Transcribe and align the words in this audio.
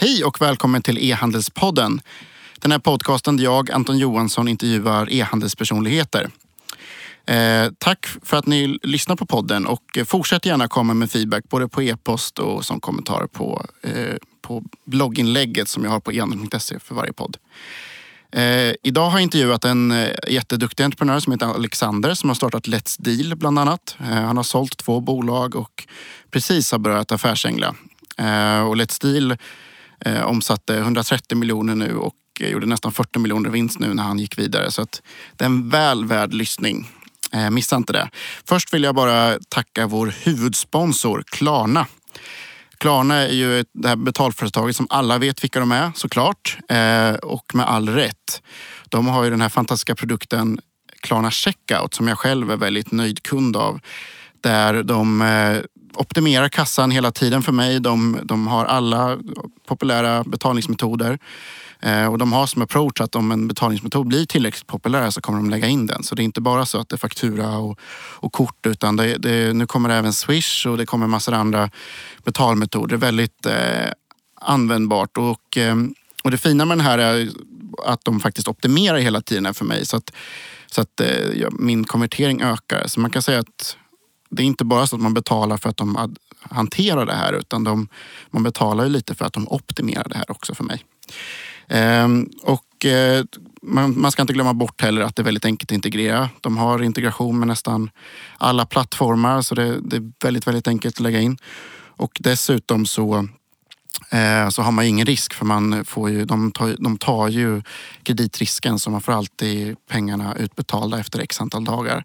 Hej 0.00 0.24
och 0.24 0.40
välkommen 0.40 0.82
till 0.82 0.98
E-handelspodden. 0.98 2.00
Den 2.58 2.72
här 2.72 2.78
podcasten 2.78 3.36
där 3.36 3.44
jag, 3.44 3.70
Anton 3.70 3.98
Johansson, 3.98 4.48
intervjuar 4.48 5.12
e-handelspersonligheter. 5.12 6.30
Eh, 7.26 7.72
tack 7.78 8.06
för 8.22 8.36
att 8.36 8.46
ni 8.46 8.78
lyssnar 8.82 9.16
på 9.16 9.26
podden 9.26 9.66
och 9.66 9.98
fortsätt 10.06 10.46
gärna 10.46 10.68
komma 10.68 10.94
med 10.94 11.10
feedback 11.10 11.44
både 11.48 11.68
på 11.68 11.82
e-post 11.82 12.38
och 12.38 12.64
som 12.64 12.80
kommentar 12.80 13.26
på, 13.26 13.66
eh, 13.82 14.14
på 14.42 14.64
blogginlägget 14.84 15.68
som 15.68 15.84
jag 15.84 15.90
har 15.90 16.00
på 16.00 16.12
e-handel.se 16.12 16.78
för 16.78 16.94
varje 16.94 17.12
podd. 17.12 17.36
Eh, 18.32 18.74
idag 18.82 19.10
har 19.10 19.18
jag 19.18 19.22
intervjuat 19.22 19.64
en 19.64 19.90
eh, 19.90 20.08
jätteduktig 20.28 20.84
entreprenör 20.84 21.20
som 21.20 21.32
heter 21.32 21.46
Alexander 21.46 22.14
som 22.14 22.30
har 22.30 22.34
startat 22.34 22.66
Let's 22.66 23.02
Deal 23.02 23.36
bland 23.36 23.58
annat. 23.58 23.96
Eh, 24.00 24.06
han 24.06 24.36
har 24.36 24.44
sålt 24.44 24.76
två 24.76 25.00
bolag 25.00 25.56
och 25.56 25.86
precis 26.30 26.72
har 26.72 26.78
börjat 26.78 27.12
affärsängla. 27.12 27.74
Eh, 28.18 28.60
och 28.60 28.76
Let's 28.76 29.02
Deal 29.02 29.36
eh, 30.04 30.22
omsatte 30.22 30.76
130 30.76 31.38
miljoner 31.38 31.74
nu 31.74 31.96
och 31.96 32.14
eh, 32.40 32.48
gjorde 32.48 32.66
nästan 32.66 32.92
40 32.92 33.18
miljoner 33.18 33.50
vinst 33.50 33.78
nu 33.78 33.94
när 33.94 34.02
han 34.02 34.18
gick 34.18 34.38
vidare. 34.38 34.70
Så 34.70 34.82
att 34.82 35.02
det 35.36 35.44
är 35.44 35.46
en 35.46 35.68
väl 35.68 36.04
värd 36.04 36.34
lyssning. 36.34 36.90
Eh, 37.32 37.50
missa 37.50 37.76
inte 37.76 37.92
det. 37.92 38.10
Först 38.48 38.74
vill 38.74 38.82
jag 38.82 38.94
bara 38.94 39.38
tacka 39.48 39.86
vår 39.86 40.14
huvudsponsor 40.24 41.24
Klarna. 41.26 41.86
Klarna 42.78 43.14
är 43.14 43.32
ju 43.32 43.64
det 43.72 43.88
här 43.88 43.96
betalföretaget 43.96 44.76
som 44.76 44.86
alla 44.90 45.18
vet 45.18 45.44
vilka 45.44 45.60
de 45.60 45.72
är 45.72 45.92
såklart. 45.94 46.58
Eh, 46.68 47.14
och 47.14 47.54
med 47.54 47.68
all 47.68 47.88
rätt. 47.88 48.42
De 48.88 49.06
har 49.06 49.24
ju 49.24 49.30
den 49.30 49.40
här 49.40 49.48
fantastiska 49.48 49.94
produkten 49.94 50.60
Klarna 51.00 51.30
Checkout 51.30 51.94
som 51.94 52.08
jag 52.08 52.18
själv 52.18 52.50
är 52.50 52.56
väldigt 52.56 52.92
nöjd 52.92 53.22
kund 53.22 53.56
av. 53.56 53.80
Där 54.40 54.82
de 54.82 55.22
eh, 55.22 55.58
optimerar 55.98 56.48
kassan 56.48 56.90
hela 56.90 57.10
tiden 57.10 57.42
för 57.42 57.52
mig. 57.52 57.80
De, 57.80 58.18
de 58.24 58.46
har 58.46 58.64
alla 58.64 59.18
populära 59.66 60.24
betalningsmetoder. 60.24 61.18
Eh, 61.80 62.06
och 62.06 62.18
de 62.18 62.32
har 62.32 62.46
som 62.46 62.62
approach 62.62 63.00
att 63.00 63.14
om 63.14 63.32
en 63.32 63.48
betalningsmetod 63.48 64.06
blir 64.06 64.26
tillräckligt 64.26 64.66
populär 64.66 65.10
så 65.10 65.20
kommer 65.20 65.38
de 65.38 65.50
lägga 65.50 65.66
in 65.66 65.86
den. 65.86 66.02
Så 66.02 66.14
det 66.14 66.22
är 66.22 66.24
inte 66.24 66.40
bara 66.40 66.66
så 66.66 66.80
att 66.80 66.88
det 66.88 66.96
är 66.96 66.98
faktura 66.98 67.58
och, 67.58 67.80
och 68.14 68.32
kort 68.32 68.66
utan 68.66 68.96
det, 68.96 69.16
det, 69.18 69.52
nu 69.52 69.66
kommer 69.66 69.88
det 69.88 69.94
även 69.94 70.12
Swish 70.12 70.66
och 70.66 70.78
det 70.78 70.86
kommer 70.86 71.06
massor 71.06 71.32
andra 71.32 71.70
betalmetoder. 72.24 72.96
Väldigt 72.96 73.46
eh, 73.46 73.90
användbart. 74.40 75.16
Och, 75.16 75.56
eh, 75.56 75.76
och 76.24 76.30
det 76.30 76.38
fina 76.38 76.64
med 76.64 76.78
den 76.78 76.86
här 76.86 76.98
är 76.98 77.28
att 77.86 78.04
de 78.04 78.20
faktiskt 78.20 78.48
optimerar 78.48 78.98
hela 78.98 79.20
tiden 79.20 79.54
för 79.54 79.64
mig. 79.64 79.86
Så 79.86 79.96
att, 79.96 80.12
så 80.66 80.80
att 80.80 81.00
eh, 81.00 81.48
min 81.52 81.84
konvertering 81.84 82.42
ökar. 82.42 82.86
Så 82.86 83.00
man 83.00 83.10
kan 83.10 83.22
säga 83.22 83.38
att 83.38 83.76
det 84.30 84.42
är 84.42 84.46
inte 84.46 84.64
bara 84.64 84.86
så 84.86 84.96
att 84.96 85.02
man 85.02 85.14
betalar 85.14 85.56
för 85.56 85.68
att 85.68 85.76
de 85.76 86.16
hanterar 86.40 87.06
det 87.06 87.14
här 87.14 87.32
utan 87.32 87.64
de, 87.64 87.88
man 88.30 88.42
betalar 88.42 88.84
ju 88.84 88.90
lite 88.90 89.14
för 89.14 89.24
att 89.24 89.32
de 89.32 89.48
optimerar 89.48 90.08
det 90.08 90.16
här 90.16 90.30
också 90.30 90.54
för 90.54 90.64
mig. 90.64 90.84
Ehm, 91.68 92.30
och 92.42 92.86
eh, 92.86 93.24
man, 93.62 94.00
man 94.00 94.12
ska 94.12 94.22
inte 94.22 94.32
glömma 94.32 94.54
bort 94.54 94.82
heller 94.82 95.02
att 95.02 95.16
det 95.16 95.22
är 95.22 95.24
väldigt 95.24 95.44
enkelt 95.44 95.70
att 95.70 95.74
integrera. 95.74 96.30
De 96.40 96.56
har 96.56 96.82
integration 96.82 97.38
med 97.38 97.48
nästan 97.48 97.90
alla 98.38 98.66
plattformar 98.66 99.42
så 99.42 99.54
det, 99.54 99.80
det 99.80 99.96
är 99.96 100.12
väldigt, 100.24 100.46
väldigt 100.46 100.68
enkelt 100.68 100.96
att 100.96 101.00
lägga 101.00 101.20
in. 101.20 101.38
Och 101.96 102.18
dessutom 102.20 102.86
så 102.86 103.28
eh, 104.10 104.48
så 104.48 104.62
har 104.62 104.72
man 104.72 104.84
ingen 104.84 105.06
risk 105.06 105.34
för 105.34 105.44
man 105.44 105.84
får 105.84 106.10
ju, 106.10 106.24
de, 106.24 106.52
tar, 106.52 106.76
de 106.78 106.98
tar 106.98 107.28
ju 107.28 107.62
kreditrisken 108.02 108.78
så 108.78 108.90
man 108.90 109.00
får 109.00 109.12
alltid 109.12 109.76
pengarna 109.88 110.34
utbetalda 110.34 111.00
efter 111.00 111.18
x 111.18 111.40
antal 111.40 111.64
dagar. 111.64 112.04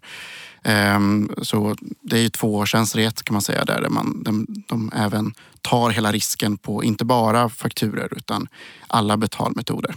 Ehm, 0.64 1.30
så 1.42 1.76
det 2.02 2.16
är 2.16 2.20
ju 2.20 2.26
ett 2.26 3.24
kan 3.24 3.34
man 3.34 3.42
säga 3.42 3.64
där 3.64 3.88
man, 3.88 4.22
de, 4.22 4.46
de 4.68 4.92
även 4.94 5.34
tar 5.62 5.90
hela 5.90 6.12
risken 6.12 6.56
på 6.56 6.84
inte 6.84 7.04
bara 7.04 7.48
fakturer 7.48 8.08
utan 8.16 8.48
alla 8.86 9.16
betalmetoder. 9.16 9.94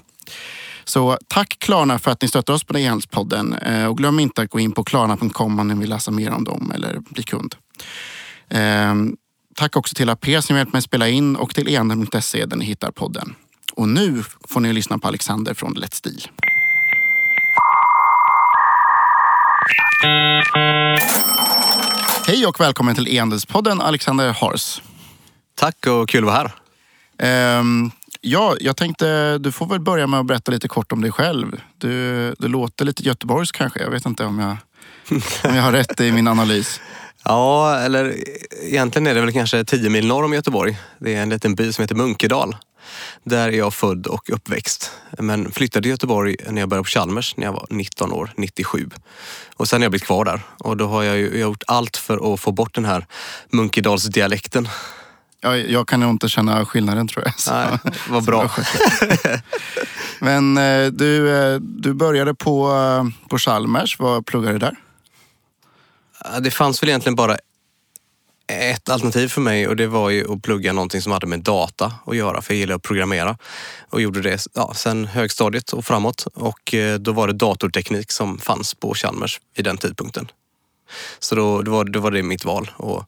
Så 0.84 1.18
tack 1.28 1.60
Klarna 1.60 2.00
för 2.00 2.12
att 2.12 2.22
ni 2.22 2.28
stöttar 2.28 2.54
oss 2.54 2.64
på 2.64 2.78
e-handelspodden 2.78 3.54
ehm, 3.54 3.90
och 3.90 3.98
glöm 3.98 4.20
inte 4.20 4.42
att 4.42 4.50
gå 4.50 4.60
in 4.60 4.72
på 4.72 4.84
klarna.com 4.84 5.60
om 5.60 5.68
ni 5.68 5.76
vill 5.76 5.90
läsa 5.90 6.12
mer 6.12 6.32
om 6.32 6.44
dem 6.44 6.72
eller 6.76 7.00
bli 7.00 7.24
kund. 7.24 7.56
Ehm, 8.50 9.16
tack 9.56 9.76
också 9.76 9.96
till 9.96 10.10
AP 10.10 10.42
som 10.42 10.58
hjälpt 10.58 10.74
mig 10.74 10.82
spela 10.82 11.08
in 11.08 11.36
och 11.36 11.56
till 11.56 11.68
e-handel.se 11.68 12.46
där 12.46 12.58
ni 12.58 12.66
hittar 12.66 12.92
podden. 12.92 13.36
Och 13.74 13.90
nu 13.90 14.24
får 14.48 14.60
ni 14.60 14.74
lyssna 14.74 14.98
på 14.98 15.08
Alexander 15.08 15.54
från 15.54 15.76
Let's 15.76 16.04
Deal. 16.04 16.22
Hej 22.28 22.46
och 22.46 22.60
välkommen 22.60 22.96
till 22.96 23.08
E-handelspodden 23.08 23.82
Alexander 23.82 24.34
Hars. 24.34 24.82
Tack 25.56 25.88
och 25.88 26.10
kul 26.10 26.24
att 26.24 26.34
vara 26.34 26.52
här. 27.20 27.60
Um, 27.60 27.92
ja, 28.22 28.56
jag 28.60 28.78
tänkte 28.78 29.38
du 29.38 29.52
får 29.52 29.68
väl 29.68 29.80
börja 29.80 30.08
med 30.08 30.20
att 30.20 30.26
berätta 30.26 30.52
lite 30.52 30.68
kort 30.68 30.92
om 30.92 31.02
dig 31.02 31.12
själv. 31.12 31.62
Du, 31.78 32.34
du 32.40 32.48
låter 32.48 32.86
lite 32.86 33.04
Göteborgs 33.04 33.52
kanske. 33.52 33.80
Jag 33.80 33.90
vet 33.90 34.06
inte 34.06 34.26
om 34.26 34.40
jag, 34.40 34.58
om 35.44 35.56
jag 35.56 35.64
har 35.64 35.72
rätt 35.72 36.02
i 36.02 36.12
min 36.12 36.28
analys. 36.28 36.82
Ja, 37.24 37.80
eller 37.80 38.16
egentligen 38.64 39.08
är 39.08 39.16
det 39.16 39.22
väl 39.22 39.34
kanske 39.34 39.66
10 39.66 39.90
mil 39.90 40.08
norr 40.08 40.24
om 40.24 40.34
Göteborg. 40.34 40.78
Det 41.00 41.16
är 41.16 41.22
en 41.22 41.30
liten 41.30 41.56
by 41.56 41.74
som 41.74 41.82
heter 41.82 41.96
Munkedal. 41.96 42.56
Där 43.24 43.48
är 43.48 43.58
jag 43.58 43.74
född 43.74 44.08
och 44.08 44.30
uppväxt. 44.30 44.92
Men 45.20 45.52
flyttade 45.52 45.84
till 45.84 45.90
Göteborg 45.92 46.36
när 46.50 46.62
jag 46.62 46.70
började 46.70 46.84
på 46.84 46.90
Chalmers 46.90 47.38
när 47.38 47.46
jag 47.46 47.54
var 47.54 47.68
19 47.70 48.12
år, 48.12 48.32
97. 48.38 48.90
Och 49.56 49.68
sen 49.68 49.82
har 49.82 49.86
jag 49.86 49.92
blivit 49.92 50.06
kvar 50.06 50.26
där. 50.26 50.42
Och 50.58 50.78
då 50.78 50.88
har 50.88 51.04
jag 51.04 51.18
ju 51.18 51.40
gjort 51.40 51.64
allt 51.68 51.98
för 51.98 52.34
att 52.34 52.40
få 52.40 52.52
bort 52.52 52.76
den 52.76 52.86
här 52.86 53.06
Munkedalsdialekten. 53.50 54.70
Ja, 55.42 55.58
jag 55.58 55.88
kan 55.88 56.00
nog 56.00 56.10
inte 56.10 56.30
känna 56.30 56.66
skillnaden 56.66 57.08
tror 57.08 57.26
jag. 57.26 57.40
Så, 57.40 57.54
Nej, 57.54 57.78
vad 58.10 58.24
bra. 58.24 58.52
Men 60.20 60.58
eh, 60.58 60.86
du, 60.86 61.38
eh, 61.38 61.60
du 61.60 61.94
började 61.94 62.36
på, 62.36 62.72
eh, 62.72 63.28
på 63.30 63.38
Chalmers. 63.38 64.00
Vad 64.00 64.26
pluggade 64.26 64.54
du 64.54 64.60
där? 64.60 64.76
Det 66.40 66.52
fanns 66.52 66.84
väl 66.84 66.90
egentligen 66.90 67.16
bara 67.16 67.38
ett 68.48 68.90
alternativ 68.90 69.28
för 69.28 69.42
mig 69.42 69.68
och 69.68 69.76
det 69.76 69.88
var 69.88 70.10
ju 70.10 70.34
att 70.34 70.42
plugga 70.42 70.74
någonting 70.74 71.02
som 71.02 71.12
hade 71.12 71.28
med 71.28 71.40
data 71.40 71.94
att 72.06 72.16
göra, 72.16 72.42
för 72.42 72.54
jag 72.54 72.60
gillar 72.60 72.76
att 72.76 72.82
programmera. 72.82 73.38
Och 73.90 74.02
gjorde 74.02 74.22
det 74.22 74.48
ja, 74.54 74.74
sen 74.74 75.06
högstadiet 75.06 75.74
och 75.74 75.86
framåt. 75.86 76.28
Och 76.34 76.74
eh, 76.74 77.00
då 77.00 77.12
var 77.12 77.28
det 77.28 77.34
datorteknik 77.34 78.12
som 78.12 78.38
fanns 78.40 78.74
på 78.74 78.94
Chalmers 78.94 79.40
vid 79.56 79.66
den 79.66 79.78
tidpunkten. 79.78 80.32
Så 81.20 81.36
då, 81.36 81.62
då, 81.62 81.72
var, 81.72 81.86
då 81.86 82.00
var 82.00 82.12
det 82.12 82.24
mitt 82.24 82.46
val. 82.46 82.72
Och 82.76 83.06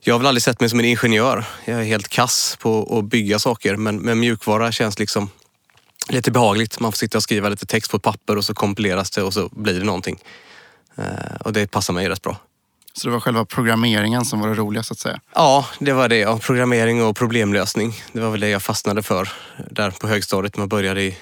jag 0.00 0.14
har 0.14 0.18
väl 0.18 0.26
aldrig 0.26 0.42
sett 0.42 0.60
mig 0.60 0.70
som 0.70 0.78
en 0.78 0.84
ingenjör. 0.84 1.44
Jag 1.64 1.80
är 1.80 1.84
helt 1.84 2.08
kass 2.08 2.56
på 2.60 2.98
att 2.98 3.04
bygga 3.04 3.38
saker, 3.38 3.76
men, 3.76 3.96
men 3.96 4.20
mjukvara 4.20 4.72
känns 4.72 4.98
liksom 4.98 5.30
lite 6.08 6.30
behagligt. 6.30 6.80
Man 6.80 6.92
får 6.92 6.96
sitta 6.96 7.18
och 7.18 7.22
skriva 7.22 7.48
lite 7.48 7.66
text 7.66 7.90
på 7.90 7.96
ett 7.96 8.02
papper 8.02 8.36
och 8.36 8.44
så 8.44 8.54
kompileras 8.54 9.10
det 9.10 9.22
och 9.22 9.34
så 9.34 9.48
blir 9.52 9.78
det 9.78 9.86
någonting. 9.86 10.18
Eh, 10.96 11.36
och 11.40 11.52
det 11.52 11.70
passar 11.70 11.94
mig 11.94 12.08
rätt 12.08 12.22
bra. 12.22 12.36
Så 13.00 13.08
det 13.08 13.12
var 13.12 13.20
själva 13.20 13.44
programmeringen 13.44 14.24
som 14.24 14.40
var 14.40 14.48
det 14.48 14.54
roliga 14.54 14.82
så 14.82 14.92
att 14.92 14.98
säga? 14.98 15.20
Ja, 15.34 15.66
det 15.78 15.92
var 15.92 16.08
det. 16.08 16.18
Ja. 16.18 16.38
Programmering 16.38 17.02
och 17.02 17.16
problemlösning. 17.16 18.02
Det 18.12 18.20
var 18.20 18.30
väl 18.30 18.40
det 18.40 18.48
jag 18.48 18.62
fastnade 18.62 19.02
för 19.02 19.28
där 19.70 19.90
på 19.90 20.08
högstadiet. 20.08 20.56
Man 20.56 20.68
började 20.68 21.02
i 21.02 21.16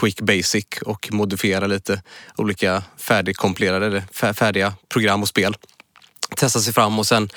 Quick 0.00 0.20
Basic 0.20 0.66
och 0.86 1.08
modifiera 1.12 1.66
lite 1.66 2.02
olika 2.36 2.82
färdigkompilerade, 2.96 4.04
färdiga 4.12 4.74
program 4.88 5.22
och 5.22 5.28
spel. 5.28 5.56
Testa 6.36 6.60
sig 6.60 6.72
fram 6.72 6.98
och 6.98 7.06
sen, 7.06 7.30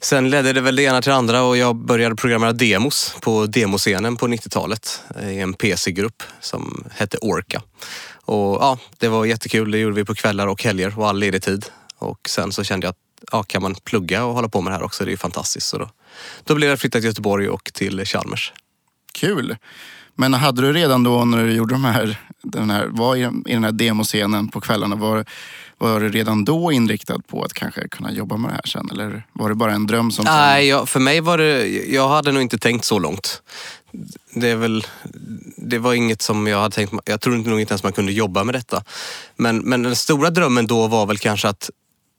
sen 0.00 0.30
ledde 0.30 0.52
det 0.52 0.60
väl 0.60 0.76
det 0.76 0.82
ena 0.82 1.02
till 1.02 1.10
det 1.10 1.16
andra 1.16 1.42
och 1.42 1.56
jag 1.56 1.76
började 1.76 2.16
programmera 2.16 2.52
demos 2.52 3.16
på 3.20 3.46
demoscenen 3.46 4.16
på 4.16 4.26
90-talet 4.26 5.00
i 5.22 5.38
en 5.38 5.54
PC-grupp 5.54 6.22
som 6.40 6.84
hette 6.90 7.18
Orca. 7.18 7.62
Och 8.24 8.54
ja, 8.62 8.78
det 8.98 9.08
var 9.08 9.24
jättekul. 9.24 9.70
Det 9.70 9.78
gjorde 9.78 9.96
vi 9.96 10.04
på 10.04 10.14
kvällar 10.14 10.46
och 10.46 10.62
helger 10.62 10.98
och 10.98 11.08
all 11.08 11.18
ledig 11.18 11.42
tid. 11.42 11.66
Och 11.98 12.28
sen 12.28 12.52
så 12.52 12.64
kände 12.64 12.86
jag 12.86 12.90
att 12.90 13.05
ja, 13.32 13.42
kan 13.42 13.62
man 13.62 13.74
plugga 13.74 14.24
och 14.24 14.34
hålla 14.34 14.48
på 14.48 14.60
med 14.60 14.72
det 14.72 14.76
här 14.76 14.84
också, 14.84 15.04
det 15.04 15.08
är 15.08 15.12
ju 15.12 15.16
fantastiskt. 15.16 15.66
Så 15.66 15.78
då, 15.78 15.90
då 16.44 16.54
blev 16.54 16.70
det 16.70 16.76
flytta 16.76 16.98
till 16.98 17.06
Göteborg 17.06 17.48
och 17.48 17.70
till 17.72 18.04
Chalmers. 18.04 18.52
Kul! 19.12 19.56
Men 20.14 20.34
hade 20.34 20.62
du 20.62 20.72
redan 20.72 21.02
då 21.02 21.24
när 21.24 21.44
du 21.44 21.52
gjorde 21.52 21.74
de 21.74 21.84
här, 21.84 22.20
den 22.42 22.70
här, 22.70 22.86
var 22.86 23.16
i, 23.16 23.20
i 23.46 23.52
den 23.52 23.64
här 23.64 23.72
demoscenen 23.72 24.48
på 24.48 24.60
kvällarna, 24.60 24.96
var, 24.96 25.24
var 25.78 26.00
du 26.00 26.08
redan 26.08 26.44
då 26.44 26.72
inriktad 26.72 27.18
på 27.18 27.42
att 27.42 27.52
kanske 27.52 27.88
kunna 27.88 28.12
jobba 28.12 28.36
med 28.36 28.50
det 28.50 28.54
här 28.54 28.66
sen? 28.66 28.90
Eller 28.90 29.26
var 29.32 29.48
det 29.48 29.54
bara 29.54 29.72
en 29.72 29.86
dröm 29.86 30.10
som... 30.10 30.24
Nej, 30.24 30.68
jag, 30.68 30.88
för 30.88 31.00
mig 31.00 31.20
var 31.20 31.38
det, 31.38 31.66
jag 31.68 32.08
hade 32.08 32.32
nog 32.32 32.42
inte 32.42 32.58
tänkt 32.58 32.84
så 32.84 32.98
långt. 32.98 33.42
Det 34.34 34.48
är 34.48 34.56
väl, 34.56 34.86
det 35.56 35.78
var 35.78 35.94
inget 35.94 36.22
som 36.22 36.46
jag 36.46 36.60
hade 36.60 36.74
tänkt, 36.74 36.94
jag 37.04 37.20
tror 37.20 37.36
nog 37.36 37.60
inte 37.60 37.72
ens 37.72 37.82
man 37.82 37.92
kunde 37.92 38.12
jobba 38.12 38.44
med 38.44 38.54
detta. 38.54 38.84
Men, 39.36 39.58
men 39.58 39.82
den 39.82 39.96
stora 39.96 40.30
drömmen 40.30 40.66
då 40.66 40.86
var 40.86 41.06
väl 41.06 41.18
kanske 41.18 41.48
att 41.48 41.70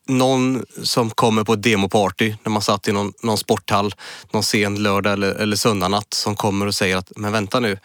någon 0.07 0.65
som 0.83 1.09
kommer 1.09 1.43
på 1.43 1.53
ett 1.53 1.63
demoparty 1.63 2.35
när 2.43 2.49
man 2.49 2.61
satt 2.61 2.87
i 2.87 2.91
någon, 2.91 3.13
någon 3.23 3.37
sporthall 3.37 3.95
någon 4.31 4.43
sen 4.43 4.83
lördag 4.83 5.13
eller, 5.13 5.33
eller 5.33 5.55
söndagnatt 5.55 6.13
som 6.13 6.35
kommer 6.35 6.65
och 6.65 6.75
säger 6.75 6.97
att 6.97 7.11
men 7.15 7.31
vänta 7.31 7.59
nu, 7.59 7.79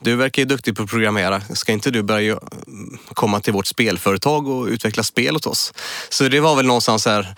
du 0.00 0.16
verkar 0.16 0.42
ju 0.42 0.46
duktig 0.46 0.76
på 0.76 0.82
att 0.82 0.90
programmera. 0.90 1.40
Ska 1.40 1.72
inte 1.72 1.90
du 1.90 2.02
börja 2.02 2.38
komma 3.14 3.40
till 3.40 3.52
vårt 3.52 3.66
spelföretag 3.66 4.48
och 4.48 4.66
utveckla 4.66 5.02
spel 5.02 5.36
åt 5.36 5.46
oss? 5.46 5.72
Så 6.08 6.28
det 6.28 6.40
var 6.40 6.56
väl 6.56 6.66
någonstans 6.66 7.06
här 7.06 7.34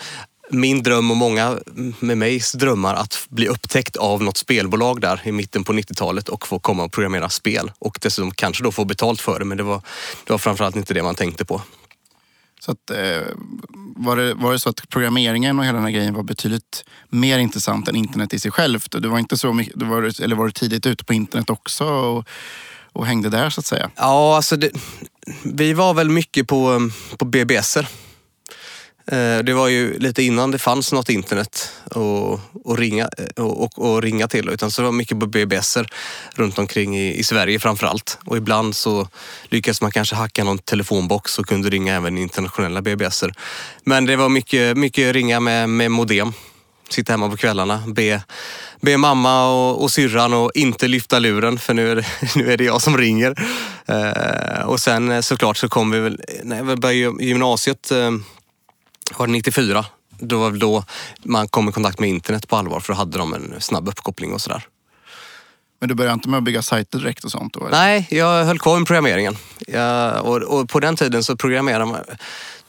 min 0.50 0.82
dröm 0.82 1.10
och 1.10 1.16
många 1.16 1.58
med 2.00 2.18
mig 2.18 2.40
drömmar 2.54 2.94
att 2.94 3.26
bli 3.28 3.48
upptäckt 3.48 3.96
av 3.96 4.22
något 4.22 4.36
spelbolag 4.36 5.00
där 5.00 5.20
i 5.24 5.32
mitten 5.32 5.64
på 5.64 5.72
90-talet 5.72 6.28
och 6.28 6.46
få 6.46 6.58
komma 6.58 6.84
och 6.84 6.92
programmera 6.92 7.28
spel. 7.28 7.72
Och 7.78 7.98
dessutom 8.00 8.30
kanske 8.30 8.64
då 8.64 8.72
få 8.72 8.84
betalt 8.84 9.20
för 9.20 9.38
det, 9.38 9.44
men 9.44 9.56
det 9.56 9.62
var, 9.62 9.82
det 10.26 10.32
var 10.32 10.38
framförallt 10.38 10.76
inte 10.76 10.94
det 10.94 11.02
man 11.02 11.14
tänkte 11.14 11.44
på. 11.44 11.62
Så 12.70 12.74
att, 12.74 12.90
eh, 12.90 13.26
var, 13.96 14.16
det, 14.16 14.34
var 14.34 14.52
det 14.52 14.58
så 14.58 14.68
att 14.68 14.88
programmeringen 14.88 15.58
och 15.58 15.64
hela 15.64 15.76
den 15.76 15.84
här 15.84 15.90
grejen 15.90 16.14
var 16.14 16.22
betydligt 16.22 16.84
mer 17.08 17.38
intressant 17.38 17.88
än 17.88 17.96
internet 17.96 18.34
i 18.34 18.38
sig 18.38 18.50
självt? 18.50 18.94
Du 18.98 19.08
var 19.08 19.18
inte 19.18 19.36
så 19.36 19.52
mycket, 19.52 19.74
du 19.76 19.84
var, 19.84 20.22
eller 20.22 20.36
var 20.36 20.46
du 20.46 20.52
tidigt 20.52 20.86
ute 20.86 21.04
på 21.04 21.14
internet 21.14 21.50
också 21.50 21.84
och, 21.84 22.28
och 22.92 23.06
hängde 23.06 23.28
där 23.28 23.50
så 23.50 23.60
att 23.60 23.66
säga? 23.66 23.90
Ja, 23.96 24.36
alltså 24.36 24.56
det, 24.56 24.70
vi 25.44 25.72
var 25.72 25.94
väl 25.94 26.08
mycket 26.10 26.48
på, 26.48 26.90
på 27.18 27.24
BBSer. 27.24 27.88
Eh, 29.10 29.38
det 29.38 29.54
var 29.54 29.68
ju 29.68 29.98
lite 29.98 30.22
innan 30.22 30.50
det 30.50 30.58
fanns 30.58 30.92
något 30.92 31.08
internet 31.08 31.72
att 31.84 32.78
ringa, 32.78 33.08
eh, 33.18 33.44
och, 33.44 33.64
och, 33.64 33.78
och 33.78 34.02
ringa 34.02 34.28
till. 34.28 34.48
Utan 34.48 34.70
så 34.70 34.82
det 34.82 34.86
var 34.86 34.92
mycket 34.92 35.20
på 35.20 35.26
BBSer 35.26 35.86
runt 36.34 36.58
omkring 36.58 36.98
i, 36.98 37.18
i 37.18 37.24
Sverige 37.24 37.58
framför 37.58 37.86
allt. 37.86 38.18
Och 38.24 38.36
ibland 38.36 38.76
så 38.76 39.08
lyckades 39.44 39.80
man 39.80 39.90
kanske 39.90 40.16
hacka 40.16 40.44
någon 40.44 40.58
telefonbox 40.58 41.38
och 41.38 41.46
kunde 41.46 41.70
ringa 41.70 41.96
även 41.96 42.18
internationella 42.18 42.82
BBSer. 42.82 43.32
Men 43.84 44.06
det 44.06 44.16
var 44.16 44.28
mycket, 44.28 44.76
mycket 44.76 45.12
ringa 45.12 45.40
med, 45.40 45.68
med 45.68 45.90
modem. 45.90 46.32
Sitta 46.90 47.12
hemma 47.12 47.28
på 47.28 47.36
kvällarna, 47.36 47.82
be, 47.86 48.22
be 48.80 48.96
mamma 48.96 49.48
och, 49.48 49.82
och 49.82 49.90
syrran 49.90 50.34
och 50.34 50.50
inte 50.54 50.88
lyfta 50.88 51.18
luren 51.18 51.58
för 51.58 51.74
nu 51.74 51.90
är 51.90 51.96
det, 51.96 52.06
nu 52.36 52.52
är 52.52 52.56
det 52.56 52.64
jag 52.64 52.82
som 52.82 52.98
ringer. 52.98 53.34
Eh, 53.86 54.64
och 54.64 54.80
sen 54.80 55.10
eh, 55.10 55.20
såklart 55.20 55.56
så 55.56 55.68
kom 55.68 55.90
vi 55.90 56.00
väl, 56.00 56.20
när 56.42 56.62
vi 56.62 56.76
började 56.76 57.24
gymnasiet 57.24 57.92
det 59.26 59.32
94. 59.32 59.84
Då 60.18 60.38
var 60.38 60.50
det 60.50 60.58
då 60.58 60.84
man 61.22 61.48
kom 61.48 61.68
i 61.68 61.72
kontakt 61.72 62.00
med 62.00 62.08
internet 62.08 62.48
på 62.48 62.56
allvar 62.56 62.80
för 62.80 62.92
då 62.92 62.96
hade 62.96 63.18
de 63.18 63.34
en 63.34 63.54
snabb 63.60 63.88
uppkoppling 63.88 64.32
och 64.32 64.40
sådär. 64.40 64.66
Men 65.80 65.88
du 65.88 65.94
började 65.94 66.14
inte 66.14 66.28
med 66.28 66.38
att 66.38 66.44
bygga 66.44 66.62
sajter 66.62 66.98
direkt 66.98 67.24
och 67.24 67.30
sånt? 67.30 67.54
Då, 67.54 67.60
eller? 67.60 67.78
Nej, 67.78 68.06
jag 68.10 68.44
höll 68.44 68.58
kvar 68.58 68.78
med 68.78 68.86
programmeringen. 68.86 69.36
Jag, 69.68 70.24
och, 70.26 70.36
och 70.36 70.68
på 70.68 70.80
den 70.80 70.96
tiden 70.96 71.24
så 71.24 71.36
programmerade 71.36 71.84
man 71.84 71.98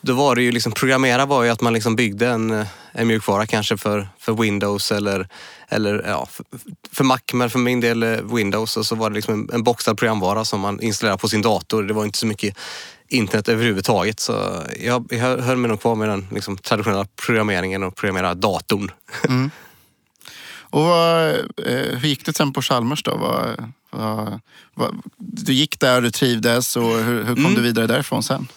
då 0.02 0.14
var 0.14 0.36
det 0.36 0.42
ju 0.42 0.52
liksom, 0.52 0.72
programmera 0.72 1.26
var 1.26 1.44
ju 1.44 1.50
att 1.50 1.62
man 1.62 1.74
liksom 1.74 1.96
byggde 1.96 2.28
en, 2.28 2.66
en 2.92 3.08
mjukvara 3.08 3.46
kanske 3.46 3.78
för, 3.78 4.08
för 4.20 4.34
Windows 4.34 4.92
eller, 4.92 5.28
eller 5.70 6.04
ja, 6.08 6.28
för, 6.32 6.46
för 6.92 7.04
Mac, 7.04 7.20
men 7.34 7.50
för 7.50 7.60
min 7.60 7.80
del 7.80 8.04
eh, 8.04 8.10
Windows. 8.10 8.78
Och 8.78 8.86
så 8.86 8.96
var 8.96 9.10
det 9.10 9.16
liksom 9.16 9.34
en, 9.34 9.50
en 9.54 9.64
boxad 9.64 9.98
programvara 9.98 10.46
som 10.46 10.60
man 10.60 10.82
installerade 10.82 11.20
på 11.20 11.28
sin 11.28 11.42
dator. 11.42 11.84
Det 11.84 11.94
var 11.94 12.06
inte 12.06 12.18
så 12.18 12.26
mycket 12.26 12.58
internet 13.12 13.50
överhuvudtaget. 13.50 14.20
Så 14.20 14.64
jag, 14.80 15.08
jag 15.10 15.38
höll 15.38 15.58
mig 15.58 15.70
nog 15.70 15.82
kvar 15.82 15.96
med 15.96 16.10
den 16.10 16.28
liksom, 16.32 16.58
traditionella 16.58 17.06
programmeringen 17.26 17.84
och 17.84 17.96
programmera 17.96 18.34
datorn. 18.34 18.92
Mm. 19.28 19.52
Och 20.60 20.84
vad, 20.84 21.30
eh, 21.30 21.98
hur 21.98 22.08
gick 22.08 22.26
det 22.26 22.38
sen 22.38 22.54
på 22.54 22.62
Chalmers 22.62 23.04
då? 23.04 23.18
Vad, 23.18 23.72
vad, 24.76 25.02
du 25.18 25.54
gick 25.54 25.80
där, 25.80 26.02
du 26.02 26.12
trivdes 26.12 26.76
och 26.76 26.84
hur, 26.84 27.24
hur 27.24 27.36
kom 27.36 27.46
Mm. 27.46 27.56
du 27.56 27.62
vidare 27.62 27.88
därifrån 27.88 28.24
sen? 28.24 28.48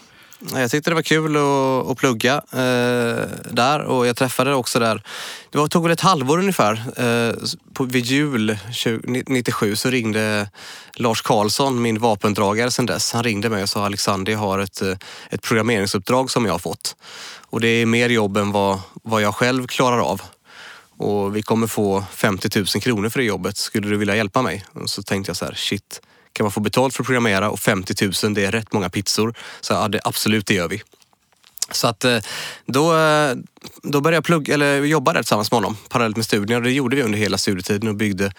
Jag 0.53 0.71
tyckte 0.71 0.91
det 0.91 0.95
var 0.95 1.03
kul 1.03 1.37
att, 1.37 1.91
att 1.91 1.99
plugga 1.99 2.35
eh, 2.35 3.29
där 3.51 3.81
och 3.81 4.07
jag 4.07 4.17
träffade 4.17 4.55
också 4.55 4.79
där. 4.79 5.03
Det 5.51 5.59
var, 5.59 5.69
tog 5.69 5.83
väl 5.83 5.93
ett 5.93 6.01
halvår 6.01 6.39
ungefär. 6.39 6.73
Eh, 6.97 7.35
på, 7.73 7.85
vid 7.85 8.05
jul 8.05 8.59
20, 8.73 9.23
97 9.27 9.77
så 9.77 9.91
ringde 9.91 10.51
Lars 10.95 11.23
Karlsson, 11.23 11.83
min 11.83 11.99
vapendragare 11.99 12.71
sen 12.71 12.87
dess. 12.87 13.13
Han 13.13 13.23
ringde 13.23 13.49
mig 13.49 13.63
och 13.63 13.69
sa 13.69 13.85
Alexander, 13.85 14.33
jag 14.33 14.39
har 14.39 14.59
ett, 14.59 14.83
eh, 14.83 14.97
ett 15.31 15.43
programmeringsuppdrag 15.43 16.31
som 16.31 16.47
jag 16.47 16.53
har 16.53 16.59
fått. 16.59 16.97
Och 17.51 17.61
det 17.61 17.69
är 17.69 17.87
mer 17.87 18.09
jobb 18.09 18.37
än 18.37 18.53
vad, 18.53 18.79
vad 18.93 19.23
jag 19.23 19.35
själv 19.35 19.67
klarar 19.67 19.99
av. 19.99 20.23
Och 20.97 21.37
vi 21.37 21.43
kommer 21.43 21.67
få 21.67 22.05
50 22.13 22.59
000 22.59 22.67
kronor 22.67 23.09
för 23.09 23.19
det 23.19 23.27
jobbet. 23.27 23.57
Skulle 23.57 23.89
du 23.89 23.97
vilja 23.97 24.17
hjälpa 24.17 24.43
mig? 24.43 24.65
Och 24.73 24.91
så 24.91 25.03
tänkte 25.03 25.31
jag 25.31 25.37
så 25.37 25.45
här, 25.45 25.55
shit, 25.55 26.01
kan 26.35 26.45
man 26.45 26.51
få 26.53 26.61
betalt 26.61 26.95
för 26.95 27.03
att 27.03 27.07
programmera 27.07 27.51
och 27.51 27.61
50 27.61 28.11
000 28.25 28.35
det 28.35 28.45
är 28.45 28.53
rätt 28.53 28.73
många 28.73 28.91
pizzor. 28.91 29.35
Så 29.61 29.73
ja, 29.73 29.89
det, 29.89 30.01
absolut, 30.05 30.47
det 30.47 30.55
gör 30.55 30.69
vi. 30.69 30.83
Så 31.71 31.87
att 31.87 32.05
eh, 32.05 32.19
då, 32.67 32.97
eh, 32.97 33.35
då 33.83 34.01
började 34.01 34.17
jag 34.17 34.25
plugga, 34.25 34.55
eller 34.55 34.81
jobba 34.85 35.13
där 35.13 35.23
tillsammans 35.23 35.51
med 35.51 35.57
honom 35.57 35.77
parallellt 35.89 36.17
med 36.17 36.25
studierna. 36.25 36.65
Det 36.65 36.73
gjorde 36.73 36.97
vi 36.97 37.03
under 37.03 37.19
hela 37.19 37.39
studietiden 37.39 37.89
och 37.89 37.95
byggde 37.95 38.33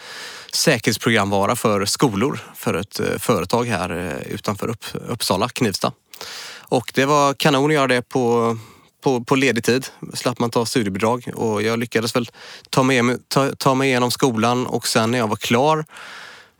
säkerhetsprogramvara 0.54 1.56
för 1.56 1.86
skolor 1.86 2.40
för 2.56 2.74
ett 2.74 3.00
eh, 3.00 3.18
företag 3.20 3.66
här 3.66 4.22
utanför 4.30 4.68
Upp, 4.68 4.86
Uppsala, 4.94 5.50
Knivsta. 5.50 5.92
Och 6.60 6.92
det 6.94 7.06
var 7.06 7.34
kanon 7.34 7.66
att 7.66 7.74
göra 7.74 7.88
det 7.88 8.02
på, 8.02 8.58
på, 9.04 9.24
på 9.24 9.36
ledig 9.36 9.64
tid. 9.64 9.88
Slapp 10.14 10.40
man 10.40 10.50
ta 10.50 10.66
studiebidrag 10.66 11.32
och 11.36 11.62
jag 11.62 11.80
lyckades 11.80 12.16
väl 12.16 12.30
ta 12.70 12.84
mig, 12.84 13.02
ta, 13.28 13.52
ta 13.58 13.76
mig 13.76 13.90
igenom 13.90 14.12
skolan 14.12 14.68
och 14.68 14.88
sen 14.88 15.12
när 15.12 15.18
jag 15.18 15.28
var 15.28 15.36
klar 15.36 15.86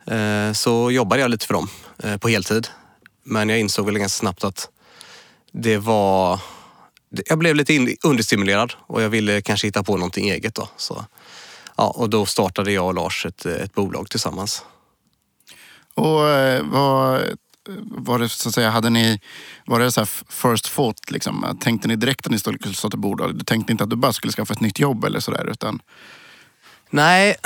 Eh, 0.06 0.52
så 0.52 0.90
jobbade 0.90 1.22
jag 1.22 1.30
lite 1.30 1.46
för 1.46 1.54
dem 1.54 1.68
eh, 2.02 2.16
på 2.16 2.28
heltid. 2.28 2.68
Men 3.24 3.48
jag 3.48 3.60
insåg 3.60 3.86
väl 3.86 3.98
ganska 3.98 4.18
snabbt 4.18 4.44
att 4.44 4.68
det 5.52 5.78
var... 5.78 6.40
Jag 7.26 7.38
blev 7.38 7.56
lite 7.56 7.96
understimulerad 8.02 8.72
och 8.78 9.02
jag 9.02 9.08
ville 9.08 9.42
kanske 9.42 9.66
hitta 9.66 9.82
på 9.82 9.96
någonting 9.96 10.30
eget 10.30 10.54
då. 10.54 10.68
Så, 10.76 11.04
ja, 11.76 11.94
och 11.96 12.10
då 12.10 12.26
startade 12.26 12.72
jag 12.72 12.86
och 12.86 12.94
Lars 12.94 13.26
ett, 13.26 13.46
ett 13.46 13.74
bolag 13.74 14.10
tillsammans. 14.10 14.62
Och 15.94 16.28
eh, 16.28 16.64
vad, 16.64 17.22
var 17.82 18.18
det 18.18 18.28
så 18.28 18.48
att 18.48 18.54
säga, 18.54 18.70
hade 18.70 18.90
ni, 18.90 19.20
var 19.66 19.80
det 19.80 19.92
så 19.92 20.00
här 20.00 20.08
first 20.28 20.74
thought 20.74 21.10
liksom? 21.10 21.58
Tänkte 21.60 21.88
ni 21.88 21.96
direkt 21.96 22.26
att 22.26 22.32
ni 22.32 22.38
skulle 22.38 22.74
starta 22.74 22.96
bolag? 22.96 23.38
Du 23.38 23.44
tänkte 23.44 23.72
inte 23.72 23.84
att 23.84 23.90
du 23.90 23.96
bara 23.96 24.12
skulle 24.12 24.32
skaffa 24.32 24.52
ett 24.52 24.60
nytt 24.60 24.78
jobb 24.78 25.04
eller 25.04 25.20
sådär 25.20 25.50
utan? 25.50 25.80
Nej, 26.90 27.36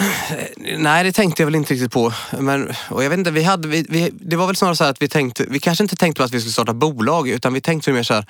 nej, 0.78 1.04
det 1.04 1.12
tänkte 1.12 1.42
jag 1.42 1.46
väl 1.46 1.54
inte 1.54 1.75
riktigt 1.75 1.92
på. 1.92 2.12
Men, 2.38 2.72
och 2.88 3.04
jag 3.04 3.10
vet 3.10 3.19
inte, 3.19 3.31
vi 3.31 3.42
hade, 3.42 3.69
vi, 3.69 3.87
vi, 3.88 4.10
det 4.12 4.37
var 4.37 4.46
väl 4.46 4.56
snarare 4.56 4.76
så 4.76 4.84
här 4.84 4.90
att 4.90 5.02
vi 5.02 5.08
tänkte, 5.08 5.46
vi 5.48 5.58
kanske 5.58 5.84
inte 5.84 5.96
tänkte 5.96 6.19
på 6.19 6.25
att 6.25 6.32
vi 6.32 6.40
skulle 6.40 6.52
starta 6.52 6.75
bolag 6.75 7.28
utan 7.28 7.52
vi 7.52 7.60
tänkte 7.60 7.92
mer 7.92 8.02
så 8.02 8.14
här, 8.14 8.25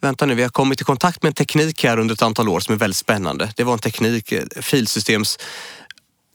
vänta 0.00 0.26
nu, 0.26 0.34
vi 0.34 0.42
har 0.42 0.50
kommit 0.50 0.80
i 0.80 0.84
kontakt 0.84 1.22
med 1.22 1.28
en 1.30 1.34
teknik 1.34 1.84
här 1.84 1.98
under 1.98 2.14
ett 2.14 2.22
antal 2.22 2.48
år 2.48 2.60
som 2.60 2.74
är 2.74 2.78
väldigt 2.78 2.96
spännande. 2.96 3.52
Det 3.56 3.64
var 3.64 3.72
en 3.72 3.78
teknik, 3.78 4.32
eh, 4.32 4.42
filsystems 4.60 5.38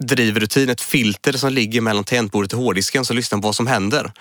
drivrutin, 0.04 0.70
ett 0.70 0.82
filter 0.82 1.34
som 1.34 1.54
ligger 1.54 1.82
mellan 1.82 2.04
tangentbordet 2.04 2.54
och 2.54 2.60
hårddisken 2.60 3.06
som 3.06 3.16
lyssnar 3.16 3.40
på 3.40 3.48
vad 3.48 3.56
som 3.56 3.68
händer. 3.68 4.12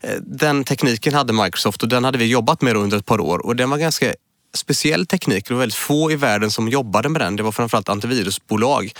Eh, 0.00 0.14
den 0.20 0.64
tekniken 0.64 1.14
hade 1.14 1.32
Microsoft 1.32 1.82
och 1.82 1.88
den 1.88 2.04
hade 2.04 2.18
vi 2.18 2.26
jobbat 2.26 2.62
med 2.62 2.76
under 2.76 2.98
ett 2.98 3.06
par 3.06 3.20
år 3.20 3.46
och 3.46 3.56
den 3.56 3.70
var 3.70 3.78
ganska 3.78 4.14
speciell 4.54 5.06
teknik. 5.06 5.48
Det 5.48 5.54
var 5.54 5.60
väldigt 5.60 5.78
få 5.78 6.12
i 6.12 6.16
världen 6.16 6.50
som 6.50 6.68
jobbade 6.68 7.08
med 7.08 7.20
den. 7.20 7.36
Det 7.36 7.42
var 7.42 7.52
framförallt 7.52 7.88
antivirusbolag. 7.88 8.92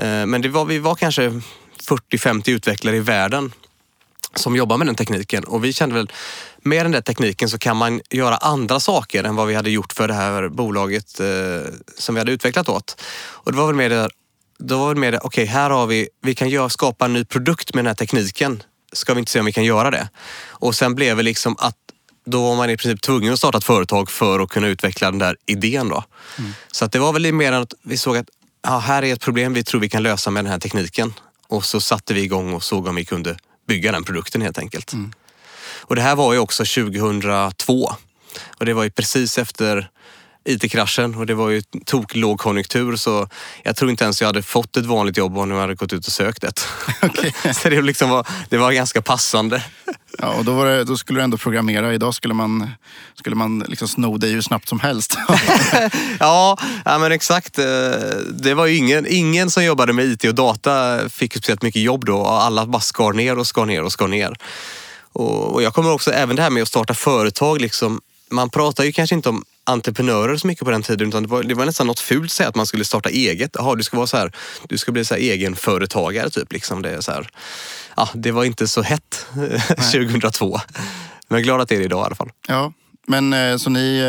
Eh, 0.00 0.26
Men 0.26 0.42
det 0.42 0.48
var, 0.48 0.64
vi 0.64 0.78
var 0.78 0.94
kanske 0.94 1.40
40-50 1.88 2.50
utvecklare 2.50 2.96
i 2.96 3.00
världen 3.00 3.52
som 4.34 4.56
jobbar 4.56 4.78
med 4.78 4.86
den 4.86 4.94
tekniken 4.94 5.44
och 5.44 5.64
vi 5.64 5.72
kände 5.72 5.94
väl 5.94 6.12
med 6.62 6.84
den 6.84 6.92
där 6.92 7.00
tekniken 7.00 7.48
så 7.48 7.58
kan 7.58 7.76
man 7.76 8.00
göra 8.10 8.36
andra 8.36 8.80
saker 8.80 9.24
än 9.24 9.36
vad 9.36 9.46
vi 9.46 9.54
hade 9.54 9.70
gjort 9.70 9.92
för 9.92 10.08
det 10.08 10.14
här 10.14 10.48
bolaget 10.48 11.20
eh, 11.20 11.26
som 11.98 12.14
vi 12.14 12.18
hade 12.18 12.32
utvecklat 12.32 12.68
åt. 12.68 13.02
Och 13.20 13.52
det 13.52 13.58
var 13.58 13.66
väl 13.66 13.76
mer 13.76 13.88
det, 13.90 14.10
då 14.58 14.78
var 14.78 14.94
det 14.94 15.00
mer 15.00 15.12
det, 15.12 15.18
okej 15.18 15.44
här 15.44 15.70
har 15.70 15.86
vi, 15.86 16.08
vi 16.22 16.34
kan 16.34 16.48
göra, 16.48 16.68
skapa 16.68 17.04
en 17.04 17.12
ny 17.12 17.24
produkt 17.24 17.74
med 17.74 17.84
den 17.84 17.86
här 17.86 17.94
tekniken. 17.94 18.62
Ska 18.92 19.14
vi 19.14 19.20
inte 19.20 19.32
se 19.32 19.40
om 19.40 19.46
vi 19.46 19.52
kan 19.52 19.64
göra 19.64 19.90
det? 19.90 20.08
Och 20.48 20.74
sen 20.74 20.94
blev 20.94 21.16
det 21.16 21.22
liksom 21.22 21.56
att 21.58 21.76
då 22.26 22.42
var 22.42 22.56
man 22.56 22.70
i 22.70 22.76
princip 22.76 23.02
tvungen 23.02 23.32
att 23.32 23.38
starta 23.38 23.58
ett 23.58 23.64
företag 23.64 24.10
för 24.10 24.40
att 24.40 24.48
kunna 24.48 24.66
utveckla 24.66 25.10
den 25.10 25.18
där 25.18 25.36
idén 25.46 25.88
då. 25.88 26.04
Så 26.72 26.84
att 26.84 26.92
det 26.92 26.98
var 26.98 27.12
väl 27.12 27.32
mer 27.32 27.52
att 27.52 27.74
vi 27.82 27.96
såg 27.96 28.16
att 28.16 28.28
ja, 28.62 28.78
här 28.78 29.02
är 29.04 29.12
ett 29.12 29.20
problem 29.20 29.52
vi 29.52 29.64
tror 29.64 29.80
vi 29.80 29.88
kan 29.88 30.02
lösa 30.02 30.30
med 30.30 30.44
den 30.44 30.52
här 30.52 30.58
tekniken. 30.58 31.14
Och 31.48 31.64
så 31.64 31.80
satte 31.80 32.14
vi 32.14 32.22
igång 32.22 32.54
och 32.54 32.62
såg 32.62 32.86
om 32.86 32.94
vi 32.94 33.04
kunde 33.04 33.36
bygga 33.68 33.92
den 33.92 34.04
produkten 34.04 34.42
helt 34.42 34.58
enkelt. 34.58 34.92
Och 35.80 35.96
det 35.96 36.02
här 36.02 36.16
var 36.16 36.32
ju 36.32 36.38
också 36.38 36.64
2002. 36.64 37.90
Och 38.58 38.66
det 38.66 38.74
var 38.74 38.84
ju 38.84 38.90
precis 38.90 39.38
efter 39.38 39.90
IT-kraschen 40.44 41.14
och 41.14 41.26
det 41.26 41.34
var 41.34 41.50
ju 41.50 41.62
tok 41.84 42.14
lågkonjunktur 42.14 42.96
så 42.96 43.28
jag 43.62 43.76
tror 43.76 43.90
inte 43.90 44.04
ens 44.04 44.20
jag 44.20 44.26
hade 44.26 44.42
fått 44.42 44.76
ett 44.76 44.86
vanligt 44.86 45.16
jobb 45.16 45.38
om 45.38 45.50
jag 45.50 45.60
hade 45.60 45.74
gått 45.74 45.92
ut 45.92 46.06
och 46.06 46.12
sökt 46.12 46.44
ett. 46.50 46.68
så 47.62 47.68
det, 47.68 47.82
liksom 47.82 48.10
var, 48.10 48.26
det 48.48 48.58
var 48.58 48.72
ganska 48.72 49.02
passande. 49.02 49.64
Ja, 50.18 50.28
och 50.28 50.44
då, 50.44 50.64
det, 50.64 50.84
då 50.84 50.96
skulle 50.96 51.20
du 51.20 51.24
ändå 51.24 51.36
programmera. 51.36 51.94
Idag 51.94 52.14
skulle 52.14 52.34
man, 52.34 52.70
skulle 53.14 53.36
man 53.36 53.58
liksom 53.58 53.88
sno 53.88 54.16
dig 54.16 54.32
hur 54.32 54.42
snabbt 54.42 54.68
som 54.68 54.80
helst. 54.80 55.18
Ja, 56.20 56.58
ja 56.84 56.98
men 56.98 57.12
exakt. 57.12 57.58
Eh, 57.58 57.64
Det 58.30 58.54
var 58.54 58.66
ju 58.66 58.76
ingen, 58.76 59.06
ingen 59.08 59.50
som 59.50 59.64
jobbade 59.64 59.92
med 59.92 60.04
IT 60.04 60.24
och 60.24 60.34
data 60.34 61.00
fick 61.08 61.32
speciellt 61.32 61.62
mycket 61.62 61.82
jobb 61.82 62.04
då. 62.04 62.24
Alla 62.26 62.66
bara 62.66 62.80
skar 62.80 63.12
ner 63.12 63.38
och 63.38 63.46
skar 63.46 63.66
ner 63.66 63.82
och 63.82 63.92
skar 63.92 64.08
ner. 64.08 64.36
Och 65.12 65.54
och 65.54 65.62
jag 65.62 65.74
kommer 65.74 65.92
också, 65.92 66.12
även 66.12 66.36
det 66.36 66.42
här 66.42 66.50
med 66.50 66.62
att 66.62 66.68
starta 66.68 66.94
företag, 66.94 67.60
liksom, 67.60 68.00
man 68.30 68.50
pratar 68.50 68.84
ju 68.84 68.92
kanske 68.92 69.14
inte 69.14 69.28
om 69.28 69.44
entreprenörer 69.70 70.36
så 70.36 70.46
mycket 70.46 70.64
på 70.64 70.70
den 70.70 70.82
tiden 70.82 71.08
utan 71.08 71.22
det 71.22 71.28
var, 71.28 71.42
det 71.42 71.54
var 71.54 71.66
nästan 71.66 71.86
något 71.86 72.00
fult 72.00 72.24
att 72.24 72.30
säga 72.30 72.48
att 72.48 72.54
man 72.54 72.66
skulle 72.66 72.84
starta 72.84 73.08
eget. 73.10 73.50
Jaha, 73.54 73.74
du 73.74 73.82
ska 73.82 73.96
vara 73.96 74.06
så 74.06 74.16
här, 74.16 74.32
du 74.68 74.78
ska 74.78 74.92
bli 74.92 75.04
så 75.04 75.14
här 75.14 75.20
egenföretagare 75.20 76.30
typ. 76.30 76.52
Liksom. 76.52 76.82
Det, 76.82 76.90
är 76.90 77.00
så 77.00 77.12
här, 77.12 77.28
ja, 77.96 78.08
det 78.14 78.32
var 78.32 78.44
inte 78.44 78.68
så 78.68 78.82
hett 78.82 79.26
2002. 79.92 80.60
Men 81.28 81.36
jag 81.36 81.38
är 81.38 81.44
glad 81.44 81.60
att 81.60 81.68
det 81.68 81.74
är 81.74 81.78
det 81.78 81.84
idag 81.84 82.02
i 82.02 82.06
alla 82.06 82.14
fall. 82.14 82.30
ja, 82.48 82.72
men 83.06 83.32
eh, 83.32 83.56
så 83.56 83.70
ni, 83.70 84.02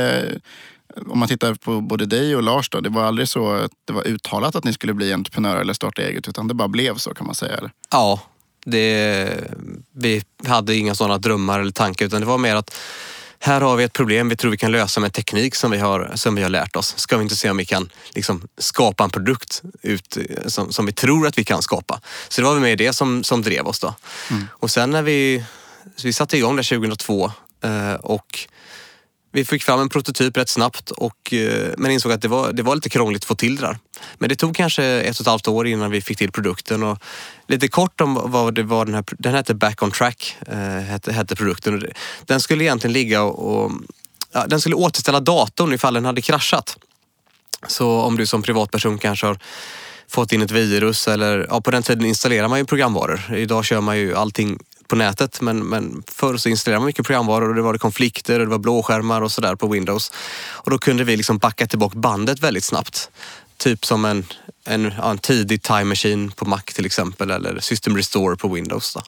Om 1.07 1.19
man 1.19 1.27
tittar 1.27 1.53
på 1.53 1.81
både 1.81 2.05
dig 2.05 2.35
och 2.35 2.43
Lars, 2.43 2.69
då, 2.69 2.79
det 2.79 2.89
var 2.89 3.03
aldrig 3.03 3.27
så 3.27 3.53
att 3.53 3.71
det 3.85 3.93
var 3.93 4.07
uttalat 4.07 4.55
att 4.55 4.63
ni 4.63 4.73
skulle 4.73 4.93
bli 4.93 5.13
entreprenörer 5.13 5.61
eller 5.61 5.73
starta 5.73 6.01
eget, 6.01 6.27
utan 6.27 6.47
det 6.47 6.53
bara 6.53 6.67
blev 6.67 6.97
så 6.97 7.13
kan 7.13 7.25
man 7.25 7.35
säga? 7.35 7.57
Eller? 7.57 7.71
Ja, 7.91 8.21
det, 8.65 9.29
vi 9.91 10.23
hade 10.47 10.75
inga 10.75 10.95
sådana 10.95 11.17
drömmar 11.17 11.59
eller 11.59 11.71
tankar 11.71 12.05
utan 12.05 12.21
det 12.21 12.27
var 12.27 12.37
mer 12.37 12.55
att 12.55 12.77
här 13.43 13.61
har 13.61 13.75
vi 13.75 13.83
ett 13.83 13.93
problem 13.93 14.29
vi 14.29 14.35
tror 14.35 14.51
vi 14.51 14.57
kan 14.57 14.71
lösa 14.71 14.99
med 14.99 15.13
teknik 15.13 15.55
som 15.55 15.71
vi 15.71 15.77
har, 15.77 16.11
som 16.15 16.35
vi 16.35 16.43
har 16.43 16.49
lärt 16.49 16.75
oss. 16.75 16.93
Ska 16.97 17.17
vi 17.17 17.23
inte 17.23 17.35
se 17.35 17.49
om 17.49 17.57
vi 17.57 17.65
kan 17.65 17.89
liksom, 18.09 18.47
skapa 18.57 19.03
en 19.03 19.09
produkt 19.09 19.61
ut, 19.81 20.17
som, 20.45 20.71
som 20.71 20.85
vi 20.85 20.91
tror 20.91 21.27
att 21.27 21.37
vi 21.37 21.43
kan 21.43 21.61
skapa? 21.61 22.01
Så 22.29 22.41
det 22.41 22.45
var 22.47 22.53
väl 22.53 22.61
med 22.61 22.77
det 22.77 22.93
som, 22.93 23.23
som 23.23 23.41
drev 23.41 23.67
oss 23.67 23.79
då. 23.79 23.95
Mm. 24.29 24.47
Och 24.51 24.71
sen 24.71 24.91
när 24.91 25.01
vi, 25.01 25.43
vi 26.03 26.13
satte 26.13 26.37
igång 26.37 26.55
det 26.55 26.63
2002 26.63 27.31
eh, 27.63 27.93
och 27.93 28.47
vi 29.31 29.45
fick 29.45 29.63
fram 29.63 29.79
en 29.79 29.89
prototyp 29.89 30.37
rätt 30.37 30.49
snabbt 30.49 30.91
och, 30.91 31.33
eh, 31.33 31.69
men 31.77 31.91
insåg 31.91 32.11
att 32.11 32.21
det 32.21 32.27
var, 32.27 32.53
det 32.53 32.63
var 32.63 32.75
lite 32.75 32.89
krångligt 32.89 33.23
att 33.23 33.27
få 33.27 33.35
till 33.35 33.55
det 33.55 33.61
där. 33.61 33.77
Men 34.17 34.29
det 34.29 34.35
tog 34.35 34.55
kanske 34.55 34.83
ett 34.83 35.15
och 35.15 35.21
ett 35.21 35.27
halvt 35.27 35.47
år 35.47 35.67
innan 35.67 35.91
vi 35.91 36.01
fick 36.01 36.17
till 36.17 36.31
produkten. 36.31 36.83
Och 36.83 36.97
lite 37.47 37.67
kort 37.67 38.01
om 38.01 38.19
vad 38.23 38.55
det 38.55 38.63
var 38.63 38.85
den 38.85 38.93
här, 38.93 39.03
den 39.09 39.33
hette 39.33 39.53
Back 39.53 39.83
on 39.83 39.91
Track, 39.91 40.37
eh, 40.47 40.57
hette, 40.57 41.13
hette 41.13 41.35
produkten. 41.35 41.83
Den 42.25 42.41
skulle 42.41 42.63
egentligen 42.63 42.93
ligga 42.93 43.23
och, 43.23 43.63
och 43.63 43.71
ja, 44.31 44.47
den 44.47 44.61
skulle 44.61 44.75
återställa 44.75 45.19
datorn 45.19 45.73
ifall 45.73 45.93
den 45.93 46.05
hade 46.05 46.21
kraschat. 46.21 46.77
Så 47.67 48.01
om 48.01 48.17
du 48.17 48.25
som 48.25 48.41
privatperson 48.41 48.97
kanske 48.97 49.25
har 49.27 49.39
fått 50.07 50.31
in 50.31 50.41
ett 50.41 50.51
virus 50.51 51.07
eller 51.07 51.47
ja, 51.49 51.61
på 51.61 51.71
den 51.71 51.83
tiden 51.83 52.05
installerar 52.05 52.47
man 52.47 52.59
ju 52.59 52.65
programvaror. 52.65 53.35
Idag 53.35 53.65
kör 53.65 53.81
man 53.81 53.97
ju 53.97 54.15
allting 54.15 54.59
på 54.91 54.95
nätet 54.95 55.41
men, 55.41 55.57
men 55.69 56.03
förr 56.07 56.37
så 56.37 56.49
installerade 56.49 56.79
man 56.79 56.85
mycket 56.85 57.05
programvaror 57.05 57.49
och 57.49 57.55
det 57.55 57.61
var 57.61 57.77
konflikter 57.77 58.39
och 58.39 58.45
det 58.45 58.51
var 58.51 58.57
blåskärmar 58.57 59.21
och 59.21 59.31
sådär 59.31 59.55
på 59.55 59.67
Windows. 59.67 60.11
Och 60.49 60.71
då 60.71 60.77
kunde 60.77 61.03
vi 61.03 61.17
liksom 61.17 61.37
backa 61.37 61.67
tillbaka 61.67 61.97
bandet 61.97 62.39
väldigt 62.39 62.63
snabbt. 62.63 63.09
Typ 63.57 63.85
som 63.85 64.05
en, 64.05 64.25
en, 64.65 64.91
en 64.91 65.17
tidig 65.17 65.61
Time 65.61 65.83
Machine 65.83 66.31
på 66.31 66.45
Mac 66.45 66.61
till 66.61 66.85
exempel 66.85 67.31
eller 67.31 67.59
System 67.59 67.97
Restore 67.97 68.35
på 68.35 68.47
Windows. 68.47 68.93
Då. 68.93 69.01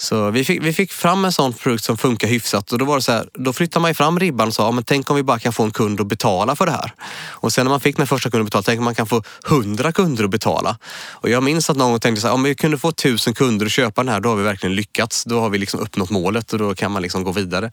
Så 0.00 0.30
vi 0.30 0.44
fick, 0.44 0.62
vi 0.62 0.72
fick 0.72 0.92
fram 0.92 1.24
en 1.24 1.32
sån 1.32 1.52
produkt 1.52 1.84
som 1.84 1.96
funkar 1.96 2.28
hyfsat 2.28 2.72
och 2.72 2.78
då 2.78 2.84
var 2.84 2.96
det 2.96 3.02
så 3.02 3.12
här, 3.12 3.28
då 3.34 3.52
flyttade 3.52 3.82
man 3.82 3.94
fram 3.94 4.20
ribban 4.20 4.48
och 4.48 4.54
sa, 4.54 4.64
ja, 4.64 4.70
men 4.70 4.84
tänk 4.84 5.10
om 5.10 5.16
vi 5.16 5.22
bara 5.22 5.38
kan 5.38 5.52
få 5.52 5.62
en 5.62 5.70
kund 5.70 6.00
att 6.00 6.06
betala 6.06 6.56
för 6.56 6.66
det 6.66 6.72
här. 6.72 6.92
Och 7.28 7.52
sen 7.52 7.64
när 7.64 7.70
man 7.70 7.80
fick 7.80 7.96
den 7.96 8.06
första 8.06 8.30
kunden 8.30 8.42
att 8.42 8.46
betala, 8.46 8.62
tänk 8.62 8.78
om 8.78 8.84
man 8.84 8.94
kan 8.94 9.06
få 9.06 9.22
hundra 9.44 9.92
kunder 9.92 10.24
att 10.24 10.30
betala. 10.30 10.78
Och 11.10 11.30
jag 11.30 11.42
minns 11.42 11.70
att 11.70 11.76
någon 11.76 12.00
tänkte 12.00 12.20
så 12.20 12.26
här, 12.26 12.34
om 12.34 12.42
vi 12.42 12.54
kunde 12.54 12.78
få 12.78 12.92
tusen 12.92 13.34
kunder 13.34 13.66
att 13.66 13.72
köpa 13.72 14.02
den 14.02 14.12
här, 14.12 14.20
då 14.20 14.28
har 14.28 14.36
vi 14.36 14.42
verkligen 14.42 14.74
lyckats. 14.74 15.24
Då 15.24 15.40
har 15.40 15.50
vi 15.50 15.58
liksom 15.58 15.80
uppnått 15.80 16.10
målet 16.10 16.52
och 16.52 16.58
då 16.58 16.74
kan 16.74 16.92
man 16.92 17.02
liksom 17.02 17.24
gå 17.24 17.32
vidare. 17.32 17.66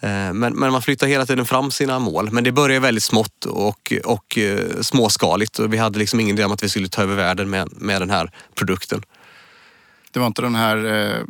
Eh, 0.00 0.08
men, 0.10 0.54
men 0.54 0.72
man 0.72 0.82
flyttar 0.82 1.06
hela 1.06 1.26
tiden 1.26 1.46
fram 1.46 1.70
sina 1.70 1.98
mål. 1.98 2.30
Men 2.30 2.44
det 2.44 2.52
började 2.52 2.80
väldigt 2.80 3.04
smått 3.04 3.44
och, 3.44 3.92
och 4.04 4.38
eh, 4.38 4.80
småskaligt 4.80 5.58
och 5.58 5.72
vi 5.72 5.76
hade 5.76 5.98
liksom 5.98 6.20
ingen 6.20 6.36
idé 6.36 6.44
om 6.44 6.52
att 6.52 6.62
vi 6.62 6.68
skulle 6.68 6.88
ta 6.88 7.02
över 7.02 7.14
världen 7.14 7.50
med, 7.50 7.68
med 7.72 8.02
den 8.02 8.10
här 8.10 8.30
produkten. 8.54 9.02
Det 10.16 10.20
var 10.20 10.26
inte 10.26 10.42
den 10.42 10.54
här 10.54 10.84
eh, 10.84 11.24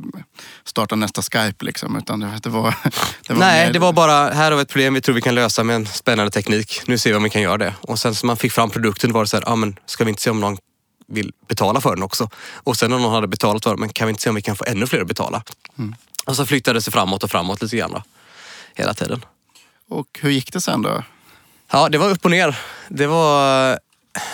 starta 0.65 0.97
nästa 0.97 1.23
Skype 1.23 1.65
liksom, 1.65 1.97
utan 1.97 2.21
det, 2.21 2.39
det 2.43 2.49
var... 2.49 2.75
Det 3.27 3.33
var 3.33 3.41
Nej, 3.41 3.67
mer... 3.67 3.73
det 3.73 3.79
var 3.79 3.93
bara, 3.93 4.31
här 4.31 4.51
har 4.51 4.57
vi 4.57 4.63
ett 4.63 4.69
problem 4.69 4.95
vi 4.95 5.01
tror 5.01 5.15
vi 5.15 5.21
kan 5.21 5.35
lösa 5.35 5.65
med 5.65 5.77
en 5.77 5.87
spännande 5.87 6.31
teknik. 6.31 6.81
Nu 6.87 6.99
ser 6.99 7.11
vi 7.11 7.17
om 7.17 7.23
vi 7.23 7.31
kan 7.31 7.43
göra 7.43 7.59
det. 7.59 7.75
Och 7.81 7.99
sen 7.99 8.15
så 8.15 8.27
man 8.27 8.37
fick 8.37 8.53
fram 8.53 8.71
produkten 8.71 9.13
var 9.13 9.21
det 9.21 9.29
så 9.29 9.37
här, 9.37 9.45
ah, 9.47 9.57
men 9.57 9.77
ska 9.87 10.05
vi 10.05 10.11
inte 10.11 10.23
se 10.23 10.31
om 10.31 10.41
någon 10.41 10.57
vill 11.07 11.33
betala 11.49 11.81
för 11.81 11.95
den 11.95 12.03
också? 12.03 12.31
Och 12.55 12.77
sen 12.77 12.91
när 12.91 12.99
någon 12.99 13.13
hade 13.13 13.27
betalat 13.27 13.65
för 13.65 13.71
den, 13.71 13.81
men 13.81 13.89
kan 13.89 14.07
vi 14.07 14.11
inte 14.11 14.23
se 14.23 14.29
om 14.29 14.37
vi 14.37 14.43
kan 14.43 14.57
få 14.57 14.65
ännu 14.65 14.87
fler 14.87 15.01
att 15.01 15.09
betala? 15.09 15.43
Mm. 15.79 15.95
Och 16.27 16.37
så 16.37 16.47
flyttade 16.47 16.79
det 16.79 16.83
sig 16.83 16.93
framåt 16.93 17.25
och 17.25 17.31
framåt 17.31 17.63
lite 17.63 17.77
grann 17.77 17.93
då, 17.93 18.03
hela 18.75 18.95
tiden. 18.95 19.25
Och 19.89 20.19
hur 20.21 20.31
gick 20.31 20.53
det 20.53 20.61
sen 20.61 20.83
då? 20.83 21.03
Ja, 21.73 21.89
det 21.89 21.99
var 21.99 22.11
upp 22.11 22.25
och 22.25 22.31
ner. 22.31 22.59
Det 22.89 23.07
var 23.07 23.79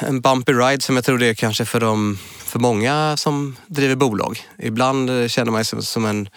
en 0.00 0.20
bumpy 0.20 0.52
ride 0.52 0.82
som 0.82 0.96
jag 0.96 1.04
tror 1.04 1.18
det 1.18 1.26
är 1.26 1.34
kanske 1.34 1.64
för, 1.64 1.80
de, 1.80 2.18
för 2.52 2.58
många 2.58 3.16
som 3.16 3.56
driver 3.66 3.94
bolag. 3.94 4.40
Ibland 4.58 5.10
eh, 5.10 5.28
känner 5.28 5.52
man 5.52 5.64
sig 5.64 5.82
som 5.82 6.04
en 6.04 6.28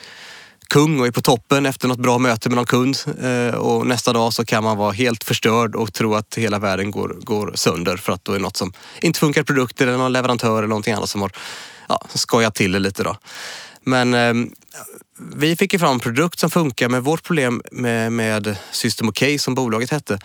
kung 0.68 1.00
och 1.00 1.08
är 1.08 1.12
på 1.12 1.22
toppen 1.22 1.66
efter 1.66 1.88
något 1.88 2.00
bra 2.00 2.18
möte 2.18 2.50
med 2.50 2.56
någon 2.56 2.66
kund 2.66 2.98
eh, 3.22 3.56
och 3.56 3.88
nästa 3.88 4.14
dag 4.14 4.34
så 4.34 4.46
kan 4.46 4.64
man 4.64 4.78
vara 4.78 4.92
helt 4.92 5.24
förstörd 5.24 5.76
och 5.76 5.94
tro 5.94 6.16
att 6.16 6.36
hela 6.36 6.60
världen 6.60 6.92
går, 6.92 7.18
går 7.22 7.52
sönder 7.56 7.98
för 7.98 8.14
att 8.14 8.26
då 8.26 8.32
är 8.32 8.40
något 8.40 8.58
som 8.58 8.74
inte 9.02 9.20
funkar 9.20 9.44
produkter 9.44 9.88
eller 9.88 9.98
någon 9.98 10.14
leverantör 10.14 10.58
eller 10.58 10.68
någonting 10.68 10.94
annat 10.94 11.10
som 11.10 11.22
har 11.22 11.32
ja, 11.90 12.08
skojat 12.14 12.56
till 12.56 12.72
det 12.72 12.80
lite. 12.80 13.04
Då. 13.04 13.18
Men 13.84 14.14
eh, 14.14 14.34
vi 15.36 15.56
fick 15.56 15.74
ju 15.74 15.80
fram 15.80 15.94
en 15.94 16.00
produkt 16.00 16.40
som 16.40 16.50
funkar, 16.50 16.90
men 16.90 17.04
vårt 17.04 17.24
problem 17.24 17.62
med, 17.72 18.12
med 18.12 18.58
System 18.72 19.10
OK 19.10 19.24
som 19.40 19.56
bolaget 19.56 19.92
hette, 19.92 20.20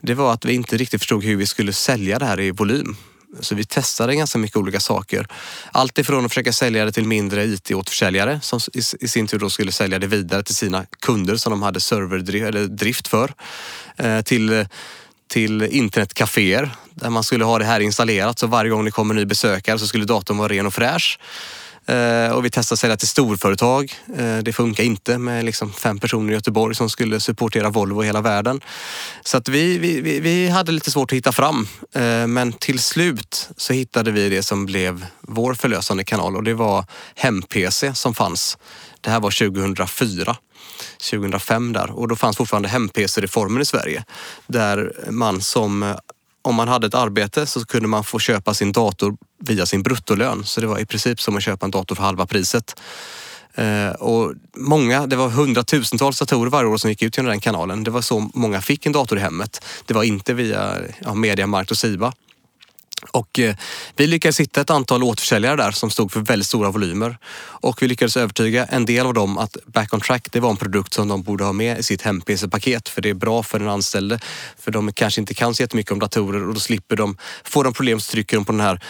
det 0.00 0.14
var 0.14 0.32
att 0.32 0.44
vi 0.44 0.54
inte 0.54 0.76
riktigt 0.76 1.00
förstod 1.00 1.24
hur 1.24 1.36
vi 1.36 1.46
skulle 1.46 1.72
sälja 1.72 2.18
det 2.18 2.26
här 2.26 2.40
i 2.40 2.50
volym. 2.50 2.96
Så 3.40 3.54
vi 3.54 3.64
testade 3.64 4.16
ganska 4.16 4.38
mycket 4.38 4.56
olika 4.56 4.80
saker. 4.80 5.26
Allt 5.72 5.98
ifrån 5.98 6.24
att 6.24 6.30
försöka 6.30 6.52
sälja 6.52 6.84
det 6.84 6.92
till 6.92 7.04
mindre 7.04 7.44
IT-återförsäljare 7.44 8.40
som 8.42 8.60
i 9.00 9.08
sin 9.08 9.26
tur 9.26 9.38
då 9.38 9.50
skulle 9.50 9.72
sälja 9.72 9.98
det 9.98 10.06
vidare 10.06 10.42
till 10.42 10.54
sina 10.54 10.86
kunder 11.00 11.36
som 11.36 11.50
de 11.50 11.62
hade 11.62 11.80
serverdrift 11.80 13.08
för. 13.08 13.34
Eh, 13.96 14.20
till 14.20 14.66
till 15.28 15.62
internetcaféer 15.62 16.70
där 16.94 17.10
man 17.10 17.24
skulle 17.24 17.44
ha 17.44 17.58
det 17.58 17.64
här 17.64 17.80
installerat 17.80 18.38
så 18.38 18.46
varje 18.46 18.70
gång 18.70 18.84
det 18.84 18.90
kommer 18.90 19.14
en 19.14 19.20
ny 19.20 19.24
besökare 19.24 19.78
så 19.78 19.86
skulle 19.86 20.04
datorn 20.04 20.36
vara 20.36 20.48
ren 20.48 20.66
och 20.66 20.74
fräsch. 20.74 21.18
Eh, 21.86 22.32
och 22.32 22.44
vi 22.44 22.50
testade 22.50 22.74
att 22.74 22.80
sälja 22.80 22.96
till 22.96 23.08
storföretag. 23.08 23.94
Eh, 24.16 24.38
det 24.38 24.52
funkar 24.52 24.84
inte 24.84 25.18
med 25.18 25.44
liksom 25.44 25.72
fem 25.72 25.98
personer 25.98 26.32
i 26.32 26.34
Göteborg 26.34 26.74
som 26.74 26.90
skulle 26.90 27.20
supportera 27.20 27.70
Volvo 27.70 28.02
i 28.02 28.06
hela 28.06 28.20
världen. 28.20 28.60
Så 29.24 29.36
att 29.36 29.48
vi, 29.48 29.78
vi, 29.78 30.20
vi 30.20 30.48
hade 30.48 30.72
lite 30.72 30.90
svårt 30.90 31.12
att 31.12 31.16
hitta 31.16 31.32
fram. 31.32 31.68
Eh, 31.94 32.26
men 32.26 32.52
till 32.52 32.78
slut 32.78 33.48
så 33.56 33.72
hittade 33.72 34.10
vi 34.10 34.28
det 34.28 34.42
som 34.42 34.66
blev 34.66 35.06
vår 35.20 35.54
förlösande 35.54 36.04
kanal 36.04 36.36
och 36.36 36.42
det 36.42 36.54
var 36.54 36.84
hem-PC 37.14 37.94
som 37.94 38.14
fanns. 38.14 38.58
Det 39.00 39.10
här 39.10 39.20
var 39.20 39.50
2004. 39.50 40.36
2005 41.10 41.72
där 41.72 41.90
och 41.90 42.08
då 42.08 42.16
fanns 42.16 42.36
fortfarande 42.36 42.68
hem-PC-reformen 42.68 43.62
i 43.62 43.64
Sverige 43.64 44.04
där 44.46 44.92
man 45.10 45.40
som 45.40 45.94
om 46.44 46.54
man 46.54 46.68
hade 46.68 46.86
ett 46.86 46.94
arbete 46.94 47.46
så 47.46 47.66
kunde 47.66 47.88
man 47.88 48.04
få 48.04 48.18
köpa 48.18 48.54
sin 48.54 48.72
dator 48.72 49.16
via 49.40 49.66
sin 49.66 49.82
bruttolön. 49.82 50.44
Så 50.44 50.60
det 50.60 50.66
var 50.66 50.78
i 50.78 50.86
princip 50.86 51.20
som 51.20 51.36
att 51.36 51.42
köpa 51.42 51.66
en 51.66 51.70
dator 51.70 51.94
för 51.94 52.02
halva 52.02 52.26
priset. 52.26 52.80
Eh, 53.54 53.88
och 53.88 54.32
många, 54.56 55.06
det 55.06 55.16
var 55.16 55.28
hundratusentals 55.28 56.18
datorer 56.18 56.50
varje 56.50 56.68
år 56.68 56.76
som 56.76 56.90
gick 56.90 57.02
ut 57.02 57.16
genom 57.16 57.30
den 57.30 57.40
kanalen. 57.40 57.84
Det 57.84 57.90
var 57.90 58.00
så 58.00 58.30
många 58.34 58.60
fick 58.60 58.86
en 58.86 58.92
dator 58.92 59.18
i 59.18 59.20
hemmet. 59.20 59.64
Det 59.86 59.94
var 59.94 60.02
inte 60.02 60.34
via 60.34 60.74
ja, 61.04 61.14
Mediamarkt 61.14 61.70
och 61.70 61.76
Siba. 61.76 62.12
Och 63.10 63.38
eh, 63.38 63.56
vi 63.96 64.06
lyckades 64.06 64.40
hitta 64.40 64.60
ett 64.60 64.70
antal 64.70 65.02
återförsäljare 65.02 65.56
där 65.56 65.70
som 65.70 65.90
stod 65.90 66.12
för 66.12 66.20
väldigt 66.20 66.46
stora 66.46 66.70
volymer. 66.70 67.18
Och 67.36 67.82
vi 67.82 67.88
lyckades 67.88 68.16
övertyga 68.16 68.64
en 68.64 68.84
del 68.84 69.06
av 69.06 69.14
dem 69.14 69.38
att 69.38 69.56
Back 69.66 69.94
on 69.94 70.00
Track 70.00 70.28
det 70.32 70.40
var 70.40 70.50
en 70.50 70.56
produkt 70.56 70.94
som 70.94 71.08
de 71.08 71.22
borde 71.22 71.44
ha 71.44 71.52
med 71.52 71.78
i 71.78 71.82
sitt 71.82 72.02
hem-PC-paket 72.02 72.88
för 72.88 73.02
det 73.02 73.10
är 73.10 73.14
bra 73.14 73.42
för 73.42 73.58
den 73.58 73.68
anställde. 73.68 74.20
För 74.58 74.70
de 74.70 74.92
kanske 74.92 75.20
inte 75.20 75.34
kan 75.34 75.54
så 75.54 75.62
jättemycket 75.62 75.92
om 75.92 75.98
datorer 75.98 76.48
och 76.48 76.54
då 76.54 76.60
slipper 76.60 76.96
de, 76.96 77.16
får 77.44 77.64
de 77.64 77.72
problem 77.72 78.00
så 78.00 78.12
trycker 78.12 78.36
de 78.36 78.44
på 78.44 78.52
den 78.52 78.60
här 78.60 78.80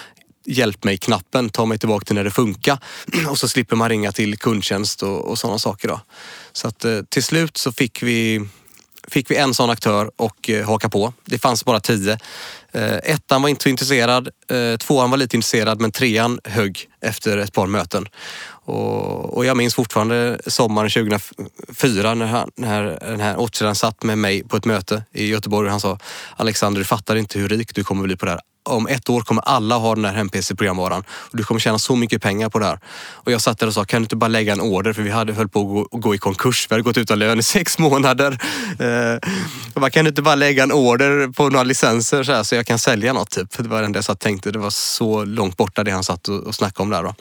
hjälp 0.46 0.84
mig-knappen, 0.84 1.50
ta 1.50 1.66
mig 1.66 1.78
tillbaka 1.78 2.04
till 2.04 2.14
när 2.14 2.24
det 2.24 2.30
funkar. 2.30 2.78
Och 3.28 3.38
så 3.38 3.48
slipper 3.48 3.76
man 3.76 3.88
ringa 3.88 4.12
till 4.12 4.38
kundtjänst 4.38 5.02
och, 5.02 5.30
och 5.30 5.38
sådana 5.38 5.58
saker. 5.58 5.88
Då. 5.88 6.00
Så 6.52 6.68
att 6.68 6.84
eh, 6.84 7.00
till 7.08 7.22
slut 7.22 7.56
så 7.56 7.72
fick 7.72 8.02
vi 8.02 8.48
fick 9.08 9.30
vi 9.30 9.36
en 9.36 9.54
sån 9.54 9.70
aktör 9.70 10.10
och 10.16 10.50
eh, 10.50 10.66
haka 10.66 10.88
på. 10.88 11.12
Det 11.24 11.38
fanns 11.38 11.64
bara 11.64 11.80
tio. 11.80 12.18
Eh, 12.74 12.98
ettan 13.04 13.42
var 13.42 13.48
inte 13.48 13.62
så 13.62 13.68
intresserad, 13.68 14.28
eh, 14.50 14.76
tvåan 14.76 15.10
var 15.10 15.16
lite 15.16 15.36
intresserad 15.36 15.80
men 15.80 15.92
trean 15.92 16.40
högg 16.44 16.88
efter 17.00 17.38
ett 17.38 17.52
par 17.52 17.66
möten. 17.66 18.06
Och, 18.64 19.36
och 19.36 19.44
jag 19.44 19.56
minns 19.56 19.74
fortfarande 19.74 20.38
sommaren 20.46 20.90
2004 20.90 22.14
när, 22.14 22.26
han, 22.26 22.50
när 22.56 22.98
den 23.00 23.20
här 23.20 23.36
återförsäljaren 23.36 23.74
satt 23.74 24.02
med 24.02 24.18
mig 24.18 24.44
på 24.44 24.56
ett 24.56 24.64
möte 24.64 25.02
i 25.12 25.26
Göteborg 25.26 25.66
och 25.66 25.70
han 25.70 25.80
sa 25.80 25.98
Alexander, 26.36 26.78
du 26.78 26.84
fattar 26.84 27.16
inte 27.16 27.38
hur 27.38 27.48
rik 27.48 27.74
du 27.74 27.84
kommer 27.84 28.02
bli 28.02 28.16
på 28.16 28.24
det 28.24 28.30
här 28.30 28.40
om 28.68 28.86
ett 28.86 29.10
år 29.10 29.20
kommer 29.20 29.42
alla 29.42 29.76
ha 29.76 29.94
den 29.94 30.04
här 30.04 30.14
hem-PC-programvaran 30.14 31.04
och 31.10 31.36
du 31.36 31.44
kommer 31.44 31.60
tjäna 31.60 31.78
så 31.78 31.96
mycket 31.96 32.22
pengar 32.22 32.48
på 32.48 32.58
det 32.58 32.64
här. 32.64 32.78
Och 33.12 33.32
jag 33.32 33.40
satt 33.40 33.58
där 33.58 33.66
och 33.66 33.74
sa, 33.74 33.84
kan 33.84 34.02
du 34.02 34.04
inte 34.04 34.16
bara 34.16 34.28
lägga 34.28 34.52
en 34.52 34.60
order? 34.60 34.92
För 34.92 35.02
vi 35.02 35.10
hade 35.10 35.32
höll 35.32 35.48
på 35.48 35.60
att 35.60 35.66
gå, 35.66 35.98
gå 35.98 36.14
i 36.14 36.18
konkurs. 36.18 36.66
Vi 36.70 36.74
hade 36.74 36.82
gått 36.82 36.98
utan 36.98 37.18
lön 37.18 37.38
i 37.38 37.42
sex 37.56 37.78
månader. 37.78 38.38
Eh, 38.78 39.30
bara, 39.74 39.90
kan 39.90 40.04
du 40.04 40.08
inte 40.08 40.22
bara 40.22 40.34
lägga 40.34 40.62
en 40.62 40.72
order 40.72 41.32
på 41.32 41.48
några 41.48 41.64
licenser 41.64 42.22
så, 42.22 42.32
här, 42.32 42.42
så 42.42 42.54
jag 42.54 42.66
kan 42.66 42.78
sälja 42.78 43.12
något? 43.12 43.30
Typ. 43.30 43.56
Det 43.56 43.68
var 43.68 43.80
det 43.80 43.86
enda 43.86 43.96
jag 43.96 44.04
satt 44.04 44.20
tänkte. 44.20 44.50
Det 44.50 44.58
var 44.58 44.70
så 44.70 45.24
långt 45.24 45.56
borta 45.56 45.84
det 45.84 45.90
han 45.90 46.04
satt 46.04 46.28
och, 46.28 46.40
och 46.40 46.54
snackade 46.54 46.82
om 46.82 46.90
där. 46.90 47.02
Då. 47.02 47.14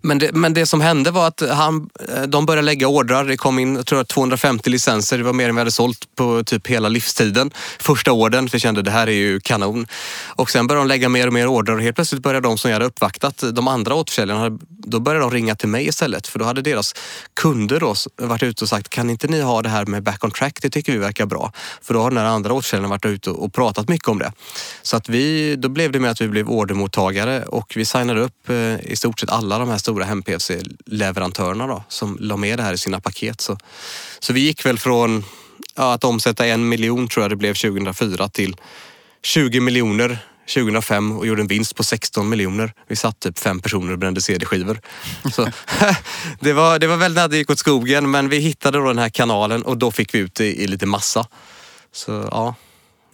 Men 0.00 0.18
det, 0.18 0.30
men 0.32 0.54
det 0.54 0.66
som 0.66 0.80
hände 0.80 1.10
var 1.10 1.26
att 1.26 1.42
han, 1.50 1.90
eh, 2.08 2.22
de 2.22 2.46
började 2.46 2.66
lägga 2.66 2.88
ordrar. 2.88 3.24
Det 3.24 3.36
kom 3.36 3.58
in 3.58 3.74
jag 3.76 3.86
tror 3.86 4.04
250 4.04 4.70
licenser. 4.70 5.18
Det 5.18 5.24
var 5.24 5.32
mer 5.32 5.48
än 5.48 5.54
vi 5.54 5.60
hade 5.60 5.70
sålt 5.70 6.16
på 6.16 6.42
typ 6.44 6.66
hela 6.66 6.88
livstiden. 6.88 7.50
Första 7.78 8.12
orden, 8.12 8.48
för 8.48 8.56
jag 8.56 8.62
kände 8.62 8.82
det 8.82 8.90
här 8.90 9.06
är 9.06 9.12
ju 9.12 9.40
kanon. 9.40 9.86
Och 10.26 10.50
sen 10.50 10.66
började 10.66 10.84
de 10.84 10.88
lägga 10.88 11.08
mer 11.08 11.26
och 11.26 11.32
mer 11.32 11.46
ordrar 11.46 11.74
och 11.74 11.82
helt 11.82 11.96
plötsligt 11.96 12.22
började 12.22 12.48
de 12.48 12.58
som 12.58 12.70
jag 12.70 12.74
hade 12.74 12.86
uppvaktat, 12.86 13.44
de 13.52 13.68
andra 13.68 13.94
återförsäljarna, 13.94 14.58
då 14.68 15.00
började 15.00 15.24
de 15.24 15.30
ringa 15.30 15.54
till 15.54 15.68
mig 15.68 15.88
istället. 15.88 16.26
För 16.26 16.38
då 16.38 16.44
hade 16.44 16.62
deras 16.62 16.94
kunder 17.34 17.80
då 17.80 17.94
varit 18.16 18.42
ute 18.42 18.64
och 18.64 18.68
sagt, 18.68 18.88
kan 18.88 19.10
inte 19.10 19.26
ni 19.26 19.40
ha 19.40 19.62
det 19.62 19.68
här 19.68 19.86
med 19.86 20.02
back 20.02 20.24
on 20.24 20.30
track? 20.30 20.58
Det 20.62 20.70
tycker 20.70 20.92
vi 20.92 20.98
verkar 20.98 21.26
bra. 21.26 21.52
För 21.82 21.94
då 21.94 22.00
har 22.00 22.10
den 22.10 22.18
här 22.18 22.26
andra 22.26 22.52
återförsäljaren 22.52 22.90
varit 22.90 23.06
ute 23.06 23.30
och 23.30 23.52
pratat 23.52 23.88
mycket 23.88 24.08
om 24.08 24.18
det. 24.18 24.32
Så 24.82 24.96
att 24.96 25.08
vi, 25.08 25.56
då 25.56 25.68
blev 25.68 25.92
det 25.92 26.00
med 26.00 26.10
att 26.10 26.20
vi 26.20 26.28
blev 26.28 26.48
ordermottagare 26.48 27.42
och 27.42 27.72
vi 27.76 27.84
signade 27.84 28.20
upp 28.20 28.48
eh, 28.48 28.80
i 28.80 28.96
stort 28.96 29.20
sett 29.20 29.30
alla 29.30 29.43
de 29.48 29.68
här 29.68 29.78
stora 29.78 30.04
hem-PC-leverantörerna 30.04 31.66
då, 31.66 31.84
som 31.88 32.16
la 32.20 32.36
med 32.36 32.58
det 32.58 32.62
här 32.62 32.72
i 32.72 32.78
sina 32.78 33.00
paket. 33.00 33.40
Så, 33.40 33.58
så 34.18 34.32
vi 34.32 34.40
gick 34.40 34.66
väl 34.66 34.78
från 34.78 35.24
ja, 35.74 35.92
att 35.92 36.04
omsätta 36.04 36.46
en 36.46 36.68
miljon 36.68 37.08
tror 37.08 37.24
jag 37.24 37.30
det 37.30 37.36
blev 37.36 37.54
2004 37.54 38.28
till 38.28 38.56
20 39.22 39.60
miljoner 39.60 40.18
2005 40.54 41.12
och 41.18 41.26
gjorde 41.26 41.42
en 41.42 41.46
vinst 41.46 41.76
på 41.76 41.84
16 41.84 42.28
miljoner. 42.28 42.72
Vi 42.88 42.96
satt 42.96 43.20
typ 43.20 43.38
fem 43.38 43.60
personer 43.60 43.92
och 43.92 43.98
brände 43.98 44.20
CD-skivor. 44.20 44.80
Så, 45.32 45.48
det, 46.40 46.52
var, 46.52 46.78
det 46.78 46.86
var 46.86 46.96
väl 46.96 47.14
när 47.14 47.28
det 47.28 47.36
gick 47.36 47.50
åt 47.50 47.58
skogen 47.58 48.10
men 48.10 48.28
vi 48.28 48.38
hittade 48.38 48.78
då 48.78 48.84
den 48.84 48.98
här 48.98 49.08
kanalen 49.08 49.62
och 49.62 49.78
då 49.78 49.90
fick 49.90 50.14
vi 50.14 50.18
ut 50.18 50.34
det 50.34 50.52
i 50.52 50.66
lite 50.66 50.86
massa. 50.86 51.26
Så 51.92 52.28
ja, 52.30 52.54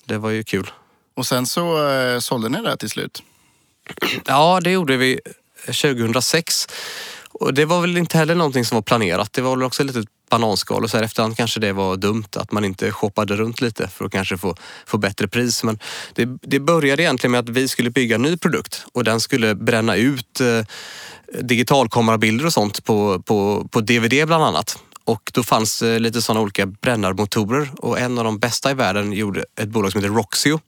det 0.05 0.19
var 0.19 0.31
ju 0.31 0.45
kul. 0.45 0.71
Och 1.17 1.27
sen 1.27 1.47
så 1.47 1.89
eh, 1.91 2.19
sålde 2.19 2.49
ni 2.49 2.63
det 2.63 2.77
till 2.77 2.91
slut? 2.91 3.23
Ja, 4.27 4.61
det 4.61 4.71
gjorde 4.71 4.97
vi 4.97 5.21
2006. 5.67 6.69
Och 7.33 7.55
det 7.55 7.65
var 7.65 7.81
väl 7.81 7.97
inte 7.97 8.19
heller 8.19 8.35
någonting 8.35 8.65
som 8.65 8.75
var 8.75 8.83
planerat. 8.83 9.33
Det 9.33 9.43
var 9.43 9.57
väl 9.57 9.65
också 9.65 9.85
lite 9.85 10.05
bananskal 10.31 10.85
och 10.85 10.91
så 10.91 10.97
här 10.97 11.05
efterhand 11.05 11.37
kanske 11.37 11.61
det 11.61 11.73
var 11.73 11.97
dumt 11.97 12.29
att 12.37 12.53
man 12.53 12.65
inte 12.65 12.93
shoppade 12.93 13.37
runt 13.37 13.61
lite 13.61 13.89
för 13.89 14.05
att 14.05 14.13
kanske 14.13 14.39
få, 14.39 14.57
få 14.87 14.99
bättre 14.99 15.29
pris. 15.29 15.65
Men 15.65 15.79
det, 16.15 16.29
det 16.43 16.61
började 16.61 17.03
egentligen 17.03 17.31
med 17.33 17.41
att 17.41 17.49
vi 17.49 17.69
skulle 17.69 17.91
bygga 17.91 18.15
en 18.15 18.23
ny 18.23 18.37
produkt 18.37 18.85
och 18.93 19.05
den 19.05 19.21
skulle 19.21 19.55
bränna 19.55 19.97
ut 19.97 20.41
eh, 20.41 20.65
digitalkamerabilder 21.41 22.47
och 22.47 22.53
sånt 22.53 22.85
på, 22.85 23.23
på, 23.23 23.69
på 23.71 23.81
DVD 23.81 24.27
bland 24.27 24.45
annat. 24.45 24.79
Och 25.05 25.31
då 25.35 25.43
fanns 25.43 25.79
det 25.79 25.99
lite 25.99 26.23
sådana 26.23 26.41
olika 26.41 26.67
brännarmotorer 26.67 27.71
och 27.79 27.99
en 27.99 28.19
av 28.19 28.25
de 28.25 28.39
bästa 28.39 28.71
i 28.71 28.75
världen 28.75 29.13
gjorde 29.13 29.45
ett 29.61 29.69
bolag 29.69 29.93
som 29.93 30.03
heter 30.03 30.15
Roxio. 30.15 30.61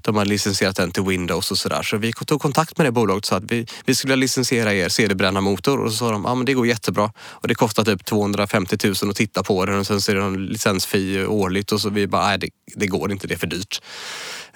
De 0.00 0.16
har 0.16 0.24
licensierat 0.24 0.76
den 0.76 0.90
till 0.90 1.02
Windows 1.02 1.50
och 1.50 1.58
sådär. 1.58 1.82
Så 1.82 1.96
vi 1.96 2.12
tog 2.12 2.40
kontakt 2.40 2.78
med 2.78 2.86
det 2.86 2.90
bolaget 2.90 3.24
och 3.24 3.26
sa 3.26 3.36
att 3.36 3.50
vi, 3.52 3.66
vi 3.84 3.94
skulle 3.94 4.16
licensiera 4.16 4.74
er 4.74 4.88
CD-brännarmotor 4.88 5.80
och 5.80 5.90
så 5.90 5.96
sa 5.96 6.10
de, 6.10 6.24
ja 6.24 6.34
men 6.34 6.44
det 6.44 6.54
går 6.54 6.66
jättebra. 6.66 7.12
Och 7.18 7.48
det 7.48 7.54
kostar 7.54 7.84
typ 7.84 8.04
250 8.04 8.76
000 8.84 8.94
att 9.10 9.16
titta 9.16 9.42
på 9.42 9.64
den 9.66 9.78
och 9.78 9.86
sen 9.86 10.00
så 10.00 10.10
är 10.10 10.16
det 10.16 10.22
en 10.22 10.46
licensfi 10.46 11.24
årligt 11.24 11.72
och 11.72 11.80
så 11.80 11.90
vi 11.90 12.06
bara, 12.06 12.26
nej 12.26 12.38
det, 12.38 12.48
det 12.74 12.86
går 12.86 13.12
inte, 13.12 13.26
det 13.26 13.34
är 13.34 13.38
för 13.38 13.46
dyrt. 13.46 13.80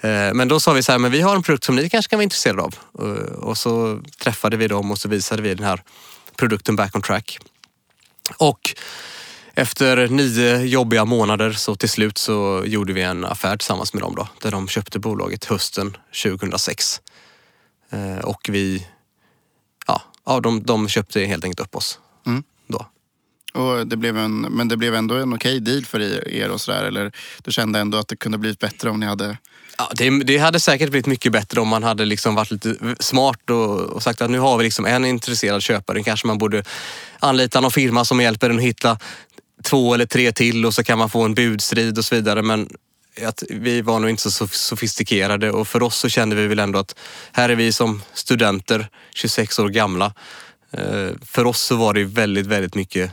Eh, 0.01 0.33
men 0.33 0.47
då 0.47 0.59
sa 0.59 0.73
vi 0.73 0.83
så 0.83 0.91
här, 0.91 0.99
men 0.99 1.11
vi 1.11 1.21
har 1.21 1.35
en 1.35 1.43
produkt 1.43 1.63
som 1.63 1.75
ni 1.75 1.89
kanske 1.89 2.09
kan 2.09 2.17
vara 2.17 2.23
intresserade 2.23 2.61
av. 2.61 2.75
Eh, 2.99 3.33
och 3.33 3.57
så 3.57 4.01
träffade 4.23 4.57
vi 4.57 4.67
dem 4.67 4.91
och 4.91 4.97
så 4.97 5.09
visade 5.09 5.41
vi 5.41 5.55
den 5.55 5.65
här 5.65 5.83
produkten 6.35 6.75
Back 6.75 6.95
on 6.95 7.01
Track. 7.01 7.39
Och 8.37 8.75
efter 9.59 10.07
nio 10.07 10.63
jobbiga 10.63 11.05
månader 11.05 11.51
så 11.51 11.75
till 11.75 11.89
slut 11.89 12.17
så 12.17 12.63
gjorde 12.65 12.93
vi 12.93 13.01
en 13.01 13.25
affär 13.25 13.57
tillsammans 13.57 13.93
med 13.93 14.03
dem 14.03 14.15
då, 14.15 14.27
där 14.41 14.51
de 14.51 14.67
köpte 14.67 14.99
bolaget 14.99 15.45
hösten 15.45 15.97
2006. 16.23 17.01
Eh, 17.89 18.25
och 18.25 18.49
vi, 18.49 18.87
ja, 19.87 20.01
ja 20.25 20.39
de, 20.39 20.63
de 20.63 20.87
köpte 20.87 21.21
helt 21.21 21.43
enkelt 21.43 21.59
upp 21.59 21.75
oss 21.75 21.99
mm. 22.25 22.43
då. 22.67 22.85
Och 23.53 23.87
det 23.87 23.97
blev 23.97 24.17
en, 24.17 24.41
men 24.41 24.67
det 24.67 24.77
blev 24.77 24.95
ändå 24.95 25.15
en 25.15 25.33
okej 25.33 25.59
deal 25.59 25.85
för 25.85 26.27
er 26.27 26.49
och 26.49 26.61
sådär? 26.61 26.83
Eller 26.83 27.11
du 27.43 27.51
kände 27.51 27.79
ändå 27.79 27.97
att 27.97 28.07
det 28.07 28.15
kunde 28.15 28.37
blivit 28.37 28.59
bättre 28.59 28.89
om 28.89 28.99
ni 28.99 29.05
hade 29.05 29.37
Ja, 29.79 29.91
det, 29.93 30.23
det, 30.23 30.37
hade 30.37 30.59
säkert 30.59 30.89
blivit 30.89 31.05
mycket 31.07 31.31
bättre 31.31 31.61
om 31.61 31.67
man 31.67 31.83
hade 31.83 32.05
liksom 32.05 32.35
varit 32.35 32.51
lite 32.51 32.75
smart 32.99 33.49
och, 33.49 33.79
och, 33.79 34.03
sagt 34.03 34.21
att 34.21 34.29
nu 34.29 34.39
har 34.39 34.57
vi 34.57 34.63
liksom 34.63 34.85
en 34.85 35.05
intresserad 35.05 35.63
köpare. 35.63 36.03
Kanske 36.03 36.27
man 36.27 36.37
borde 36.37 36.63
anlita 37.19 37.61
någon 37.61 37.71
firma 37.71 38.05
som 38.05 38.21
hjälper 38.21 38.49
en 38.49 38.57
att 38.57 38.63
hitta 38.63 38.97
två 39.63 39.93
eller 39.93 40.05
tre 40.05 40.31
till 40.31 40.65
och 40.65 40.73
så 40.73 40.83
kan 40.83 40.97
man 40.97 41.09
få 41.09 41.23
en 41.23 41.33
budstrid 41.33 41.97
och 41.97 42.05
så 42.05 42.15
vidare. 42.15 42.41
Men 42.41 42.69
att 43.25 43.43
vi 43.49 43.81
var 43.81 43.99
nog 43.99 44.09
inte 44.09 44.31
så 44.31 44.47
sofistikerade 44.47 45.51
och 45.51 45.67
för 45.67 45.83
oss 45.83 45.97
så 45.97 46.09
kände 46.09 46.35
vi 46.35 46.47
väl 46.47 46.59
ändå 46.59 46.79
att 46.79 46.95
här 47.31 47.49
är 47.49 47.55
vi 47.55 47.73
som 47.73 48.01
studenter, 48.13 48.87
26 49.15 49.59
år 49.59 49.69
gamla. 49.69 50.13
Eh, 50.71 51.09
för 51.21 51.45
oss 51.45 51.61
så 51.61 51.75
var 51.75 51.93
det 51.93 52.03
väldigt, 52.03 52.45
väldigt 52.45 52.75
mycket 52.75 53.11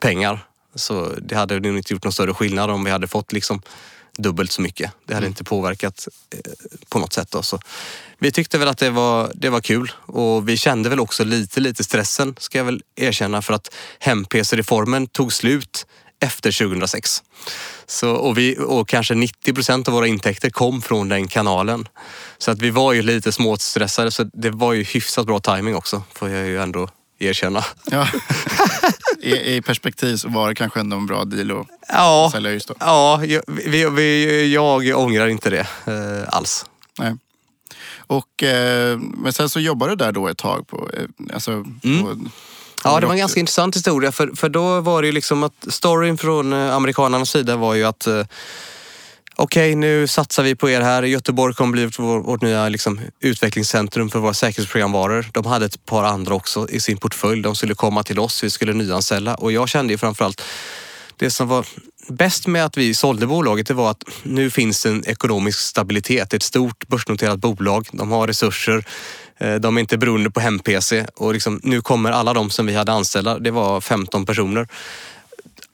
pengar. 0.00 0.46
Så 0.74 1.12
det 1.22 1.34
hade 1.34 1.60
nog 1.60 1.76
inte 1.76 1.92
gjort 1.92 2.04
någon 2.04 2.12
större 2.12 2.34
skillnad 2.34 2.70
om 2.70 2.84
vi 2.84 2.90
hade 2.90 3.06
fått 3.06 3.32
liksom 3.32 3.62
dubbelt 4.16 4.52
så 4.52 4.62
mycket. 4.62 4.92
Det 5.06 5.14
hade 5.14 5.26
mm. 5.26 5.30
inte 5.30 5.44
påverkat 5.44 6.08
eh, 6.30 6.40
på 6.88 6.98
något 6.98 7.12
sätt. 7.12 7.30
Då. 7.30 7.42
Så 7.42 7.58
vi 8.18 8.32
tyckte 8.32 8.58
väl 8.58 8.68
att 8.68 8.78
det 8.78 8.90
var, 8.90 9.32
det 9.34 9.50
var 9.50 9.60
kul 9.60 9.92
och 10.06 10.48
vi 10.48 10.56
kände 10.56 10.88
väl 10.88 11.00
också 11.00 11.24
lite, 11.24 11.60
lite 11.60 11.84
stressen 11.84 12.34
ska 12.38 12.58
jag 12.58 12.64
väl 12.64 12.82
erkänna 12.96 13.42
för 13.42 13.54
att 13.54 13.74
hem-PC-reformen 13.98 15.06
tog 15.06 15.32
slut 15.32 15.86
efter 16.20 16.58
2006. 16.58 17.22
Så, 17.86 18.10
och, 18.10 18.38
vi, 18.38 18.56
och 18.58 18.88
kanske 18.88 19.14
90 19.14 19.54
procent 19.54 19.88
av 19.88 19.94
våra 19.94 20.06
intäkter 20.06 20.50
kom 20.50 20.82
från 20.82 21.08
den 21.08 21.28
kanalen. 21.28 21.88
Så 22.38 22.50
att 22.50 22.62
vi 22.62 22.70
var 22.70 22.92
ju 22.92 23.02
lite 23.02 23.32
småstressade 23.32 24.10
så 24.10 24.24
det 24.24 24.50
var 24.50 24.72
ju 24.72 24.82
hyfsat 24.82 25.26
bra 25.26 25.40
timing 25.40 25.74
också 25.76 26.02
får 26.12 26.28
jag 26.28 26.46
ju 26.46 26.62
ändå 26.62 26.88
erkänna. 27.18 27.64
Ja. 27.90 28.08
I, 29.20 29.56
I, 29.56 29.62
perspektiv 29.62 30.16
så 30.16 30.28
var 30.28 30.48
det 30.48 30.54
kanske 30.54 30.80
ändå 30.80 30.96
en 30.96 31.06
bra 31.06 31.24
deal 31.24 31.60
att 31.60 31.66
ja, 31.88 32.30
sälja 32.32 32.52
just 32.52 32.68
då. 32.68 32.74
Ja, 32.80 33.24
jag, 33.24 33.42
vi, 33.46 33.90
vi, 33.90 34.52
jag 34.54 34.98
ångrar 34.98 35.26
inte 35.26 35.50
det 35.50 35.66
eh, 35.86 36.28
alls. 36.28 36.64
Nej. 36.98 37.16
Och, 37.98 38.42
eh, 38.42 38.98
men 38.98 39.32
sen 39.32 39.48
så 39.48 39.60
jobbade 39.60 39.92
du 39.92 39.96
där 39.96 40.12
då 40.12 40.28
ett 40.28 40.38
tag. 40.38 40.68
På, 40.68 40.90
eh, 40.94 41.34
alltså, 41.34 41.50
mm. 41.52 42.02
på, 42.02 42.16
Ja, 42.84 43.00
det 43.00 43.06
var 43.06 43.12
en 43.12 43.18
ganska 43.18 43.40
intressant 43.40 43.76
historia. 43.76 44.12
För, 44.12 44.30
för 44.36 44.48
då 44.48 44.80
var 44.80 45.02
det 45.02 45.08
ju 45.08 45.12
liksom 45.12 45.42
att 45.42 45.66
storyn 45.68 46.18
från 46.18 46.52
eh, 46.52 46.74
amerikanernas 46.74 47.30
sida 47.30 47.56
var 47.56 47.74
ju 47.74 47.84
att 47.84 48.06
eh, 48.06 48.24
okej, 49.36 49.70
okay, 49.70 49.74
nu 49.74 50.06
satsar 50.06 50.42
vi 50.42 50.54
på 50.54 50.70
er 50.70 50.80
här. 50.80 51.02
Göteborg 51.02 51.54
kommer 51.54 51.72
bli 51.72 51.90
vår, 51.98 52.18
vårt 52.18 52.42
nya 52.42 52.68
liksom, 52.68 53.00
utvecklingscentrum 53.20 54.10
för 54.10 54.18
våra 54.18 54.34
säkerhetsprogramvaror. 54.34 55.26
De 55.32 55.46
hade 55.46 55.66
ett 55.66 55.86
par 55.86 56.04
andra 56.04 56.34
också 56.34 56.68
i 56.70 56.80
sin 56.80 56.96
portfölj. 56.96 57.42
De 57.42 57.54
skulle 57.56 57.74
komma 57.74 58.02
till 58.02 58.18
oss, 58.18 58.44
vi 58.44 58.50
skulle 58.50 58.72
nyanställa 58.72 59.34
och 59.34 59.52
jag 59.52 59.68
kände 59.68 59.92
ju 59.92 59.98
framförallt 59.98 60.42
det 61.16 61.30
som 61.30 61.48
var 61.48 61.66
bäst 62.08 62.46
med 62.46 62.64
att 62.64 62.76
vi 62.76 62.94
sålde 62.94 63.26
bolaget 63.26 63.66
det 63.66 63.74
var 63.74 63.90
att 63.90 64.04
nu 64.22 64.50
finns 64.50 64.86
en 64.86 65.04
ekonomisk 65.06 65.58
stabilitet. 65.58 66.34
Ett 66.34 66.42
stort 66.42 66.88
börsnoterat 66.88 67.38
bolag. 67.38 67.88
De 67.92 68.10
har 68.10 68.26
resurser. 68.26 68.84
Eh, 69.38 69.54
de 69.54 69.76
är 69.76 69.80
inte 69.80 69.98
beroende 69.98 70.30
på 70.30 70.40
hem-PC 70.40 71.06
och 71.16 71.32
liksom, 71.32 71.60
nu 71.62 71.80
kommer 71.82 72.10
alla 72.12 72.34
de 72.34 72.50
som 72.50 72.66
vi 72.66 72.74
hade 72.74 72.92
anställda, 72.92 73.38
det 73.38 73.50
var 73.50 73.80
15 73.80 74.26
personer. 74.26 74.68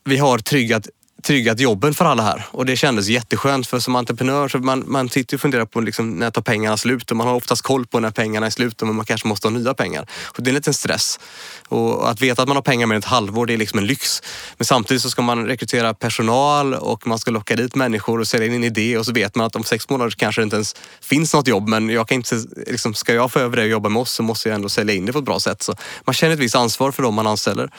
Vi 0.04 0.18
har 0.18 0.38
tryggat 0.38 0.88
tryggat 1.22 1.60
jobben 1.60 1.94
för 1.94 2.04
alla 2.04 2.22
här 2.22 2.46
och 2.50 2.66
det 2.66 2.76
kändes 2.76 3.08
jätteskönt 3.08 3.66
för 3.66 3.78
som 3.78 3.96
entreprenör 3.96 4.48
så 4.48 4.58
man, 4.58 4.84
man 4.86 5.08
sitter 5.08 5.36
och 5.36 5.40
funderar 5.40 5.64
på 5.64 5.80
liksom, 5.80 6.10
när 6.10 6.30
tar 6.30 6.42
pengarna 6.42 6.76
slut 6.76 7.10
och 7.10 7.16
man 7.16 7.26
har 7.26 7.34
oftast 7.34 7.62
koll 7.62 7.86
på 7.86 8.00
när 8.00 8.10
pengarna 8.10 8.46
är 8.46 8.50
slut 8.50 8.82
men 8.82 8.94
man 8.94 9.04
kanske 9.04 9.28
måste 9.28 9.48
ha 9.48 9.52
nya 9.52 9.74
pengar. 9.74 10.06
Och 10.24 10.42
det 10.42 10.48
är 10.48 10.50
en 10.50 10.54
liten 10.54 10.74
stress. 10.74 11.20
Och 11.68 12.10
att 12.10 12.20
veta 12.20 12.42
att 12.42 12.48
man 12.48 12.56
har 12.56 12.62
pengar 12.62 12.86
med 12.86 12.98
ett 12.98 13.04
halvår 13.04 13.46
det 13.46 13.52
är 13.52 13.56
liksom 13.56 13.78
en 13.78 13.86
lyx. 13.86 14.22
Men 14.56 14.64
samtidigt 14.64 15.02
så 15.02 15.10
ska 15.10 15.22
man 15.22 15.46
rekrytera 15.46 15.94
personal 15.94 16.74
och 16.74 17.06
man 17.06 17.18
ska 17.18 17.30
locka 17.30 17.56
dit 17.56 17.74
människor 17.74 18.20
och 18.20 18.28
sälja 18.28 18.46
in 18.46 18.54
en 18.54 18.64
idé 18.64 18.98
och 18.98 19.06
så 19.06 19.12
vet 19.12 19.34
man 19.34 19.46
att 19.46 19.56
om 19.56 19.64
sex 19.64 19.88
månader 19.88 20.10
kanske 20.10 20.40
det 20.40 20.44
inte 20.44 20.56
ens 20.56 20.76
finns 21.00 21.34
något 21.34 21.48
jobb 21.48 21.68
men 21.68 21.88
jag 21.88 22.08
kan 22.08 22.16
inte, 22.16 22.44
liksom, 22.66 22.94
ska 22.94 23.14
jag 23.14 23.32
få 23.32 23.38
över 23.38 23.56
det 23.56 23.62
och 23.62 23.68
jobba 23.68 23.88
med 23.88 24.02
oss 24.02 24.12
så 24.12 24.22
måste 24.22 24.48
jag 24.48 24.54
ändå 24.56 24.68
sälja 24.68 24.94
in 24.94 25.06
det 25.06 25.12
på 25.12 25.18
ett 25.18 25.24
bra 25.24 25.40
sätt. 25.40 25.62
Så 25.62 25.74
man 26.04 26.14
känner 26.14 26.34
ett 26.34 26.40
visst 26.40 26.54
ansvar 26.54 26.92
för 26.92 27.02
dem 27.02 27.14
man 27.14 27.26
anställer. 27.26 27.70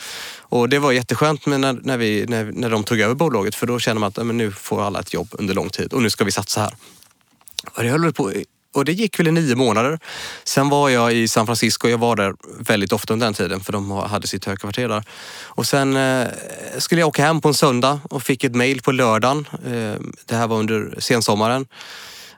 Och 0.54 0.70
det 0.70 0.80
var 0.80 0.92
jätteskönt 0.92 1.46
med 1.46 1.60
när, 1.60 1.74
när, 1.74 1.98
vi, 1.98 2.26
när, 2.28 2.52
när 2.52 2.70
de 2.70 2.84
tog 2.84 3.00
över 3.00 3.16
bolaget 3.16 3.56
för 3.56 3.68
då 3.68 3.80
känner 3.80 4.00
man 4.00 4.08
att 4.08 4.26
men 4.26 4.38
nu 4.38 4.52
får 4.52 4.84
alla 4.84 5.00
ett 5.00 5.14
jobb 5.14 5.28
under 5.32 5.54
lång 5.54 5.70
tid 5.70 5.94
och 5.94 6.02
nu 6.02 6.10
ska 6.10 6.24
vi 6.24 6.32
satsa 6.32 6.62
här. 6.62 6.74
Och 7.72 7.84
det 7.84 7.90
höll 7.90 8.14
på 8.14 8.32
och 8.74 8.86
det 8.86 8.92
gick 8.92 9.20
väl 9.20 9.28
i 9.28 9.32
nio 9.32 9.56
månader. 9.56 10.00
Sen 10.44 10.70
var 10.70 10.90
jag 10.90 11.14
i 11.14 11.28
San 11.28 11.46
Francisco. 11.46 11.88
Jag 11.88 11.98
var 11.98 12.16
där 12.16 12.34
väldigt 12.60 12.94
ofta 12.94 13.14
under 13.14 13.28
den 13.28 13.34
tiden 13.34 13.60
för 13.60 13.74
de 13.74 13.92
hade 13.92 14.28
sitt 14.28 14.46
högkvarter 14.46 14.90
där. 14.90 15.04
Och 15.44 15.66
sen 15.66 15.98
eh, 15.98 16.28
skulle 16.78 17.02
jag 17.02 17.08
åka 17.08 17.26
hem 17.26 17.42
på 17.42 17.48
en 17.48 17.54
söndag 17.54 18.00
och 18.10 18.24
fick 18.24 18.44
ett 18.44 18.56
mail 18.56 18.82
på 18.82 18.92
lördagen. 18.92 19.48
Eh, 19.66 19.96
det 20.26 20.36
här 20.36 20.48
var 20.48 20.58
under 20.58 20.96
sensommaren. 21.00 21.66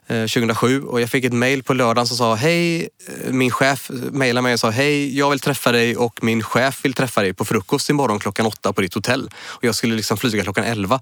Eh, 0.07 0.27
2007 0.27 0.81
och 0.81 1.01
jag 1.01 1.09
fick 1.09 1.25
ett 1.25 1.33
mail 1.33 1.63
på 1.63 1.73
lördagen 1.73 2.07
som 2.07 2.17
sa 2.17 2.35
hej, 2.35 2.81
eh, 2.81 3.31
min 3.31 3.51
chef 3.51 3.91
mejlade 4.11 4.41
mig 4.41 4.53
och 4.53 4.59
sa 4.59 4.69
hej, 4.69 5.17
jag 5.17 5.29
vill 5.29 5.39
träffa 5.39 5.71
dig 5.71 5.97
och 5.97 6.23
min 6.23 6.43
chef 6.43 6.85
vill 6.85 6.93
träffa 6.93 7.21
dig 7.21 7.33
på 7.33 7.45
frukost 7.45 7.89
imorgon 7.89 8.19
klockan 8.19 8.45
åtta 8.45 8.73
på 8.73 8.81
ditt 8.81 8.93
hotell. 8.93 9.29
Och 9.45 9.63
jag 9.63 9.75
skulle 9.75 9.95
liksom 9.95 10.17
flyga 10.17 10.43
klockan 10.43 10.63
elva. 10.63 10.99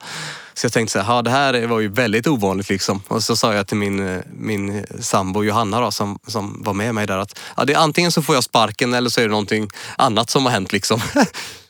Så 0.54 0.66
jag 0.66 0.74
tänkte 0.74 0.92
så 0.92 1.00
här, 1.00 1.22
det 1.22 1.30
här 1.30 1.68
var 1.68 1.80
ju 1.80 1.88
väldigt 1.88 2.28
ovanligt 2.28 2.70
liksom. 2.70 3.02
Och 3.08 3.24
så 3.24 3.36
sa 3.36 3.54
jag 3.54 3.68
till 3.68 3.78
min, 3.78 4.08
eh, 4.08 4.22
min 4.38 4.86
sambo 5.00 5.44
Johanna 5.44 5.80
då, 5.80 5.92
som, 5.92 6.20
som 6.28 6.64
var 6.64 6.74
med 6.74 6.96
mig 6.96 7.08
där 7.08 7.18
att 7.18 7.40
ja, 7.58 7.66
det 7.66 7.74
är 7.74 7.78
antingen 7.78 8.12
så 8.12 8.22
får 8.22 8.36
jag 8.36 8.44
sparken 8.44 8.94
eller 8.94 9.10
så 9.10 9.22
är 9.22 9.26
det 9.26 9.32
någonting 9.32 9.70
annat 9.98 10.30
som 10.30 10.46
har 10.46 10.52
hänt 10.52 10.74
liksom. 10.74 11.02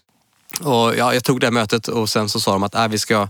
Och 0.61 0.95
ja, 0.97 1.13
jag 1.13 1.23
tog 1.23 1.39
det 1.39 1.45
här 1.45 1.51
mötet 1.51 1.87
och 1.87 2.09
sen 2.09 2.29
så 2.29 2.39
sa 2.39 2.51
de 2.51 2.63
att 2.63 2.75
äh, 2.75 2.87
vi, 2.87 2.99
ska, 2.99 3.29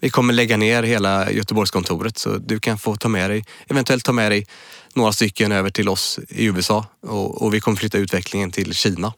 vi 0.00 0.10
kommer 0.10 0.32
lägga 0.32 0.56
ner 0.56 0.82
hela 0.82 1.30
Göteborgskontoret 1.30 2.18
så 2.18 2.36
du 2.36 2.60
kan 2.60 2.78
få 2.78 2.96
ta 2.96 3.08
med 3.08 3.30
dig, 3.30 3.44
eventuellt 3.68 4.04
ta 4.04 4.12
med 4.12 4.32
dig 4.32 4.46
några 4.94 5.12
stycken 5.12 5.52
över 5.52 5.70
till 5.70 5.88
oss 5.88 6.18
i 6.28 6.44
USA 6.44 6.86
och, 7.02 7.42
och 7.42 7.54
vi 7.54 7.60
kommer 7.60 7.76
flytta 7.76 7.98
utvecklingen 7.98 8.50
till 8.50 8.74
Kina. 8.74 9.12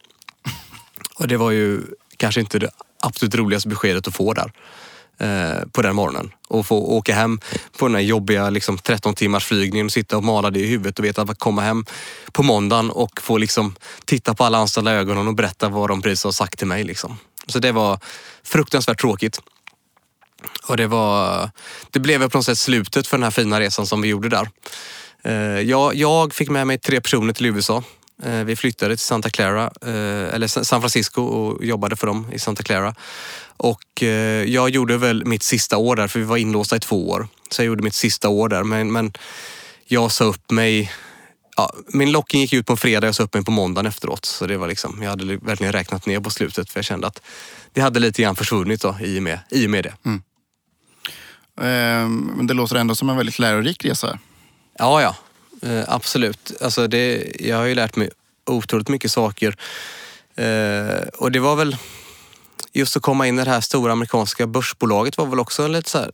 Och 1.14 1.28
det 1.28 1.36
var 1.36 1.50
ju 1.50 1.80
kanske 2.16 2.40
inte 2.40 2.58
det 2.58 2.70
absolut 3.02 3.34
roligaste 3.34 3.68
beskedet 3.68 4.08
att 4.08 4.14
få 4.14 4.32
där 4.32 4.52
eh, 5.18 5.68
på 5.72 5.82
den 5.82 5.94
morgonen. 5.94 6.32
Och 6.48 6.66
få 6.66 6.76
åka 6.76 7.14
hem 7.14 7.40
på 7.78 7.86
den 7.86 7.94
här 7.94 8.02
jobbiga 8.02 8.50
liksom, 8.50 8.78
13 8.78 9.14
timmars 9.14 9.44
flygningen 9.44 9.86
och 9.86 9.92
sitta 9.92 10.16
och 10.16 10.24
mala 10.24 10.50
det 10.50 10.60
i 10.60 10.66
huvudet 10.66 10.98
och 10.98 11.04
veta 11.04 11.22
att 11.22 11.38
komma 11.38 11.62
hem 11.62 11.84
på 12.32 12.42
måndagen 12.42 12.90
och 12.90 13.22
få 13.22 13.36
liksom, 13.36 13.74
titta 14.04 14.34
på 14.34 14.44
alla 14.44 14.58
anställda 14.58 14.92
ögonen 14.92 15.28
och 15.28 15.34
berätta 15.34 15.68
vad 15.68 15.90
de 15.90 16.02
precis 16.02 16.24
har 16.24 16.32
sagt 16.32 16.58
till 16.58 16.66
mig. 16.66 16.84
Liksom. 16.84 17.16
Så 17.46 17.58
det 17.58 17.72
var 17.72 17.98
fruktansvärt 18.44 19.00
tråkigt. 19.00 19.40
Och 20.66 20.76
det 20.76 20.86
var, 20.86 21.50
det 21.90 22.00
blev 22.00 22.28
på 22.28 22.38
något 22.38 22.44
sätt 22.44 22.58
slutet 22.58 23.06
för 23.06 23.16
den 23.16 23.24
här 23.24 23.30
fina 23.30 23.60
resan 23.60 23.86
som 23.86 24.02
vi 24.02 24.08
gjorde 24.08 24.28
där. 24.28 24.48
Eh, 25.24 25.60
jag, 25.60 25.94
jag 25.94 26.34
fick 26.34 26.50
med 26.50 26.66
mig 26.66 26.78
tre 26.78 27.00
personer 27.00 27.32
till 27.32 27.46
USA. 27.46 27.82
Eh, 28.22 28.44
vi 28.44 28.56
flyttade 28.56 28.96
till 28.96 29.06
Santa 29.06 29.30
Clara, 29.30 29.64
eh, 29.82 30.34
eller 30.34 30.46
San 30.46 30.80
Francisco 30.80 31.22
och 31.22 31.64
jobbade 31.64 31.96
för 31.96 32.06
dem 32.06 32.26
i 32.32 32.38
Santa 32.38 32.62
Clara. 32.62 32.94
Och 33.56 34.02
jag 34.46 34.70
gjorde 34.70 34.96
väl 34.96 35.24
mitt 35.24 35.42
sista 35.42 35.76
år 35.76 35.96
där, 35.96 36.08
för 36.08 36.18
vi 36.18 36.24
var 36.24 36.36
inlåsta 36.36 36.76
i 36.76 36.80
två 36.80 37.10
år. 37.10 37.28
Så 37.50 37.62
jag 37.62 37.66
gjorde 37.66 37.82
mitt 37.82 37.94
sista 37.94 38.28
år 38.28 38.48
där, 38.48 38.64
men, 38.64 38.92
men 38.92 39.12
jag 39.86 40.12
sa 40.12 40.24
upp 40.24 40.50
mig 40.50 40.92
ja, 41.56 41.72
min 41.86 42.12
locking 42.12 42.40
gick 42.40 42.52
ut 42.52 42.66
på 42.66 42.72
en 42.72 42.76
fredag 42.76 43.08
och 43.08 43.16
sa 43.16 43.22
upp 43.22 43.34
mig 43.34 43.44
på 43.44 43.50
måndagen 43.50 43.86
efteråt. 43.86 44.24
Så 44.24 44.46
det 44.46 44.56
var 44.56 44.68
liksom, 44.68 45.02
jag 45.02 45.10
hade 45.10 45.36
verkligen 45.36 45.72
räknat 45.72 46.06
ner 46.06 46.20
på 46.20 46.30
slutet 46.30 46.70
för 46.70 46.78
jag 46.78 46.84
kände 46.84 47.06
att 47.06 47.22
det 47.72 47.80
hade 47.80 48.00
lite 48.00 48.22
grann 48.22 48.36
försvunnit 48.36 48.82
då, 48.82 48.96
i, 49.00 49.18
och 49.18 49.22
med, 49.22 49.38
i 49.50 49.66
och 49.66 49.70
med 49.70 49.84
det. 49.84 49.94
Mm. 50.04 50.22
Ehm, 51.60 52.32
men 52.36 52.46
det 52.46 52.54
låter 52.54 52.76
ändå 52.76 52.94
som 52.94 53.10
en 53.10 53.16
väldigt 53.16 53.38
lärorik 53.38 53.84
resa. 53.84 54.18
Ja, 54.78 55.02
ja. 55.02 55.16
Eh, 55.68 55.84
absolut. 55.88 56.52
Alltså 56.60 56.86
det, 56.86 57.36
jag 57.40 57.56
har 57.56 57.64
ju 57.64 57.74
lärt 57.74 57.96
mig 57.96 58.10
otroligt 58.46 58.88
mycket 58.88 59.12
saker. 59.12 59.56
Eh, 60.36 61.08
och 61.18 61.32
det 61.32 61.40
var 61.40 61.56
väl 61.56 61.76
just 62.72 62.96
att 62.96 63.02
komma 63.02 63.26
in 63.26 63.38
i 63.38 63.44
det 63.44 63.50
här 63.50 63.60
stora 63.60 63.92
amerikanska 63.92 64.46
börsbolaget 64.46 65.18
var 65.18 65.26
väl 65.26 65.40
också 65.40 65.68
lite 65.68 65.90
så 65.90 65.98
här, 65.98 66.10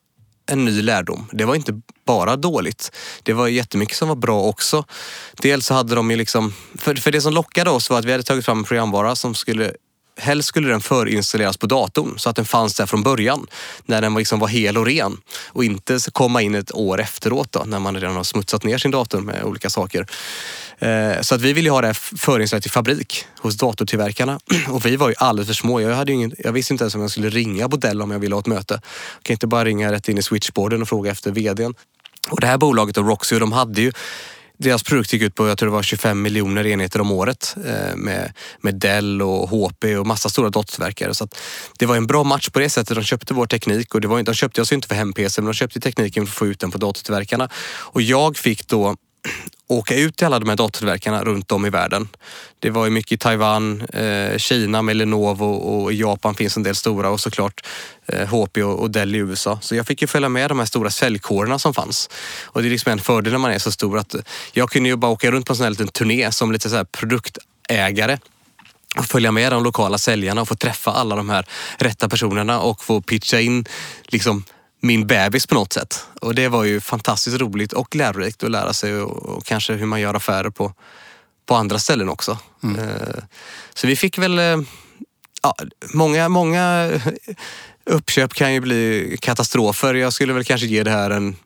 en 0.48 0.64
ny 0.64 0.82
lärdom. 0.82 1.26
Det 1.32 1.44
var 1.44 1.54
inte 1.54 1.80
bara 2.06 2.36
dåligt. 2.36 2.92
Det 3.22 3.32
var 3.32 3.48
jättemycket 3.48 3.96
som 3.96 4.08
var 4.08 4.16
bra 4.16 4.42
också. 4.42 4.84
Dels 5.42 5.66
så 5.66 5.74
hade 5.74 5.94
de 5.94 6.10
ju 6.10 6.16
liksom, 6.16 6.54
för, 6.78 6.94
för 6.94 7.12
det 7.12 7.20
som 7.20 7.32
lockade 7.32 7.70
oss 7.70 7.90
var 7.90 7.98
att 7.98 8.04
vi 8.04 8.12
hade 8.12 8.24
tagit 8.24 8.44
fram 8.44 8.58
en 8.58 8.64
programvara 8.64 9.16
som 9.16 9.34
skulle 9.34 9.72
Helst 10.18 10.48
skulle 10.48 10.68
den 10.68 10.80
förinstalleras 10.80 11.56
på 11.56 11.66
datorn 11.66 12.18
så 12.18 12.30
att 12.30 12.36
den 12.36 12.44
fanns 12.44 12.74
där 12.74 12.86
från 12.86 13.02
början. 13.02 13.46
När 13.86 14.02
den 14.02 14.14
liksom 14.14 14.38
var 14.38 14.48
hel 14.48 14.76
och 14.76 14.86
ren. 14.86 15.20
Och 15.46 15.64
inte 15.64 15.98
komma 16.12 16.42
in 16.42 16.54
ett 16.54 16.74
år 16.74 17.00
efteråt 17.00 17.52
då, 17.52 17.64
när 17.66 17.78
man 17.78 17.94
redan 17.94 18.16
har 18.16 18.24
smutsat 18.24 18.64
ner 18.64 18.78
sin 18.78 18.90
dator 18.90 19.20
med 19.20 19.44
olika 19.44 19.70
saker. 19.70 20.06
Eh, 20.78 21.20
så 21.20 21.34
att 21.34 21.40
vi 21.40 21.52
ville 21.52 21.70
ha 21.70 21.80
det 21.80 21.94
förinstallerat 21.94 22.66
i 22.66 22.68
fabrik 22.68 23.24
hos 23.38 23.56
datortillverkarna. 23.56 24.40
Och 24.68 24.86
vi 24.86 24.96
var 24.96 25.08
ju 25.08 25.14
alldeles 25.18 25.46
för 25.46 25.54
små. 25.54 25.80
Jag, 25.80 25.96
hade 25.96 26.12
ingen, 26.12 26.34
jag 26.38 26.52
visste 26.52 26.74
inte 26.74 26.84
ens 26.84 26.94
om 26.94 27.00
jag 27.00 27.10
skulle 27.10 27.30
ringa 27.30 27.68
Bodell 27.68 28.02
om 28.02 28.10
jag 28.10 28.18
ville 28.18 28.34
ha 28.34 28.40
ett 28.40 28.46
möte. 28.46 28.74
Jag 29.14 29.22
kan 29.22 29.34
inte 29.34 29.46
bara 29.46 29.64
ringa 29.64 29.92
rätt 29.92 30.08
in 30.08 30.18
i 30.18 30.22
switchboarden 30.22 30.82
och 30.82 30.88
fråga 30.88 31.10
efter 31.10 31.30
vdn. 31.30 31.74
Och 32.30 32.40
det 32.40 32.46
här 32.46 32.58
bolaget, 32.58 32.96
och 32.96 33.06
Roxy, 33.06 33.38
de 33.38 33.52
hade 33.52 33.80
ju 33.80 33.92
deras 34.58 34.82
produkt 34.82 35.12
gick 35.12 35.22
ut 35.22 35.34
på, 35.34 35.48
jag 35.48 35.58
tror 35.58 35.66
det 35.66 35.72
var 35.72 35.82
25 35.82 36.22
miljoner 36.22 36.66
enheter 36.66 37.00
om 37.00 37.12
året 37.12 37.56
eh, 37.66 37.96
med, 37.96 38.32
med 38.60 38.74
Dell 38.74 39.22
och 39.22 39.48
HP 39.48 39.84
och 39.98 40.06
massa 40.06 40.28
stora 40.28 40.50
dotterverkare. 40.50 41.14
Så 41.14 41.28
det 41.78 41.86
var 41.86 41.96
en 41.96 42.06
bra 42.06 42.24
match 42.24 42.48
på 42.48 42.58
det 42.58 42.70
sättet. 42.70 42.94
De 42.96 43.04
köpte 43.04 43.34
vår 43.34 43.46
teknik 43.46 43.94
och 43.94 44.00
det 44.00 44.08
var, 44.08 44.22
de 44.22 44.34
köpte 44.34 44.60
oss 44.60 44.72
inte 44.72 44.88
för 44.88 44.94
hem-PC 44.94 45.40
men 45.40 45.46
de 45.46 45.54
köpte 45.54 45.80
tekniken 45.80 46.26
för 46.26 46.32
att 46.32 46.38
få 46.38 46.46
ut 46.46 46.60
den 46.60 46.70
på 46.70 46.78
datortillverkarna. 46.78 47.48
Och 47.68 48.02
jag 48.02 48.36
fick 48.36 48.68
då 48.68 48.96
åka 49.68 49.94
ut 49.94 50.16
till 50.16 50.26
alla 50.26 50.38
de 50.38 50.48
här 50.48 50.56
datortillverkarna 50.56 51.24
runt 51.24 51.52
om 51.52 51.66
i 51.66 51.70
världen. 51.70 52.08
Det 52.58 52.70
var 52.70 52.84
ju 52.84 52.90
mycket 52.90 53.12
i 53.12 53.16
Taiwan, 53.16 53.80
eh, 53.80 54.38
Kina 54.38 54.82
med 54.82 54.96
Lenovo 54.96 55.44
och 55.44 55.92
i 55.92 56.00
Japan 56.00 56.34
finns 56.34 56.56
en 56.56 56.62
del 56.62 56.74
stora 56.74 57.10
och 57.10 57.20
såklart 57.20 57.66
eh, 58.06 58.28
HP 58.28 58.62
och 58.62 58.90
Dell 58.90 59.14
i 59.14 59.18
USA. 59.18 59.58
Så 59.62 59.74
jag 59.74 59.86
fick 59.86 60.02
ju 60.02 60.08
följa 60.08 60.28
med 60.28 60.50
de 60.50 60.58
här 60.58 60.66
stora 60.66 60.90
säljkårerna 60.90 61.58
som 61.58 61.74
fanns. 61.74 62.10
Och 62.44 62.62
det 62.62 62.68
är 62.68 62.70
liksom 62.70 62.92
en 62.92 62.98
fördel 62.98 63.32
när 63.32 63.38
man 63.38 63.50
är 63.50 63.58
så 63.58 63.72
stor 63.72 63.98
att 63.98 64.14
jag 64.52 64.70
kunde 64.70 64.88
ju 64.88 64.96
bara 64.96 65.12
åka 65.12 65.30
runt 65.30 65.46
på 65.46 65.52
en 65.52 65.56
sån 65.56 65.64
här 65.64 65.70
liten 65.70 65.88
turné 65.88 66.32
som 66.32 66.52
lite 66.52 66.70
så 66.70 66.76
här 66.76 66.84
produktägare 66.84 68.18
och 68.96 69.04
följa 69.04 69.32
med 69.32 69.52
de 69.52 69.64
lokala 69.64 69.98
säljarna 69.98 70.40
och 70.40 70.48
få 70.48 70.54
träffa 70.54 70.90
alla 70.90 71.16
de 71.16 71.30
här 71.30 71.46
rätta 71.78 72.08
personerna 72.08 72.60
och 72.60 72.84
få 72.84 73.00
pitcha 73.00 73.40
in 73.40 73.64
liksom 74.04 74.44
min 74.80 75.06
bebis 75.06 75.46
på 75.46 75.54
något 75.54 75.72
sätt. 75.72 76.06
Och 76.20 76.34
det 76.34 76.48
var 76.48 76.64
ju 76.64 76.80
fantastiskt 76.80 77.40
roligt 77.40 77.72
och 77.72 77.96
lärorikt 77.96 78.44
att 78.44 78.50
lära 78.50 78.72
sig 78.72 79.00
och, 79.02 79.36
och 79.36 79.44
kanske 79.44 79.72
hur 79.72 79.86
man 79.86 80.00
gör 80.00 80.14
affärer 80.14 80.50
på, 80.50 80.72
på 81.46 81.54
andra 81.54 81.78
ställen 81.78 82.08
också. 82.08 82.38
Mm. 82.62 82.80
Uh, 82.80 83.22
så 83.74 83.86
vi 83.86 83.96
fick 83.96 84.18
väl, 84.18 84.38
uh, 84.38 84.62
ja, 85.42 85.54
många, 85.94 86.28
många 86.28 86.90
uppköp 87.90 88.34
kan 88.34 88.54
ju 88.54 88.60
bli 88.60 89.16
katastrofer. 89.20 89.94
Jag 89.94 90.12
skulle 90.12 90.32
väl 90.32 90.44
kanske 90.44 90.66
ge 90.66 90.82
det 90.82 90.90
här 90.90 91.10
en, 91.10 91.36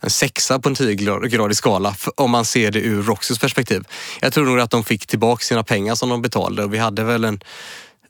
en 0.00 0.10
sexa 0.10 0.58
på 0.58 0.68
en 0.68 0.74
10-gradig 0.74 1.54
skala 1.54 1.96
om 2.16 2.30
man 2.30 2.44
ser 2.44 2.70
det 2.70 2.80
ur 2.80 3.02
Roxys 3.02 3.38
perspektiv. 3.38 3.84
Jag 4.20 4.32
tror 4.32 4.46
nog 4.46 4.60
att 4.60 4.70
de 4.70 4.84
fick 4.84 5.06
tillbaka 5.06 5.44
sina 5.44 5.64
pengar 5.64 5.94
som 5.94 6.08
de 6.08 6.22
betalade 6.22 6.64
och 6.64 6.74
vi 6.74 6.78
hade 6.78 7.04
väl 7.04 7.24
en 7.24 7.40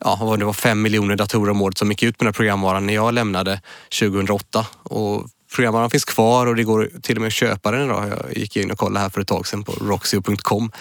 ja, 0.00 0.36
det 0.38 0.44
var 0.44 0.52
fem 0.52 0.82
miljoner 0.82 1.16
datorer 1.16 1.50
om 1.50 1.62
året 1.62 1.78
som 1.78 1.90
gick 1.90 2.02
ut 2.02 2.20
med 2.20 2.26
den 2.26 2.26
här 2.26 2.32
programvaran 2.32 2.86
när 2.86 2.94
jag 2.94 3.14
lämnade 3.14 3.60
2008. 4.00 4.66
Och 4.82 5.26
programvaran 5.54 5.90
finns 5.90 6.04
kvar 6.04 6.46
och 6.46 6.56
det 6.56 6.64
går 6.64 6.90
till 7.02 7.16
och 7.16 7.20
med 7.20 7.26
att 7.26 7.32
köpa 7.32 7.70
den 7.70 7.84
idag. 7.84 8.08
Jag 8.08 8.36
gick 8.36 8.56
in 8.56 8.70
och 8.70 8.78
kollade 8.78 9.00
här 9.00 9.10
för 9.10 9.20
ett 9.20 9.28
tag 9.28 9.46
sedan 9.46 9.64
på 9.64 9.72
roxio.com. 9.72 10.72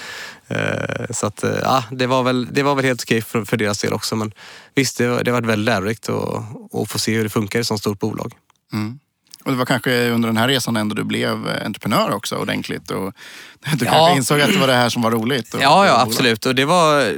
Eh, 0.48 1.06
så 1.10 1.28
att, 1.28 1.44
eh, 1.44 1.52
ja, 1.64 1.84
det 1.92 2.08
var 2.08 2.24
väl, 2.24 2.48
det 2.52 2.64
var 2.64 2.76
väl 2.76 2.86
helt 2.86 3.04
okej 3.04 3.22
för, 3.22 3.46
för 3.46 3.58
deras 3.58 3.80
del 3.80 3.94
också. 3.94 4.16
Men 4.16 4.34
visst, 4.76 4.98
det, 4.98 5.24
det 5.24 5.32
har 5.32 5.42
varit 5.42 5.50
väldigt 5.50 5.66
lärorikt 5.66 6.10
att 6.10 6.92
få 6.92 7.00
se 7.00 7.16
hur 7.16 7.24
det 7.24 7.30
funkar 7.30 7.60
i 7.60 7.62
ett 7.62 7.68
sånt 7.68 7.80
stort 7.80 8.00
bolag. 8.00 8.34
Mm. 8.74 9.00
Och 9.46 9.52
det 9.52 9.58
var 9.58 9.66
kanske 9.66 10.10
under 10.10 10.30
den 10.30 10.38
här 10.38 10.48
resan 10.48 10.78
ändå 10.78 10.96
du 10.96 11.04
blev 11.04 11.48
entreprenör 11.66 12.12
också 12.12 12.36
ordentligt. 12.36 12.92
Och 12.92 13.14
du 13.78 13.86
ja. 13.86 13.92
kanske 13.92 14.18
insåg 14.18 14.42
att 14.42 14.54
det 14.54 14.60
var 14.60 14.68
det 14.68 14.74
här 14.74 14.90
som 14.90 15.02
var 15.02 15.12
roligt. 15.12 15.56
ja, 15.62 15.88
ja 15.88 16.02
absolut. 16.02 16.46
Och 16.46 16.56
det 16.56 16.66
var 16.66 17.02
eh, 17.02 17.14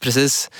precis 0.00 0.50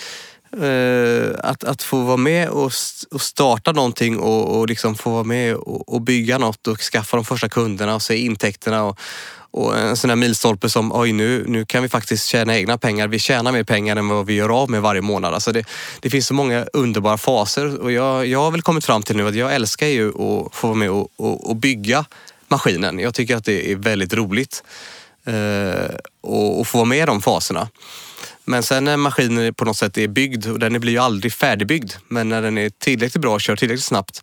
Eh, 0.52 1.30
att, 1.38 1.64
att 1.64 1.82
få 1.82 2.00
vara 2.00 2.16
med 2.16 2.48
och, 2.48 2.72
och 3.10 3.20
starta 3.20 3.72
någonting 3.72 4.18
och, 4.18 4.58
och 4.58 4.68
liksom 4.68 4.94
få 4.94 5.10
vara 5.10 5.24
med 5.24 5.54
och, 5.54 5.94
och, 5.94 6.00
bygga 6.00 6.38
något 6.38 6.66
och 6.66 6.80
skaffa 6.80 7.16
de 7.16 7.24
första 7.24 7.48
kunderna 7.48 7.94
och 7.94 8.02
se 8.02 8.16
intäkterna. 8.16 8.84
Och, 8.84 8.98
och 9.50 9.78
en 9.78 9.96
sån 9.96 10.10
här 10.10 10.16
milstolpe 10.16 10.70
som, 10.70 10.92
oj 10.92 11.12
nu, 11.12 11.44
nu 11.46 11.64
kan 11.64 11.82
vi 11.82 11.88
faktiskt 11.88 12.26
tjäna 12.26 12.56
egna 12.56 12.78
pengar. 12.78 13.08
Vi 13.08 13.18
tjänar 13.18 13.52
mer 13.52 13.64
pengar 13.64 13.96
än 13.96 14.08
vad 14.08 14.26
vi 14.26 14.34
gör 14.34 14.62
av 14.62 14.70
med 14.70 14.82
varje 14.82 15.00
månad. 15.00 15.34
Alltså 15.34 15.52
det, 15.52 15.64
det 16.00 16.10
finns 16.10 16.26
så 16.26 16.34
många 16.34 16.66
underbara 16.72 17.18
faser 17.18 17.78
och 17.78 17.92
jag, 17.92 18.26
jag 18.26 18.38
har 18.38 18.50
väl 18.50 18.62
kommit 18.62 18.84
fram 18.84 19.02
till 19.02 19.16
nu 19.16 19.28
att 19.28 19.34
jag 19.34 19.54
älskar 19.54 19.86
ju 19.86 20.08
att 20.08 20.54
få 20.54 20.66
vara 20.66 20.74
med 20.74 20.90
och, 20.90 21.08
och, 21.16 21.50
och 21.50 21.56
bygga 21.56 22.04
maskinen. 22.48 22.98
Jag 22.98 23.14
tycker 23.14 23.36
att 23.36 23.44
det 23.44 23.72
är 23.72 23.76
väldigt 23.76 24.14
roligt. 24.14 24.62
att 25.24 26.00
och, 26.20 26.60
och 26.60 26.66
få 26.66 26.78
vara 26.78 26.88
med 26.88 26.98
i 26.98 27.06
de 27.06 27.22
faserna. 27.22 27.68
Men 28.48 28.62
sen 28.62 28.84
när 28.84 28.96
maskinen 28.96 29.54
på 29.54 29.64
något 29.64 29.76
sätt 29.76 29.98
är 29.98 30.08
byggd, 30.08 30.46
och 30.46 30.58
den 30.58 30.80
blir 30.80 30.92
ju 30.92 30.98
aldrig 30.98 31.32
färdigbyggd, 31.32 31.92
men 32.08 32.28
när 32.28 32.42
den 32.42 32.58
är 32.58 32.70
tillräckligt 32.70 33.22
bra 33.22 33.34
och 33.34 33.40
kör 33.40 33.56
tillräckligt 33.56 33.84
snabbt, 33.84 34.22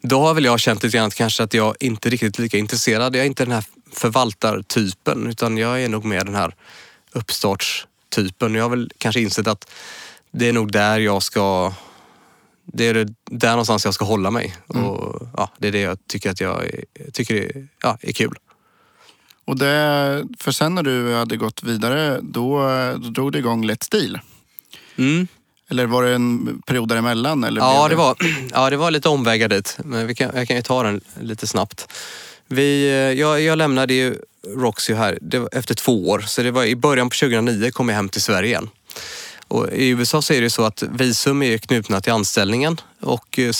då 0.00 0.20
har 0.20 0.34
väl 0.34 0.44
jag 0.44 0.60
känt 0.60 0.82
lite 0.82 0.96
grann 0.96 1.10
kanske 1.10 1.42
att 1.42 1.54
jag 1.54 1.76
inte 1.80 2.10
riktigt 2.10 2.38
lika 2.38 2.58
intresserad. 2.58 3.16
Jag 3.16 3.22
är 3.22 3.26
inte 3.26 3.44
den 3.44 3.52
här 3.52 3.64
förvaltartypen 3.92 5.26
utan 5.26 5.58
jag 5.58 5.82
är 5.82 5.88
nog 5.88 6.04
mer 6.04 6.24
den 6.24 6.34
här 6.34 6.54
uppstartstypen. 7.12 8.54
Jag 8.54 8.64
har 8.64 8.70
väl 8.70 8.90
kanske 8.98 9.20
insett 9.20 9.46
att 9.46 9.70
det 10.30 10.48
är 10.48 10.52
nog 10.52 10.72
där 10.72 11.00
jag 11.00 11.22
ska 11.22 11.74
det 12.64 12.86
är 12.86 13.08
där 13.30 13.50
någonstans 13.50 13.84
jag 13.84 13.94
ska 13.94 14.04
hålla 14.04 14.30
mig. 14.30 14.56
Mm. 14.74 14.86
Och, 14.86 15.28
ja, 15.36 15.50
det 15.58 15.68
är 15.68 15.72
det 15.72 15.80
jag 15.80 15.98
tycker 16.06 16.30
att 16.30 16.40
jag 16.40 16.70
tycker 17.12 17.34
är, 17.34 17.68
ja, 17.82 17.98
är 18.00 18.12
kul. 18.12 18.36
Och 19.52 19.58
det, 19.58 20.24
för 20.38 20.52
sen 20.52 20.74
när 20.74 20.82
du 20.82 21.14
hade 21.14 21.36
gått 21.36 21.62
vidare, 21.62 22.18
då, 22.22 22.62
då 22.96 23.10
drog 23.10 23.32
det 23.32 23.38
igång 23.38 23.70
Let's 23.70 23.90
Deal. 23.90 24.18
Mm. 24.96 25.26
Eller 25.70 25.86
var 25.86 26.02
det 26.02 26.14
en 26.14 26.62
period 26.66 26.88
däremellan? 26.88 27.44
Eller 27.44 27.60
ja, 27.60 27.82
det... 27.82 27.88
det 27.88 27.96
var, 27.96 28.16
ja, 28.52 28.70
det 28.70 28.76
var 28.76 28.90
lite 28.90 29.08
omvägar 29.08 29.48
dit. 29.48 29.78
Men 29.84 30.14
kan, 30.14 30.30
jag 30.34 30.48
kan 30.48 30.56
ju 30.56 30.62
ta 30.62 30.82
den 30.82 31.00
lite 31.20 31.46
snabbt. 31.46 31.92
Vi, 32.46 32.84
eh, 32.84 33.20
jag, 33.20 33.40
jag 33.40 33.58
lämnade 33.58 33.94
ju 33.94 34.16
Roxy 34.56 34.94
här 34.94 35.18
det 35.20 35.48
efter 35.52 35.74
två 35.74 36.08
år. 36.08 36.20
Så 36.20 36.42
det 36.42 36.50
var 36.50 36.64
i 36.64 36.76
början 36.76 37.10
på 37.10 37.16
2009 37.16 37.70
kom 37.70 37.88
jag 37.88 37.96
hem 37.96 38.08
till 38.08 38.22
Sverige 38.22 38.48
igen. 38.48 38.70
Och 39.52 39.72
I 39.72 39.88
USA 39.88 40.22
så 40.22 40.32
är 40.32 40.40
det 40.40 40.50
så 40.50 40.64
att 40.64 40.82
visum 40.82 41.42
är 41.42 41.58
knutna 41.58 42.00
till 42.00 42.12
anställningen 42.12 42.80
och 43.00 43.38
eh, 43.38 43.52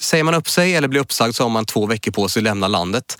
säger 0.00 0.22
man 0.22 0.34
upp 0.34 0.48
sig 0.48 0.74
eller 0.74 0.88
blir 0.88 1.00
uppsagd 1.00 1.34
så 1.34 1.42
har 1.42 1.50
man 1.50 1.66
två 1.66 1.86
veckor 1.86 2.12
på 2.12 2.28
sig 2.28 2.40
att 2.40 2.44
lämna 2.44 2.68
landet. 2.68 3.18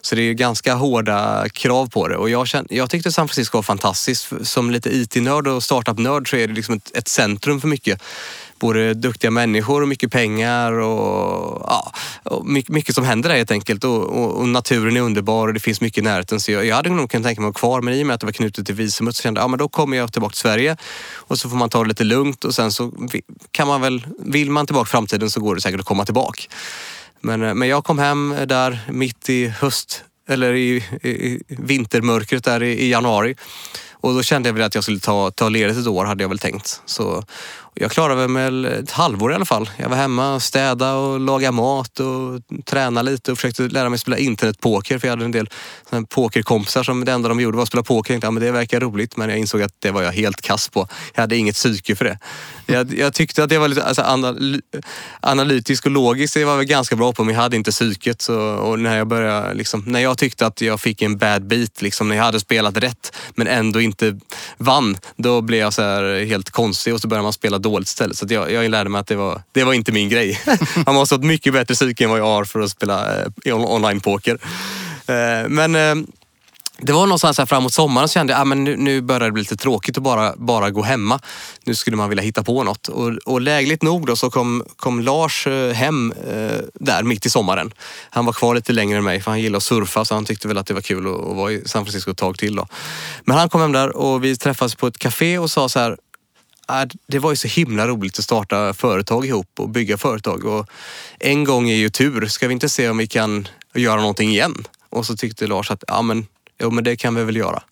Så 0.00 0.14
det 0.14 0.22
är 0.22 0.32
ganska 0.32 0.74
hårda 0.74 1.48
krav 1.48 1.86
på 1.90 2.08
det 2.08 2.16
och 2.16 2.30
jag, 2.30 2.48
kände, 2.48 2.74
jag 2.74 2.90
tyckte 2.90 3.12
San 3.12 3.28
Francisco 3.28 3.58
var 3.58 3.62
fantastiskt. 3.62 4.32
Som 4.42 4.70
lite 4.70 4.96
IT-nörd 4.96 5.46
och 5.46 5.62
startup-nörd 5.62 6.30
så 6.30 6.36
är 6.36 6.48
det 6.48 6.54
liksom 6.54 6.74
ett, 6.74 6.96
ett 6.96 7.08
centrum 7.08 7.60
för 7.60 7.68
mycket 7.68 8.02
både 8.62 8.94
duktiga 8.94 9.30
människor 9.30 9.82
och 9.82 9.88
mycket 9.88 10.12
pengar 10.12 10.72
och, 10.72 11.66
ja, 11.66 11.92
och 12.24 12.46
mycket, 12.46 12.70
mycket, 12.70 12.94
som 12.94 13.04
händer 13.04 13.28
där 13.28 13.36
helt 13.36 13.50
enkelt. 13.50 13.84
Och, 13.84 14.02
och, 14.02 14.40
och, 14.40 14.48
naturen 14.48 14.96
är 14.96 15.00
underbar 15.00 15.48
och 15.48 15.54
det 15.54 15.60
finns 15.60 15.80
mycket 15.80 15.98
i 15.98 16.02
närheten. 16.02 16.40
Så 16.40 16.52
jag, 16.52 16.66
jag 16.66 16.76
hade 16.76 16.90
nog 16.90 17.10
kunnat 17.10 17.26
tänka 17.26 17.40
mig 17.40 17.48
att 17.48 17.54
vara 17.54 17.60
kvar 17.60 17.80
men 17.80 17.94
i 17.94 18.02
och 18.02 18.06
med 18.06 18.14
att 18.14 18.20
det 18.20 18.26
var 18.26 18.32
knutet 18.32 18.66
till 18.66 18.74
visumet 18.74 19.16
så 19.16 19.22
kände 19.22 19.40
jag 19.40 19.44
att 19.44 19.52
ja, 19.52 19.56
då 19.56 19.68
kommer 19.68 19.96
jag 19.96 20.12
tillbaka 20.12 20.32
till 20.32 20.40
Sverige 20.40 20.76
och 21.14 21.38
så 21.38 21.48
får 21.48 21.56
man 21.56 21.68
ta 21.68 21.82
det 21.82 21.88
lite 21.88 22.04
lugnt 22.04 22.44
och 22.44 22.54
sen 22.54 22.72
så 22.72 22.92
kan 23.50 23.68
man 23.68 23.80
väl, 23.80 24.06
vill 24.18 24.50
man 24.50 24.66
tillbaka 24.66 24.88
i 24.88 24.90
framtiden 24.90 25.30
så 25.30 25.40
går 25.40 25.54
det 25.54 25.60
säkert 25.60 25.80
att 25.80 25.86
komma 25.86 26.04
tillbaka. 26.04 26.42
Men, 27.20 27.42
eh, 27.42 27.54
men 27.54 27.68
jag 27.68 27.84
kom 27.84 27.98
hem 27.98 28.32
eh, 28.32 28.46
där 28.46 28.80
mitt 28.88 29.28
i 29.28 29.48
höst 29.48 30.04
eller 30.28 30.52
i, 30.52 30.76
i 31.02 31.42
vintermörkret 31.48 32.44
där 32.44 32.62
i, 32.62 32.72
i 32.72 32.90
januari. 32.90 33.34
Och 34.02 34.14
då 34.14 34.22
kände 34.22 34.48
jag 34.48 34.54
väl 34.54 34.62
att 34.62 34.74
jag 34.74 34.84
skulle 34.84 35.00
ta, 35.00 35.30
ta 35.30 35.48
ledigt 35.48 35.76
ett 35.76 35.86
år 35.86 36.04
hade 36.04 36.24
jag 36.24 36.28
väl 36.28 36.38
tänkt. 36.38 36.80
Så 36.86 37.24
jag 37.74 37.90
klarade 37.90 38.26
väl 38.26 38.64
ett 38.64 38.90
halvår 38.90 39.32
i 39.32 39.34
alla 39.34 39.44
fall. 39.44 39.70
Jag 39.76 39.88
var 39.88 39.96
hemma 39.96 40.34
och 40.34 40.42
städade 40.42 40.92
och 40.92 41.20
lagade 41.20 41.52
mat 41.52 42.00
och 42.00 42.40
tränade 42.64 43.10
lite 43.10 43.32
och 43.32 43.38
försökte 43.38 43.62
lära 43.62 43.88
mig 43.88 43.98
spela 43.98 44.18
internetpoker 44.18 44.98
för 44.98 45.08
jag 45.08 45.12
hade 45.12 45.24
en 45.24 45.30
del 45.30 45.48
pokerkompisar 46.08 46.82
som 46.82 47.04
det 47.04 47.12
enda 47.12 47.28
de 47.28 47.40
gjorde 47.40 47.56
var 47.56 47.62
att 47.62 47.68
spela 47.68 47.82
poker. 47.82 48.14
Jag 48.14 48.14
tänkte, 48.14 48.26
ja, 48.26 48.30
men 48.30 48.42
det 48.42 48.52
verkar 48.52 48.80
roligt 48.80 49.16
men 49.16 49.28
jag 49.28 49.38
insåg 49.38 49.62
att 49.62 49.74
det 49.78 49.90
var 49.90 50.02
jag 50.02 50.12
helt 50.12 50.40
kass 50.40 50.68
på. 50.68 50.88
Jag 51.14 51.20
hade 51.20 51.36
inget 51.36 51.54
psyke 51.54 51.96
för 51.96 52.04
det. 52.04 52.18
Jag, 52.66 52.94
jag 52.98 53.14
tyckte 53.14 53.44
att 53.44 53.50
det 53.50 53.58
var 53.58 53.68
lite 53.68 53.84
alltså, 53.84 54.02
anal 54.02 54.60
analytisk 55.20 55.86
och 55.86 55.92
logisk. 55.92 56.34
Det 56.34 56.44
var 56.44 56.56
väl 56.56 56.66
ganska 56.66 56.96
bra 56.96 57.12
på 57.12 57.24
men 57.24 57.34
jag 57.34 57.42
hade 57.42 57.56
inte 57.56 57.70
psyket. 57.70 58.22
Så, 58.22 58.38
och 58.38 58.78
när 58.78 58.98
jag 58.98 59.06
började, 59.06 59.54
liksom, 59.54 59.84
när 59.86 60.00
jag 60.00 60.18
tyckte 60.18 60.46
att 60.46 60.60
jag 60.60 60.80
fick 60.80 61.02
en 61.02 61.18
bad 61.18 61.46
beat, 61.46 61.82
liksom, 61.82 62.08
när 62.08 62.16
jag 62.16 62.24
hade 62.24 62.40
spelat 62.40 62.76
rätt 62.76 63.12
men 63.34 63.46
ändå 63.46 63.80
inte 63.80 64.18
vann, 64.56 64.98
då 65.16 65.40
blev 65.40 65.60
jag 65.60 65.72
så 65.72 65.82
helt 66.18 66.50
konstig 66.50 66.94
och 66.94 67.00
så 67.00 67.08
började 67.08 67.22
man 67.22 67.32
spela 67.32 67.58
dåligt 67.62 67.88
istället. 67.88 68.16
Så 68.16 68.26
jag, 68.28 68.52
jag 68.52 68.70
lärde 68.70 68.90
mig 68.90 69.00
att 69.00 69.06
det 69.06 69.16
var, 69.16 69.42
det 69.52 69.64
var 69.64 69.72
inte 69.72 69.92
min 69.92 70.08
grej. 70.08 70.40
Man 70.86 70.94
måste 70.94 71.14
ha 71.14 71.18
ett 71.18 71.26
mycket 71.26 71.52
bättre 71.52 71.74
psyke 71.74 72.04
än 72.04 72.10
vad 72.10 72.18
jag 72.18 72.24
har 72.24 72.44
för 72.44 72.60
att 72.60 72.70
spela 72.70 73.24
eh, 73.44 73.56
online-poker. 73.56 74.38
Eh, 75.06 75.48
men 75.48 75.74
eh, 75.74 75.94
det 76.84 76.92
var 76.92 77.06
någonstans 77.06 77.38
här 77.38 77.46
framåt 77.46 77.72
sommaren 77.72 78.08
så 78.08 78.12
kände 78.12 78.32
jag 78.32 78.40
att 78.40 78.46
ah, 78.46 78.54
nu, 78.54 78.76
nu 78.76 79.00
börjar 79.00 79.20
det 79.20 79.32
bli 79.32 79.42
lite 79.42 79.56
tråkigt 79.56 79.96
att 79.96 80.02
bara, 80.02 80.34
bara 80.36 80.70
gå 80.70 80.82
hemma. 80.82 81.20
Nu 81.64 81.74
skulle 81.74 81.96
man 81.96 82.08
vilja 82.08 82.24
hitta 82.24 82.42
på 82.42 82.62
något. 82.62 82.88
Och, 82.88 83.08
och 83.24 83.40
lägligt 83.40 83.82
nog 83.82 84.06
då 84.06 84.16
så 84.16 84.30
kom, 84.30 84.64
kom 84.76 85.00
Lars 85.00 85.46
eh, 85.46 85.72
hem 85.72 86.12
eh, 86.12 86.58
där 86.74 87.02
mitt 87.02 87.26
i 87.26 87.30
sommaren. 87.30 87.72
Han 88.10 88.26
var 88.26 88.32
kvar 88.32 88.54
lite 88.54 88.72
längre 88.72 88.98
än 88.98 89.04
mig 89.04 89.20
för 89.20 89.30
han 89.30 89.40
gillar 89.40 89.56
att 89.56 89.62
surfa 89.62 90.04
så 90.04 90.14
han 90.14 90.24
tyckte 90.24 90.48
väl 90.48 90.58
att 90.58 90.66
det 90.66 90.74
var 90.74 90.80
kul 90.80 91.06
att, 91.06 91.30
att 91.30 91.36
vara 91.36 91.52
i 91.52 91.62
San 91.66 91.84
Francisco 91.84 92.10
ett 92.10 92.16
tag 92.16 92.38
till. 92.38 92.56
Då. 92.56 92.66
Men 93.24 93.36
han 93.36 93.48
kom 93.48 93.60
hem 93.60 93.72
där 93.72 93.96
och 93.96 94.24
vi 94.24 94.36
träffades 94.36 94.74
på 94.74 94.86
ett 94.86 94.98
café 94.98 95.38
och 95.38 95.50
sa 95.50 95.68
så 95.68 95.78
här 95.78 95.96
det 97.06 97.18
var 97.18 97.30
ju 97.30 97.36
så 97.36 97.48
himla 97.48 97.86
roligt 97.86 98.18
att 98.18 98.24
starta 98.24 98.74
företag 98.74 99.26
ihop 99.26 99.50
och 99.58 99.68
bygga 99.68 99.98
företag. 99.98 100.44
Och 100.44 100.66
en 101.18 101.44
gång 101.44 101.70
är 101.70 101.76
ju 101.76 101.90
tur. 101.90 102.26
Ska 102.26 102.48
vi 102.48 102.52
inte 102.52 102.68
se 102.68 102.88
om 102.88 102.98
vi 102.98 103.06
kan 103.06 103.48
göra 103.74 104.00
någonting 104.00 104.30
igen? 104.30 104.64
Och 104.88 105.06
så 105.06 105.16
tyckte 105.16 105.46
Lars 105.46 105.70
att 105.70 105.84
ja, 105.86 106.02
men 106.02 106.26
Jo, 106.62 106.70
men 106.70 106.84
det 106.84 106.96
kan 106.96 107.14
vi 107.14 107.24
väl 107.24 107.36
göra. 107.36 107.62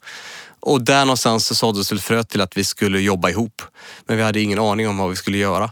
Och 0.61 0.83
där 0.83 1.05
någonstans 1.05 1.47
så 1.47 1.55
såddes 1.55 1.93
väl 1.93 2.01
fröet 2.01 2.29
till 2.29 2.41
att 2.41 2.57
vi 2.57 2.65
skulle 2.65 3.01
jobba 3.01 3.31
ihop. 3.31 3.63
Men 4.07 4.17
vi 4.17 4.23
hade 4.23 4.41
ingen 4.41 4.59
aning 4.59 4.89
om 4.89 4.99
vad 4.99 5.11
vi 5.11 5.17
skulle 5.17 5.39
göra. 5.39 5.71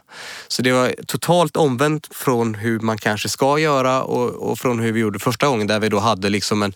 Så 0.48 0.62
det 0.62 0.72
var 0.72 0.94
totalt 1.06 1.56
omvänt 1.56 2.08
från 2.10 2.54
hur 2.54 2.80
man 2.80 2.98
kanske 2.98 3.28
ska 3.28 3.58
göra 3.58 4.02
och, 4.02 4.50
och 4.50 4.58
från 4.58 4.80
hur 4.80 4.92
vi 4.92 5.00
gjorde 5.00 5.18
första 5.18 5.46
gången 5.46 5.66
där 5.66 5.80
vi 5.80 5.88
då 5.88 5.98
hade 5.98 6.28
liksom 6.28 6.62
en, 6.62 6.72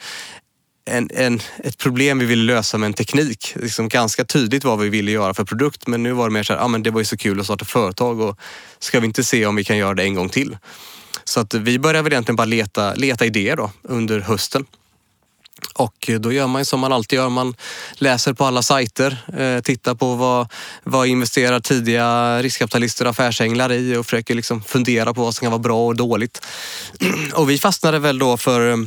en, 0.85 1.11
en, 1.15 1.41
ett 1.65 1.79
problem 1.79 2.19
vi 2.19 2.27
ville 2.27 2.55
lösa 2.55 2.79
med 2.79 2.87
en 2.87 2.93
teknik. 2.93 3.55
Liksom 3.57 3.89
ganska 3.89 4.25
tydligt 4.25 4.65
vad 4.65 4.79
vi 4.79 4.89
ville 4.89 5.11
göra 5.11 5.35
för 5.35 5.45
produkt 5.45 5.87
men 5.87 6.03
nu 6.03 6.13
var 6.13 6.29
det 6.29 6.33
mer 6.33 6.43
så 6.43 6.53
här, 6.53 6.61
ah, 6.61 6.69
men 6.69 6.83
det 6.83 6.91
var 6.91 7.01
ju 7.01 7.05
så 7.05 7.17
kul 7.17 7.41
att 7.41 7.47
starta 7.47 7.65
företag 7.65 8.21
och 8.21 8.39
ska 8.79 9.01
vi 9.01 9.07
inte 9.07 9.25
se 9.25 9.47
om 9.47 9.57
vi 9.57 9.65
kan 9.65 9.77
göra 9.77 9.95
det 9.95 10.03
en 10.03 10.15
gång 10.15 10.29
till? 10.29 10.57
Så 11.25 11.41
att 11.41 11.55
vi 11.55 11.79
började 11.79 12.03
väl 12.03 12.13
egentligen 12.13 12.37
bara 12.37 12.45
leta, 12.45 12.95
leta 12.95 13.27
idéer 13.27 13.57
då 13.57 13.71
under 13.83 14.21
hösten. 14.21 14.67
Och 15.75 16.11
då 16.21 16.33
gör 16.33 16.47
man 16.47 16.65
som 16.65 16.81
man 16.81 16.93
alltid 16.93 17.17
gör. 17.17 17.29
Man 17.29 17.55
läser 17.95 18.33
på 18.33 18.45
alla 18.45 18.63
sajter, 18.63 19.17
eh, 19.39 19.63
tittar 19.63 19.95
på 19.95 20.15
vad, 20.15 20.53
vad 20.83 21.07
investerar 21.07 21.61
tidiga 21.61 22.39
riskkapitalister 22.43 23.05
och 23.05 23.11
affärsänglar 23.11 23.73
i 23.73 23.97
och 23.97 24.07
försöker 24.07 24.35
liksom 24.35 24.63
fundera 24.63 25.15
på 25.15 25.23
vad 25.23 25.35
som 25.35 25.45
kan 25.45 25.53
vara 25.53 25.63
bra 25.63 25.87
och 25.87 25.97
dåligt. 25.97 26.47
Och 27.35 27.51
vi 27.51 27.59
fastnade 27.59 27.99
väl 27.99 28.19
då 28.19 28.37
för 28.37 28.87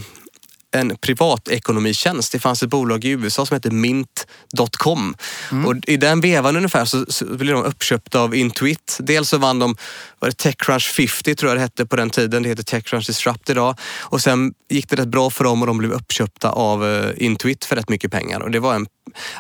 en 0.76 0.98
privatekonomitjänst. 0.98 2.32
Det 2.32 2.40
fanns 2.40 2.64
ett 2.64 2.70
bolag 2.70 3.06
i 3.06 3.10
USA 3.10 3.46
som 3.46 3.56
hette 3.56 3.72
Mint.com. 3.72 5.16
Mm. 5.52 5.66
Och 5.66 5.76
I 5.88 5.98
den 5.98 6.22
vevan 6.22 6.56
ungefär 6.56 6.86
så, 6.86 7.06
så 7.10 7.26
blev 7.26 7.56
de 7.56 7.64
uppköpta 7.64 8.20
av 8.20 8.36
Intuit. 8.36 8.98
Dels 9.00 9.30
så 9.30 9.38
vann 9.38 9.60
de 9.60 9.76
var 10.20 10.30
det 10.30 10.38
Techcrunch 10.38 10.84
50 10.84 11.36
tror 11.36 11.50
jag 11.50 11.58
det 11.58 11.62
hette 11.62 11.86
på 11.86 11.96
den 11.96 12.10
tiden. 12.10 12.44
Det 12.44 12.50
heter 12.50 12.64
Techcrunch 12.64 13.08
Disrupt 13.08 13.50
idag. 13.50 13.80
Och 14.02 14.22
sen 14.22 14.54
gick 14.70 14.90
det 14.90 14.96
rätt 14.96 15.08
bra 15.08 15.30
för 15.30 15.44
dem 15.44 15.62
och 15.62 15.68
de 15.68 15.78
blev 15.78 15.92
uppköpta 15.92 16.50
av 16.50 16.84
uh, 16.84 17.12
Intuit 17.18 17.66
för 17.66 17.76
rätt 17.76 17.90
mycket 17.90 18.12
pengar. 18.12 18.40
Och 18.40 18.52
det 18.52 18.60
var 18.60 18.74
en 18.74 18.88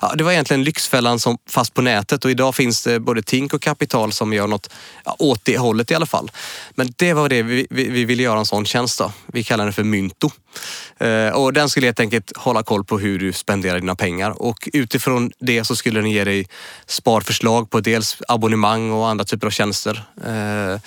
ja, 0.01 0.13
det 0.15 0.23
var 0.23 0.31
egentligen 0.31 0.63
Lyxfällan 0.63 1.19
som, 1.19 1.37
fast 1.49 1.73
på 1.73 1.81
nätet 1.81 2.25
och 2.25 2.31
idag 2.31 2.55
finns 2.55 2.83
det 2.83 2.99
både 2.99 3.21
Tink 3.21 3.53
och 3.53 3.61
Kapital 3.61 4.11
som 4.11 4.33
gör 4.33 4.47
något 4.47 4.69
ja, 5.05 5.15
åt 5.19 5.45
det 5.45 5.57
hållet 5.57 5.91
i 5.91 5.95
alla 5.95 6.05
fall. 6.05 6.31
Men 6.75 6.93
det 6.95 7.13
var 7.13 7.29
det 7.29 7.43
vi, 7.43 7.67
vi, 7.69 7.89
vi 7.89 8.05
ville 8.05 8.23
göra 8.23 8.39
en 8.39 8.45
sån 8.45 8.65
tjänst 8.65 8.99
då. 8.99 9.11
Vi 9.25 9.43
kallar 9.43 9.63
den 9.63 9.73
för 9.73 9.83
Mynto. 9.83 10.29
Eh, 10.97 11.29
och 11.29 11.53
den 11.53 11.69
skulle 11.69 11.87
helt 11.87 11.99
enkelt 11.99 12.37
hålla 12.37 12.63
koll 12.63 12.83
på 12.83 12.99
hur 12.99 13.19
du 13.19 13.33
spenderar 13.33 13.79
dina 13.79 13.95
pengar 13.95 14.41
och 14.41 14.69
utifrån 14.73 15.31
det 15.39 15.63
så 15.63 15.75
skulle 15.75 16.01
den 16.01 16.11
ge 16.11 16.23
dig 16.23 16.47
sparförslag 16.85 17.69
på 17.69 17.79
dels 17.79 18.17
abonnemang 18.27 18.91
och 18.91 19.07
andra 19.09 19.25
typer 19.25 19.47
av 19.47 19.51
tjänster. 19.51 20.03
Eh, 20.25 20.81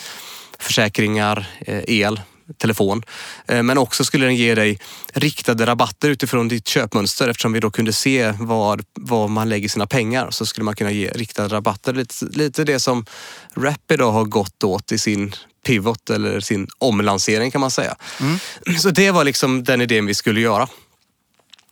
försäkringar, 0.59 1.47
eh, 1.61 1.83
el 1.87 2.21
telefon. 2.57 3.03
Eh, 3.47 3.63
men 3.63 3.79
också 3.79 4.05
skulle 4.05 4.27
den 4.27 4.37
ge 4.37 4.55
dig 4.55 4.79
riktade 5.13 5.67
rabatter 5.67 6.11
utifrån 6.11 6.49
ditt 6.49 6.69
köpmönster 6.69 7.29
eftersom 7.29 7.53
vi 7.53 7.61
då 7.61 7.71
kunde 7.71 7.93
se 7.93 8.35
var, 8.39 8.81
var 8.95 9.29
man 9.29 9.49
lägger 9.49 9.69
sina 9.69 9.87
pengar. 9.87 10.31
Så 10.31 10.47
skulle 10.47 10.65
man 10.65 10.77
kunna 10.77 10.91
ge 10.91 11.11
riktade 11.11 11.55
rabatter. 11.55 11.93
Lite, 11.93 12.25
lite 12.25 12.65
det 12.65 12.81
som 12.81 13.07
Rap 13.55 13.91
idag 13.93 14.13
har 14.13 14.25
gått 14.25 14.65
åt 14.65 14.93
i 14.93 14.99
sin 14.99 15.35
pivot 15.67 16.11
eller 16.11 16.41
sin 16.41 16.69
omlansering 16.79 17.51
kan 17.51 17.61
man 17.61 17.71
säga. 17.71 17.97
Mm. 18.21 18.79
Så 18.79 18.91
det 18.91 19.11
var 19.11 19.25
liksom 19.25 19.65
den 19.65 19.81
idén 19.81 20.07
vi 20.07 20.15
skulle 20.15 20.41
göra. 20.41 20.69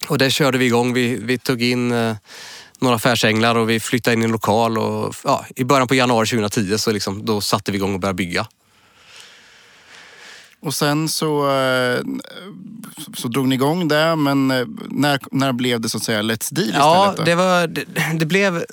Och 0.09 0.19
det 0.19 0.31
körde 0.31 0.59
vi 0.59 0.67
igång. 0.67 0.93
Vi, 0.93 1.17
vi 1.17 1.39
tog 1.39 1.63
in 1.63 1.93
eh, 1.93 2.17
några 2.79 2.97
affärsänglar 2.97 3.55
och 3.55 3.71
vi 3.71 3.81
flyttade 3.81 4.15
in 4.15 4.23
i 4.23 4.25
en 4.25 4.31
lokal 4.31 4.79
och 4.79 5.15
ja, 5.25 5.45
i 5.57 5.65
början 5.65 5.89
på 5.89 5.95
januari 5.95 6.27
2010 6.27 6.79
så 6.79 6.93
liksom, 6.93 7.25
då 7.25 7.41
satte 7.41 7.73
vi 7.73 7.79
igång 7.79 7.95
och 7.95 8.01
började 8.01 8.17
bygga. 8.17 8.47
Och 10.67 10.75
sen 10.75 11.09
så, 11.09 11.51
eh, 11.51 12.01
så 13.15 13.29
drog 13.29 13.49
ni 13.49 13.55
igång 13.55 13.89
det, 13.89 14.17
men 14.17 14.51
eh, 14.51 14.67
när, 14.91 15.21
när 15.31 15.53
blev 15.53 15.81
det 15.81 15.89
så 15.89 15.97
att 15.97 16.03
säga 16.03 16.23
Let's 16.23 16.55
Deal 16.55 16.69
istället? 16.69 16.75
Ja, 16.77 17.15
det, 17.25 17.35
var, 17.35 17.67
det, 17.67 17.85
det 18.19 18.27
blev... 18.27 18.65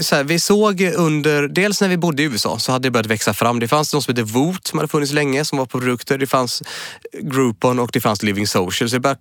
Så 0.00 0.14
här, 0.14 0.24
vi 0.24 0.40
såg 0.40 0.80
under... 0.80 1.48
Dels 1.48 1.80
när 1.80 1.88
vi 1.88 1.96
bodde 1.96 2.22
i 2.22 2.26
USA 2.26 2.58
så 2.58 2.72
hade 2.72 2.86
det 2.86 2.90
börjat 2.90 3.06
växa 3.06 3.34
fram. 3.34 3.60
Det 3.60 3.68
fanns 3.68 3.94
något 3.94 4.04
som 4.04 4.14
hette 4.16 4.22
Voot 4.22 4.66
som 4.66 4.78
hade 4.78 4.88
funnits 4.88 5.12
länge 5.12 5.44
som 5.44 5.58
var 5.58 5.66
på 5.66 5.78
produkter. 5.78 6.18
Det 6.18 6.26
fanns 6.26 6.62
Groupon 7.20 7.78
och 7.78 7.90
det 7.92 8.00
fanns 8.00 8.22
Living 8.22 8.46
Social. 8.46 8.88
Så 8.88 8.96
det 8.96 9.00
började 9.00 9.20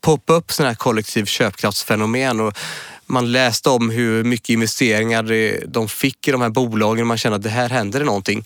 poppa 0.00 0.32
upp 0.32 0.52
sådana 0.52 0.70
här 0.70 0.76
kollektiv 0.76 1.24
köpkraftsfenomen. 1.24 2.40
Och 2.40 2.58
man 3.06 3.32
läste 3.32 3.70
om 3.70 3.90
hur 3.90 4.24
mycket 4.24 4.48
investeringar 4.48 5.66
de 5.66 5.88
fick 5.88 6.28
i 6.28 6.30
de 6.30 6.40
här 6.40 6.50
bolagen. 6.50 7.06
Man 7.06 7.18
kände 7.18 7.36
att 7.36 7.42
det 7.42 7.50
här 7.50 7.68
händer 7.68 8.04
någonting. 8.04 8.44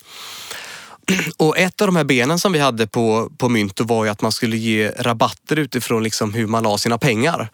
Och 1.37 1.59
ett 1.59 1.81
av 1.81 1.89
de 1.89 1.97
här 1.97 2.05
benen 2.05 2.39
som 2.39 2.53
vi 2.53 2.59
hade 2.59 2.87
på, 2.87 3.33
på 3.39 3.49
Mynto 3.49 3.85
var 3.85 4.05
ju 4.05 4.11
att 4.11 4.23
man 4.23 4.33
skulle 4.33 4.57
ge 4.57 4.91
rabatter 4.91 5.59
utifrån 5.59 6.03
liksom 6.03 6.35
hur 6.35 6.47
man 6.47 6.63
la 6.63 6.79
sina 6.79 6.99
pengar. 6.99 7.49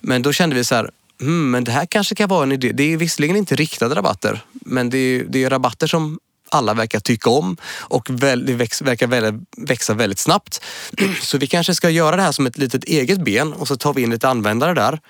Men 0.00 0.22
då 0.22 0.32
kände 0.32 0.56
vi 0.56 0.64
så 0.64 0.74
här, 0.74 0.90
mm, 1.20 1.50
men 1.50 1.64
det 1.64 1.72
här 1.72 1.86
kanske 1.86 2.14
kan 2.14 2.28
vara 2.28 2.42
en 2.42 2.52
idé. 2.52 2.72
Det 2.72 2.92
är 2.92 2.96
visserligen 2.96 3.36
inte 3.36 3.56
riktade 3.56 3.94
rabatter, 3.94 4.40
men 4.52 4.90
det 4.90 4.98
är, 4.98 5.24
det 5.28 5.44
är 5.44 5.50
rabatter 5.50 5.86
som 5.86 6.18
alla 6.48 6.74
verkar 6.74 7.00
tycka 7.00 7.30
om 7.30 7.56
och 7.80 8.10
väl, 8.10 8.46
det 8.46 8.52
väx, 8.52 8.82
verkar 8.82 9.06
väl, 9.06 9.40
växa 9.56 9.94
väldigt 9.94 10.18
snabbt. 10.18 10.60
Så 11.20 11.38
vi 11.38 11.46
kanske 11.46 11.74
ska 11.74 11.90
göra 11.90 12.16
det 12.16 12.22
här 12.22 12.32
som 12.32 12.46
ett 12.46 12.58
litet 12.58 12.84
eget 12.84 13.24
ben 13.24 13.52
och 13.52 13.68
så 13.68 13.76
tar 13.76 13.94
vi 13.94 14.02
in 14.02 14.10
lite 14.10 14.28
användare 14.28 14.74
där. 14.74 15.00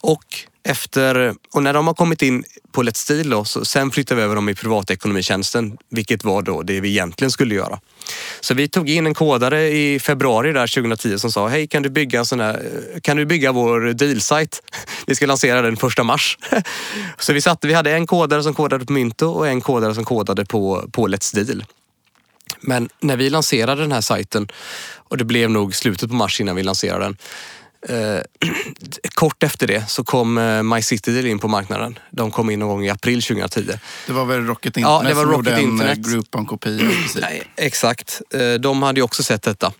Och 0.00 0.24
efter, 0.68 1.34
och 1.52 1.62
när 1.62 1.72
de 1.72 1.86
har 1.86 1.94
kommit 1.94 2.22
in 2.22 2.44
på 2.72 2.82
Let's 2.82 2.96
Steel 2.96 3.30
då, 3.30 3.44
så 3.44 3.64
sen 3.64 3.90
flyttade 3.90 4.20
vi 4.20 4.24
över 4.24 4.34
dem 4.34 4.48
i 4.48 4.54
privatekonomitjänsten, 4.54 5.76
vilket 5.90 6.24
var 6.24 6.42
då 6.42 6.62
det 6.62 6.80
vi 6.80 6.88
egentligen 6.88 7.30
skulle 7.30 7.54
göra. 7.54 7.80
Så 8.40 8.54
vi 8.54 8.68
tog 8.68 8.90
in 8.90 9.06
en 9.06 9.14
kodare 9.14 9.68
i 9.68 9.98
februari 9.98 10.52
där 10.52 10.66
2010 10.66 11.18
som 11.18 11.32
sa, 11.32 11.48
hej 11.48 11.66
kan 11.66 11.82
du 11.82 11.90
bygga 11.90 12.18
en 12.18 12.26
sån 12.26 12.40
här, 12.40 12.62
kan 13.02 13.16
du 13.16 13.26
bygga 13.26 13.52
vår 13.52 13.80
deal-site? 13.80 14.58
Vi 15.06 15.14
ska 15.14 15.26
lansera 15.26 15.62
den 15.62 15.76
första 15.76 16.02
mars. 16.02 16.38
Så 17.18 17.32
vi, 17.32 17.40
satte, 17.40 17.66
vi 17.66 17.74
hade 17.74 17.92
en 17.92 18.06
kodare 18.06 18.42
som 18.42 18.54
kodade 18.54 18.86
på 18.86 18.92
Mynto 18.92 19.26
och 19.26 19.48
en 19.48 19.60
kodare 19.60 19.94
som 19.94 20.04
kodade 20.04 20.44
på, 20.44 20.88
på 20.92 21.08
Let's 21.08 21.44
Deal. 21.44 21.64
Men 22.60 22.88
när 23.00 23.16
vi 23.16 23.30
lanserade 23.30 23.82
den 23.82 23.92
här 23.92 24.00
sajten, 24.00 24.48
och 25.08 25.16
det 25.16 25.24
blev 25.24 25.50
nog 25.50 25.74
slutet 25.74 26.08
på 26.08 26.14
mars 26.14 26.40
innan 26.40 26.56
vi 26.56 26.62
lanserade 26.62 27.04
den, 27.04 27.16
Eh, 27.88 28.20
kort 29.14 29.42
efter 29.42 29.66
det 29.66 29.90
så 29.90 30.04
kom 30.04 30.38
eh, 30.38 30.62
MyCityDeal 30.62 31.26
in 31.26 31.38
på 31.38 31.48
marknaden. 31.48 31.98
De 32.10 32.30
kom 32.30 32.50
in 32.50 32.58
någon 32.58 32.68
gång 32.68 32.84
i 32.84 32.90
april 32.90 33.22
2010. 33.22 33.78
Det 34.06 34.12
var 34.12 34.24
väl 34.24 34.46
Rocket 34.46 34.76
Internet 34.76 35.02
ja, 35.04 35.08
det 35.08 35.14
var 35.14 35.22
som 35.22 35.32
Rocket 35.32 35.62
gjorde 35.62 35.84
en 35.84 35.88
eh, 35.88 35.94
Groupon-kopia? 35.94 36.90
Exakt. 37.56 38.22
Eh, 38.34 38.52
de 38.52 38.82
hade 38.82 39.00
ju 39.00 39.04
också 39.04 39.22
sett 39.22 39.42
detta. 39.42 39.72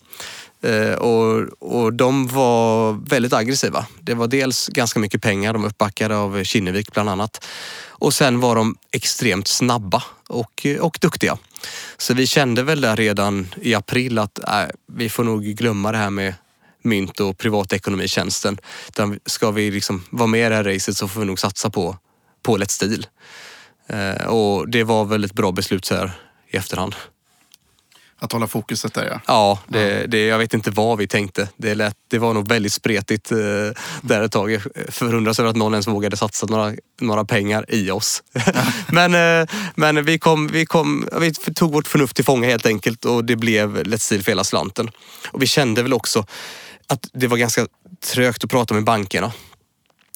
Eh, 0.61 0.93
och, 0.93 1.47
och 1.59 1.93
de 1.93 2.27
var 2.27 2.93
väldigt 3.09 3.33
aggressiva. 3.33 3.85
Det 4.01 4.13
var 4.13 4.27
dels 4.27 4.67
ganska 4.67 4.99
mycket 4.99 5.21
pengar, 5.21 5.53
de 5.53 5.61
var 5.61 5.69
uppbackade 5.69 6.17
av 6.17 6.43
Kinnevik 6.43 6.93
bland 6.93 7.09
annat. 7.09 7.45
Och 7.89 8.13
sen 8.13 8.39
var 8.39 8.55
de 8.55 8.75
extremt 8.91 9.47
snabba 9.47 10.03
och, 10.27 10.65
och 10.79 10.97
duktiga. 11.01 11.37
Så 11.97 12.13
vi 12.13 12.27
kände 12.27 12.63
väl 12.63 12.81
där 12.81 12.95
redan 12.95 13.47
i 13.61 13.73
april 13.73 14.19
att 14.19 14.39
äh, 14.39 14.63
vi 14.93 15.09
får 15.09 15.23
nog 15.23 15.43
glömma 15.43 15.91
det 15.91 15.97
här 15.97 16.09
med 16.09 16.33
mynt 16.87 17.19
och 17.19 17.37
privatekonomitjänsten. 17.37 18.57
Utan 18.87 19.19
ska 19.25 19.51
vi 19.51 19.71
liksom 19.71 20.03
vara 20.09 20.27
med 20.27 20.45
i 20.45 20.49
det 20.49 20.55
här 20.55 20.63
racet 20.63 20.97
så 20.97 21.07
får 21.07 21.19
vi 21.19 21.25
nog 21.25 21.39
satsa 21.39 21.69
på, 21.69 21.97
på 22.43 22.57
Let's 22.57 22.87
Deal. 22.87 23.05
Eh, 23.87 24.27
och 24.27 24.69
det 24.69 24.83
var 24.83 25.05
väl 25.05 25.23
ett 25.23 25.33
bra 25.33 25.51
beslut 25.51 25.85
så 25.85 25.95
här 25.95 26.11
i 26.51 26.57
efterhand. 26.57 26.95
Att 28.19 28.31
hålla 28.31 28.47
fokuset 28.47 28.93
där 28.93 29.05
ja. 29.11 29.21
Ja, 29.27 29.59
det, 29.67 30.07
det, 30.07 30.25
jag 30.25 30.37
vet 30.37 30.53
inte 30.53 30.71
vad 30.71 30.97
vi 30.97 31.07
tänkte. 31.07 31.49
Det, 31.57 31.75
lät, 31.75 31.95
det 32.07 32.19
var 32.19 32.33
nog 32.33 32.47
väldigt 32.47 32.73
spretigt 32.73 33.31
eh, 33.31 33.37
där 34.01 34.21
ett 34.21 34.31
tag. 34.31 34.51
Jag 34.51 34.61
förundras 34.89 35.39
över 35.39 35.49
att 35.49 35.55
någon 35.55 35.73
ens 35.73 35.87
vågade 35.87 36.17
satsa 36.17 36.45
några, 36.45 36.73
några 37.01 37.25
pengar 37.25 37.65
i 37.67 37.91
oss. 37.91 38.23
men 38.91 39.13
eh, 39.13 39.47
men 39.75 40.05
vi, 40.05 40.19
kom, 40.19 40.47
vi, 40.47 40.65
kom, 40.65 41.07
vi 41.19 41.33
tog 41.33 41.73
vårt 41.73 41.87
förnuft 41.87 42.15
till 42.15 42.25
fånga 42.25 42.47
helt 42.47 42.65
enkelt 42.65 43.05
och 43.05 43.25
det 43.25 43.35
blev 43.35 43.83
Let's 43.83 44.09
Deal 44.09 44.23
för 44.23 44.31
hela 44.31 44.43
slanten. 44.43 44.89
Och 45.27 45.41
vi 45.41 45.47
kände 45.47 45.83
väl 45.83 45.93
också 45.93 46.25
att 46.87 47.09
det 47.13 47.27
var 47.27 47.37
ganska 47.37 47.67
trögt 48.13 48.43
att 48.43 48.49
prata 48.49 48.73
med 48.73 48.83
bankerna. 48.83 49.31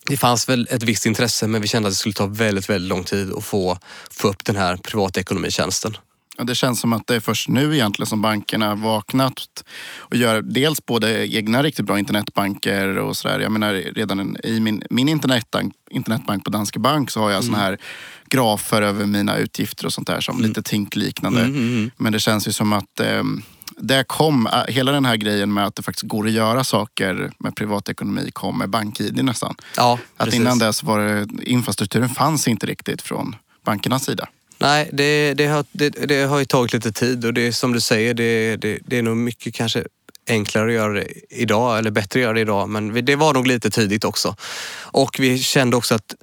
Det 0.05 0.17
fanns 0.17 0.49
väl 0.49 0.67
ett 0.71 0.83
visst 0.83 1.05
intresse 1.05 1.47
men 1.47 1.61
vi 1.61 1.67
kände 1.67 1.87
att 1.87 1.91
det 1.91 1.97
skulle 1.97 2.13
ta 2.13 2.25
väldigt, 2.25 2.69
väldigt 2.69 2.89
lång 2.89 3.03
tid 3.03 3.33
att 3.33 3.43
få, 3.43 3.77
få 4.11 4.27
upp 4.27 4.45
den 4.45 4.55
här 4.55 4.77
privatekonomitjänsten. 4.77 5.97
Ja, 6.37 6.43
Det 6.43 6.55
känns 6.55 6.79
som 6.79 6.93
att 6.93 7.07
det 7.07 7.15
är 7.15 7.19
först 7.19 7.49
nu 7.49 7.73
egentligen 7.73 8.07
som 8.07 8.21
bankerna 8.21 8.75
vaknat 8.75 9.63
och 9.97 10.15
gör 10.15 10.41
dels 10.41 10.85
både 10.85 11.35
egna 11.35 11.63
riktigt 11.63 11.85
bra 11.85 11.99
internetbanker 11.99 12.97
och 12.97 13.17
sådär. 13.17 13.39
Jag 13.39 13.51
menar 13.51 13.73
redan 13.73 14.37
i 14.43 14.59
min, 14.59 14.83
min 14.89 15.09
internetbank, 15.09 15.73
internetbank 15.89 16.43
på 16.43 16.49
Danske 16.49 16.79
Bank 16.79 17.11
så 17.11 17.19
har 17.19 17.29
jag 17.29 17.43
mm. 17.43 17.45
såna 17.45 17.57
här 17.57 17.77
grafer 18.29 18.81
över 18.81 19.05
mina 19.05 19.37
utgifter 19.37 19.85
och 19.85 19.93
sånt 19.93 20.07
där 20.07 20.21
som 20.21 20.35
mm. 20.35 20.47
lite 20.47 20.61
Tink-liknande. 20.61 21.41
Mm, 21.41 21.55
mm, 21.55 21.73
mm, 21.73 21.91
Men 21.97 22.11
det 22.11 22.19
känns 22.19 22.47
ju 22.47 22.51
som 22.51 22.73
att 22.73 22.99
eh, 22.99 23.23
det 23.81 24.03
kom, 24.07 24.47
äh, 24.47 24.63
hela 24.67 24.91
den 24.91 25.05
här 25.05 25.15
grejen 25.15 25.53
med 25.53 25.65
att 25.65 25.75
det 25.75 25.83
faktiskt 25.83 26.07
går 26.07 26.25
att 26.27 26.31
göra 26.31 26.63
saker 26.63 27.31
med 27.37 27.55
privatekonomi 27.55 28.31
kom 28.33 28.57
med 28.57 28.69
BankID 28.69 29.25
nästan. 29.25 29.55
Ja, 29.77 29.99
att 30.17 30.33
innan 30.33 30.59
dess 30.59 30.83
var 30.83 30.99
det, 30.99 31.27
infrastrukturen 31.43 32.09
fanns 32.09 32.47
inte 32.47 32.65
riktigt 32.65 33.01
från 33.01 33.35
bankernas 33.65 34.05
sida. 34.05 34.27
Nej, 34.57 34.89
det, 34.93 35.33
det, 35.33 35.47
har, 35.47 35.65
det, 35.71 35.89
det 35.89 36.23
har 36.23 36.39
ju 36.39 36.45
tagit 36.45 36.73
lite 36.73 36.91
tid 36.91 37.25
och 37.25 37.33
det 37.33 37.47
är 37.47 37.51
som 37.51 37.73
du 37.73 37.79
säger, 37.79 38.13
det, 38.13 38.55
det, 38.55 38.79
det 38.85 38.97
är 38.97 39.01
nog 39.01 39.17
mycket 39.17 39.53
kanske 39.53 39.83
enklare 40.27 40.67
att 40.67 40.73
göra 40.73 40.93
det 40.93 41.07
idag 41.29 41.77
eller 41.77 41.91
bättre 41.91 42.19
att 42.19 42.23
göra 42.23 42.33
det 42.33 42.41
idag. 42.41 42.69
Men 42.69 43.05
det 43.05 43.15
var 43.15 43.33
nog 43.33 43.47
lite 43.47 43.69
tidigt 43.69 44.03
också. 44.03 44.35
Och 44.81 45.15
vi 45.19 45.39
kände 45.39 45.77
också 45.77 45.95
att 45.95 46.15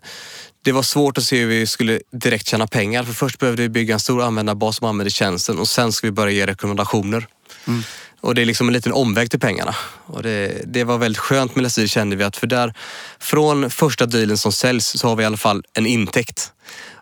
det 0.63 0.73
var 0.73 0.83
svårt 0.83 1.19
att 1.19 1.25
se 1.25 1.41
hur 1.41 1.47
vi 1.47 1.67
skulle 1.67 2.01
direkt 2.13 2.47
tjäna 2.47 2.67
pengar. 2.67 3.05
För 3.05 3.13
först 3.13 3.39
behövde 3.39 3.63
vi 3.63 3.69
bygga 3.69 3.95
en 3.95 4.01
stor 4.01 4.23
användarbas 4.23 4.77
som 4.77 4.89
använder 4.89 5.11
tjänsten 5.11 5.59
och 5.59 5.69
sen 5.69 5.93
ska 5.93 6.07
vi 6.07 6.11
börja 6.11 6.33
ge 6.33 6.47
rekommendationer. 6.47 7.27
Mm. 7.69 7.83
Och 8.21 8.35
det 8.35 8.43
är 8.43 8.47
liksom 8.47 8.69
en 8.69 8.75
liten 8.75 8.93
omväg 8.93 9.31
till 9.31 9.41
pengarna. 9.41 9.75
Och 10.07 10.23
det, 10.23 10.63
det 10.67 10.85
var 10.85 10.99
väldigt 10.99 11.19
skönt 11.19 11.55
med 11.55 11.63
Lasir 11.63 11.87
kände 11.87 12.17
vi 12.17 12.25
att 12.25 12.37
för 12.37 12.47
där, 12.47 12.75
från 13.19 13.71
första 13.71 14.07
dealen 14.07 14.39
som 14.39 14.53
säljs 14.53 14.99
så 14.99 15.09
har 15.09 15.17
vi 15.17 15.23
i 15.23 15.27
alla 15.27 15.37
fall 15.37 15.65
en 15.75 15.87
intäkt. 15.87 16.53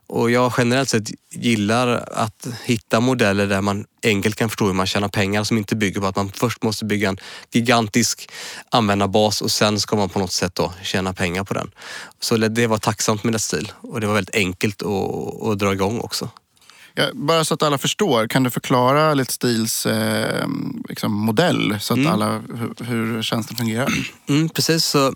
Och 0.09 0.31
jag 0.31 0.52
generellt 0.59 0.88
sett 0.88 1.11
gillar 1.31 1.88
att 2.12 2.46
hitta 2.64 3.00
modeller 3.00 3.46
där 3.46 3.61
man 3.61 3.85
enkelt 4.02 4.37
kan 4.37 4.48
förstå 4.48 4.66
hur 4.66 4.72
man 4.72 4.87
tjänar 4.87 5.09
pengar 5.09 5.44
som 5.44 5.59
inte 5.59 5.76
bygger 5.76 6.00
på 6.00 6.07
att 6.07 6.16
man 6.16 6.33
först 6.33 6.62
måste 6.62 6.85
bygga 6.85 7.09
en 7.09 7.18
gigantisk 7.52 8.29
användarbas 8.70 9.40
och 9.40 9.50
sen 9.50 9.81
ska 9.81 9.96
man 9.96 10.09
på 10.09 10.18
något 10.18 10.33
sätt 10.33 10.55
då 10.55 10.72
tjäna 10.83 11.14
pengar 11.14 11.44
på 11.44 11.55
den. 11.55 11.70
Så 12.20 12.37
det 12.37 12.66
var 12.66 12.79
tacksamt 12.79 13.24
med 13.24 13.40
Stil 13.40 13.72
och 13.81 14.00
det 14.00 14.07
var 14.07 14.14
väldigt 14.14 14.35
enkelt 14.35 14.83
att, 14.83 15.48
att 15.48 15.59
dra 15.59 15.72
igång 15.72 16.00
också. 16.00 16.31
Ja, 16.98 17.11
bara 17.14 17.44
så 17.44 17.54
att 17.54 17.62
alla 17.62 17.78
förstår, 17.78 18.26
kan 18.26 18.42
du 18.42 18.50
förklara 18.50 19.14
Let's 19.14 19.30
Steels 19.30 19.87
eh, 19.87 20.46
liksom 20.88 21.12
modell 21.12 21.76
så 21.80 21.94
att 21.94 21.98
mm. 21.98 22.12
alla 22.12 22.42
hur, 22.54 22.85
hur 22.85 23.22
tjänsten 23.22 23.56
fungerar? 23.56 23.92
Mm, 24.28 24.48
precis, 24.48 24.85
så 24.85 25.14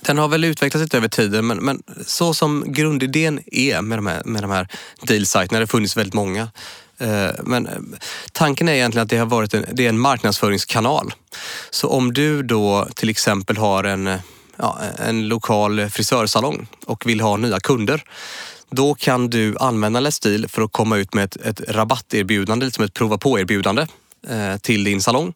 den 0.00 0.18
har 0.18 0.28
väl 0.28 0.44
utvecklats 0.44 0.82
lite 0.82 0.96
över 0.96 1.08
tiden 1.08 1.46
men, 1.46 1.58
men 1.58 1.82
så 2.06 2.34
som 2.34 2.64
grundidén 2.66 3.40
är 3.46 3.82
med 3.82 3.98
de 3.98 4.06
här, 4.06 4.22
med 4.24 4.42
de 4.42 4.50
här 4.50 4.68
deal-sajterna, 5.02 5.58
det 5.58 5.62
har 5.62 5.66
funnits 5.66 5.96
väldigt 5.96 6.14
många. 6.14 6.48
Eh, 6.98 7.30
men 7.42 7.68
tanken 8.32 8.68
är 8.68 8.72
egentligen 8.72 9.02
att 9.02 9.10
det 9.10 9.18
har 9.18 9.26
varit 9.26 9.54
en, 9.54 9.64
det 9.72 9.84
är 9.84 9.88
en 9.88 9.98
marknadsföringskanal. 9.98 11.14
Så 11.70 11.88
om 11.88 12.12
du 12.12 12.42
då 12.42 12.88
till 12.94 13.08
exempel 13.08 13.56
har 13.56 13.84
en, 13.84 14.18
ja, 14.56 14.78
en 14.98 15.28
lokal 15.28 15.90
frisörsalong 15.90 16.66
och 16.86 17.06
vill 17.06 17.20
ha 17.20 17.36
nya 17.36 17.60
kunder 17.60 18.04
då 18.70 18.94
kan 18.94 19.30
du 19.30 19.56
använda 19.58 20.00
Let's 20.00 20.22
Deal 20.22 20.48
för 20.48 20.62
att 20.62 20.72
komma 20.72 20.96
ut 20.96 21.14
med 21.14 21.24
ett, 21.24 21.36
ett 21.36 21.60
rabatterbjudande, 21.68 22.66
liksom 22.66 22.84
ett 22.84 22.94
prova 22.94 23.18
på-erbjudande 23.18 23.86
eh, 24.28 24.56
till 24.56 24.84
din 24.84 25.02
salong. 25.02 25.32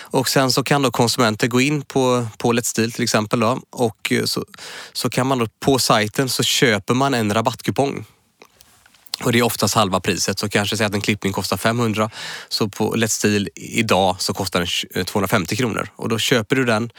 Och 0.00 0.28
sen 0.28 0.52
så 0.52 0.62
kan 0.62 0.82
då 0.82 0.90
konsumenter 0.90 1.46
gå 1.46 1.60
in 1.60 1.82
på, 1.82 2.26
på 2.38 2.52
Let's 2.52 2.76
Deal 2.76 2.92
till 2.92 3.04
exempel 3.04 3.40
då, 3.40 3.60
och 3.70 4.12
eh, 4.12 4.24
så, 4.24 4.44
så 4.92 5.10
kan 5.10 5.26
man 5.26 5.38
då 5.38 5.48
på 5.60 5.78
sajten 5.78 6.28
så 6.28 6.42
köper 6.42 6.94
man 6.94 7.14
en 7.14 7.34
rabattkupong 7.34 8.04
och 9.24 9.32
det 9.32 9.38
är 9.38 9.42
oftast 9.42 9.74
halva 9.74 10.00
priset, 10.00 10.38
så 10.38 10.48
kanske 10.48 10.76
säga 10.76 10.86
att 10.86 10.94
en 10.94 11.00
klippning 11.00 11.32
kostar 11.32 11.56
500. 11.56 12.10
Så 12.48 12.68
på 12.68 12.94
Let's 12.94 13.22
Deal 13.22 13.48
idag 13.54 14.16
så 14.18 14.34
kostar 14.34 14.68
den 14.94 15.04
250 15.04 15.54
eh, 15.54 15.58
kronor. 15.58 15.88
Och 15.96 16.08
då 16.08 16.18
köper 16.18 16.56
du 16.56 16.64
den 16.64 16.90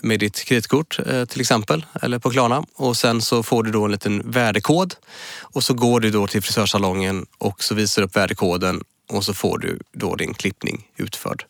med 0.00 0.20
ditt 0.20 0.44
kreditkort 0.44 0.98
eh, 1.06 1.24
till 1.24 1.40
exempel, 1.40 1.86
eller 2.02 2.18
på 2.18 2.30
Klarna. 2.30 2.64
Och 2.74 2.96
sen 2.96 3.22
så 3.22 3.42
får 3.42 3.62
du 3.62 3.70
då 3.70 3.84
en 3.84 3.90
liten 3.90 4.30
värdekod. 4.30 4.94
Och 5.40 5.64
så 5.64 5.74
går 5.74 6.00
du 6.00 6.10
då 6.10 6.26
till 6.26 6.42
frisörsalongen 6.42 7.26
och 7.38 7.64
så 7.64 7.74
visar 7.74 8.02
du 8.02 8.06
upp 8.06 8.16
värdekoden 8.16 8.82
och 9.10 9.24
så 9.24 9.34
får 9.34 9.58
du 9.58 9.78
då 9.92 10.16
din 10.16 10.34
klippning 10.34 10.86
utförd. 10.96 11.44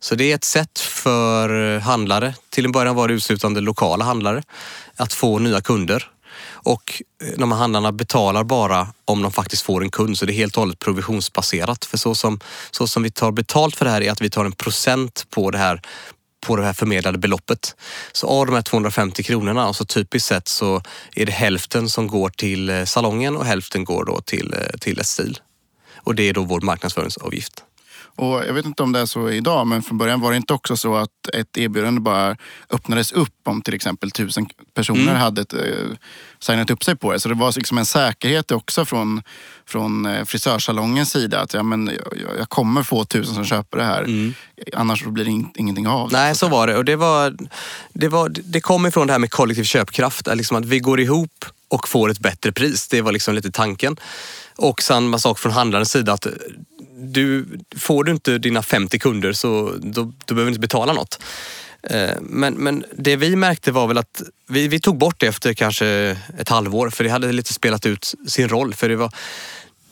Så 0.00 0.14
det 0.14 0.30
är 0.30 0.34
ett 0.34 0.44
sätt 0.44 0.78
för 0.78 1.74
eh, 1.74 1.80
handlare, 1.80 2.34
till 2.50 2.64
en 2.64 2.72
början 2.72 2.96
var 2.96 3.08
det 3.08 3.14
uteslutande 3.14 3.60
lokala 3.60 4.04
handlare, 4.04 4.42
att 4.96 5.12
få 5.12 5.38
nya 5.38 5.60
kunder 5.60 6.10
och 6.62 7.02
eh, 7.22 7.38
de 7.38 7.52
här 7.52 7.58
handlarna 7.58 7.92
betalar 7.92 8.44
bara 8.44 8.88
om 9.04 9.22
de 9.22 9.32
faktiskt 9.32 9.62
får 9.62 9.82
en 9.82 9.90
kund, 9.90 10.18
så 10.18 10.26
det 10.26 10.32
är 10.32 10.34
helt 10.34 10.56
och 10.56 10.62
hållet 10.62 10.78
provisionsbaserat. 10.78 11.84
För 11.84 11.98
så 11.98 12.14
som, 12.14 12.40
så 12.70 12.86
som 12.86 13.02
vi 13.02 13.10
tar 13.10 13.32
betalt 13.32 13.76
för 13.76 13.84
det 13.84 13.90
här 13.90 14.02
är 14.02 14.10
att 14.10 14.20
vi 14.20 14.30
tar 14.30 14.44
en 14.44 14.52
procent 14.52 15.26
på 15.30 15.50
det 15.50 15.58
här 15.58 15.82
på 16.40 16.56
det 16.56 16.64
här 16.64 16.72
förmedlade 16.72 17.18
beloppet. 17.18 17.76
Så 18.12 18.26
av 18.26 18.46
de 18.46 18.54
här 18.54 18.62
250 18.62 19.22
kronorna, 19.22 19.62
alltså 19.62 19.84
typiskt 19.84 20.28
sett 20.28 20.48
så 20.48 20.82
är 21.16 21.26
det 21.26 21.32
hälften 21.32 21.88
som 21.88 22.06
går 22.06 22.28
till 22.28 22.70
eh, 22.70 22.84
salongen 22.84 23.36
och 23.36 23.44
hälften 23.44 23.84
går 23.84 24.04
då 24.04 24.20
till, 24.20 24.54
eh, 24.54 24.78
till 24.80 25.00
Estil. 25.00 25.38
Och 25.96 26.14
det 26.14 26.28
är 26.28 26.34
då 26.34 26.42
vår 26.42 26.60
marknadsföringsavgift. 26.60 27.64
Och 28.16 28.44
jag 28.46 28.52
vet 28.52 28.66
inte 28.66 28.82
om 28.82 28.92
det 28.92 29.00
är 29.00 29.06
så 29.06 29.30
idag, 29.30 29.66
men 29.66 29.82
från 29.82 29.98
början 29.98 30.20
var 30.20 30.30
det 30.30 30.36
inte 30.36 30.54
också 30.54 30.76
så 30.76 30.96
att 30.96 31.28
ett 31.32 31.58
erbjudande 31.58 32.00
bara 32.00 32.36
öppnades 32.70 33.12
upp 33.12 33.34
om 33.44 33.62
till 33.62 33.74
exempel 33.74 34.10
tusen 34.10 34.48
personer 34.74 35.02
mm. 35.02 35.16
hade 35.16 35.42
ett, 35.42 35.52
eh, 35.52 35.60
signat 36.38 36.70
upp 36.70 36.84
sig 36.84 36.96
på 36.96 37.12
det. 37.12 37.20
Så 37.20 37.28
det 37.28 37.34
var 37.34 37.52
liksom 37.56 37.78
en 37.78 37.86
säkerhet 37.86 38.50
också 38.50 38.84
från, 38.84 39.22
från 39.66 40.06
eh, 40.06 40.24
frisörsalongens 40.24 41.10
sida 41.10 41.40
att 41.40 41.54
ja, 41.54 41.62
men 41.62 41.86
jag, 41.86 42.38
jag 42.38 42.48
kommer 42.48 42.82
få 42.82 43.04
tusen 43.04 43.34
som 43.34 43.44
köper 43.44 43.78
det 43.78 43.84
här. 43.84 44.02
Mm. 44.02 44.34
Annars 44.76 45.04
blir 45.04 45.24
det 45.24 45.30
in, 45.30 45.50
ingenting 45.54 45.88
av 45.88 46.12
Nej, 46.12 46.34
så 46.34 46.48
var 46.48 46.66
det. 46.66 46.76
Och 46.76 46.84
det, 46.84 46.96
var, 46.96 47.36
det, 47.92 48.08
var, 48.08 48.28
det 48.28 48.60
kom 48.60 48.86
ifrån 48.86 49.06
det 49.06 49.12
här 49.12 49.20
med 49.20 49.30
kollektiv 49.30 49.64
köpkraft. 49.64 50.28
Liksom 50.34 50.56
att 50.56 50.64
vi 50.64 50.78
går 50.78 51.00
ihop 51.00 51.44
och 51.68 51.88
får 51.88 52.10
ett 52.10 52.18
bättre 52.18 52.52
pris. 52.52 52.88
Det 52.88 53.02
var 53.02 53.12
liksom 53.12 53.34
lite 53.34 53.50
tanken. 53.50 53.96
Och 54.60 54.82
samma 54.82 55.18
sak 55.18 55.38
från 55.38 55.52
handlarens 55.52 55.90
sida 55.90 56.12
att 56.12 56.26
du, 56.96 57.46
får 57.76 58.04
du 58.04 58.12
inte 58.12 58.38
dina 58.38 58.62
50 58.62 58.98
kunder 58.98 59.32
så 59.32 59.74
då, 59.82 60.12
då 60.24 60.34
behöver 60.34 60.44
du 60.44 60.48
inte 60.48 60.60
betala 60.60 60.92
något. 60.92 61.22
Eh, 61.82 62.10
men, 62.20 62.54
men 62.54 62.84
det 62.96 63.16
vi 63.16 63.36
märkte 63.36 63.72
var 63.72 63.86
väl 63.86 63.98
att 63.98 64.22
vi, 64.48 64.68
vi 64.68 64.80
tog 64.80 64.98
bort 64.98 65.20
det 65.20 65.26
efter 65.26 65.54
kanske 65.54 66.16
ett 66.38 66.48
halvår 66.48 66.90
för 66.90 67.04
det 67.04 67.10
hade 67.10 67.32
lite 67.32 67.52
spelat 67.52 67.86
ut 67.86 68.14
sin 68.28 68.48
roll. 68.48 68.74
För 68.74 68.88
det 68.88 68.96
var 68.96 69.12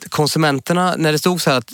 konsumenterna, 0.09 0.95
när 0.97 1.11
det 1.11 1.19
stod 1.19 1.41
så 1.41 1.49
här 1.49 1.57
att 1.57 1.73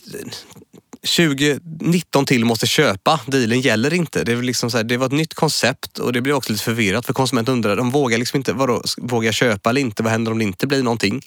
2019 1.06 2.26
till 2.26 2.46
måste 2.46 2.68
köpa, 2.68 3.20
dealen 3.26 3.62
gäller 3.62 3.94
inte. 3.94 4.24
Det, 4.24 4.32
är 4.32 4.42
liksom 4.42 4.72
så 4.72 4.78
här, 4.78 4.84
det 4.84 4.98
var 4.98 5.06
ett 5.06 5.12
nytt 5.12 5.34
koncept 5.34 6.00
och 6.00 6.14
det 6.14 6.22
blev 6.22 6.36
också 6.36 6.52
lite 6.52 6.64
förvirrat 6.64 7.06
för 7.06 7.14
konsumenten 7.14 7.54
undrar, 7.54 7.76
de 7.76 7.92
vågar 7.92 8.18
liksom 8.18 8.38
inte, 8.38 8.54
vadå, 8.54 8.82
vågar 8.98 9.28
jag 9.28 9.36
köpa 9.36 9.70
eller 9.70 9.82
inte? 9.82 10.04
Vad 10.04 10.12
händer 10.12 10.32
om 10.32 10.38
det 10.38 10.44
inte 10.44 10.68
blir 10.68 10.84
någonting? 10.84 11.22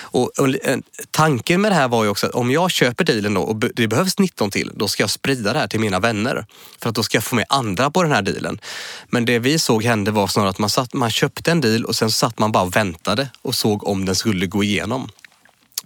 Och, 0.00 0.38
och 0.38 0.48
en- 0.64 0.82
tanken 1.10 1.60
med 1.60 1.72
det 1.72 1.76
här 1.76 1.88
var 1.88 2.04
ju 2.04 2.10
också 2.10 2.26
att 2.26 2.32
om 2.32 2.50
jag 2.50 2.70
köper 2.70 3.04
dealen 3.04 3.34
då 3.34 3.40
och 3.40 3.56
det 3.56 3.88
behövs 3.88 4.18
19 4.18 4.50
till, 4.50 4.72
då 4.74 4.88
ska 4.88 5.02
jag 5.02 5.10
sprida 5.10 5.52
det 5.52 5.58
här 5.58 5.68
till 5.68 5.80
mina 5.80 6.00
vänner. 6.00 6.46
För 6.82 6.88
att 6.88 6.94
då 6.94 7.02
ska 7.02 7.16
jag 7.16 7.24
få 7.24 7.34
med 7.34 7.44
andra 7.48 7.90
på 7.90 8.02
den 8.02 8.12
här 8.12 8.22
dealen. 8.22 8.60
Men 9.08 9.24
det 9.24 9.38
vi 9.38 9.58
såg 9.58 9.84
hände 9.84 10.10
var 10.10 10.26
snarare 10.26 10.50
att 10.50 10.58
man, 10.58 10.70
satt, 10.70 10.94
man 10.94 11.10
köpte 11.10 11.50
en 11.50 11.60
deal 11.60 11.84
och 11.84 11.96
sen 11.96 12.10
satt 12.10 12.38
man 12.38 12.52
bara 12.52 12.64
och 12.64 12.76
väntade 12.76 13.28
och 13.42 13.54
såg 13.54 13.86
om 13.86 14.04
den 14.04 14.14
skulle 14.14 14.46
gå 14.46 14.64
igenom. 14.64 15.10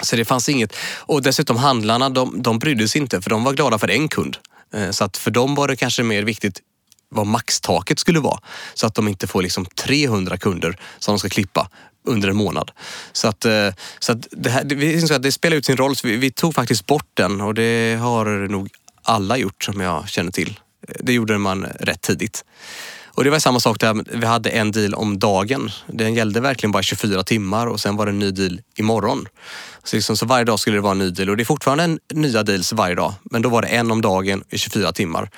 Så 0.02 0.16
det 0.16 0.24
fanns 0.24 0.48
inget. 0.48 0.76
Och 0.98 1.22
dessutom 1.22 1.56
handlarna, 1.56 2.10
de, 2.10 2.42
de 2.42 2.58
brydde 2.58 2.88
sig 2.88 3.00
inte 3.00 3.22
för 3.22 3.30
de 3.30 3.44
var 3.44 3.52
glada 3.52 3.78
för 3.78 3.90
en 3.90 4.08
kund. 4.08 4.36
Eh, 4.74 4.90
så 4.90 5.04
att 5.04 5.16
för 5.16 5.30
dem 5.30 5.54
var 5.54 5.68
det 5.68 5.76
kanske 5.76 6.02
mer 6.02 6.22
viktigt 6.22 6.60
vad 7.08 7.26
maxtaket 7.26 7.98
skulle 7.98 8.20
vara. 8.20 8.40
Så 8.74 8.86
att 8.86 8.94
de 8.94 9.08
inte 9.08 9.26
får 9.26 9.42
liksom 9.42 9.66
300 9.66 10.38
kunder 10.38 10.78
som 10.98 11.14
de 11.14 11.18
ska 11.18 11.28
klippa 11.28 11.70
under 12.06 12.28
en 12.28 12.36
månad. 12.36 12.70
Så 13.12 13.28
att, 13.28 13.44
eh, 13.44 13.68
så 13.98 14.12
att 14.12 14.26
det, 14.30 14.50
här, 14.50 14.64
det, 14.64 15.18
det 15.18 15.32
spelar 15.32 15.56
ut 15.56 15.66
sin 15.66 15.76
roll 15.76 15.96
så 15.96 16.08
vi, 16.08 16.16
vi 16.16 16.30
tog 16.30 16.54
faktiskt 16.54 16.86
bort 16.86 17.10
den 17.14 17.40
och 17.40 17.54
det 17.54 17.98
har 18.00 18.48
nog 18.48 18.68
alla 19.02 19.36
gjort 19.36 19.64
som 19.64 19.80
jag 19.80 20.08
känner 20.08 20.30
till. 20.30 20.60
Eh, 20.88 20.94
det 21.00 21.12
gjorde 21.12 21.38
man 21.38 21.64
rätt 21.64 22.00
tidigt. 22.00 22.44
Och 23.14 23.24
det 23.24 23.30
var 23.30 23.38
samma 23.38 23.60
sak 23.60 23.80
där, 23.80 24.18
vi 24.18 24.26
hade 24.26 24.50
en 24.50 24.72
deal 24.72 24.94
om 24.94 25.18
dagen. 25.18 25.70
Den 25.86 26.14
gällde 26.14 26.40
verkligen 26.40 26.72
bara 26.72 26.82
24 26.82 27.22
timmar 27.22 27.66
och 27.66 27.80
sen 27.80 27.96
var 27.96 28.06
det 28.06 28.12
en 28.12 28.18
ny 28.18 28.30
deal 28.30 28.60
imorgon. 28.76 29.28
Så, 29.84 29.96
liksom, 29.96 30.16
så 30.16 30.26
varje 30.26 30.44
dag 30.44 30.60
skulle 30.60 30.76
det 30.76 30.80
vara 30.80 30.92
en 30.92 30.98
ny 30.98 31.10
deal 31.10 31.30
och 31.30 31.36
det 31.36 31.42
är 31.42 31.44
fortfarande 31.44 31.84
en, 31.84 31.98
nya 32.12 32.42
deals 32.42 32.72
varje 32.72 32.94
dag. 32.94 33.14
Men 33.22 33.42
då 33.42 33.48
var 33.48 33.62
det 33.62 33.68
en 33.68 33.90
om 33.90 34.00
dagen 34.00 34.44
i 34.50 34.58
24 34.58 34.92
timmar. 34.92 35.30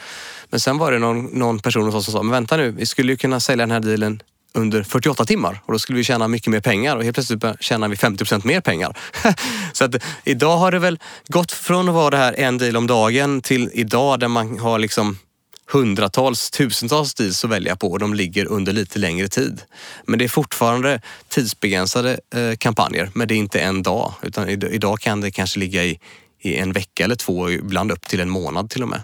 Men 0.50 0.60
sen 0.60 0.78
var 0.78 0.92
det 0.92 0.98
någon, 0.98 1.24
någon 1.24 1.58
person 1.58 1.84
hos 1.84 1.94
oss 1.94 2.04
som 2.04 2.12
sa, 2.12 2.22
men 2.22 2.32
vänta 2.32 2.56
nu, 2.56 2.70
vi 2.70 2.86
skulle 2.86 3.12
ju 3.12 3.16
kunna 3.16 3.40
sälja 3.40 3.62
den 3.62 3.70
här 3.70 3.80
dealen 3.80 4.22
under 4.54 4.82
48 4.82 5.24
timmar 5.24 5.60
och 5.66 5.72
då 5.72 5.78
skulle 5.78 5.96
vi 5.96 6.04
tjäna 6.04 6.28
mycket 6.28 6.48
mer 6.48 6.60
pengar 6.60 6.96
och 6.96 7.04
helt 7.04 7.16
plötsligt 7.16 7.44
tjänar 7.60 7.88
vi 7.88 7.96
50 7.96 8.18
procent 8.18 8.44
mer 8.44 8.60
pengar. 8.60 8.98
så 9.72 9.84
att 9.84 9.94
idag 10.24 10.56
har 10.56 10.72
det 10.72 10.78
väl 10.78 10.98
gått 11.28 11.52
från 11.52 11.88
att 11.88 11.94
vara 11.94 12.10
det 12.10 12.16
här 12.16 12.34
en 12.38 12.58
deal 12.58 12.76
om 12.76 12.86
dagen 12.86 13.40
till 13.42 13.70
idag 13.72 14.20
där 14.20 14.28
man 14.28 14.58
har 14.58 14.78
liksom 14.78 15.18
hundratals, 15.66 16.50
tusentals 16.50 17.14
deals 17.14 17.44
att 17.44 17.50
välja 17.50 17.76
på 17.76 17.90
och 17.90 17.98
de 17.98 18.14
ligger 18.14 18.46
under 18.46 18.72
lite 18.72 18.98
längre 18.98 19.28
tid. 19.28 19.62
Men 20.06 20.18
det 20.18 20.24
är 20.24 20.28
fortfarande 20.28 21.00
tidsbegränsade 21.28 22.20
eh, 22.34 22.56
kampanjer, 22.58 23.10
men 23.14 23.28
det 23.28 23.34
är 23.34 23.38
inte 23.38 23.60
en 23.60 23.82
dag. 23.82 24.14
Utan 24.22 24.48
id- 24.48 24.70
idag 24.70 25.00
kan 25.00 25.20
det 25.20 25.30
kanske 25.30 25.58
ligga 25.58 25.84
i, 25.84 25.98
i 26.40 26.56
en 26.56 26.72
vecka 26.72 27.04
eller 27.04 27.16
två, 27.16 27.50
ibland 27.50 27.92
upp 27.92 28.08
till 28.08 28.20
en 28.20 28.30
månad 28.30 28.70
till 28.70 28.82
och 28.82 28.88
med. 28.88 29.02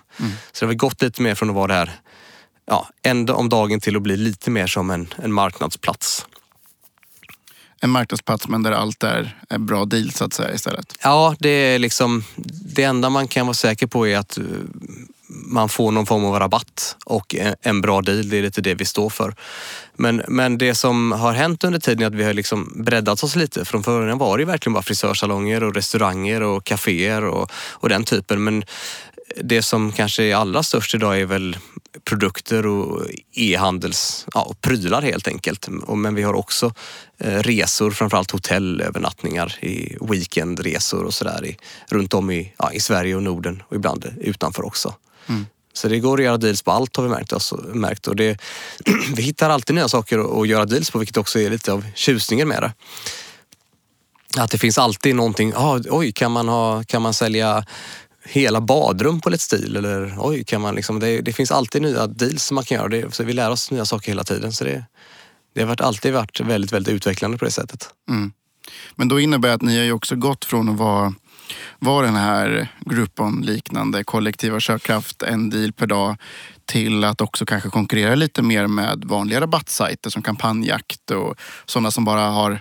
Så 0.53 0.65
det 0.65 0.67
har 0.67 0.75
gått 0.75 1.03
lite 1.03 1.23
mer 1.23 1.35
från 1.35 1.49
att 1.51 1.57
vara 1.57 1.67
det 1.67 1.75
här 1.75 1.93
ja, 2.67 2.89
en 3.03 3.31
om 3.31 3.49
dagen 3.49 3.81
till 3.81 3.97
att 3.97 4.03
bli 4.03 4.17
lite 4.17 4.51
mer 4.51 4.67
som 4.67 4.91
en, 4.91 5.15
en 5.17 5.33
marknadsplats. 5.33 6.27
En 7.81 7.91
marknadsplats 7.91 8.49
men 8.49 8.63
där 8.63 8.73
allt 8.73 9.03
är, 9.03 9.39
är 9.49 9.59
bra 9.59 9.85
deal 9.85 10.11
så 10.11 10.25
att 10.25 10.33
säga 10.33 10.55
istället. 10.55 10.95
Ja, 11.03 11.37
det 11.39 11.49
är 11.49 11.79
liksom 11.79 12.25
det 12.75 12.85
enda 12.85 13.11
man 13.11 13.29
kan 13.29 13.47
vara 13.47 13.55
säker 13.55 13.87
på 13.87 14.07
är 14.07 14.17
att 14.19 14.39
eh, 14.39 14.45
man 15.29 15.69
får 15.69 15.93
någon 15.93 16.07
form 16.07 16.25
av 16.25 16.39
rabatt 16.39 16.97
och 17.05 17.37
en, 17.63 17.81
bra 17.81 18.03
deal. 18.03 18.29
Det 18.29 18.39
är 18.39 18.43
lite 18.43 18.61
det 18.61 18.75
vi 18.75 18.85
står 18.85 19.11
för. 19.11 19.35
Men, 19.97 20.23
men 20.29 20.59
det 20.59 20.75
som 20.75 21.13
har 21.13 21.33
hänt 21.33 21.65
under 21.65 21.81
tiden 21.81 22.03
är 22.03 22.07
att 22.07 22.15
vi 22.15 22.25
har 22.25 22.33
liksom 22.33 22.73
breddat 22.85 23.23
oss 23.23 23.37
lite. 23.37 23.65
Från 23.65 23.83
början 23.83 24.19
var 24.19 24.39
det 24.39 24.45
verkligen 24.45 24.75
bara 24.75 24.83
frisörsalonger 24.83 25.63
och 25.63 25.75
restauranger 25.75 26.43
och 26.43 26.65
kaféer 26.65 27.25
och, 27.25 27.51
och 27.55 27.89
den 27.89 28.05
typen. 28.05 28.45
Men 28.45 28.65
det 29.37 29.63
som 29.63 29.93
kanske 29.93 30.23
är 30.23 30.35
allra 30.35 30.63
störst 30.63 30.95
idag 30.95 31.21
är 31.21 31.27
väl 31.27 31.57
produkter 32.05 32.67
och 32.67 33.03
e-handels, 33.33 34.27
ja, 34.35 34.43
och 34.43 34.61
prylar 34.61 35.03
helt 35.03 35.29
enkelt. 35.29 35.69
Men 35.89 36.15
vi 36.15 36.23
har 36.23 36.35
också 36.35 36.75
eh, 37.19 37.39
resor, 37.39 37.91
framförallt 37.91 38.31
hotellövernattningar, 38.31 39.65
i 39.65 39.97
weekendresor 40.01 41.05
och 41.05 41.15
sådär 41.15 41.57
runt 41.89 42.15
om 42.15 42.31
i, 42.31 42.55
ja, 42.59 42.73
i 42.73 42.81
Sverige 42.81 43.15
och 43.15 43.23
Norden 43.23 43.63
och 43.69 43.77
ibland 43.77 44.15
utanför 44.21 44.67
också. 44.67 44.95
Så 45.73 45.89
det 45.89 45.99
går 45.99 46.19
att 46.19 46.25
göra 46.25 46.37
deals 46.37 46.63
på 46.63 46.71
allt 46.71 46.97
har 46.97 47.05
vi 47.05 47.11
märkt. 47.11 47.33
Alltså, 47.33 47.57
märkt. 47.57 48.07
Och 48.07 48.17
det, 48.17 48.39
vi 49.17 49.23
hittar 49.23 49.51
alltid 49.51 49.77
nya 49.77 49.89
saker 49.89 50.19
att, 50.19 50.31
att 50.31 50.49
göra 50.49 50.65
deals 50.65 50.91
på 50.91 50.99
vilket 50.99 51.17
också 51.17 51.39
är 51.39 51.51
lite 51.51 51.73
av 51.73 51.85
tjusningen 51.95 52.49
med 52.49 52.63
det. 52.63 52.73
Att 54.41 54.51
det 54.51 54.59
finns 54.59 54.79
alltid 54.79 55.17
någonting, 55.17 55.53
ah, 55.57 55.81
oj 55.91 56.13
kan 56.13 56.33
man, 56.33 56.49
ha, 56.49 56.85
kan 56.85 57.03
man 57.03 57.15
sälja 57.15 57.65
hela 58.25 58.61
badrum 58.61 59.21
på 59.21 59.31
Let's 59.31 59.39
Stil? 59.39 59.77
Eller 59.77 60.15
oj, 60.19 60.45
kan 60.45 60.61
man 60.61 60.75
liksom, 60.75 61.01
det, 61.01 61.21
det 61.21 61.33
finns 61.33 61.51
alltid 61.51 61.83
nya 61.83 62.07
deals 62.07 62.45
som 62.45 62.55
man 62.55 62.65
kan 62.65 62.77
göra. 62.77 62.89
Det, 62.89 63.15
så 63.15 63.25
vi 63.25 63.33
lär 63.33 63.51
oss 63.51 63.71
nya 63.71 63.85
saker 63.85 64.09
hela 64.09 64.25
tiden. 64.25 64.53
Så 64.53 64.65
det, 64.65 64.85
det 65.55 65.61
har 65.61 65.69
varit, 65.69 65.81
alltid 65.81 66.13
varit 66.13 66.41
väldigt, 66.41 66.73
väldigt 66.73 66.95
utvecklande 66.95 67.39
på 67.39 67.45
det 67.45 67.51
sättet. 67.51 67.89
Mm. 68.09 68.33
Men 68.95 69.09
då 69.09 69.21
innebär 69.21 69.49
det 69.49 69.55
att 69.55 69.63
ni 69.63 69.77
har 69.77 69.85
ju 69.85 69.93
också 69.93 70.17
gått 70.17 70.45
från 70.45 70.69
att 70.69 70.77
vara, 70.77 71.15
var 71.79 72.03
den 72.03 72.17
här 72.17 72.69
Groupon-liknande 72.81 74.05
kollektiva 74.05 74.61
köpkraft, 74.61 75.23
en 75.23 75.51
deal 75.51 75.73
per 75.73 75.87
dag, 75.87 76.17
till 76.67 77.05
att 77.05 77.21
också 77.21 77.47
kanske 77.47 77.69
konkurrera 77.69 78.15
lite 78.15 78.43
mer 78.43 78.67
med 78.67 79.05
vanliga 79.05 79.41
rabattsajter 79.41 80.11
som 80.11 80.23
kampanjakt 80.23 81.11
och 81.11 81.35
sådana 81.67 81.91
som 81.91 82.05
bara 82.05 82.21
har 82.21 82.61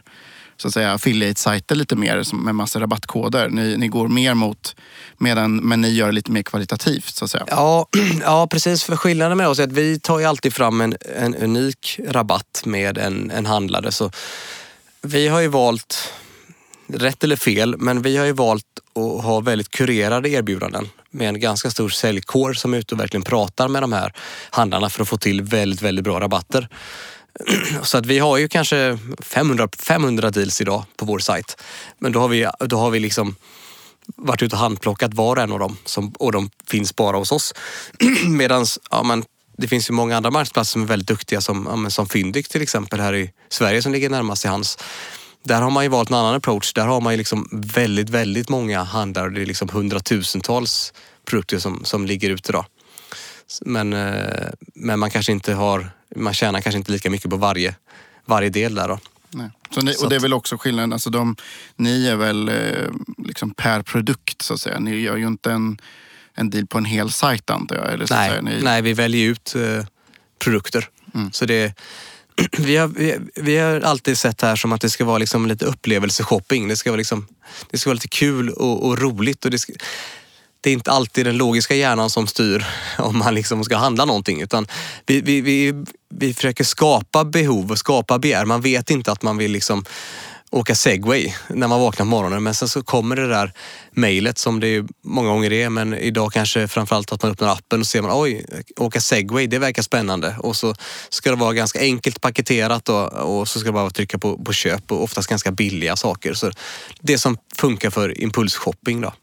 så 0.57 0.67
att 0.67 0.73
säga 0.73 0.93
affiliate-sajter 0.93 1.75
lite 1.75 1.95
mer 1.95 2.35
med 2.35 2.55
massa 2.55 2.79
rabattkoder. 2.79 3.49
Ni, 3.49 3.77
ni 3.77 3.87
går 3.87 4.07
mer 4.07 4.33
mot, 4.33 4.75
medan, 5.17 5.55
men 5.55 5.81
ni 5.81 5.89
gör 5.89 6.05
det 6.05 6.11
lite 6.11 6.31
mer 6.31 6.43
kvalitativt 6.43 7.15
så 7.15 7.25
att 7.25 7.31
säga. 7.31 7.45
Ja, 7.47 7.87
ja, 8.21 8.47
precis. 8.47 8.83
För 8.83 8.95
skillnaden 8.95 9.37
med 9.37 9.47
oss 9.47 9.59
är 9.59 9.63
att 9.63 9.71
vi 9.71 9.99
tar 9.99 10.19
ju 10.19 10.25
alltid 10.25 10.53
fram 10.53 10.81
en, 10.81 10.95
en 11.15 11.35
unik 11.35 11.99
rabatt 12.07 12.61
med 12.65 12.97
en, 12.97 13.31
en 13.31 13.45
handlare. 13.45 13.91
Så 13.91 14.11
vi 15.01 15.27
har 15.27 15.39
ju 15.39 15.47
valt, 15.47 16.13
rätt 16.87 17.23
eller 17.23 17.35
fel, 17.35 17.75
men 17.77 18.01
vi 18.01 18.17
har 18.17 18.25
ju 18.25 18.31
valt 18.31 18.65
att 18.95 19.23
ha 19.23 19.39
väldigt 19.39 19.69
kurerade 19.69 20.29
erbjudanden 20.29 20.89
med 21.11 21.29
en 21.29 21.39
ganska 21.39 21.71
stor 21.71 21.89
säljkår 21.89 22.53
som 22.53 22.73
är 22.73 22.77
ute 22.77 22.95
och 22.95 23.01
verkligen 23.01 23.23
pratar 23.23 23.67
med 23.67 23.83
de 23.83 23.93
här 23.93 24.13
handlarna 24.49 24.89
för 24.89 25.01
att 25.01 25.09
få 25.09 25.17
till 25.17 25.41
väldigt, 25.41 25.81
väldigt 25.81 26.03
bra 26.03 26.19
rabatter. 26.19 26.69
Så 27.83 27.97
att 27.97 28.05
vi 28.05 28.19
har 28.19 28.37
ju 28.37 28.47
kanske 28.47 28.97
500, 29.19 29.69
500 29.79 30.31
deals 30.31 30.61
idag 30.61 30.83
på 30.97 31.05
vår 31.05 31.19
sajt. 31.19 31.61
Men 31.99 32.11
då 32.11 32.19
har 32.19 32.27
vi, 32.27 32.47
då 32.59 32.77
har 32.77 32.89
vi 32.89 32.99
liksom 32.99 33.35
varit 34.15 34.41
ute 34.41 34.55
och 34.55 34.59
handplockat 34.59 35.13
var 35.13 35.35
och 35.35 35.41
en 35.41 35.51
av 35.51 35.59
dem 35.59 35.77
som, 35.85 36.09
och 36.19 36.31
de 36.31 36.49
finns 36.67 36.95
bara 36.95 37.17
hos 37.17 37.31
oss. 37.31 37.53
Medan 38.27 38.65
ja, 38.91 39.03
men, 39.03 39.23
det 39.57 39.67
finns 39.67 39.89
ju 39.89 39.93
många 39.93 40.17
andra 40.17 40.31
marknadsplatser 40.31 40.71
som 40.71 40.81
är 40.81 40.87
väldigt 40.87 41.07
duktiga 41.07 41.41
som, 41.41 41.67
ja, 41.69 41.75
men, 41.75 41.91
som 41.91 42.09
Fyndik 42.09 42.49
till 42.49 42.61
exempel 42.61 42.99
här 42.99 43.15
i 43.15 43.31
Sverige 43.49 43.81
som 43.81 43.91
ligger 43.91 44.09
närmast 44.09 44.41
till 44.41 44.49
hands. 44.49 44.77
Där 45.47 45.61
har 45.61 45.69
man 45.69 45.83
ju 45.83 45.89
valt 45.89 46.09
en 46.09 46.15
annan 46.15 46.35
approach. 46.35 46.73
Där 46.73 46.85
har 46.85 47.01
man 47.01 47.13
ju 47.13 47.17
liksom 47.17 47.49
väldigt, 47.51 48.09
väldigt 48.09 48.49
många 48.49 48.83
handlare. 48.83 49.29
Det 49.29 49.41
är 49.41 49.45
liksom 49.45 49.69
hundratusentals 49.69 50.93
produkter 51.25 51.59
som, 51.59 51.85
som 51.85 52.05
ligger 52.05 52.29
ute 52.29 52.51
då. 52.51 52.65
Men, 53.61 53.93
eh, 53.93 54.49
men 54.75 54.99
man 54.99 55.09
kanske 55.09 55.31
inte 55.31 55.53
har, 55.53 55.89
man 56.15 56.33
tjänar 56.33 56.61
kanske 56.61 56.77
inte 56.77 56.91
lika 56.91 57.09
mycket 57.09 57.29
på 57.29 57.37
varje, 57.37 57.75
varje 58.25 58.49
del 58.49 58.75
där 58.75 58.87
då. 58.87 58.99
Nej. 59.29 59.49
Ni, 59.75 59.95
och 60.03 60.09
det 60.09 60.15
är 60.15 60.19
väl 60.19 60.33
också 60.33 60.57
skillnaden, 60.57 60.93
alltså 60.93 61.09
de, 61.09 61.35
ni 61.75 62.07
är 62.07 62.15
väl 62.15 62.49
eh, 62.49 62.89
liksom 63.17 63.53
per 63.53 63.81
produkt 63.81 64.41
så 64.41 64.53
att 64.53 64.61
säga. 64.61 64.79
Ni 64.79 64.99
gör 64.99 65.15
ju 65.15 65.27
inte 65.27 65.51
en, 65.51 65.81
en 66.33 66.49
deal 66.49 66.67
på 66.67 66.77
en 66.77 66.85
hel 66.85 67.11
sajt 67.11 67.49
antar 67.49 67.75
jag. 67.75 67.93
Eller 67.93 68.05
så 68.05 68.13
att 68.13 68.19
Nej, 68.19 68.29
säga. 68.29 68.41
Ni, 68.41 68.61
nej 68.63 68.81
vi 68.81 68.93
väljer 68.93 69.29
ut 69.29 69.55
eh, 69.55 69.85
produkter. 70.39 70.89
Så 71.31 71.45
det, 71.45 71.73
vi, 72.57 72.77
har, 72.77 72.87
vi, 72.87 73.17
vi 73.35 73.57
har 73.57 73.81
alltid 73.81 74.17
sett 74.17 74.37
det 74.37 74.47
här 74.47 74.55
som 74.55 74.73
att 74.73 74.81
det 74.81 74.89
ska 74.89 75.05
vara 75.05 75.17
liksom 75.17 75.45
lite 75.45 75.65
upplevelseshopping. 75.65 76.67
Det 76.67 76.77
ska 76.77 76.89
vara, 76.89 76.97
liksom, 76.97 77.27
det 77.71 77.77
ska 77.77 77.89
vara 77.89 77.93
lite 77.93 78.07
kul 78.07 78.49
och, 78.49 78.85
och 78.85 78.99
roligt. 78.99 79.45
Och 79.45 79.51
det, 79.51 79.59
ska, 79.59 79.73
det 80.61 80.69
är 80.69 80.73
inte 80.73 80.91
alltid 80.91 81.25
den 81.25 81.37
logiska 81.37 81.75
hjärnan 81.75 82.09
som 82.09 82.27
styr 82.27 82.65
om 82.97 83.17
man 83.17 83.35
liksom 83.35 83.63
ska 83.63 83.77
handla 83.77 84.05
någonting. 84.05 84.41
Utan 84.41 84.67
vi, 85.05 85.21
vi, 85.21 85.41
vi, 85.41 85.73
vi 86.09 86.33
försöker 86.33 86.63
skapa 86.63 87.25
behov 87.25 87.71
och 87.71 87.77
skapa 87.77 88.19
begär. 88.19 88.45
Man 88.45 88.61
vet 88.61 88.89
inte 88.89 89.11
att 89.11 89.21
man 89.21 89.37
vill 89.37 89.51
liksom 89.51 89.85
åka 90.51 90.75
segway 90.75 91.33
när 91.47 91.67
man 91.67 91.79
vaknar 91.79 92.05
på 92.05 92.09
morgonen. 92.09 92.43
Men 92.43 92.53
sen 92.53 92.67
så 92.67 92.83
kommer 92.83 93.15
det 93.15 93.27
där 93.27 93.53
mejlet 93.91 94.37
som 94.37 94.59
det 94.59 94.85
många 95.03 95.29
gånger 95.29 95.53
är. 95.53 95.69
Men 95.69 95.93
idag 95.93 96.33
kanske 96.33 96.67
framförallt 96.67 97.11
att 97.11 97.23
man 97.23 97.31
öppnar 97.31 97.47
appen 97.47 97.79
och 97.79 97.87
ser 97.87 98.01
man 98.01 98.11
oj, 98.13 98.45
åka 98.77 99.01
segway, 99.01 99.47
det 99.47 99.59
verkar 99.59 99.81
spännande. 99.81 100.35
Och 100.39 100.55
så 100.55 100.75
ska 101.09 101.29
det 101.29 101.35
vara 101.35 101.53
ganska 101.53 101.79
enkelt 101.79 102.21
paketerat 102.21 102.89
och, 102.89 103.39
och 103.39 103.47
så 103.47 103.59
ska 103.59 103.69
det 103.69 103.73
bara 103.73 103.89
trycka 103.89 104.17
på, 104.17 104.43
på 104.43 104.53
köp 104.53 104.91
och 104.91 105.03
oftast 105.03 105.29
ganska 105.29 105.51
billiga 105.51 105.95
saker. 105.95 106.33
Så 106.33 106.51
det 107.01 107.17
som 107.17 107.37
funkar 107.55 107.89
för 107.89 108.21
impulsshopping 108.21 109.01
då. 109.01 109.13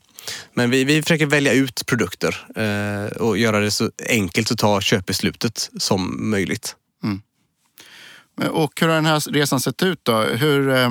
Men 0.54 0.70
vi, 0.70 0.84
vi 0.84 1.02
försöker 1.02 1.26
välja 1.26 1.52
ut 1.52 1.86
produkter 1.86 2.46
eh, 2.56 3.16
och 3.16 3.38
göra 3.38 3.60
det 3.60 3.70
så 3.70 3.90
enkelt 4.08 4.50
att 4.50 4.58
ta 4.58 4.80
köpbeslutet 4.80 5.70
som 5.78 6.30
möjligt. 6.30 6.76
Mm. 7.04 7.22
Och 8.50 8.80
hur 8.80 8.88
har 8.88 8.94
den 8.94 9.06
här 9.06 9.32
resan 9.32 9.60
sett 9.60 9.82
ut 9.82 10.00
då? 10.02 10.20
Hur, 10.20 10.68
eh, 10.68 10.90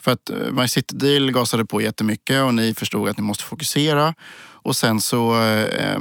för 0.00 0.12
att 0.12 0.30
eh, 0.30 0.36
My 0.36 0.68
City 0.68 0.96
Deal 0.96 1.32
gasade 1.32 1.64
på 1.64 1.80
jättemycket 1.80 2.42
och 2.42 2.54
ni 2.54 2.74
förstod 2.74 3.08
att 3.08 3.18
ni 3.18 3.22
måste 3.22 3.44
fokusera. 3.44 4.14
Och 4.38 4.76
sen 4.76 5.00
så, 5.00 5.42
eh, 5.42 5.62
eh, 5.62 6.00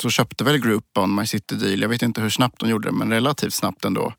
så 0.00 0.10
köpte 0.10 0.44
väl 0.44 0.58
Groupon 0.58 1.14
My 1.14 1.26
City 1.26 1.54
Deal. 1.54 1.82
Jag 1.82 1.88
vet 1.88 2.02
inte 2.02 2.20
hur 2.20 2.30
snabbt 2.30 2.60
de 2.60 2.68
gjorde 2.68 2.88
det, 2.88 2.92
men 2.92 3.10
relativt 3.10 3.54
snabbt 3.54 3.84
ändå. 3.84 4.12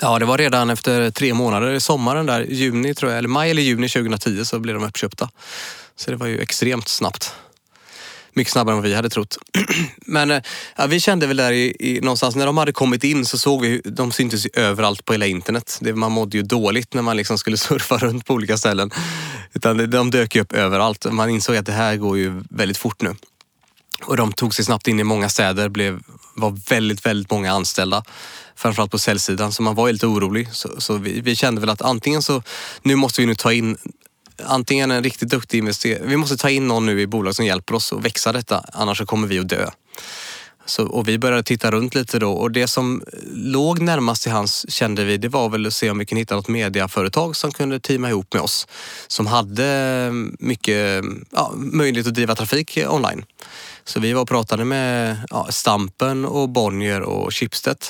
Ja, 0.00 0.18
det 0.18 0.24
var 0.24 0.38
redan 0.38 0.70
efter 0.70 1.10
tre 1.10 1.34
månader, 1.34 1.74
i 1.74 1.80
sommaren 1.80 2.26
där, 2.26 2.40
juni 2.40 2.94
tror 2.94 3.12
jag, 3.12 3.18
eller 3.18 3.28
maj 3.28 3.50
eller 3.50 3.62
juni 3.62 3.88
2010 3.88 4.44
så 4.44 4.58
blev 4.58 4.74
de 4.74 4.84
uppköpta. 4.84 5.30
Så 5.96 6.10
det 6.10 6.16
var 6.16 6.26
ju 6.26 6.40
extremt 6.40 6.88
snabbt. 6.88 7.34
Mycket 8.38 8.52
snabbare 8.52 8.72
än 8.72 8.82
vad 8.82 8.90
vi 8.90 8.94
hade 8.94 9.10
trott. 9.10 9.38
Men 9.96 10.30
eh, 10.30 10.42
ja, 10.76 10.86
vi 10.86 11.00
kände 11.00 11.26
väl 11.26 11.36
där 11.36 11.52
i, 11.52 11.76
i, 11.80 12.00
någonstans, 12.00 12.36
när 12.36 12.46
de 12.46 12.56
hade 12.56 12.72
kommit 12.72 13.04
in 13.04 13.24
så 13.24 13.38
såg 13.38 13.62
vi, 13.62 13.80
de 13.84 14.12
syntes 14.12 14.46
ju 14.46 14.50
överallt 14.54 15.04
på 15.04 15.12
hela 15.12 15.26
internet. 15.26 15.78
Det, 15.80 15.92
man 15.92 16.12
mådde 16.12 16.36
ju 16.36 16.42
dåligt 16.42 16.94
när 16.94 17.02
man 17.02 17.16
liksom 17.16 17.38
skulle 17.38 17.56
surfa 17.68 17.98
runt 17.98 18.26
på 18.26 18.34
olika 18.34 18.56
ställen. 18.58 18.90
Utan 19.52 19.90
de 19.90 20.10
dök 20.10 20.34
ju 20.34 20.40
upp 20.40 20.52
överallt. 20.52 21.12
Man 21.12 21.30
insåg 21.30 21.56
att 21.56 21.66
det 21.66 21.72
här 21.72 21.96
går 21.96 22.18
ju 22.18 22.42
väldigt 22.50 22.78
fort 22.78 23.02
nu. 23.02 23.16
Och 24.02 24.16
de 24.16 24.32
tog 24.32 24.54
sig 24.54 24.64
snabbt 24.64 24.88
in 24.88 25.00
i 25.00 25.04
många 25.04 25.28
städer, 25.28 25.68
blev, 25.68 26.00
var 26.34 26.70
väldigt, 26.70 27.06
väldigt 27.06 27.30
många 27.30 27.52
anställda. 27.52 28.02
Framförallt 28.56 28.90
på 28.90 28.98
säljsidan, 28.98 29.52
så 29.52 29.62
man 29.62 29.74
var 29.74 29.92
lite 29.92 30.06
orolig. 30.06 30.48
Så, 30.52 30.80
så 30.80 30.96
vi, 30.96 31.20
vi, 31.20 31.36
kände 31.36 31.60
väl 31.60 31.70
att 31.70 31.82
antingen 31.82 32.22
så, 32.22 32.42
nu 32.82 32.96
måste 32.96 33.20
vi 33.20 33.26
nu 33.26 33.34
ta 33.34 33.52
in 33.52 33.76
antingen 34.44 34.90
en 34.90 35.02
riktigt 35.02 35.28
duktig 35.28 35.58
investerare. 35.58 36.06
Vi 36.06 36.16
måste 36.16 36.36
ta 36.36 36.50
in 36.50 36.68
någon 36.68 36.86
nu 36.86 37.00
i 37.00 37.06
bolag 37.06 37.34
som 37.34 37.44
hjälper 37.44 37.74
oss 37.74 37.92
att 37.92 38.04
växa 38.04 38.32
detta, 38.32 38.64
annars 38.72 38.98
så 38.98 39.06
kommer 39.06 39.28
vi 39.28 39.38
att 39.38 39.48
dö. 39.48 39.70
Så, 40.68 40.86
och 40.86 41.08
vi 41.08 41.18
började 41.18 41.42
titta 41.42 41.70
runt 41.70 41.94
lite 41.94 42.18
då 42.18 42.32
och 42.32 42.50
det 42.50 42.68
som 42.68 43.02
låg 43.32 43.80
närmast 43.80 44.22
till 44.22 44.32
hans 44.32 44.70
kände 44.70 45.04
vi, 45.04 45.16
det 45.16 45.28
var 45.28 45.48
väl 45.48 45.66
att 45.66 45.74
se 45.74 45.90
om 45.90 45.98
vi 45.98 46.06
kunde 46.06 46.20
hitta 46.20 46.36
något 46.36 46.48
mediaföretag 46.48 47.36
som 47.36 47.52
kunde 47.52 47.80
teama 47.80 48.08
ihop 48.08 48.34
med 48.34 48.42
oss. 48.42 48.66
Som 49.06 49.26
hade 49.26 50.10
mycket 50.38 51.04
ja, 51.30 51.52
möjlighet 51.56 52.06
att 52.06 52.14
driva 52.14 52.34
trafik 52.34 52.78
online. 52.88 53.24
Så 53.84 54.00
vi 54.00 54.12
var 54.12 54.22
och 54.22 54.28
pratade 54.28 54.64
med 54.64 55.16
ja, 55.30 55.46
Stampen 55.50 56.24
och 56.24 56.48
Bonnier 56.48 57.00
och 57.00 57.34
Schibsted. 57.34 57.84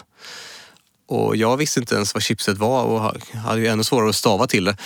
Och 1.08 1.36
jag 1.36 1.56
visste 1.56 1.80
inte 1.80 1.94
ens 1.94 2.14
vad 2.14 2.22
Schibsted 2.22 2.58
var 2.58 2.82
och 2.82 3.00
hade 3.38 3.60
ju 3.60 3.66
ännu 3.66 3.84
svårare 3.84 4.08
att 4.08 4.16
stava 4.16 4.46
till 4.46 4.64
det 4.64 4.76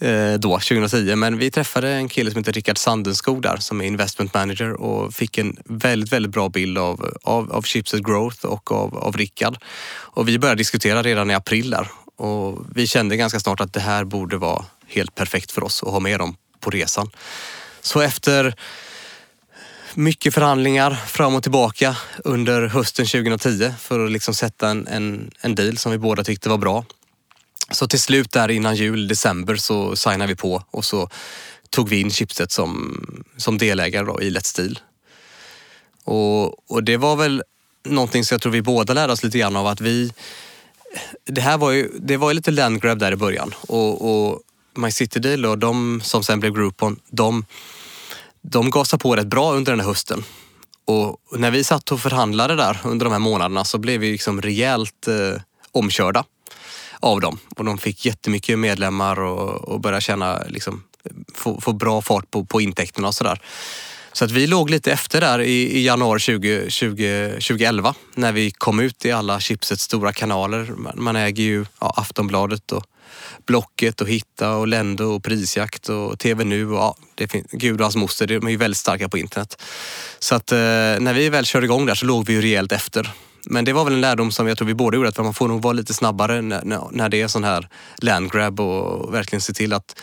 Eh, 0.00 0.34
då, 0.34 0.50
2010. 0.50 1.16
Men 1.16 1.38
vi 1.38 1.50
träffade 1.50 1.88
en 1.88 2.08
kille 2.08 2.30
som 2.30 2.38
heter 2.38 2.52
Rickard 2.52 2.78
Sandenskog 2.78 3.42
där 3.42 3.56
som 3.56 3.80
är 3.80 3.84
investment 3.84 4.34
manager 4.34 4.72
och 4.72 5.14
fick 5.14 5.38
en 5.38 5.56
väldigt, 5.64 6.12
väldigt 6.12 6.32
bra 6.32 6.48
bild 6.48 6.78
av, 6.78 7.18
av, 7.22 7.52
av 7.52 7.62
Chipset 7.62 8.02
Growth 8.02 8.46
och 8.46 8.72
av, 8.72 8.98
av 8.98 9.16
Rickard. 9.16 9.56
Och 9.90 10.28
vi 10.28 10.38
började 10.38 10.60
diskutera 10.60 11.02
redan 11.02 11.30
i 11.30 11.34
april 11.34 11.70
där 11.70 11.88
och 12.16 12.66
vi 12.74 12.86
kände 12.86 13.16
ganska 13.16 13.40
snart 13.40 13.60
att 13.60 13.72
det 13.72 13.80
här 13.80 14.04
borde 14.04 14.36
vara 14.36 14.64
helt 14.86 15.14
perfekt 15.14 15.52
för 15.52 15.64
oss 15.64 15.82
att 15.82 15.92
ha 15.92 16.00
med 16.00 16.20
dem 16.20 16.36
på 16.60 16.70
resan. 16.70 17.10
Så 17.80 18.00
efter 18.00 18.54
mycket 19.94 20.34
förhandlingar 20.34 20.94
fram 20.94 21.34
och 21.34 21.42
tillbaka 21.42 21.96
under 22.24 22.66
hösten 22.66 23.06
2010 23.06 23.74
för 23.80 24.04
att 24.04 24.10
liksom 24.10 24.34
sätta 24.34 24.68
en, 24.68 24.86
en, 24.86 25.30
en 25.40 25.54
deal 25.54 25.78
som 25.78 25.92
vi 25.92 25.98
båda 25.98 26.24
tyckte 26.24 26.48
var 26.48 26.58
bra. 26.58 26.84
Så 27.70 27.88
till 27.88 28.00
slut 28.00 28.32
där 28.32 28.50
innan 28.50 28.76
jul, 28.76 29.08
december, 29.08 29.56
så 29.56 29.96
signade 29.96 30.26
vi 30.26 30.36
på 30.36 30.64
och 30.70 30.84
så 30.84 31.08
tog 31.70 31.88
vi 31.88 32.00
in 32.00 32.10
Chipset 32.10 32.52
som, 32.52 33.00
som 33.36 33.58
delägare 33.58 34.06
då, 34.06 34.22
i 34.22 34.30
Let's 34.30 34.56
Deal. 34.56 34.78
Och, 36.04 36.70
och 36.70 36.84
det 36.84 36.96
var 36.96 37.16
väl 37.16 37.42
någonting 37.84 38.24
som 38.24 38.34
jag 38.34 38.42
tror 38.42 38.52
vi 38.52 38.62
båda 38.62 38.94
lärde 38.94 39.12
oss 39.12 39.24
lite 39.24 39.38
grann 39.38 39.56
av 39.56 39.66
att 39.66 39.80
vi... 39.80 40.12
Det 41.24 41.40
här 41.40 41.58
var 41.58 41.70
ju, 41.70 41.90
det 41.98 42.16
var 42.16 42.30
ju 42.30 42.34
lite 42.34 42.50
landgrab 42.50 42.98
där 42.98 43.12
i 43.12 43.16
början 43.16 43.54
och, 43.60 44.10
och 44.10 44.40
My 44.74 44.90
City 44.90 45.20
Deal 45.20 45.46
och 45.46 45.58
de 45.58 46.00
som 46.04 46.24
sen 46.24 46.40
blev 46.40 46.52
Groupon, 46.52 47.00
de 47.10 47.44
de 48.42 48.70
gasade 48.70 49.02
på 49.02 49.16
rätt 49.16 49.26
bra 49.26 49.52
under 49.52 49.72
den 49.72 49.80
här 49.80 49.86
hösten. 49.86 50.24
Och 50.84 51.20
när 51.38 51.50
vi 51.50 51.64
satt 51.64 51.92
och 51.92 52.00
förhandlade 52.00 52.56
där 52.56 52.80
under 52.84 53.04
de 53.04 53.12
här 53.12 53.18
månaderna 53.18 53.64
så 53.64 53.78
blev 53.78 54.00
vi 54.00 54.12
liksom 54.12 54.42
rejält 54.42 55.08
eh, 55.08 55.42
omkörda 55.72 56.24
av 57.00 57.20
dem. 57.20 57.38
Och 57.56 57.64
de 57.64 57.78
fick 57.78 58.06
jättemycket 58.06 58.58
medlemmar 58.58 59.20
och, 59.20 59.68
och 59.68 59.80
började 59.80 60.00
tjäna, 60.00 60.42
liksom, 60.48 60.82
få, 61.34 61.60
få 61.60 61.72
bra 61.72 62.02
fart 62.02 62.30
på, 62.30 62.44
på 62.44 62.60
intäkterna 62.60 63.08
och 63.08 63.14
sådär. 63.14 63.40
Så 64.12 64.24
att 64.24 64.30
vi 64.30 64.46
låg 64.46 64.70
lite 64.70 64.92
efter 64.92 65.20
där 65.20 65.40
i, 65.40 65.78
i 65.78 65.84
januari 65.84 66.20
20, 66.20 66.70
20, 66.70 67.30
2011 67.30 67.94
när 68.14 68.32
vi 68.32 68.50
kom 68.50 68.80
ut 68.80 69.04
i 69.04 69.12
alla 69.12 69.40
Chipsets 69.40 69.82
stora 69.82 70.12
kanaler. 70.12 70.64
Man, 70.76 70.92
man 70.96 71.16
äger 71.16 71.44
ju 71.44 71.66
ja, 71.80 71.94
Aftonbladet 71.96 72.72
och 72.72 72.84
Blocket 73.46 74.00
och 74.00 74.08
Hitta 74.08 74.56
och 74.56 74.68
Lendo 74.68 75.04
och 75.04 75.24
Prisjakt 75.24 75.88
och 75.88 76.18
TV 76.18 76.44
Nu 76.44 76.70
och 76.70 76.78
ja, 76.78 76.96
det 77.14 77.28
finns, 77.28 77.46
Gud 77.50 77.80
och 77.80 77.84
hans 77.84 77.96
moster, 77.96 78.26
de 78.26 78.46
är 78.46 78.50
ju 78.50 78.56
väldigt 78.56 78.78
starka 78.78 79.08
på 79.08 79.18
internet. 79.18 79.62
Så 80.18 80.34
att 80.34 80.52
eh, 80.52 80.58
när 80.58 81.14
vi 81.14 81.28
väl 81.28 81.44
körde 81.44 81.66
igång 81.66 81.86
där 81.86 81.94
så 81.94 82.06
låg 82.06 82.26
vi 82.26 82.32
ju 82.32 82.42
rejält 82.42 82.72
efter. 82.72 83.10
Men 83.50 83.64
det 83.64 83.72
var 83.72 83.84
väl 83.84 83.94
en 83.94 84.00
lärdom 84.00 84.32
som 84.32 84.48
jag 84.48 84.58
tror 84.58 84.66
vi 84.66 84.74
båda 84.74 84.96
gjorde, 84.96 85.08
att 85.08 85.18
man 85.18 85.34
får 85.34 85.48
nog 85.48 85.62
vara 85.62 85.72
lite 85.72 85.94
snabbare 85.94 86.42
när, 86.42 86.90
när 86.90 87.08
det 87.08 87.20
är 87.20 87.28
sån 87.28 87.44
här 87.44 87.68
landgrab 87.96 88.60
och 88.60 89.14
verkligen 89.14 89.40
se 89.40 89.52
till 89.52 89.72
att 89.72 90.00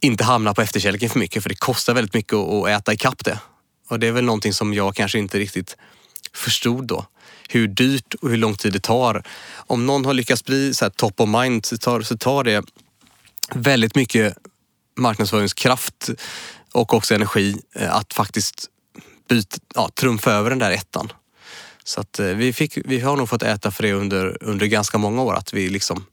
inte 0.00 0.24
hamna 0.24 0.54
på 0.54 0.62
efterkälken 0.62 1.10
för 1.10 1.18
mycket, 1.18 1.42
för 1.42 1.48
det 1.48 1.54
kostar 1.54 1.94
väldigt 1.94 2.14
mycket 2.14 2.34
att 2.34 2.68
äta 2.68 2.92
ikapp 2.92 3.24
det. 3.24 3.38
Och 3.88 4.00
det 4.00 4.06
är 4.06 4.12
väl 4.12 4.24
någonting 4.24 4.52
som 4.52 4.74
jag 4.74 4.94
kanske 4.94 5.18
inte 5.18 5.38
riktigt 5.38 5.76
förstod 6.34 6.86
då 6.86 7.06
hur 7.48 7.68
dyrt 7.68 8.14
och 8.14 8.30
hur 8.30 8.36
lång 8.36 8.54
tid 8.54 8.72
det 8.72 8.80
tar. 8.80 9.22
Om 9.54 9.86
någon 9.86 10.04
har 10.04 10.14
lyckats 10.14 10.44
bli 10.44 10.74
så 10.74 10.90
top 10.90 11.20
of 11.20 11.28
mind 11.28 11.66
så 11.66 11.78
tar, 11.78 12.00
så 12.00 12.16
tar 12.16 12.44
det 12.44 12.64
väldigt 13.54 13.94
mycket 13.94 14.36
marknadsföringskraft 14.96 16.10
och 16.72 16.94
också 16.94 17.14
energi 17.14 17.56
eh, 17.74 17.94
att 17.96 18.12
faktiskt 18.12 18.66
byta, 19.28 19.56
ja, 19.74 19.90
trumfa 19.94 20.32
över 20.32 20.50
den 20.50 20.58
där 20.58 20.70
ettan. 20.70 21.12
Så 21.90 22.00
att 22.00 22.18
eh, 22.18 22.26
vi, 22.26 22.52
fick, 22.52 22.78
vi 22.84 23.00
har 23.00 23.16
nog 23.16 23.28
fått 23.28 23.42
äta 23.42 23.70
för 23.70 23.82
det 23.82 23.92
under, 23.92 24.36
under 24.40 24.66
ganska 24.66 24.98
många 24.98 25.22
år. 25.22 25.34
Att 25.34 25.52
vi 25.52 25.68
liksom 25.68 26.04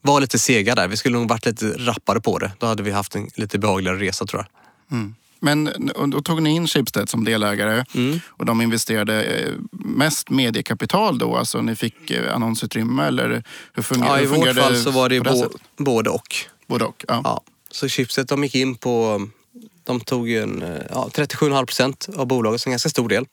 var 0.00 0.20
lite 0.20 0.38
sega 0.38 0.74
där. 0.74 0.88
Vi 0.88 0.96
skulle 0.96 1.18
nog 1.18 1.28
varit 1.28 1.46
lite 1.46 1.66
rappare 1.66 2.20
på 2.20 2.38
det. 2.38 2.52
Då 2.58 2.66
hade 2.66 2.82
vi 2.82 2.90
haft 2.90 3.14
en 3.14 3.30
lite 3.34 3.58
behagligare 3.58 3.98
resa 3.98 4.26
tror 4.26 4.42
jag. 4.42 4.98
Mm. 4.98 5.14
Men 5.40 5.90
då 6.06 6.22
tog 6.22 6.42
ni 6.42 6.50
in 6.50 6.66
Schibsted 6.66 7.08
som 7.08 7.24
delägare 7.24 7.84
mm. 7.94 8.20
och 8.26 8.46
de 8.46 8.60
investerade 8.60 9.22
eh, 9.22 9.52
mest 9.70 10.30
mediekapital 10.30 11.18
då? 11.18 11.36
Alltså 11.36 11.62
ni 11.62 11.76
fick 11.76 12.10
eh, 12.10 12.34
annonsutrymme 12.34 13.06
eller 13.06 13.44
hur 13.72 13.82
fungerade 13.82 14.18
det? 14.18 14.24
Ja, 14.24 14.36
i 14.36 14.38
vårt 14.38 14.56
fall 14.56 14.76
så 14.76 14.90
var 14.90 15.08
det 15.08 15.20
bo, 15.20 15.48
både 15.76 16.10
och. 16.10 16.36
Både 16.66 16.84
och, 16.84 17.04
ja. 17.08 17.20
ja. 17.24 17.42
Så 17.70 17.88
Schibsted 17.88 18.26
de 18.26 18.44
gick 18.44 18.54
in 18.54 18.74
på, 18.74 19.26
de 19.84 20.00
tog 20.00 20.30
en, 20.30 20.64
ja, 20.90 21.08
37,5 21.14 21.66
procent 21.66 22.08
av 22.16 22.26
bolaget, 22.26 22.60
så 22.60 22.68
en 22.68 22.72
ganska 22.72 22.88
stor 22.88 23.08
del. 23.08 23.26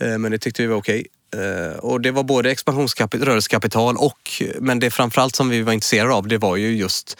Eh, 0.00 0.18
men 0.18 0.32
det 0.32 0.38
tyckte 0.38 0.62
vi 0.62 0.68
var 0.68 0.76
okej. 0.76 1.06
Eh, 1.34 1.78
och 1.78 2.00
det 2.00 2.10
var 2.10 2.22
både 2.22 2.50
expansionsrörelsekapital 2.50 3.28
rörelsekapital 3.28 3.96
och, 3.96 4.42
men 4.60 4.78
det 4.78 4.90
framförallt 4.90 5.36
som 5.36 5.48
vi 5.48 5.62
var 5.62 5.72
intresserade 5.72 6.14
av, 6.14 6.28
det 6.28 6.38
var 6.38 6.56
ju 6.56 6.76
just 6.76 7.18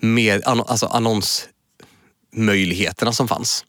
med, 0.00 0.42
alltså 0.44 0.86
annonsmöjligheterna 0.86 3.12
som 3.12 3.28
fanns. 3.28 3.64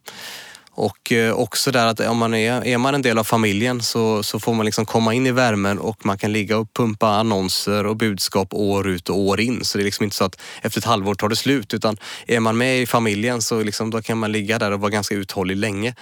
Och 0.72 1.12
eh, 1.12 1.32
också 1.32 1.70
där 1.70 1.86
att 1.86 2.00
om 2.00 2.16
man 2.16 2.34
är, 2.34 2.66
är 2.66 2.78
man 2.78 2.94
en 2.94 3.02
del 3.02 3.18
av 3.18 3.24
familjen 3.24 3.82
så, 3.82 4.22
så 4.22 4.40
får 4.40 4.54
man 4.54 4.66
liksom 4.66 4.86
komma 4.86 5.14
in 5.14 5.26
i 5.26 5.32
värmen 5.32 5.78
och 5.78 6.06
man 6.06 6.18
kan 6.18 6.32
ligga 6.32 6.58
och 6.58 6.74
pumpa 6.74 7.08
annonser 7.08 7.86
och 7.86 7.96
budskap 7.96 8.54
år 8.54 8.88
ut 8.88 9.08
och 9.08 9.18
år 9.18 9.40
in. 9.40 9.64
Så 9.64 9.78
det 9.78 9.82
är 9.82 9.84
liksom 9.84 10.04
inte 10.04 10.16
så 10.16 10.24
att 10.24 10.40
efter 10.62 10.80
ett 10.80 10.84
halvår 10.84 11.14
tar 11.14 11.28
det 11.28 11.36
slut 11.36 11.74
utan 11.74 11.96
är 12.26 12.40
man 12.40 12.56
med 12.56 12.82
i 12.82 12.86
familjen 12.86 13.42
så 13.42 13.62
liksom, 13.62 13.90
då 13.90 14.02
kan 14.02 14.18
man 14.18 14.32
ligga 14.32 14.58
där 14.58 14.70
och 14.70 14.80
vara 14.80 14.90
ganska 14.90 15.14
uthållig 15.14 15.56
länge. 15.56 15.94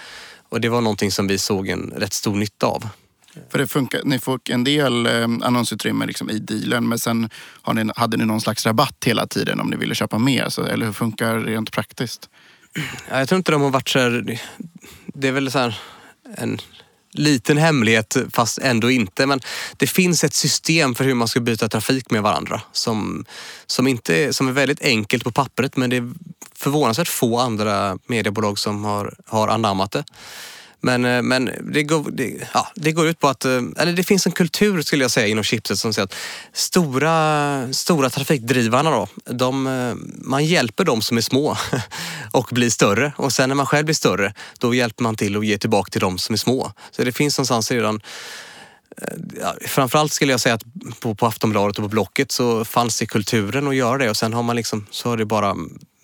Och 0.49 0.61
det 0.61 0.69
var 0.69 0.81
någonting 0.81 1.11
som 1.11 1.27
vi 1.27 1.37
såg 1.37 1.67
en 1.67 1.93
rätt 1.95 2.13
stor 2.13 2.35
nytta 2.35 2.67
av. 2.67 2.89
För 3.49 3.59
det 3.59 3.67
funkar, 3.67 4.01
ni 4.03 4.19
får 4.19 4.39
en 4.49 4.63
del 4.63 5.05
eh, 5.05 5.23
annonsutrymme 5.23 6.05
liksom 6.05 6.29
i 6.29 6.39
dealen 6.39 6.87
men 6.87 6.99
sen 6.99 7.29
har 7.61 7.73
ni, 7.73 7.91
hade 7.95 8.17
ni 8.17 8.25
någon 8.25 8.41
slags 8.41 8.65
rabatt 8.65 9.03
hela 9.05 9.27
tiden 9.27 9.59
om 9.59 9.69
ni 9.69 9.77
ville 9.77 9.95
köpa 9.95 10.17
mer? 10.17 10.49
Så, 10.49 10.63
eller 10.63 10.85
hur 10.85 10.93
funkar 10.93 11.35
det 11.35 11.51
rent 11.51 11.71
praktiskt? 11.71 12.29
Jag 13.09 13.29
tror 13.29 13.37
inte 13.37 13.51
de 13.51 13.61
har 13.61 13.69
varit 13.69 13.89
så 13.89 13.99
här, 13.99 14.39
Det 15.05 15.27
är 15.27 15.31
väl 15.31 15.51
så 15.51 15.59
här 15.59 15.79
en 16.37 16.59
liten 17.11 17.57
hemlighet 17.57 18.17
fast 18.33 18.57
ändå 18.57 18.91
inte. 18.91 19.25
Men 19.25 19.39
det 19.77 19.87
finns 19.87 20.23
ett 20.23 20.33
system 20.33 20.95
för 20.95 21.03
hur 21.03 21.13
man 21.13 21.27
ska 21.27 21.39
byta 21.39 21.69
trafik 21.69 22.11
med 22.11 22.23
varandra 22.23 22.61
som, 22.71 23.25
som, 23.67 23.87
inte, 23.87 24.33
som 24.33 24.47
är 24.47 24.51
väldigt 24.51 24.81
enkelt 24.81 25.23
på 25.23 25.31
pappret 25.31 25.77
men 25.77 25.89
det 25.89 25.97
är 25.97 26.11
förvånansvärt 26.55 27.07
få 27.07 27.39
andra 27.39 27.97
mediebolag 28.07 28.59
som 28.59 28.83
har, 28.83 29.13
har 29.25 29.47
anammat 29.47 29.91
det. 29.91 30.03
Men, 30.81 31.05
eh, 31.05 31.21
men 31.21 31.49
det, 31.73 31.83
går, 31.83 32.05
det, 32.11 32.47
ja, 32.53 32.67
det 32.75 32.91
går 32.91 33.07
ut 33.07 33.19
på 33.19 33.27
att, 33.27 33.45
eh, 33.45 33.61
eller 33.77 33.93
det 33.93 34.03
finns 34.03 34.25
en 34.25 34.31
kultur 34.31 34.81
skulle 34.81 35.03
jag 35.03 35.11
säga 35.11 35.27
inom 35.27 35.43
chipset 35.43 35.79
som 35.79 35.93
säger 35.93 36.03
att 36.03 36.15
stora, 36.53 37.73
stora 37.73 38.09
trafikdrivarna 38.09 38.91
då, 38.91 39.07
de, 39.25 39.67
eh, 39.67 39.95
man 40.17 40.45
hjälper 40.45 40.83
dem 40.83 41.01
som 41.01 41.17
är 41.17 41.21
små 41.21 41.57
och 42.31 42.49
blir 42.51 42.69
större. 42.69 43.13
Och 43.15 43.33
sen 43.33 43.49
när 43.49 43.55
man 43.55 43.65
själv 43.65 43.85
blir 43.85 43.95
större, 43.95 44.33
då 44.59 44.73
hjälper 44.73 45.03
man 45.03 45.15
till 45.15 45.37
och 45.37 45.45
ger 45.45 45.57
tillbaka 45.57 45.89
till 45.89 46.01
dem 46.01 46.17
som 46.17 46.33
är 46.33 46.37
små. 46.37 46.71
Så 46.91 47.03
det 47.03 47.11
finns 47.11 47.37
någonstans 47.37 47.71
redan 47.71 48.01
ja, 49.41 49.55
framförallt 49.61 50.13
skulle 50.13 50.33
jag 50.33 50.39
säga 50.39 50.55
att 50.55 50.63
på, 50.99 51.15
på 51.15 51.25
Aftonbladet 51.25 51.77
och 51.77 51.83
på 51.83 51.89
Blocket 51.89 52.31
så 52.31 52.65
fanns 52.65 52.99
det 52.99 53.05
kulturen 53.05 53.67
att 53.67 53.75
göra 53.75 53.97
det 53.97 54.09
och 54.09 54.17
sen 54.17 54.33
har 54.33 54.43
man 54.43 54.55
liksom, 54.55 54.85
så 54.91 55.09
har 55.09 55.17
det 55.17 55.25
bara 55.25 55.55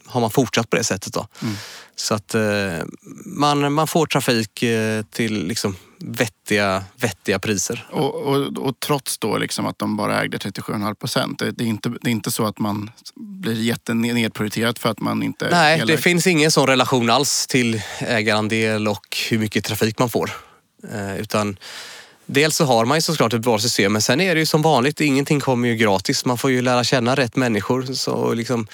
har 0.08 0.22
man 0.22 0.32
fortsatt 0.32 0.70
på 0.70 0.76
det 0.76 0.84
sättet. 0.84 1.14
Då. 1.14 1.28
Mm. 1.42 1.56
Så 1.96 2.14
att 2.14 2.36
eh, 2.36 2.42
man, 3.26 3.74
man 3.74 3.88
får 3.88 4.06
trafik 4.06 4.64
eh, 4.64 5.04
till 5.04 5.48
liksom 5.48 5.76
vettiga, 6.00 6.84
vettiga 6.96 7.40
priser. 7.40 7.88
Och, 7.92 8.16
och, 8.16 8.58
och 8.58 8.80
trots 8.80 9.18
då 9.18 9.38
liksom 9.38 9.66
att 9.66 9.80
de 9.80 9.98
bara 9.98 10.22
ägde 10.22 10.38
37,5 10.38 10.96
procent. 10.96 11.40
Det, 11.40 11.64
är 11.64 11.68
inte, 11.68 11.90
det 11.90 12.10
är 12.10 12.12
inte 12.12 12.32
så 12.32 12.46
att 12.46 12.60
man 12.60 12.92
blir 13.16 13.62
jättenedprioriterat 13.62 14.80
för 14.80 14.90
att 14.90 15.00
man 15.00 15.24
inte... 15.24 15.50
Nej, 15.52 15.84
det 15.88 15.98
finns 15.98 16.28
ingen 16.28 16.52
sån 16.52 16.68
relation 16.68 17.10
alls 17.10 17.48
till 17.48 17.82
ägarandel 18.00 18.88
och 18.88 19.18
hur 19.30 19.40
mycket 19.40 19.66
trafik 19.66 20.00
man 20.00 20.10
får. 20.10 20.32
Eh, 20.94 21.20
utan 21.20 21.58
Dels 22.26 22.56
så 22.56 22.66
har 22.66 22.86
man 22.86 22.98
ju 22.98 23.02
såklart 23.02 23.34
ett 23.34 23.42
bra 23.42 23.60
system 23.60 23.94
men 23.94 24.02
sen 24.02 24.22
är 24.22 24.36
det 24.36 24.40
ju 24.40 24.46
som 24.46 24.62
vanligt, 24.62 25.02
ingenting 25.02 25.40
kommer 25.40 25.68
ju 25.68 25.76
gratis. 25.76 26.26
Man 26.26 26.38
får 26.38 26.52
ju 26.52 26.62
lära 26.62 26.84
känna 26.84 27.16
rätt 27.16 27.36
människor. 27.36 27.84
Så 27.84 28.34
liksom, 28.34 28.68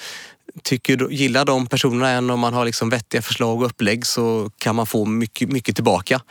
tycker, 0.64 1.10
gillar 1.10 1.46
de 1.46 1.68
personerna 1.68 2.10
en 2.10 2.30
och 2.30 2.40
man 2.40 2.54
har 2.54 2.66
liksom 2.66 2.90
vettiga 2.90 3.22
förslag 3.22 3.62
och 3.62 3.66
upplägg 3.66 4.06
så 4.06 4.52
kan 4.58 4.76
man 4.76 4.86
få 4.86 5.06
mycket, 5.06 5.50
mycket 5.50 5.76
tillbaka. 5.76 6.22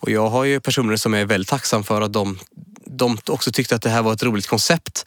Och 0.00 0.10
jag 0.10 0.28
har 0.28 0.44
ju 0.44 0.60
personer 0.60 0.96
som 0.96 1.14
är 1.14 1.24
väldigt 1.24 1.48
tacksam 1.48 1.84
för 1.84 2.00
att 2.00 2.12
de, 2.12 2.38
de 2.86 3.18
också 3.26 3.52
tyckte 3.52 3.74
att 3.74 3.82
det 3.82 3.90
här 3.90 4.02
var 4.02 4.12
ett 4.12 4.22
roligt 4.22 4.46
koncept. 4.46 5.06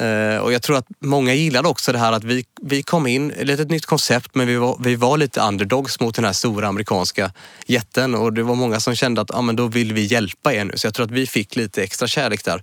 Uh, 0.00 0.36
och 0.36 0.52
jag 0.52 0.62
tror 0.62 0.76
att 0.76 0.86
många 1.00 1.34
gillade 1.34 1.68
också 1.68 1.92
det 1.92 1.98
här 1.98 2.12
att 2.12 2.24
vi, 2.24 2.44
vi 2.62 2.82
kom 2.82 3.06
in, 3.06 3.28
lite 3.28 3.62
ett 3.62 3.70
nytt 3.70 3.86
koncept, 3.86 4.34
men 4.34 4.46
vi 4.46 4.56
var, 4.56 4.76
vi 4.80 4.96
var 4.96 5.16
lite 5.16 5.40
underdogs 5.40 6.00
mot 6.00 6.14
den 6.14 6.24
här 6.24 6.32
stora 6.32 6.68
amerikanska 6.68 7.32
jätten 7.66 8.14
och 8.14 8.32
det 8.32 8.42
var 8.42 8.54
många 8.54 8.80
som 8.80 8.94
kände 8.94 9.20
att 9.20 9.34
ah, 9.34 9.42
men 9.42 9.56
då 9.56 9.66
vill 9.66 9.92
vi 9.92 10.00
hjälpa 10.00 10.54
er 10.54 10.64
nu. 10.64 10.72
Så 10.76 10.86
jag 10.86 10.94
tror 10.94 11.06
att 11.06 11.10
vi 11.10 11.26
fick 11.26 11.56
lite 11.56 11.82
extra 11.82 12.08
kärlek 12.08 12.44
där 12.44 12.62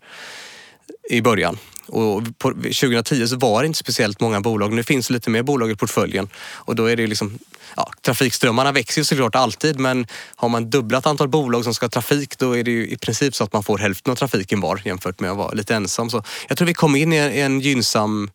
i 1.10 1.22
början. 1.22 1.58
Och 1.88 2.24
på 2.38 2.52
2010 2.52 3.28
så 3.28 3.38
var 3.38 3.62
det 3.62 3.68
inte 3.68 3.80
speciellt 3.80 4.20
många 4.20 4.42
bolag. 4.42 4.74
Nu 4.74 4.84
finns 4.84 5.08
det 5.08 5.14
lite 5.14 5.30
mer 5.30 5.44
bolag 5.44 5.72
i 5.72 5.76
portföljen 5.76 6.30
och 6.38 6.76
då 6.76 6.86
är 6.86 6.96
det 6.96 7.08
liksom 7.08 7.40
ja, 7.76 7.92
trafikströmmarna 8.02 8.72
växer 8.72 9.02
ju 9.02 9.06
såklart 9.06 9.36
alltid 9.36 9.80
men 9.80 10.08
har 10.36 10.50
man 10.50 10.70
dubblat 10.70 11.06
antal 11.06 11.28
bolag 11.28 11.64
som 11.64 11.74
ska 11.74 11.86
ha 11.86 11.90
trafik 11.90 12.38
då 12.38 12.58
är 12.58 12.64
det 12.64 12.72
ju 12.72 12.88
i 12.88 12.98
princip 12.98 13.36
så 13.36 13.44
att 13.44 13.54
man 13.54 13.64
får 13.64 13.78
hälften 13.78 14.12
av 14.12 14.16
trafiken 14.16 14.62
var 14.62 14.82
jämfört 14.86 15.20
med 15.20 15.32
att 15.32 15.38
vara 15.38 15.52
lite 15.52 15.76
ensam. 15.76 16.10
Så 16.10 16.24
jag 16.48 16.58
tror 16.58 16.66
vi 16.66 16.74
kom 16.74 16.96
in 16.96 17.14
i 17.14 17.18
en, 17.18 17.60
gynnsam 17.60 18.32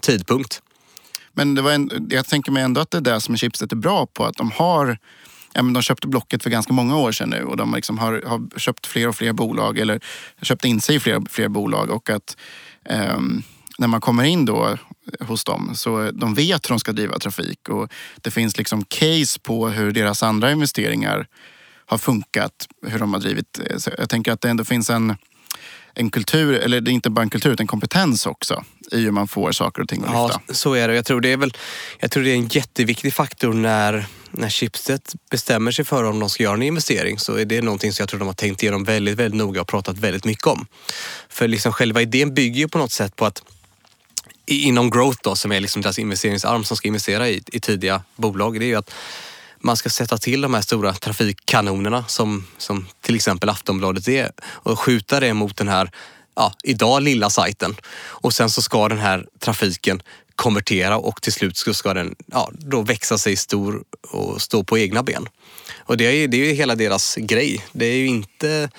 tidpunkt. 0.00 0.62
Men 1.32 1.54
det 1.54 1.62
var 1.62 1.72
en, 1.72 2.08
jag 2.10 2.26
tänker 2.26 2.52
mig 2.52 2.62
ändå 2.62 2.80
att 2.80 2.90
det 2.90 2.96
är 2.96 3.00
det 3.00 3.20
som 3.20 3.36
Chipset 3.36 3.72
är 3.72 3.76
bra 3.76 4.06
på. 4.06 4.24
Att 4.24 4.36
de 4.36 4.50
har 4.50 4.98
ja, 5.52 5.62
men 5.62 5.72
de 5.72 5.82
köpte 5.82 6.06
Blocket 6.08 6.42
för 6.42 6.50
ganska 6.50 6.72
många 6.72 6.96
år 6.96 7.12
sedan 7.12 7.30
nu 7.30 7.44
och 7.44 7.56
de 7.56 7.74
liksom 7.74 7.98
har, 7.98 8.22
har 8.26 8.58
köpt 8.58 8.86
fler 8.86 9.08
och 9.08 9.16
fler 9.16 9.32
bolag 9.32 9.78
eller 9.78 10.00
köpt 10.42 10.64
in 10.64 10.80
sig 10.80 10.96
i 10.96 11.00
fler 11.00 11.16
och 11.16 11.30
fler 11.30 11.48
bolag. 11.48 11.90
Och 11.90 12.10
att 12.10 12.36
när 13.78 13.88
man 13.88 14.00
kommer 14.00 14.24
in 14.24 14.44
då 14.44 14.78
hos 15.20 15.44
dem 15.44 15.70
så 15.74 16.10
de 16.10 16.34
vet 16.34 16.66
hur 16.66 16.68
de 16.68 16.80
ska 16.80 16.92
driva 16.92 17.18
trafik 17.18 17.68
och 17.68 17.92
det 18.16 18.30
finns 18.30 18.58
liksom 18.58 18.84
case 18.84 19.40
på 19.40 19.68
hur 19.68 19.92
deras 19.92 20.22
andra 20.22 20.52
investeringar 20.52 21.26
har 21.86 21.98
funkat, 21.98 22.68
hur 22.86 22.98
de 22.98 23.12
har 23.12 23.20
drivit. 23.20 23.60
Så 23.76 23.90
jag 23.98 24.08
tänker 24.08 24.32
att 24.32 24.40
det 24.40 24.50
ändå 24.50 24.64
finns 24.64 24.90
en, 24.90 25.16
en 25.94 26.10
kultur, 26.10 26.54
eller 26.54 26.80
det 26.80 26.90
är 26.90 26.92
inte 26.92 27.10
bara 27.10 27.22
en 27.22 27.30
kultur 27.30 27.52
utan 27.52 27.64
en 27.64 27.68
kompetens 27.68 28.26
också 28.26 28.64
i 28.92 29.00
hur 29.00 29.10
man 29.10 29.28
får 29.28 29.52
saker 29.52 29.82
och 29.82 29.88
ting 29.88 30.04
att 30.04 30.10
lyfta. 30.10 30.40
Ja, 30.46 30.54
så 30.54 30.74
är 30.74 30.88
det. 30.88 30.94
Jag 30.94 31.04
tror 31.04 31.20
det 31.20 31.32
är, 31.32 31.36
väl, 31.36 31.52
jag 31.98 32.10
tror 32.10 32.22
det 32.22 32.30
är 32.30 32.36
en 32.36 32.48
jätteviktig 32.48 33.14
faktor 33.14 33.52
när, 33.52 34.06
när 34.36 34.50
Schibsted 34.50 35.00
bestämmer 35.30 35.72
sig 35.72 35.84
för 35.84 36.04
om 36.04 36.20
de 36.20 36.30
ska 36.30 36.42
göra 36.42 36.54
en 36.54 36.62
investering 36.62 37.18
så 37.18 37.36
är 37.36 37.44
det 37.44 37.62
någonting 37.62 37.92
som 37.92 38.02
jag 38.02 38.08
tror 38.08 38.18
de 38.18 38.26
har 38.26 38.34
tänkt 38.34 38.62
igenom 38.62 38.84
väldigt, 38.84 39.18
väldigt 39.18 39.38
noga 39.38 39.60
och 39.60 39.68
pratat 39.68 39.98
väldigt 39.98 40.24
mycket 40.24 40.46
om. 40.46 40.66
För 41.28 41.48
liksom 41.48 41.72
själva 41.72 42.02
idén 42.02 42.34
bygger 42.34 42.60
ju 42.60 42.68
på 42.68 42.78
något 42.78 42.92
sätt 42.92 43.16
på 43.16 43.26
att 43.26 43.42
inom 44.46 44.90
growth 44.90 45.18
då, 45.22 45.36
som 45.36 45.52
är 45.52 45.60
liksom 45.60 45.82
deras 45.82 45.98
investeringsarm 45.98 46.64
som 46.64 46.76
ska 46.76 46.88
investera 46.88 47.28
i, 47.28 47.42
i 47.46 47.60
tidiga 47.60 48.02
bolag, 48.16 48.60
det 48.60 48.64
är 48.64 48.68
ju 48.68 48.76
att 48.76 48.90
man 49.60 49.76
ska 49.76 49.90
sätta 49.90 50.18
till 50.18 50.40
de 50.40 50.54
här 50.54 50.60
stora 50.60 50.92
trafikkanonerna 50.92 52.04
som, 52.08 52.46
som 52.58 52.86
till 53.00 53.14
exempel 53.14 53.48
Aftonbladet 53.48 54.08
är 54.08 54.32
och 54.42 54.80
skjuta 54.80 55.20
det 55.20 55.34
mot 55.34 55.56
den 55.56 55.68
här, 55.68 55.90
ja, 56.36 56.52
idag 56.62 57.02
lilla 57.02 57.30
sajten. 57.30 57.76
Och 57.96 58.32
sen 58.32 58.50
så 58.50 58.62
ska 58.62 58.88
den 58.88 58.98
här 58.98 59.26
trafiken 59.38 60.02
konvertera 60.36 60.96
och 60.96 61.22
till 61.22 61.32
slut 61.32 61.56
ska 61.56 61.94
den 61.94 62.14
ja, 62.26 62.50
då 62.52 62.82
växa 62.82 63.18
sig 63.18 63.36
stor 63.36 63.84
och 64.10 64.42
stå 64.42 64.64
på 64.64 64.78
egna 64.78 65.02
ben. 65.02 65.28
Och 65.78 65.96
det 65.96 66.04
är, 66.04 66.28
det 66.28 66.36
är 66.36 66.46
ju 66.46 66.52
hela 66.52 66.74
deras 66.74 67.16
grej. 67.16 67.64
Det 67.72 67.86
är 67.86 67.96
ju 67.96 68.06
inte 68.06 68.70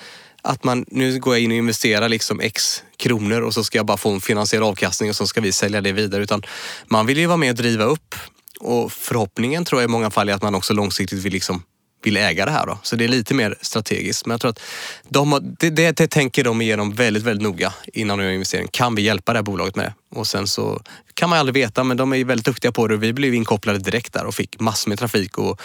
att 0.42 0.64
man, 0.64 0.84
nu 0.88 1.18
går 1.18 1.34
jag 1.34 1.42
in 1.42 1.50
och 1.50 1.56
investerar 1.56 2.08
liksom 2.08 2.40
x 2.40 2.82
kronor 2.96 3.40
och 3.40 3.54
så 3.54 3.64
ska 3.64 3.78
jag 3.78 3.86
bara 3.86 3.96
få 3.96 4.10
en 4.10 4.20
finansiell 4.20 4.62
avkastning 4.62 5.10
och 5.10 5.16
så 5.16 5.26
ska 5.26 5.40
vi 5.40 5.52
sälja 5.52 5.80
det 5.80 5.92
vidare. 5.92 6.22
Utan 6.22 6.42
man 6.86 7.06
vill 7.06 7.18
ju 7.18 7.26
vara 7.26 7.36
med 7.36 7.50
och 7.50 7.56
driva 7.56 7.84
upp 7.84 8.14
och 8.60 8.92
förhoppningen 8.92 9.64
tror 9.64 9.80
jag 9.80 9.88
i 9.88 9.92
många 9.92 10.10
fall 10.10 10.28
är 10.28 10.34
att 10.34 10.42
man 10.42 10.54
också 10.54 10.74
långsiktigt 10.74 11.18
vill 11.18 11.32
liksom 11.32 11.62
vill 12.06 12.16
äga 12.16 12.44
det 12.44 12.50
här. 12.50 12.66
Då. 12.66 12.78
Så 12.82 12.96
det 12.96 13.04
är 13.04 13.08
lite 13.08 13.34
mer 13.34 13.54
strategiskt. 13.60 14.26
Men 14.26 14.30
jag 14.30 14.40
tror 14.40 14.50
att 14.50 14.60
de 15.08 15.32
har, 15.32 15.40
det, 15.40 15.70
det, 15.70 15.96
det, 15.96 16.06
tänker 16.06 16.44
de 16.44 16.60
igenom 16.60 16.92
väldigt, 16.92 17.22
väldigt 17.22 17.42
noga 17.42 17.72
innan 17.92 18.18
de 18.18 18.24
gör 18.24 18.32
investering. 18.32 18.68
Kan 18.70 18.94
vi 18.94 19.02
hjälpa 19.02 19.32
det 19.32 19.38
här 19.38 19.42
bolaget 19.42 19.76
med? 19.76 19.92
Och 20.14 20.26
sen 20.26 20.46
så 20.46 20.82
kan 21.14 21.30
man 21.30 21.38
aldrig 21.38 21.54
veta, 21.54 21.84
men 21.84 21.96
de 21.96 22.12
är 22.12 22.24
väldigt 22.24 22.46
duktiga 22.46 22.72
på 22.72 22.86
det. 22.86 22.96
Vi 22.96 23.12
blev 23.12 23.34
inkopplade 23.34 23.78
direkt 23.78 24.12
där 24.12 24.24
och 24.24 24.34
fick 24.34 24.60
massor 24.60 24.88
med 24.88 24.98
trafik 24.98 25.38
och 25.38 25.60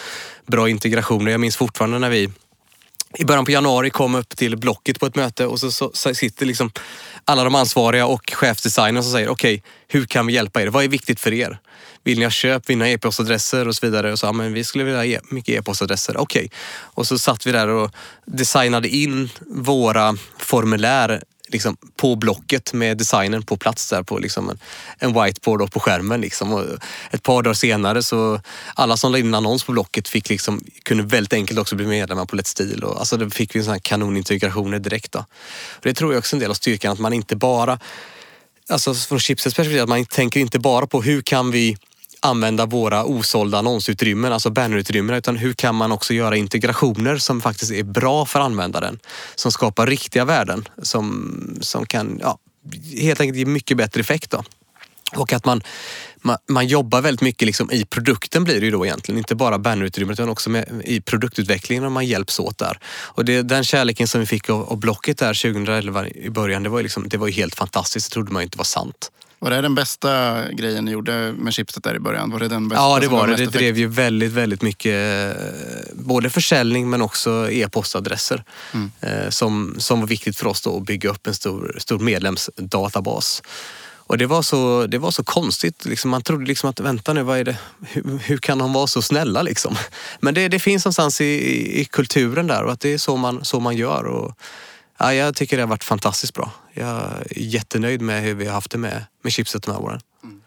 bra 0.47 0.69
integrationer. 0.69 1.31
Jag 1.31 1.39
minns 1.39 1.55
fortfarande 1.55 1.99
när 1.99 2.09
vi 2.09 2.29
i 3.17 3.25
början 3.25 3.45
på 3.45 3.51
januari 3.51 3.89
kom 3.89 4.15
upp 4.15 4.37
till 4.37 4.57
Blocket 4.57 4.99
på 4.99 5.05
ett 5.05 5.15
möte 5.15 5.45
och 5.45 5.59
så, 5.59 5.71
så, 5.71 5.91
så 5.93 6.13
sitter 6.13 6.45
liksom 6.45 6.71
alla 7.25 7.43
de 7.43 7.55
ansvariga 7.55 8.05
och 8.05 8.31
chefsdesignern 8.33 9.03
som 9.03 9.11
säger 9.11 9.29
okej, 9.29 9.55
okay, 9.55 9.71
hur 9.87 10.05
kan 10.05 10.27
vi 10.27 10.33
hjälpa 10.33 10.61
er? 10.61 10.67
Vad 10.67 10.83
är 10.83 10.87
viktigt 10.87 11.19
för 11.19 11.33
er? 11.33 11.59
Vill 12.03 12.17
ni 12.17 12.23
ha 12.23 12.31
köp, 12.31 12.69
vill 12.69 12.77
ni 12.77 12.83
ha 12.83 12.89
e-postadresser 12.89 13.67
och 13.67 13.75
så 13.75 13.85
vidare? 13.85 14.11
Och 14.11 14.19
så, 14.19 14.25
ja, 14.25 14.31
men 14.31 14.53
vi 14.53 14.63
skulle 14.63 14.83
vilja 14.83 14.99
ha 14.99 15.05
e 15.05 15.19
mycket 15.29 15.59
e-postadresser. 15.59 16.17
Okej. 16.17 16.45
Okay. 16.45 16.49
Och 16.81 17.07
så 17.07 17.19
satt 17.19 17.47
vi 17.47 17.51
där 17.51 17.67
och 17.67 17.91
designade 18.25 18.87
in 18.87 19.29
våra 19.47 20.17
formulär 20.37 21.21
liksom, 21.47 21.77
på 21.95 22.15
Blocket 22.15 22.73
med 22.73 22.97
designen 22.97 23.43
på 23.43 23.57
plats 23.57 23.89
där 23.89 24.03
på 24.03 24.17
liksom 24.17 24.49
en, 24.49 24.59
en 24.99 25.23
whiteboard 25.23 25.61
och 25.61 25.71
på 25.71 25.79
skärmen. 25.79 26.21
Liksom. 26.21 26.53
Och 26.53 26.63
ett 27.11 27.23
par 27.23 27.43
dagar 27.43 27.53
senare 27.53 28.03
så 28.03 28.41
alla 28.75 28.97
som 28.97 29.11
la 29.11 29.17
in 29.17 29.27
en 29.27 29.35
annons 29.35 29.63
på 29.63 29.71
Blocket 29.71 30.07
fick 30.07 30.29
liksom, 30.29 30.63
kunde 30.83 31.03
väldigt 31.03 31.33
enkelt 31.33 31.59
också 31.59 31.75
bli 31.75 31.85
medlemmar 31.85 32.25
på 32.25 32.35
Let's 32.35 32.47
Steel. 32.47 32.83
Och, 32.83 32.99
alltså, 32.99 33.17
då 33.17 33.29
fick 33.29 33.55
vi 33.55 33.63
såna 33.63 33.73
här 33.73 33.79
kanonintegrationer 33.79 34.79
direkt. 34.79 35.11
Då. 35.11 35.19
Och 35.69 35.83
det 35.83 35.93
tror 35.93 36.13
jag 36.13 36.19
också 36.19 36.35
är 36.35 36.37
en 36.37 36.39
del 36.39 36.49
av 36.49 36.55
styrkan, 36.55 36.91
att 36.91 36.99
man 36.99 37.13
inte 37.13 37.35
bara 37.35 37.79
Alltså 38.69 38.93
från 38.93 39.19
chipsets 39.19 39.55
perspektiv, 39.55 39.81
att 39.81 39.89
man 39.89 40.05
tänker 40.05 40.39
inte 40.39 40.59
bara 40.59 40.87
på 40.87 41.01
hur 41.01 41.21
kan 41.21 41.51
vi 41.51 41.77
använda 42.21 42.65
våra 42.65 43.05
osålda 43.05 43.57
annonsutrymmen, 43.57 44.33
alltså 44.33 44.49
bannerutrymmena, 44.49 45.17
utan 45.17 45.37
hur 45.37 45.53
kan 45.53 45.75
man 45.75 45.91
också 45.91 46.13
göra 46.13 46.37
integrationer 46.37 47.17
som 47.17 47.41
faktiskt 47.41 47.71
är 47.71 47.83
bra 47.83 48.25
för 48.25 48.39
användaren? 48.39 48.99
Som 49.35 49.51
skapar 49.51 49.87
riktiga 49.87 50.25
värden 50.25 50.69
som, 50.81 51.57
som 51.61 51.85
kan 51.85 52.19
ja, 52.21 52.37
helt 53.01 53.21
enkelt 53.21 53.37
ge 53.37 53.45
mycket 53.45 53.77
bättre 53.77 54.01
effekt. 54.01 54.31
Då. 54.31 54.43
Och 55.15 55.33
att 55.33 55.45
man, 55.45 55.63
man, 56.21 56.37
man, 56.49 56.67
jobbar 56.67 57.01
väldigt 57.01 57.21
mycket 57.21 57.45
liksom 57.45 57.71
i 57.71 57.85
produkten 57.85 58.43
blir 58.43 58.59
det 58.59 58.65
ju 58.65 58.71
då 58.71 58.85
egentligen. 58.85 59.17
Inte 59.17 59.35
bara 59.35 59.59
bannerutrymmet 59.59 60.19
utan 60.19 60.29
också 60.29 60.49
med, 60.49 60.81
i 60.85 61.01
produktutvecklingen 61.01 61.85
och 61.85 61.91
man 61.91 62.05
hjälps 62.05 62.39
åt 62.39 62.57
där. 62.57 62.79
Och 62.87 63.25
det, 63.25 63.41
den 63.41 63.63
kärleken 63.63 64.07
som 64.07 64.19
vi 64.19 64.25
fick 64.25 64.49
av, 64.49 64.69
av 64.69 64.77
Blocket 64.77 65.17
där 65.17 65.33
2011 65.53 66.07
i 66.07 66.29
början, 66.29 66.63
det 66.63 66.69
var 66.69 66.79
ju, 66.79 66.83
liksom, 66.83 67.09
det 67.09 67.17
var 67.17 67.27
ju 67.27 67.33
helt 67.33 67.55
fantastiskt. 67.55 68.09
Det 68.09 68.13
trodde 68.13 68.31
man 68.31 68.43
inte 68.43 68.57
var 68.57 68.65
sant. 68.65 69.11
Var 69.43 69.51
det 69.51 69.61
den 69.61 69.75
bästa 69.75 70.41
grejen 70.51 70.85
ni 70.85 70.91
gjorde 70.91 71.33
med 71.37 71.53
chipset 71.53 71.83
där 71.83 71.95
i 71.95 71.99
början? 71.99 72.31
Var 72.31 72.39
det 72.39 72.47
den 72.47 72.67
bästa, 72.67 72.83
ja, 72.83 72.99
det 72.99 73.07
var 73.07 73.27
det. 73.27 73.35
Det 73.35 73.45
drev 73.45 73.77
ju 73.77 73.87
väldigt, 73.87 74.31
väldigt 74.31 74.61
mycket 74.61 75.35
eh, 75.37 75.43
både 75.93 76.29
försäljning 76.29 76.89
men 76.89 77.01
också 77.01 77.51
e-postadresser 77.51 78.43
mm. 78.73 78.91
Eh, 79.01 79.29
som, 79.29 79.75
som 79.77 79.99
var 79.99 80.07
viktigt 80.07 80.37
för 80.37 80.47
oss 80.47 80.61
då 80.61 80.77
att 80.77 80.83
bygga 80.83 81.09
upp 81.09 81.27
en 81.27 81.33
stor, 81.33 81.75
stor 81.79 81.99
medlemsdatabas. 81.99 83.43
Och 84.11 84.17
det 84.17 84.25
var 84.25 84.41
så, 84.41 84.87
det 84.87 84.97
var 84.97 85.11
så 85.11 85.23
konstigt. 85.23 85.85
Liksom, 85.85 86.11
man 86.11 86.21
trodde 86.21 86.45
liksom 86.45 86.69
att 86.69 86.79
vänta 86.79 87.13
nu, 87.13 87.23
vad 87.23 87.39
är 87.39 87.43
det? 87.43 87.57
Hur, 87.87 88.19
hur 88.23 88.37
kan 88.37 88.57
de 88.57 88.73
vara 88.73 88.87
så 88.87 89.01
snälla? 89.01 89.41
Liksom? 89.41 89.75
Men 90.19 90.33
det, 90.33 90.47
det 90.47 90.59
finns 90.59 90.85
någonstans 90.85 91.21
i, 91.21 91.81
i 91.81 91.85
kulturen 91.85 92.47
där 92.47 92.63
och 92.63 92.71
att 92.71 92.79
det 92.79 92.93
är 92.93 92.97
så 92.97 93.17
man, 93.17 93.45
så 93.45 93.59
man 93.59 93.75
gör. 93.75 94.03
Och, 94.03 94.37
ja, 94.97 95.13
jag 95.13 95.35
tycker 95.35 95.57
det 95.57 95.63
har 95.63 95.67
varit 95.67 95.83
fantastiskt 95.83 96.33
bra. 96.33 96.51
Jag 96.73 96.85
är 96.85 97.23
jättenöjd 97.35 98.01
med 98.01 98.23
hur 98.23 98.35
vi 98.35 98.45
har 98.45 98.53
haft 98.53 98.71
det 98.71 98.77
med, 98.77 99.05
med 99.21 99.33
chipset 99.33 99.63
de 99.63 99.71
här 99.71 99.81
åren. 99.81 99.99
Mm. 100.23 100.41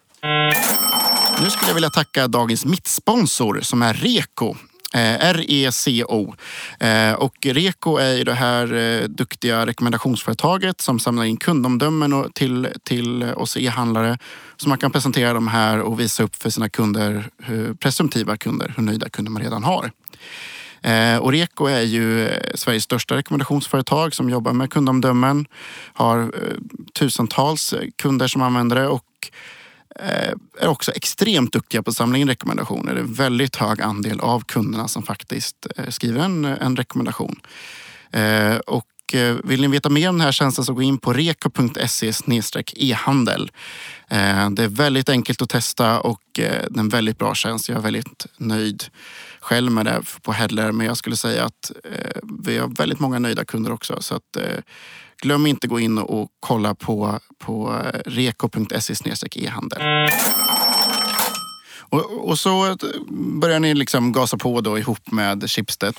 Nu 1.43 1.51
skulle 1.51 1.71
jag 1.71 1.75
vilja 1.75 1.91
tacka 1.91 2.29
dagens 2.29 2.65
mittsponsor 2.65 3.61
som 3.61 3.83
är 3.83 3.95
Reko. 3.95 4.55
Eh, 4.95 5.29
R-E-C-O. 5.29 6.35
Eh, 6.81 7.13
och 7.13 7.35
Reko 7.43 7.97
är 7.97 8.13
ju 8.13 8.25
det 8.25 8.35
här 8.35 8.75
eh, 8.75 9.09
duktiga 9.09 9.67
rekommendationsföretaget 9.67 10.81
som 10.81 10.99
samlar 10.99 11.25
in 11.25 11.37
kundomdömen 11.37 12.33
till, 12.33 12.69
till 12.85 13.25
oss 13.25 13.57
e-handlare. 13.57 14.19
Så 14.57 14.69
man 14.69 14.79
kan 14.79 14.91
presentera 14.91 15.33
de 15.33 15.49
här 15.49 15.81
och 15.81 16.01
visa 16.01 16.23
upp 16.23 16.37
för 16.37 16.51
sina 16.51 16.69
kunder, 16.69 17.29
presumtiva 17.81 18.37
kunder, 18.37 18.75
hur 18.77 18.83
nöjda 18.83 19.09
kunder 19.09 19.33
man 19.33 19.43
redan 19.43 19.65
har. 19.65 19.91
Eh, 20.85 21.21
Oreko 21.21 21.67
är 21.67 21.81
ju 21.81 22.29
eh, 22.29 22.41
Sveriges 22.55 22.85
största 22.85 23.17
rekommendationsföretag 23.17 24.15
som 24.15 24.31
jobbar 24.31 24.53
med 24.53 24.71
kundomdömen. 24.71 25.47
Har 25.93 26.19
eh, 26.19 26.29
tusentals 26.95 27.75
kunder 27.97 28.27
som 28.27 28.43
använder 28.43 28.77
det 28.77 28.89
och 28.89 29.05
Eh, 29.99 30.33
är 30.61 30.69
också 30.69 30.93
extremt 30.93 31.53
duktiga 31.53 31.83
på 31.83 31.91
att 31.91 31.97
samla 31.97 32.19
in 32.19 32.29
rekommendationer. 32.29 32.95
Det 32.95 33.01
är 33.01 33.05
en 33.05 33.15
väldigt 33.15 33.57
hög 33.57 33.81
andel 33.81 34.21
av 34.21 34.41
kunderna 34.41 34.89
som 34.89 35.03
faktiskt 35.03 35.67
eh, 35.77 35.89
skriver 35.89 36.21
en, 36.21 36.45
en 36.45 36.77
rekommendation. 36.77 37.41
Eh, 38.11 38.57
och 38.57 38.87
vill 39.45 39.61
ni 39.61 39.67
veta 39.67 39.89
mer 39.89 40.09
om 40.09 40.19
den 40.19 40.25
här 40.25 40.33
tjänsten 40.33 40.65
så 40.65 40.75
gå 40.75 40.83
in 40.83 40.99
på 40.99 41.13
reko.se 41.13 42.13
e-handel. 42.77 43.51
Det 44.51 44.63
är 44.63 44.69
väldigt 44.69 45.09
enkelt 45.09 45.43
att 45.43 45.49
testa 45.49 46.01
och 46.01 46.21
det 46.33 46.47
är 46.47 46.79
en 46.79 46.89
väldigt 46.89 47.19
bra 47.19 47.35
tjänst. 47.35 47.69
Jag 47.69 47.79
är 47.79 47.83
väldigt 47.83 48.27
nöjd 48.37 48.85
själv 49.45 49.73
med 49.73 49.87
det 49.87 50.03
på 50.23 50.33
Headler 50.33 50.73
men 50.73 50.87
jag 50.87 50.97
skulle 50.97 51.17
säga 51.17 51.45
att 51.45 51.73
eh, 51.85 52.21
vi 52.45 52.59
har 52.59 52.69
väldigt 52.69 53.01
många 53.01 53.19
nöjda 53.19 53.45
kunder 53.45 53.73
också. 53.73 54.03
Så 54.03 54.15
att, 54.15 54.37
eh, 54.37 54.61
glöm 55.23 55.47
inte 55.47 55.65
att 55.65 55.71
gå 55.71 55.81
in 55.81 55.99
och 55.99 56.29
kolla 56.41 56.75
på, 56.75 57.21
på 57.39 57.81
eh, 57.85 58.01
reko.se 58.07 58.95
e-handel. 59.35 59.83
Och, 61.79 62.29
och, 62.29 62.39
så 62.39 62.77
började 63.41 63.59
ni 63.59 63.75
liksom 63.75 64.13
gasa 64.13 64.37
på 64.37 64.61
då 64.61 64.79
ihop 64.79 65.11
med 65.11 65.51
Schibsted 65.51 65.97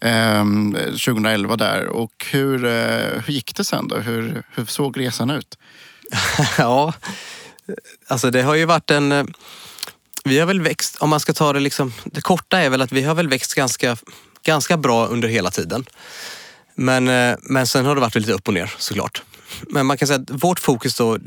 eh, 0.00 0.44
2011 0.84 1.56
där. 1.56 1.86
Och 1.86 2.26
hur, 2.30 2.64
eh, 2.64 3.22
hur 3.26 3.32
gick 3.32 3.56
det 3.56 3.64
sen 3.64 3.88
då? 3.88 3.96
Hur, 3.96 4.42
hur 4.54 4.64
såg 4.64 5.00
resan 5.00 5.30
ut? 5.30 5.58
ja, 6.58 6.92
alltså 8.08 8.30
det 8.30 8.42
har 8.42 8.54
ju 8.54 8.64
varit 8.64 8.90
en... 8.90 9.34
Vi 10.24 10.38
har 10.38 10.46
väl 10.46 10.60
växt, 10.60 10.96
om 11.00 11.10
man 11.10 11.20
ska 11.20 11.32
ta 11.32 11.52
det 11.52 11.60
liksom... 11.60 11.92
Det 12.04 12.20
korta 12.20 12.58
är 12.58 12.70
väl 12.70 12.82
att 12.82 12.92
vi 12.92 13.02
har 13.02 13.14
väl 13.14 13.28
växt 13.28 13.54
ganska, 13.54 13.96
ganska 14.44 14.76
bra 14.76 15.06
under 15.06 15.28
hela 15.28 15.50
tiden. 15.50 15.84
Men, 16.74 17.08
eh, 17.08 17.36
men 17.42 17.66
sen 17.66 17.84
har 17.84 17.94
det 17.94 18.00
varit 18.00 18.14
lite 18.14 18.32
upp 18.32 18.48
och 18.48 18.54
ner 18.54 18.74
såklart. 18.78 19.22
Men 19.60 19.86
man 19.86 19.98
kan 19.98 20.08
säga 20.08 20.20
att 20.20 20.44
vårt 20.44 20.58
fokus 20.58 20.96
då, 20.96 21.18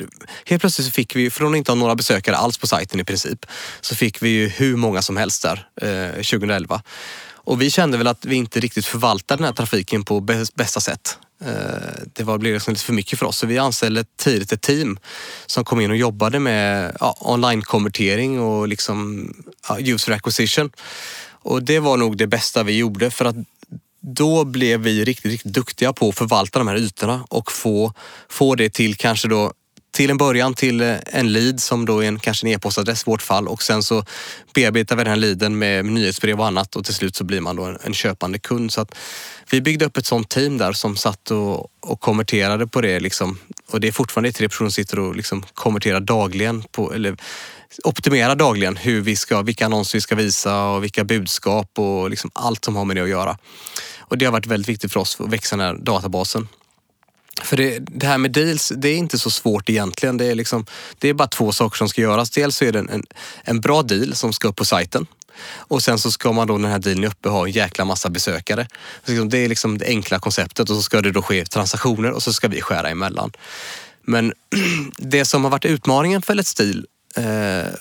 helt 0.45 0.61
plötsligt 0.61 0.87
så 0.87 0.91
fick 0.91 1.15
vi, 1.15 1.29
från 1.29 1.53
att 1.53 1.57
inte 1.57 1.71
ha 1.71 1.75
några 1.75 1.95
besökare 1.95 2.35
alls 2.35 2.57
på 2.57 2.67
sajten 2.67 2.99
i 2.99 3.03
princip, 3.03 3.45
så 3.81 3.95
fick 3.95 4.21
vi 4.21 4.29
ju 4.29 4.47
hur 4.47 4.75
många 4.75 5.01
som 5.01 5.17
helst 5.17 5.41
där 5.41 5.67
eh, 5.81 6.15
2011. 6.15 6.81
Och 7.33 7.61
vi 7.61 7.71
kände 7.71 7.97
väl 7.97 8.07
att 8.07 8.25
vi 8.25 8.35
inte 8.35 8.59
riktigt 8.59 8.85
förvaltade 8.85 9.37
den 9.37 9.45
här 9.45 9.53
trafiken 9.53 10.03
på 10.03 10.19
bästa 10.55 10.79
sätt. 10.79 11.17
Eh, 11.41 12.03
det 12.13 12.23
var, 12.23 12.38
blev 12.38 12.53
liksom 12.53 12.73
lite 12.73 12.86
för 12.86 12.93
mycket 12.93 13.19
för 13.19 13.25
oss, 13.25 13.38
så 13.38 13.47
vi 13.47 13.57
anställde 13.57 14.03
tidigt 14.17 14.51
ett 14.51 14.61
team 14.61 14.99
som 15.45 15.65
kom 15.65 15.81
in 15.81 15.91
och 15.91 15.97
jobbade 15.97 16.39
med 16.39 16.97
ja, 16.99 17.17
online-konvertering 17.19 18.39
och 18.39 18.67
liksom, 18.67 19.29
ja, 19.69 19.79
user 19.79 20.11
acquisition. 20.11 20.71
Och 21.29 21.63
det 21.63 21.79
var 21.79 21.97
nog 21.97 22.17
det 22.17 22.27
bästa 22.27 22.63
vi 22.63 22.77
gjorde 22.77 23.11
för 23.11 23.25
att 23.25 23.36
då 24.01 24.45
blev 24.45 24.79
vi 24.79 25.05
riktigt, 25.05 25.31
riktigt 25.31 25.53
duktiga 25.53 25.93
på 25.93 26.09
att 26.09 26.15
förvalta 26.15 26.59
de 26.59 26.67
här 26.67 26.77
ytorna 26.77 27.25
och 27.29 27.51
få, 27.51 27.93
få 28.29 28.55
det 28.55 28.69
till 28.69 28.95
kanske 28.95 29.27
då 29.27 29.53
till 29.95 30.09
en 30.09 30.17
början 30.17 30.53
till 30.53 30.81
eh, 30.81 30.95
en 31.05 31.33
lead 31.33 31.59
som 31.59 31.85
då 31.85 32.03
är 32.03 32.07
en, 32.07 32.19
kanske 32.19 32.47
en 32.47 32.51
e-postadress 32.53 33.01
i 33.01 33.03
vårt 33.05 33.21
fall 33.21 33.47
och 33.47 33.63
sen 33.63 33.83
så 33.83 34.05
bearbetar 34.53 34.95
vi 34.95 35.03
den 35.03 35.09
här 35.09 35.17
leaden 35.17 35.57
med 35.57 35.85
nyhetsbrev 35.85 36.39
och 36.39 36.47
annat 36.47 36.75
och 36.75 36.85
till 36.85 36.93
slut 36.93 37.15
så 37.15 37.23
blir 37.23 37.41
man 37.41 37.55
då 37.55 37.63
en, 37.63 37.77
en 37.83 37.93
köpande 37.93 38.39
kund. 38.39 38.73
Så 38.73 38.81
att 38.81 38.95
vi 39.51 39.61
byggde 39.61 39.85
upp 39.85 39.97
ett 39.97 40.05
sånt 40.05 40.29
team 40.29 40.57
där 40.57 40.73
som 40.73 40.95
satt 40.95 41.31
och, 41.31 41.67
och 41.81 41.99
konverterade 41.99 42.67
på 42.67 42.81
det 42.81 42.99
liksom. 42.99 43.39
Och 43.71 43.79
det 43.79 43.87
är 43.87 43.91
fortfarande 43.91 44.31
tre 44.31 44.49
personer 44.49 44.69
som 44.69 44.83
sitter 44.83 44.99
och 44.99 45.15
liksom 45.15 45.45
konverterar 45.53 45.99
dagligen 45.99 46.63
på, 46.71 46.93
eller 46.93 47.17
optimerar 47.83 48.35
dagligen 48.35 48.75
hur 48.75 49.01
vi 49.01 49.15
ska, 49.15 49.41
vilka 49.41 49.65
annonser 49.65 49.97
vi 49.97 50.01
ska 50.01 50.15
visa 50.15 50.65
och 50.65 50.83
vilka 50.83 51.03
budskap 51.03 51.79
och 51.79 52.09
liksom 52.09 52.31
allt 52.33 52.65
som 52.65 52.75
har 52.75 52.85
med 52.85 52.95
det 52.95 53.03
att 53.03 53.09
göra. 53.09 53.37
Och 53.99 54.17
det 54.17 54.25
har 54.25 54.31
varit 54.31 54.45
väldigt 54.45 54.69
viktigt 54.69 54.93
för 54.93 54.99
oss 54.99 55.17
att 55.19 55.29
växa 55.29 55.57
den 55.57 55.65
här 55.65 55.73
databasen. 55.75 56.47
För 57.41 57.57
det, 57.57 57.79
det, 57.79 58.07
här 58.07 58.17
med 58.17 58.31
deals, 58.31 58.71
det 58.75 58.89
är 58.89 58.95
inte 58.95 59.19
så 59.19 59.29
svårt 59.29 59.69
egentligen. 59.69 60.17
Det 60.17 60.25
är, 60.25 60.36
liksom, 60.36 60.65
det 60.99 61.09
är 61.09 61.13
bara 61.13 61.27
två 61.27 61.51
saker 61.51 61.77
som 61.77 61.89
ska 61.89 62.01
göras. 62.01 62.29
Dels 62.29 62.57
så 62.57 62.65
är 62.65 62.71
det 62.71 62.79
en, 62.79 63.03
en 63.43 63.61
bra 63.61 63.81
deal 63.81 64.15
som 64.15 64.33
ska 64.33 64.47
upp 64.47 64.55
på 64.55 64.65
sajten. 64.65 65.07
Och 65.57 65.83
sen 65.83 65.99
så 65.99 66.11
ska 66.11 66.31
man 66.31 66.47
då 66.47 66.53
när 66.53 66.61
den 66.61 66.71
här 66.71 66.79
dealen 66.79 67.03
är 67.03 67.07
uppe 67.07 67.29
ha 67.29 67.45
en 67.45 67.51
jäkla 67.51 67.86
massa 67.86 68.09
besökare. 68.09 68.67
Liksom, 69.05 69.29
det 69.29 69.38
är 69.38 69.49
liksom 69.49 69.77
det 69.77 69.86
enkla 69.86 70.19
konceptet 70.19 70.69
och 70.69 70.75
så 70.75 70.81
ska 70.81 71.01
det 71.01 71.11
då 71.11 71.21
ske 71.21 71.45
transaktioner 71.45 72.11
och 72.11 72.23
så 72.23 72.33
ska 72.33 72.47
vi 72.47 72.61
skära 72.61 72.89
emellan. 72.89 73.31
Men 74.01 74.33
det 74.97 75.25
som 75.25 75.43
har 75.43 75.51
varit 75.51 75.65
utmaningen 75.65 76.21
för 76.21 76.33
Let's 76.33 76.57
Deal 76.57 76.86
eh, 77.17 77.73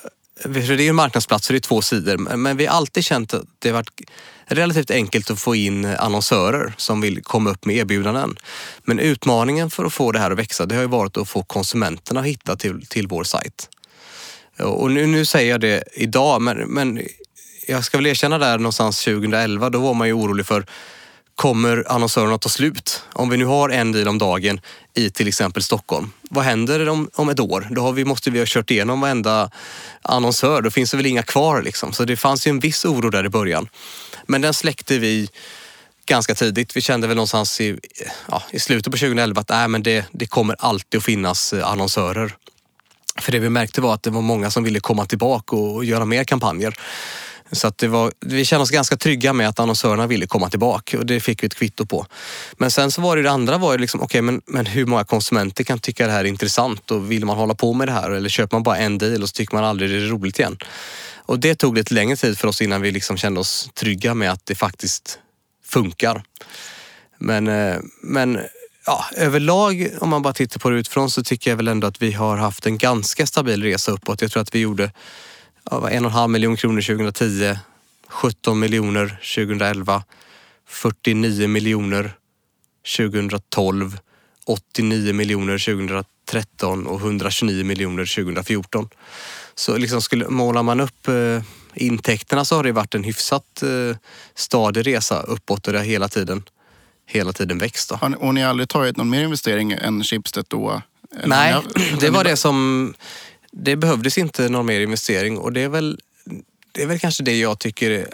det 0.43 0.69
är 0.69 0.89
en 0.89 0.95
marknadsplats 0.95 1.47
så 1.47 1.53
det 1.53 1.57
är 1.57 1.59
två 1.59 1.81
sidor. 1.81 2.17
Men 2.17 2.57
vi 2.57 2.65
har 2.65 2.77
alltid 2.77 3.05
känt 3.05 3.33
att 3.33 3.43
det 3.59 3.69
har 3.69 3.73
varit 3.73 4.01
relativt 4.45 4.91
enkelt 4.91 5.31
att 5.31 5.39
få 5.39 5.55
in 5.55 5.85
annonsörer 5.85 6.73
som 6.77 7.01
vill 7.01 7.23
komma 7.23 7.49
upp 7.49 7.65
med 7.65 7.75
erbjudanden. 7.75 8.35
Men 8.83 8.99
utmaningen 8.99 9.69
för 9.69 9.85
att 9.85 9.93
få 9.93 10.11
det 10.11 10.19
här 10.19 10.31
att 10.31 10.37
växa, 10.37 10.65
det 10.65 10.75
har 10.75 10.81
ju 10.81 10.87
varit 10.87 11.17
att 11.17 11.29
få 11.29 11.43
konsumenterna 11.43 12.19
att 12.19 12.25
hitta 12.25 12.55
till, 12.55 12.85
till 12.85 13.07
vår 13.07 13.23
sajt. 13.23 13.69
Och 14.59 14.91
nu, 14.91 15.05
nu 15.05 15.25
säger 15.25 15.51
jag 15.51 15.61
det 15.61 15.83
idag, 15.93 16.41
men, 16.41 16.57
men 16.57 17.01
jag 17.67 17.83
ska 17.83 17.97
väl 17.97 18.07
erkänna 18.07 18.37
där 18.37 18.57
någonstans 18.57 19.03
2011, 19.03 19.69
då 19.69 19.79
var 19.79 19.93
man 19.93 20.07
ju 20.07 20.13
orolig 20.13 20.45
för 20.45 20.65
kommer 21.35 21.91
annonsörerna 21.91 22.37
ta 22.37 22.49
slut? 22.49 23.03
Om 23.13 23.29
vi 23.29 23.37
nu 23.37 23.45
har 23.45 23.69
en 23.69 23.91
deal 23.91 24.07
om 24.07 24.17
dagen 24.17 24.61
i 24.93 25.09
till 25.09 25.27
exempel 25.27 25.63
Stockholm, 25.63 26.11
vad 26.29 26.43
händer 26.43 26.89
om, 26.89 27.09
om 27.15 27.29
ett 27.29 27.39
år? 27.39 27.67
Då 27.71 27.81
har 27.81 27.91
vi, 27.91 28.05
måste 28.05 28.31
vi 28.31 28.39
ha 28.39 28.45
kört 28.47 28.71
igenom 28.71 29.01
varenda 29.01 29.51
annonsör, 30.01 30.61
då 30.61 30.71
finns 30.71 30.91
det 30.91 30.97
väl 30.97 31.05
inga 31.05 31.23
kvar 31.23 31.61
liksom. 31.61 31.93
Så 31.93 32.05
det 32.05 32.17
fanns 32.17 32.47
ju 32.47 32.49
en 32.49 32.59
viss 32.59 32.85
oro 32.85 33.09
där 33.09 33.25
i 33.25 33.29
början. 33.29 33.67
Men 34.27 34.41
den 34.41 34.53
släckte 34.53 34.99
vi 34.99 35.29
ganska 36.05 36.35
tidigt. 36.35 36.77
Vi 36.77 36.81
kände 36.81 37.07
väl 37.07 37.15
någonstans 37.15 37.61
i, 37.61 37.79
ja, 38.31 38.43
i 38.51 38.59
slutet 38.59 38.91
på 38.91 38.97
2011 38.97 39.41
att 39.41 39.49
nej, 39.49 39.67
men 39.67 39.83
det, 39.83 40.05
det 40.11 40.25
kommer 40.25 40.55
alltid 40.59 40.97
att 40.97 41.03
finnas 41.03 41.53
eh, 41.53 41.67
annonsörer. 41.67 42.35
För 43.17 43.31
det 43.31 43.39
vi 43.39 43.49
märkte 43.49 43.81
var 43.81 43.93
att 43.93 44.03
det 44.03 44.09
var 44.09 44.21
många 44.21 44.51
som 44.51 44.63
ville 44.63 44.79
komma 44.79 45.05
tillbaka 45.05 45.55
och 45.55 45.85
göra 45.85 46.05
mer 46.05 46.23
kampanjer. 46.23 46.75
Så 47.51 47.67
att 47.67 47.77
det 47.77 47.87
var, 47.87 48.13
vi 48.19 48.45
kände 48.45 48.63
oss 48.63 48.71
ganska 48.71 48.97
trygga 48.97 49.33
med 49.33 49.49
att 49.49 49.59
annonsörerna 49.59 50.07
ville 50.07 50.27
komma 50.27 50.49
tillbaka 50.49 50.99
och 50.99 51.05
det 51.05 51.19
fick 51.19 51.43
vi 51.43 51.47
ett 51.47 51.55
kvitto 51.55 51.85
på. 51.85 52.05
Men 52.57 52.71
sen 52.71 52.91
så 52.91 53.01
var 53.01 53.17
det, 53.17 53.23
det 53.23 53.31
andra 53.31 53.57
var 53.57 53.71
ju 53.71 53.77
liksom, 53.77 54.01
okej 54.01 54.05
okay, 54.05 54.21
men, 54.21 54.41
men 54.45 54.65
hur 54.65 54.85
många 54.85 55.03
konsumenter 55.03 55.63
kan 55.63 55.79
tycka 55.79 56.05
det 56.05 56.11
här 56.11 56.19
är 56.19 56.25
intressant 56.25 56.91
och 56.91 57.11
vill 57.11 57.25
man 57.25 57.37
hålla 57.37 57.55
på 57.55 57.73
med 57.73 57.87
det 57.87 57.91
här 57.91 58.11
eller 58.11 58.29
köper 58.29 58.55
man 58.55 58.63
bara 58.63 58.77
en 58.77 58.97
deal 58.97 59.21
och 59.21 59.29
så 59.29 59.33
tycker 59.33 59.55
man 59.55 59.63
aldrig 59.63 59.89
det 59.89 59.95
är 59.95 60.09
roligt 60.09 60.39
igen. 60.39 60.57
Och 61.25 61.39
det 61.39 61.55
tog 61.55 61.77
lite 61.77 61.93
längre 61.93 62.15
tid 62.15 62.37
för 62.37 62.47
oss 62.47 62.61
innan 62.61 62.81
vi 62.81 62.91
liksom 62.91 63.17
kände 63.17 63.39
oss 63.39 63.69
trygga 63.73 64.13
med 64.13 64.31
att 64.31 64.45
det 64.45 64.55
faktiskt 64.55 65.19
funkar. 65.65 66.23
Men, 67.17 67.47
eh, 67.47 67.77
men 68.01 68.39
ja, 68.85 69.05
överlag 69.15 69.89
om 69.99 70.09
man 70.09 70.21
bara 70.21 70.33
tittar 70.33 70.59
på 70.59 70.69
det 70.69 70.79
utifrån 70.79 71.11
så 71.11 71.23
tycker 71.23 71.49
jag 71.49 71.57
väl 71.57 71.67
ändå 71.67 71.87
att 71.87 72.01
vi 72.01 72.11
har 72.11 72.37
haft 72.37 72.65
en 72.65 72.77
ganska 72.77 73.25
stabil 73.25 73.63
resa 73.63 73.91
uppåt. 73.91 74.21
Jag 74.21 74.31
tror 74.31 74.41
att 74.41 74.55
vi 74.55 74.59
gjorde 74.59 74.91
en 75.71 76.05
och 76.05 76.11
halv 76.11 76.29
miljon 76.29 76.57
kronor 76.57 76.81
2010, 76.81 77.55
17 78.07 78.59
miljoner 78.59 79.19
2011, 79.35 80.03
49 80.67 81.47
miljoner 81.47 82.11
2012, 82.97 83.99
89 84.45 85.13
miljoner 85.13 85.57
2013 85.57 86.87
och 86.87 86.99
129 86.99 87.63
miljoner 87.63 88.15
2014. 88.15 88.89
Så 89.55 89.77
liksom 89.77 90.01
skulle, 90.01 90.29
målar 90.29 90.63
man 90.63 90.79
upp 90.79 91.07
eh, 91.07 91.43
intäkterna 91.75 92.45
så 92.45 92.55
har 92.55 92.63
det 92.63 92.71
varit 92.71 92.95
en 92.95 93.03
hyfsat 93.03 93.63
eh, 93.63 93.97
stadig 94.35 94.87
resa 94.87 95.21
uppåt 95.21 95.67
och 95.67 95.73
det 95.73 95.79
har 95.79 95.85
hela 95.85 96.07
tiden, 96.07 96.43
hela 97.05 97.33
tiden 97.33 97.57
växt. 97.57 97.89
Då. 97.89 98.15
Och 98.19 98.33
ni 98.33 98.41
har 98.41 98.49
aldrig 98.49 98.69
tagit 98.69 98.97
någon 98.97 99.09
mer 99.09 99.23
investering 99.23 99.71
än 99.71 100.03
Schibsted 100.03 100.45
då? 100.47 100.81
Nej, 101.23 101.55
det 101.99 102.09
var 102.09 102.23
det 102.23 102.37
som 102.37 102.93
det 103.55 103.75
behövdes 103.75 104.17
inte 104.17 104.49
någon 104.49 104.65
mer 104.65 104.79
investering 104.79 105.37
och 105.37 105.53
det 105.53 105.61
är 105.61 105.69
väl, 105.69 105.99
det 106.71 106.81
är 106.81 106.87
väl 106.87 106.99
kanske 106.99 107.23
det 107.23 107.39
jag 107.39 107.59
tycker 107.59 108.07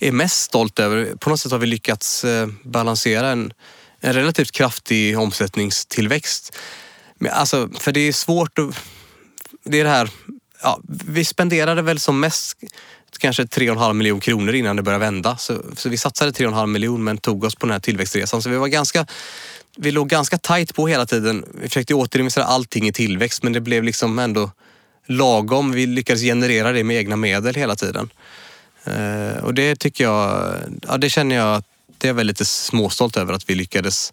är 0.00 0.12
mest 0.12 0.42
stolt 0.42 0.78
över. 0.78 1.14
På 1.16 1.30
något 1.30 1.40
sätt 1.40 1.52
har 1.52 1.58
vi 1.58 1.66
lyckats 1.66 2.24
eh, 2.24 2.48
balansera 2.64 3.28
en, 3.28 3.52
en 4.00 4.12
relativt 4.12 4.52
kraftig 4.52 5.18
omsättningstillväxt. 5.18 6.56
Men 7.18 7.32
alltså, 7.32 7.68
för 7.78 7.92
det 7.92 8.00
är 8.00 8.12
svårt 8.12 8.58
att... 8.58 8.80
Det 9.64 9.80
är 9.80 9.84
det 9.84 9.90
här... 9.90 10.10
Ja, 10.62 10.80
vi 11.06 11.24
spenderade 11.24 11.82
väl 11.82 12.00
som 12.00 12.20
mest 12.20 12.56
kanske 13.18 13.42
3,5 13.42 13.92
miljoner 13.92 14.20
kronor 14.20 14.54
innan 14.54 14.76
det 14.76 14.82
började 14.82 15.04
vända. 15.04 15.36
Så, 15.36 15.62
så 15.76 15.88
vi 15.88 15.96
satsade 15.96 16.30
3,5 16.30 16.66
miljoner 16.66 17.04
men 17.04 17.18
tog 17.18 17.44
oss 17.44 17.54
på 17.54 17.66
den 17.66 17.72
här 17.72 17.80
tillväxtresan. 17.80 18.42
Så 18.42 18.50
vi 18.50 18.56
var 18.56 18.68
ganska 18.68 19.06
vi 19.76 19.90
låg 19.90 20.08
ganska 20.08 20.38
tajt 20.38 20.74
på 20.74 20.88
hela 20.88 21.06
tiden. 21.06 21.44
Vi 21.54 21.68
försökte 21.68 21.94
återinvestera 21.94 22.44
allting 22.44 22.88
i 22.88 22.92
tillväxt 22.92 23.42
men 23.42 23.52
det 23.52 23.60
blev 23.60 23.84
liksom 23.84 24.18
ändå 24.18 24.50
lagom. 25.06 25.72
Vi 25.72 25.86
lyckades 25.86 26.22
generera 26.22 26.72
det 26.72 26.84
med 26.84 26.96
egna 26.96 27.16
medel 27.16 27.54
hela 27.54 27.76
tiden. 27.76 28.10
Eh, 28.84 29.44
och 29.44 29.54
det 29.54 29.76
tycker 29.76 30.04
jag, 30.04 30.54
ja 30.88 30.96
det 30.96 31.10
känner 31.10 31.36
jag 31.36 31.54
att 31.56 31.66
det 31.98 32.08
är 32.08 32.12
väl 32.12 32.26
lite 32.26 32.44
småstolt 32.44 33.16
över 33.16 33.32
att 33.32 33.50
vi 33.50 33.54
lyckades 33.54 34.12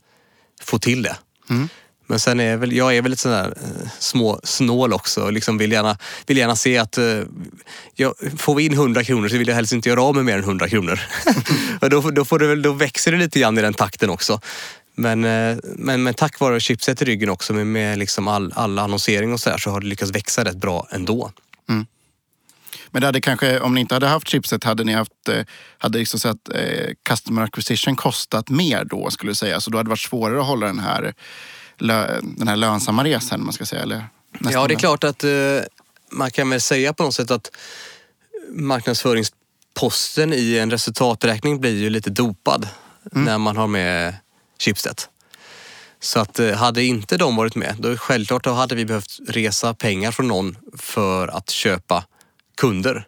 få 0.61 0.79
till 0.79 1.03
det. 1.03 1.17
Mm. 1.49 1.69
Men 2.09 2.19
sen 2.19 2.39
är 2.39 2.57
väl, 2.57 2.73
jag 2.73 2.95
är 2.95 3.01
väl 3.01 3.11
lite 3.11 3.21
sån 3.21 3.31
där 3.31 3.45
eh, 3.45 3.89
små 3.99 4.39
snål 4.43 4.93
också 4.93 5.23
och 5.23 5.33
liksom 5.33 5.57
vill, 5.57 5.71
gärna, 5.71 5.97
vill 6.25 6.37
gärna 6.37 6.55
se 6.55 6.77
att 6.77 6.97
eh, 6.97 7.21
jag, 7.95 8.13
får 8.37 8.55
vi 8.55 8.65
in 8.65 8.73
100 8.73 9.03
kronor 9.03 9.29
så 9.29 9.37
vill 9.37 9.47
jag 9.47 9.55
helst 9.55 9.73
inte 9.73 9.89
göra 9.89 10.01
av 10.01 10.15
med 10.15 10.25
mer 10.25 10.37
än 10.37 10.43
100 10.43 10.69
kronor. 10.69 10.99
och 11.81 11.89
då, 11.89 12.01
då, 12.11 12.25
får 12.25 12.39
det 12.39 12.47
väl, 12.47 12.61
då 12.61 12.71
växer 12.71 13.11
det 13.11 13.17
lite 13.17 13.39
grann 13.39 13.57
i 13.57 13.61
den 13.61 13.73
takten 13.73 14.09
också. 14.09 14.41
Men, 14.97 15.23
eh, 15.23 15.57
men, 15.63 16.03
men 16.03 16.13
tack 16.13 16.39
vare 16.39 16.59
chipset 16.59 17.01
i 17.01 17.05
ryggen 17.05 17.29
också 17.29 17.53
med, 17.53 17.67
med 17.67 17.97
liksom 17.97 18.27
all, 18.27 18.53
all 18.55 18.79
annonsering 18.79 19.33
och 19.33 19.39
så 19.39 19.49
där 19.49 19.57
så 19.57 19.69
har 19.69 19.79
det 19.79 19.87
lyckats 19.87 20.11
växa 20.11 20.43
rätt 20.43 20.57
bra 20.57 20.87
ändå. 20.91 21.31
Men 22.91 23.01
det 23.01 23.05
hade 23.05 23.21
kanske, 23.21 23.59
om 23.59 23.73
ni 23.73 23.81
inte 23.81 23.95
hade 23.95 24.07
haft 24.07 24.27
chipset, 24.27 24.63
hade 24.63 24.83
ni 24.83 24.93
haft, 24.93 25.29
eh, 25.29 25.43
hade 25.77 25.99
liksom 25.99 26.19
så 26.19 26.29
att 26.29 26.49
eh, 26.49 26.93
customer 27.03 27.41
acquisition 27.41 27.95
kostat 27.95 28.49
mer 28.49 28.85
då 28.85 29.09
skulle 29.09 29.29
jag 29.29 29.37
säga. 29.37 29.61
Så 29.61 29.69
då 29.69 29.77
hade 29.77 29.87
det 29.87 29.89
varit 29.89 29.99
svårare 29.99 30.39
att 30.39 30.45
hålla 30.45 30.65
den 30.65 30.79
här, 30.79 31.13
lö, 31.77 32.19
den 32.21 32.47
här 32.47 32.55
lönsamma 32.55 33.03
resan, 33.03 33.43
man 33.43 33.53
ska 33.53 33.65
säga. 33.65 33.81
Eller 33.81 34.05
nästan 34.31 34.61
Ja, 34.61 34.67
det 34.67 34.73
är 34.73 34.79
klart 34.79 35.03
att 35.03 35.23
eh, 35.23 35.31
man 36.11 36.31
kan 36.31 36.49
väl 36.49 36.61
säga 36.61 36.93
på 36.93 37.03
något 37.03 37.15
sätt 37.15 37.31
att 37.31 37.51
marknadsföringsposten 38.49 40.33
i 40.33 40.57
en 40.57 40.71
resultaträkning 40.71 41.59
blir 41.59 41.75
ju 41.75 41.89
lite 41.89 42.09
dopad 42.09 42.67
när 43.11 43.37
man 43.37 43.57
har 43.57 43.67
med 43.67 44.15
Schibsted. 44.59 45.01
Så 45.99 46.19
att 46.19 46.39
eh, 46.39 46.51
hade 46.55 46.83
inte 46.83 47.17
de 47.17 47.35
varit 47.35 47.55
med, 47.55 47.75
då 47.79 47.97
självklart 47.97 48.43
då 48.43 48.51
hade 48.51 48.75
vi 48.75 48.85
behövt 48.85 49.19
resa 49.27 49.73
pengar 49.73 50.11
från 50.11 50.27
någon 50.27 50.57
för 50.77 51.27
att 51.27 51.49
köpa 51.49 52.05
kunder. 52.57 53.07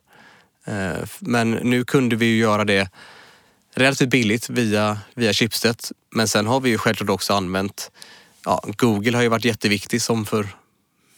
Eh, 0.65 1.07
men 1.19 1.51
nu 1.51 1.83
kunde 1.85 2.15
vi 2.15 2.25
ju 2.25 2.37
göra 2.37 2.65
det 2.65 2.89
relativt 3.75 4.09
billigt 4.09 4.49
via, 4.49 4.99
via 5.15 5.33
Schibsted. 5.33 5.79
Men 6.11 6.27
sen 6.27 6.47
har 6.47 6.59
vi 6.59 6.69
ju 6.69 6.77
självklart 6.77 7.09
också 7.09 7.33
använt, 7.33 7.91
ja, 8.45 8.63
Google 8.77 9.17
har 9.17 9.21
ju 9.23 9.29
varit 9.29 9.45
jätteviktig 9.45 10.01
som 10.01 10.25
för 10.25 10.47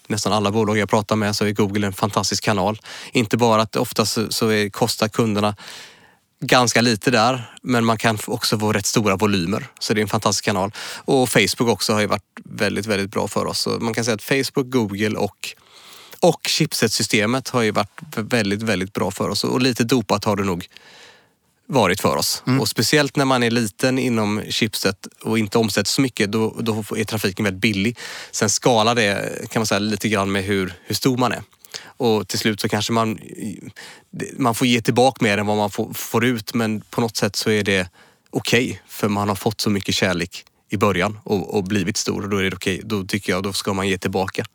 nästan 0.07 0.33
alla 0.33 0.51
bolag 0.51 0.77
jag 0.77 0.89
pratar 0.89 1.15
med 1.15 1.35
så 1.35 1.45
är 1.45 1.51
Google 1.51 1.87
en 1.87 1.93
fantastisk 1.93 2.43
kanal. 2.43 2.81
Inte 3.13 3.37
bara 3.37 3.61
att 3.61 3.75
oftast 3.75 4.13
så- 4.13 4.31
så 4.31 4.47
är, 4.49 4.69
kostar 4.69 5.07
kunderna 5.07 5.55
ganska 6.41 6.81
lite 6.81 7.11
där, 7.11 7.55
men 7.61 7.85
man 7.85 7.97
kan 7.97 8.17
också 8.27 8.59
få 8.59 8.73
rätt 8.73 8.85
stora 8.85 9.15
volymer. 9.15 9.67
Så 9.79 9.93
det 9.93 9.99
är 9.99 10.01
en 10.01 10.07
fantastisk 10.07 10.45
kanal. 10.45 10.71
Och 11.05 11.29
Facebook 11.29 11.69
också 11.69 11.93
har 11.93 11.99
ju 11.99 12.07
varit 12.07 12.23
väldigt, 12.43 12.85
väldigt 12.85 13.11
bra 13.11 13.27
för 13.27 13.45
oss. 13.45 13.59
Så 13.59 13.69
man 13.69 13.93
kan 13.93 14.05
säga 14.05 14.15
att 14.15 14.23
Facebook, 14.23 14.67
Google 14.71 15.17
och, 15.17 15.49
och 16.19 16.41
chipset-systemet 16.47 17.49
har 17.49 17.61
ju 17.61 17.71
varit 17.71 17.99
väldigt, 18.15 18.61
väldigt 18.61 18.93
bra 18.93 19.11
för 19.11 19.29
oss. 19.29 19.43
Och 19.43 19.61
lite 19.61 19.83
dopat 19.83 20.25
har 20.25 20.35
det 20.35 20.43
nog 20.43 20.67
varit 21.67 22.01
för 22.01 22.15
oss. 22.15 22.43
Och 22.59 22.67
speciellt 22.67 23.15
när 23.15 23.25
man 23.25 23.43
är 23.43 23.51
liten 23.51 23.99
inom 23.99 24.41
chipset 24.49 25.07
och 25.23 25.39
inte 25.39 25.57
omsätter 25.57 25.89
så 25.89 26.01
mycket, 26.01 26.31
då, 26.31 26.55
då 26.59 26.83
är 26.97 27.03
trafiken 27.03 27.45
väldigt 27.45 27.61
billig. 27.61 27.97
Sen 28.31 28.49
skalar 28.49 28.95
det 28.95 29.49
kan 29.49 29.59
man 29.59 29.67
säga 29.67 29.79
lite 29.79 30.09
grann 30.09 30.31
med 30.31 30.43
hur, 30.43 30.73
hur 30.85 30.95
stor 30.95 31.17
man 31.17 31.31
är. 31.31 31.43
Och 31.83 32.27
till 32.27 32.39
slut 32.39 32.59
så 32.59 32.69
kanske 32.69 32.93
man, 32.93 33.19
man 34.37 34.55
får 34.55 34.67
ge 34.67 34.81
tillbaka 34.81 35.23
mer 35.23 35.37
än 35.37 35.45
vad 35.45 35.57
man 35.57 35.71
får, 35.71 35.93
får 35.93 36.25
ut, 36.25 36.53
men 36.53 36.81
på 36.81 37.01
något 37.01 37.17
sätt 37.17 37.35
så 37.35 37.49
är 37.49 37.63
det 37.63 37.89
okej, 38.29 38.81
för 38.87 39.09
man 39.09 39.29
har 39.29 39.35
fått 39.35 39.61
så 39.61 39.69
mycket 39.69 39.95
kärlek 39.95 40.45
i 40.69 40.77
början 40.77 41.19
och, 41.23 41.55
och 41.55 41.63
blivit 41.63 41.97
stor 41.97 42.23
och 42.23 42.29
då 42.29 42.37
är 42.37 42.43
det 42.43 42.55
okej. 42.55 42.81
Då 42.83 43.03
tycker 43.03 43.31
jag 43.31 43.43
då 43.43 43.53
ska 43.53 43.73
man 43.73 43.87
ge 43.87 43.97
tillbaka. 43.97 44.45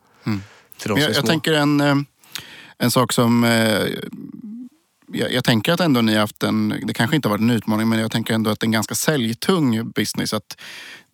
Till 0.77 0.89
de 0.89 0.95
som 0.95 1.01
jag, 1.01 1.15
jag 1.15 1.25
tänker 1.25 1.53
en, 1.53 1.81
eh, 1.81 1.95
en 2.77 2.91
sak 2.91 3.13
som... 3.13 3.43
Jag, 5.11 5.33
jag 5.33 5.43
tänker 5.43 5.73
att 5.73 5.79
ändå 5.79 6.01
ni 6.01 6.13
har 6.13 6.19
haft 6.19 6.43
en, 6.43 6.81
det 6.83 6.93
kanske 6.93 7.15
inte 7.15 7.27
har 7.27 7.31
varit 7.31 7.41
en 7.41 7.49
utmaning, 7.49 7.89
men 7.89 7.99
jag 7.99 8.11
tänker 8.11 8.33
ändå 8.33 8.49
att 8.49 8.59
det 8.59 8.63
är 8.63 8.67
en 8.67 8.71
ganska 8.71 8.95
säljtung 8.95 9.91
business. 9.91 10.33
Att, 10.33 10.57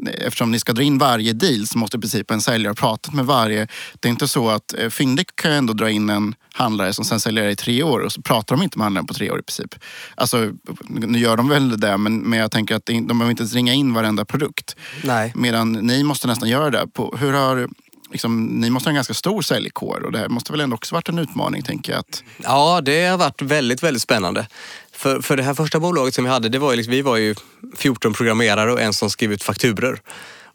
eh, 0.08 0.28
eftersom 0.28 0.52
ni 0.52 0.60
ska 0.60 0.74
dra 0.74 0.84
in 0.84 0.98
varje 0.98 1.34
deal 1.34 1.68
så 1.68 1.78
måste 1.78 1.98
i 1.98 2.00
princip 2.00 2.32
en 2.32 2.42
säljare 2.42 2.70
ha 2.70 2.76
pratat 2.76 3.14
med 3.14 3.26
varje. 3.26 3.68
Det 4.00 4.08
är 4.08 4.10
inte 4.10 4.28
så 4.28 4.50
att 4.50 4.74
eh, 4.74 4.90
Fyndik 4.90 5.36
kan 5.36 5.52
ändå 5.52 5.74
dra 5.74 5.90
in 5.90 6.10
en 6.10 6.36
handlare 6.54 6.94
som 6.94 7.06
sen 7.06 7.20
säljer 7.20 7.48
i 7.48 7.56
tre 7.56 7.84
år 7.84 8.00
och 8.00 8.12
så 8.12 8.22
pratar 8.22 8.56
de 8.56 8.64
inte 8.64 8.78
med 8.78 8.86
handlaren 8.86 9.08
på 9.08 9.14
tre 9.14 9.32
år 9.32 9.40
i 9.40 9.44
princip. 9.44 9.76
Alltså, 10.16 10.52
nu 10.90 11.20
gör 11.20 11.38
de 11.38 11.50
väl 11.50 11.80
det, 11.80 11.98
men, 11.98 12.18
men 12.18 12.40
jag 12.40 12.52
tänker 12.52 12.76
att 12.76 12.86
de 12.86 13.08
behöver 13.08 13.30
inte 13.30 13.44
ens 13.44 13.54
ringa 13.54 13.74
in 13.74 13.94
varenda 13.94 14.26
produkt. 14.26 14.76
Nej. 15.04 15.32
Medan 15.36 15.72
ni 15.72 16.04
måste 16.04 16.28
nästan 16.28 16.50
göra 16.50 16.70
det. 16.70 16.88
På, 16.88 17.16
hur 17.20 17.34
har, 17.34 17.70
liksom, 18.14 18.46
ni 18.46 18.70
måste 18.70 18.88
ha 18.88 18.92
en 18.92 18.96
ganska 18.96 19.14
stor 19.14 19.42
säljkår 19.42 20.04
och 20.06 20.12
det 20.12 20.20
här 20.20 20.30
måste 20.30 20.52
väl 20.52 20.62
ändå 20.62 20.76
också 20.76 20.96
varit 20.96 21.10
en 21.10 21.20
utmaning 21.20 21.64
tänker 21.64 21.92
jag. 21.92 22.00
Att, 22.00 22.24
Ja, 22.44 22.82
det 22.82 23.06
har 23.06 23.18
varit 23.18 23.42
väldigt, 23.42 23.84
väldigt 23.84 24.02
spännande. 24.02 24.48
För, 24.92 25.22
för 25.22 25.38
det 25.38 25.44
här 25.44 25.54
första 25.54 25.80
bolaget 25.80 26.14
som 26.16 26.24
vi 26.24 26.30
hade, 26.30 26.50
det 26.50 26.60
var 26.60 26.72
ju 26.72 26.78
liksom, 26.78 26.92
vi 26.92 27.02
var 27.02 27.18
ju 27.18 27.36
14 27.78 28.14
programmerare 28.14 28.74
och 28.74 28.82
en 28.82 28.94
som 28.94 29.10
skrev 29.10 29.34
ut 29.34 29.44
fakturor 29.44 30.02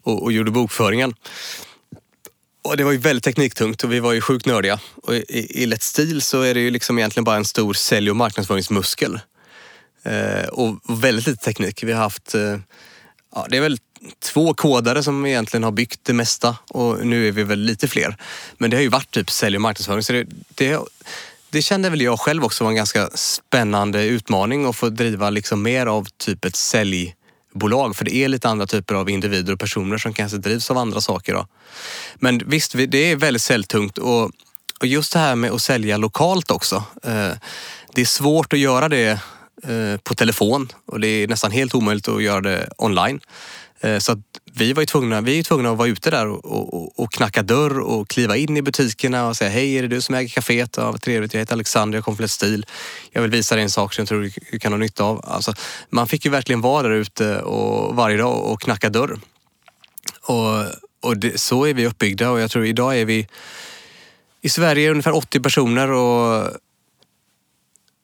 och, 0.03 0.23
och 0.23 0.31
gjorde 0.31 0.51
bokföringen. 0.51 1.15
Och 2.63 2.77
det 2.77 2.83
var 2.83 2.91
ju 2.91 2.97
väldigt 2.97 3.23
tekniktungt 3.23 3.83
och 3.83 3.93
vi 3.93 3.99
var 3.99 4.13
ju 4.13 4.21
sjukt 4.21 4.45
nördiga. 4.45 4.79
Och 4.95 5.15
i, 5.15 5.63
i 5.63 5.65
lätt 5.65 5.83
stil 5.83 6.21
så 6.21 6.41
är 6.41 6.53
det 6.53 6.59
ju 6.59 6.69
liksom 6.69 6.97
egentligen 6.97 7.23
bara 7.23 7.35
en 7.35 7.45
stor 7.45 7.73
sälj 7.73 8.09
och 8.09 8.15
marknadsföringsmuskel. 8.15 9.19
Eh, 10.03 10.47
och, 10.49 10.67
och 10.67 11.03
väldigt 11.03 11.27
lite 11.27 11.43
teknik. 11.43 11.83
Vi 11.83 11.91
har 11.91 12.01
haft, 12.01 12.35
eh, 12.35 12.57
ja, 13.35 13.47
det 13.49 13.57
är 13.57 13.61
väl 13.61 13.77
två 14.19 14.53
kodare 14.53 15.03
som 15.03 15.25
egentligen 15.25 15.63
har 15.63 15.71
byggt 15.71 15.99
det 16.03 16.13
mesta 16.13 16.57
och 16.67 17.05
nu 17.05 17.27
är 17.27 17.31
vi 17.31 17.43
väl 17.43 17.59
lite 17.59 17.87
fler. 17.87 18.17
Men 18.57 18.69
det 18.69 18.77
har 18.77 18.81
ju 18.81 18.89
varit 18.89 19.11
typ 19.11 19.29
sälj 19.29 19.55
och 19.57 19.61
marknadsföring. 19.61 20.03
Så 20.03 20.13
det, 20.13 20.27
det, 20.55 20.79
det 21.49 21.61
kände 21.61 21.89
väl 21.89 22.01
jag 22.01 22.19
själv 22.19 22.43
också 22.43 22.63
var 22.63 22.71
en 22.71 22.75
ganska 22.75 23.09
spännande 23.13 24.05
utmaning 24.05 24.65
att 24.65 24.75
få 24.75 24.89
driva 24.89 25.29
liksom 25.29 25.61
mer 25.61 25.85
av 25.85 26.07
typ 26.17 26.45
ett 26.45 26.55
säljbolag. 26.55 27.95
För 27.95 28.05
det 28.05 28.15
är 28.15 28.27
lite 28.27 28.49
andra 28.49 28.67
typer 28.67 28.95
av 28.95 29.09
individer 29.09 29.53
och 29.53 29.59
personer 29.59 29.97
som 29.97 30.13
kanske 30.13 30.37
drivs 30.37 30.71
av 30.71 30.77
andra 30.77 31.01
saker. 31.01 31.33
Då. 31.33 31.47
Men 32.15 32.41
visst, 32.45 32.75
det 32.87 33.11
är 33.11 33.15
väldigt 33.15 33.41
säljtungt 33.41 33.97
och, 33.97 34.31
och 34.79 34.85
just 34.85 35.13
det 35.13 35.19
här 35.19 35.35
med 35.35 35.51
att 35.51 35.61
sälja 35.61 35.97
lokalt 35.97 36.51
också. 36.51 36.83
Eh, 37.03 37.31
det 37.93 38.01
är 38.01 38.05
svårt 38.05 38.53
att 38.53 38.59
göra 38.59 38.89
det 38.89 39.19
eh, 39.63 39.97
på 40.03 40.15
telefon 40.15 40.71
och 40.85 40.99
det 40.99 41.07
är 41.07 41.27
nästan 41.27 41.51
helt 41.51 41.75
omöjligt 41.75 42.07
att 42.07 42.23
göra 42.23 42.41
det 42.41 42.69
online. 42.77 43.19
Eh, 43.81 43.99
så 43.99 44.11
att 44.11 44.19
vi 44.53 44.73
var 44.73 44.81
ju 44.81 44.85
tvungna, 44.85 45.21
vi 45.21 45.39
är 45.39 45.43
tvungna 45.43 45.71
att 45.71 45.77
vara 45.77 45.87
ute 45.87 46.09
där 46.11 46.27
och, 46.27 46.45
och, 46.73 46.99
och 46.99 47.11
knacka 47.13 47.43
dörr 47.43 47.79
och 47.79 48.07
kliva 48.09 48.37
in 48.37 48.57
i 48.57 48.61
butikerna 48.61 49.27
och 49.27 49.37
säga 49.37 49.49
hej, 49.49 49.77
är 49.77 49.81
det 49.81 49.87
du 49.87 50.01
som 50.01 50.15
äger 50.15 50.29
kaféet? 50.29 50.73
Ja, 50.77 50.91
vad 50.91 51.01
trevligt, 51.01 51.33
jag 51.33 51.39
heter 51.39 51.53
Alexander, 51.53 51.97
jag 51.97 52.05
kommer 52.05 52.15
från 52.17 52.29
Stil. 52.29 52.65
Jag 53.11 53.21
vill 53.21 53.31
visa 53.31 53.55
dig 53.55 53.63
en 53.63 53.69
sak 53.69 53.93
som 53.93 54.01
jag 54.01 54.07
tror 54.09 54.21
du- 54.21 54.31
du 54.51 54.59
kan 54.59 54.71
ha 54.73 54.77
nytta 54.77 55.03
av. 55.03 55.21
Alltså, 55.27 55.53
man 55.89 56.07
fick 56.07 56.25
ju 56.25 56.31
verkligen 56.31 56.61
vara 56.61 56.83
där 56.83 56.95
ute 56.95 57.41
och, 57.41 57.95
varje 57.95 58.17
dag 58.17 58.45
och 58.45 58.61
knacka 58.61 58.89
dörr. 58.89 59.19
Och, 60.21 60.65
och 61.01 61.17
det, 61.17 61.41
så 61.41 61.65
är 61.65 61.73
vi 61.73 61.87
uppbyggda 61.87 62.29
och 62.31 62.39
jag 62.39 62.51
tror 62.51 62.65
idag 62.65 62.97
är 62.99 63.05
vi 63.05 63.27
i 64.41 64.49
Sverige 64.49 64.91
ungefär 64.91 65.15
80 65.15 65.39
personer 65.39 65.91
och, 65.91 66.47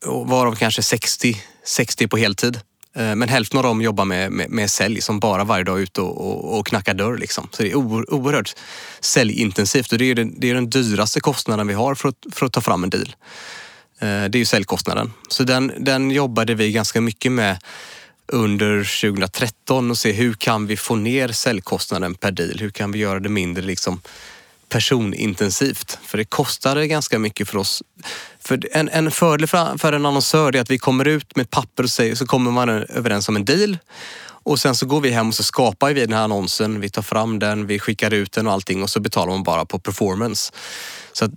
och 0.05 0.28
varav 0.28 0.55
kanske 0.55 0.84
60, 0.84 1.41
60 1.63 2.07
på 2.07 2.17
heltid. 2.17 2.59
Eh, 2.95 3.15
men 3.15 3.29
hälften 3.29 3.57
av 3.57 3.63
dem 3.63 3.81
jobbar 3.81 4.05
med, 4.05 4.31
med, 4.31 4.49
med 4.49 4.71
sälj 4.71 5.01
som 5.01 5.19
bara 5.19 5.43
varje 5.43 5.63
dag 5.63 5.77
är 5.77 5.83
ute 5.83 6.01
och, 6.01 6.29
och, 6.29 6.59
och 6.59 6.67
knackar 6.67 6.93
dörr. 6.93 7.17
Liksom. 7.17 7.49
Så 7.51 7.63
det 7.63 7.71
är 7.71 7.75
oerhört 7.75 8.55
säljintensivt 8.99 9.91
och 9.91 9.97
det 9.97 10.05
är, 10.05 10.15
den, 10.15 10.39
det 10.39 10.49
är 10.49 10.53
den 10.53 10.69
dyraste 10.69 11.19
kostnaden 11.19 11.67
vi 11.67 11.73
har 11.73 11.95
för 11.95 12.09
att, 12.09 12.25
för 12.31 12.45
att 12.45 12.53
ta 12.53 12.61
fram 12.61 12.83
en 12.83 12.89
deal. 12.89 13.15
Eh, 13.99 14.07
det 14.29 14.37
är 14.37 14.39
ju 14.39 14.45
säljkostnaden. 14.45 15.13
Så 15.27 15.43
den, 15.43 15.71
den 15.77 16.11
jobbade 16.11 16.55
vi 16.55 16.71
ganska 16.71 17.01
mycket 17.01 17.31
med 17.31 17.57
under 18.27 19.01
2013 19.01 19.91
och 19.91 19.97
se 19.97 20.11
hur 20.11 20.33
kan 20.33 20.67
vi 20.67 20.77
få 20.77 20.95
ner 20.95 21.27
säljkostnaden 21.27 22.15
per 22.15 22.31
deal? 22.31 22.59
Hur 22.59 22.69
kan 22.69 22.91
vi 22.91 22.99
göra 22.99 23.19
det 23.19 23.29
mindre 23.29 23.63
liksom 23.63 24.01
personintensivt? 24.69 25.99
För 26.03 26.17
det 26.17 26.25
kostade 26.25 26.87
ganska 26.87 27.19
mycket 27.19 27.49
för 27.49 27.57
oss. 27.57 27.83
För 28.45 28.59
en, 28.71 28.89
en 28.89 29.11
fördel 29.11 29.47
för, 29.47 29.77
för 29.77 29.93
en 29.93 30.05
annonsör 30.05 30.55
är 30.55 30.61
att 30.61 30.71
vi 30.71 30.77
kommer 30.77 31.07
ut 31.07 31.35
med 31.35 31.43
ett 31.43 31.51
papper 31.51 31.83
och 31.83 31.89
säger, 31.89 32.15
så 32.15 32.25
kommer 32.25 32.51
man 32.51 32.69
överens 32.69 33.29
om 33.29 33.35
en 33.35 33.45
deal. 33.45 33.77
Och 34.27 34.59
sen 34.59 34.75
så 34.75 34.85
går 34.85 35.01
vi 35.01 35.09
hem 35.09 35.27
och 35.27 35.35
så 35.35 35.43
skapar 35.43 35.93
vi 35.93 36.01
den 36.01 36.13
här 36.13 36.23
annonsen. 36.23 36.79
Vi 36.81 36.89
tar 36.89 37.01
fram 37.01 37.39
den, 37.39 37.67
vi 37.67 37.79
skickar 37.79 38.13
ut 38.13 38.31
den 38.31 38.47
och 38.47 38.53
allting 38.53 38.83
och 38.83 38.89
så 38.89 38.99
betalar 38.99 39.31
man 39.31 39.43
bara 39.43 39.65
på 39.65 39.79
performance. 39.79 40.53
Så 41.13 41.25
att 41.25 41.31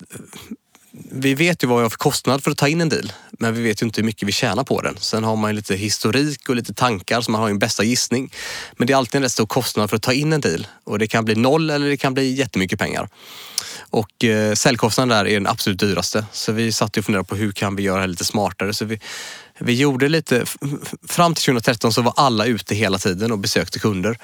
vi 1.10 1.34
vet 1.34 1.62
ju 1.62 1.66
vad 1.66 1.78
vi 1.78 1.82
har 1.82 1.90
för 1.90 1.98
kostnad 1.98 2.44
för 2.44 2.50
att 2.50 2.58
ta 2.58 2.68
in 2.68 2.80
en 2.80 2.88
deal, 2.88 3.12
men 3.30 3.54
vi 3.54 3.62
vet 3.62 3.82
ju 3.82 3.86
inte 3.86 4.00
hur 4.00 4.06
mycket 4.06 4.28
vi 4.28 4.32
tjänar 4.32 4.64
på 4.64 4.80
den. 4.80 4.96
Sen 5.00 5.24
har 5.24 5.36
man 5.36 5.50
ju 5.50 5.56
lite 5.56 5.74
historik 5.74 6.48
och 6.48 6.56
lite 6.56 6.74
tankar 6.74 7.20
så 7.20 7.30
man 7.30 7.40
har 7.40 7.48
ju 7.48 7.52
en 7.52 7.58
bästa 7.58 7.84
gissning. 7.84 8.32
Men 8.76 8.86
det 8.86 8.92
är 8.92 8.96
alltid 8.96 9.14
en 9.14 9.22
rätt 9.22 9.32
stor 9.32 9.46
kostnad 9.46 9.90
för 9.90 9.96
att 9.96 10.02
ta 10.02 10.12
in 10.12 10.32
en 10.32 10.40
deal 10.40 10.66
och 10.84 10.98
det 10.98 11.06
kan 11.06 11.24
bli 11.24 11.34
noll 11.34 11.70
eller 11.70 11.88
det 11.88 11.96
kan 11.96 12.14
bli 12.14 12.34
jättemycket 12.34 12.78
pengar. 12.78 13.08
Och 13.90 14.24
eh, 14.24 14.54
säljkostnaden 14.54 15.08
där 15.08 15.30
är 15.30 15.34
den 15.34 15.46
absolut 15.46 15.78
dyraste. 15.78 16.24
Så 16.32 16.52
vi 16.52 16.72
satt 16.72 16.96
och 16.96 17.04
funderade 17.04 17.28
på 17.28 17.36
hur 17.36 17.52
kan 17.52 17.76
vi 17.76 17.82
göra 17.82 17.96
det 17.96 18.00
här 18.00 18.08
lite 18.08 18.24
smartare. 18.24 18.74
Så 18.74 18.84
vi, 18.84 19.00
vi 19.58 19.74
gjorde 19.74 20.08
lite, 20.08 20.44
fram 21.08 21.34
till 21.34 21.44
2013 21.44 21.92
så 21.92 22.02
var 22.02 22.12
alla 22.16 22.46
ute 22.46 22.74
hela 22.74 22.98
tiden 22.98 23.32
och 23.32 23.38
besökte 23.38 23.78
kunder. 23.78 24.18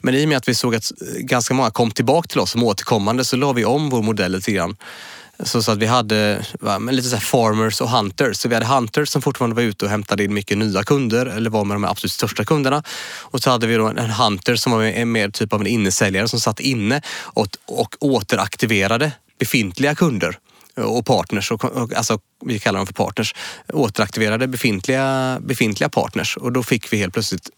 Men 0.00 0.14
i 0.14 0.24
och 0.24 0.28
med 0.28 0.38
att 0.38 0.48
vi 0.48 0.54
såg 0.54 0.74
att 0.74 0.92
eh, 1.00 1.20
ganska 1.20 1.54
många 1.54 1.70
kom 1.70 1.90
tillbaka 1.90 2.28
till 2.28 2.40
oss 2.40 2.50
som 2.50 2.62
återkommande 2.62 3.24
så 3.24 3.36
la 3.36 3.52
vi 3.52 3.64
om 3.64 3.90
vår 3.90 4.02
modell 4.02 4.32
lite 4.32 4.52
grann. 4.52 4.76
Så, 5.42 5.62
så 5.62 5.72
att 5.72 5.78
vi 5.78 5.86
hade 5.86 6.46
va, 6.60 6.78
men 6.78 6.96
lite 6.96 7.08
så 7.08 7.16
här 7.16 7.22
farmers 7.22 7.80
och 7.80 7.90
hunters. 7.90 8.36
Så 8.36 8.48
vi 8.48 8.54
hade 8.54 8.66
hunters 8.66 9.08
som 9.08 9.22
fortfarande 9.22 9.56
var 9.56 9.62
ute 9.62 9.84
och 9.84 9.90
hämtade 9.90 10.24
in 10.24 10.34
mycket 10.34 10.58
nya 10.58 10.82
kunder 10.82 11.26
eller 11.26 11.50
var 11.50 11.64
med 11.64 11.74
de 11.74 11.84
absolut 11.84 12.12
största 12.12 12.44
kunderna. 12.44 12.82
Och 13.20 13.40
så 13.40 13.50
hade 13.50 13.66
vi 13.66 13.74
då 13.74 13.86
en 13.86 14.10
hunter 14.10 14.56
som 14.56 14.72
var 14.72 14.82
en 14.82 15.12
mer 15.12 15.30
typ 15.30 15.52
av 15.52 15.60
en 15.60 15.66
innesäljare 15.66 16.28
som 16.28 16.40
satt 16.40 16.60
inne 16.60 17.02
och, 17.18 17.46
och 17.66 17.96
återaktiverade 18.00 19.12
befintliga 19.38 19.94
kunder 19.94 20.38
och 20.78 21.06
partners, 21.06 21.52
och, 21.52 21.92
alltså 21.94 22.18
vi 22.44 22.58
kallar 22.58 22.78
dem 22.78 22.86
för 22.86 22.94
partners, 22.94 23.34
återaktiverade 23.72 24.46
befintliga, 24.46 25.38
befintliga 25.40 25.88
partners. 25.88 26.36
Och 26.36 26.52
då 26.52 26.62
fick 26.62 26.92
vi 26.92 26.96
helt 26.96 27.12
plötsligt 27.12 27.50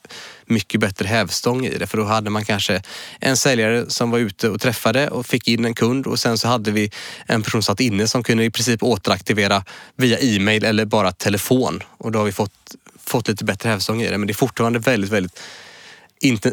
mycket 0.47 0.81
bättre 0.81 1.07
hävstång 1.07 1.67
i 1.67 1.79
det. 1.79 1.87
För 1.87 1.99
då 1.99 2.05
hade 2.05 2.31
man 2.31 2.45
kanske 2.45 2.83
en 3.21 3.37
säljare 3.37 3.91
som 3.91 4.11
var 4.11 4.19
ute 4.19 4.49
och 4.49 4.61
träffade 4.61 5.09
och 5.09 5.27
fick 5.27 5.49
in 5.49 5.65
en 5.65 5.75
kund. 5.75 6.07
Och 6.07 6.19
sen 6.19 6.39
så 6.39 6.49
hade 6.49 6.71
vi 6.71 6.91
en 7.27 7.43
person 7.43 7.63
satt 7.63 7.81
inne 7.81 8.09
som 8.09 8.23
kunde 8.23 8.45
i 8.45 8.51
princip 8.51 8.83
återaktivera 8.83 9.65
via 9.97 10.19
e-mail 10.19 10.65
eller 10.65 10.85
bara 10.85 11.13
telefon. 11.13 11.83
Och 11.99 12.13
då 12.13 12.19
har 12.19 12.27
vi 12.27 12.33
fått, 12.33 12.75
fått 13.07 13.29
lite 13.29 13.45
bättre 13.45 13.69
hävstång 13.69 14.03
i 14.03 14.09
det. 14.09 14.19
Men 14.19 14.27
det 14.27 14.33
är 14.33 14.35
fortfarande 14.35 14.79
väldigt, 14.79 15.11
väldigt 15.11 15.41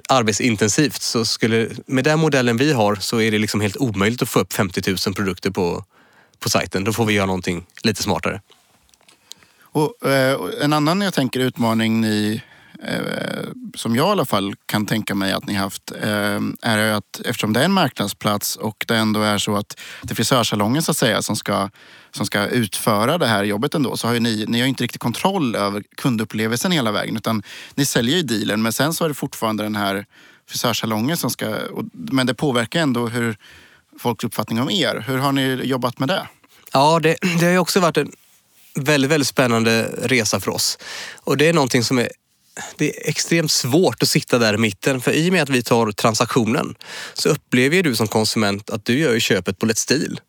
arbetsintensivt. 0.08 1.02
Så 1.02 1.26
skulle, 1.26 1.70
med 1.86 2.04
den 2.04 2.20
modellen 2.20 2.58
vi 2.58 2.74
har 2.74 2.96
så 2.96 3.22
är 3.22 3.32
det 3.32 3.38
liksom 3.38 3.62
helt 3.62 3.78
omöjligt 3.78 4.22
att 4.22 4.30
få 4.30 4.40
upp 4.40 4.54
50 4.54 4.82
000 5.08 5.16
produkter 5.16 5.52
på, 5.52 5.86
på 6.40 6.50
sajten. 6.50 6.84
Då 6.84 6.94
får 6.94 7.06
vi 7.06 7.14
göra 7.14 7.26
någonting 7.26 7.66
lite 7.84 8.04
smartare. 8.04 8.42
Och, 9.78 10.10
eh, 10.10 10.40
en 10.62 10.74
annan 10.74 11.02
jag 11.02 11.14
tänker 11.14 11.40
utmaning 11.40 12.02
ni, 12.02 12.42
eh, 12.84 13.50
som 13.76 13.96
jag 13.96 14.08
i 14.08 14.12
alla 14.12 14.26
fall 14.26 14.56
kan 14.66 14.86
tänka 14.86 15.16
mig 15.16 15.32
att 15.32 15.48
ni 15.48 15.54
haft, 15.54 15.92
eh, 16.02 16.40
är 16.62 16.78
att 16.78 17.22
eftersom 17.26 17.54
det 17.54 17.60
är 17.60 17.66
en 17.66 17.72
marknadsplats 17.72 18.56
och 18.56 18.86
det 18.88 18.96
ändå 18.96 19.22
är 19.22 19.38
så 19.38 19.56
att 19.56 19.80
det 20.02 20.12
är 20.12 20.16
frisörsalongen 20.16 20.82
så 20.84 20.92
att 20.92 20.98
säga 20.98 21.22
som 21.22 21.36
ska, 21.36 21.70
som 22.12 22.26
ska 22.26 22.48
utföra 22.48 23.18
det 23.18 23.28
här 23.28 23.44
jobbet 23.44 23.76
ändå, 23.76 23.98
så 23.98 24.08
har 24.08 24.14
ju 24.14 24.20
ni, 24.20 24.46
ni 24.48 24.60
har 24.60 24.68
inte 24.68 24.84
riktigt 24.84 25.02
kontroll 25.02 25.56
över 25.56 25.84
kundupplevelsen 25.98 26.72
hela 26.72 26.92
vägen. 26.92 27.18
Utan 27.18 27.44
ni 27.76 27.86
säljer 27.86 28.18
ju 28.18 28.24
dealen 28.24 28.62
men 28.62 28.74
sen 28.74 28.94
så 28.94 29.06
är 29.06 29.10
det 29.10 29.16
fortfarande 29.16 29.64
den 29.64 29.76
här 29.76 30.06
frisörsalongen 30.50 31.18
som 31.18 31.30
ska, 31.30 31.56
och, 31.74 31.84
men 31.94 32.28
det 32.28 32.34
påverkar 32.34 32.80
ändå 32.80 33.08
hur 33.08 33.38
folks 34.00 34.24
uppfattning 34.24 34.62
om 34.62 34.70
er. 34.70 35.04
Hur 35.08 35.18
har 35.18 35.32
ni 35.32 35.62
jobbat 35.64 36.00
med 36.00 36.10
det? 36.10 36.28
Ja, 36.74 37.00
det, 37.00 37.16
det 37.40 37.46
har 37.46 37.52
ju 37.52 37.60
också 37.60 37.80
varit 37.80 37.98
en 37.98 38.12
väldigt, 38.76 39.12
väldigt 39.12 39.28
spännande 39.28 39.84
resa 39.98 40.40
för 40.40 40.52
oss. 40.52 40.78
Och 41.16 41.38
det 41.38 41.48
är 41.48 41.54
någonting 41.54 41.84
som 41.84 42.00
är 42.00 42.10
det 42.78 42.86
är 42.86 43.10
extremt 43.10 43.52
svårt 43.52 44.04
att 44.04 44.10
sitta 44.10 44.40
där 44.40 44.54
i 44.54 44.58
mitten. 44.58 45.02
För 45.02 45.12
i 45.12 45.30
och 45.30 45.34
med 45.34 45.44
att 45.44 45.50
vi 45.50 45.64
tar 45.64 45.92
transaktionen 45.92 46.76
så 47.14 47.30
upplever 47.30 47.84
du 47.84 47.96
som 47.96 48.08
konsument 48.08 48.70
att 48.70 48.86
du 48.86 49.00
gör 49.00 49.14
ju 49.14 49.20
köpet 49.20 49.60
på 49.60 49.66
Let's 49.66 49.88
Deal. 49.88 50.20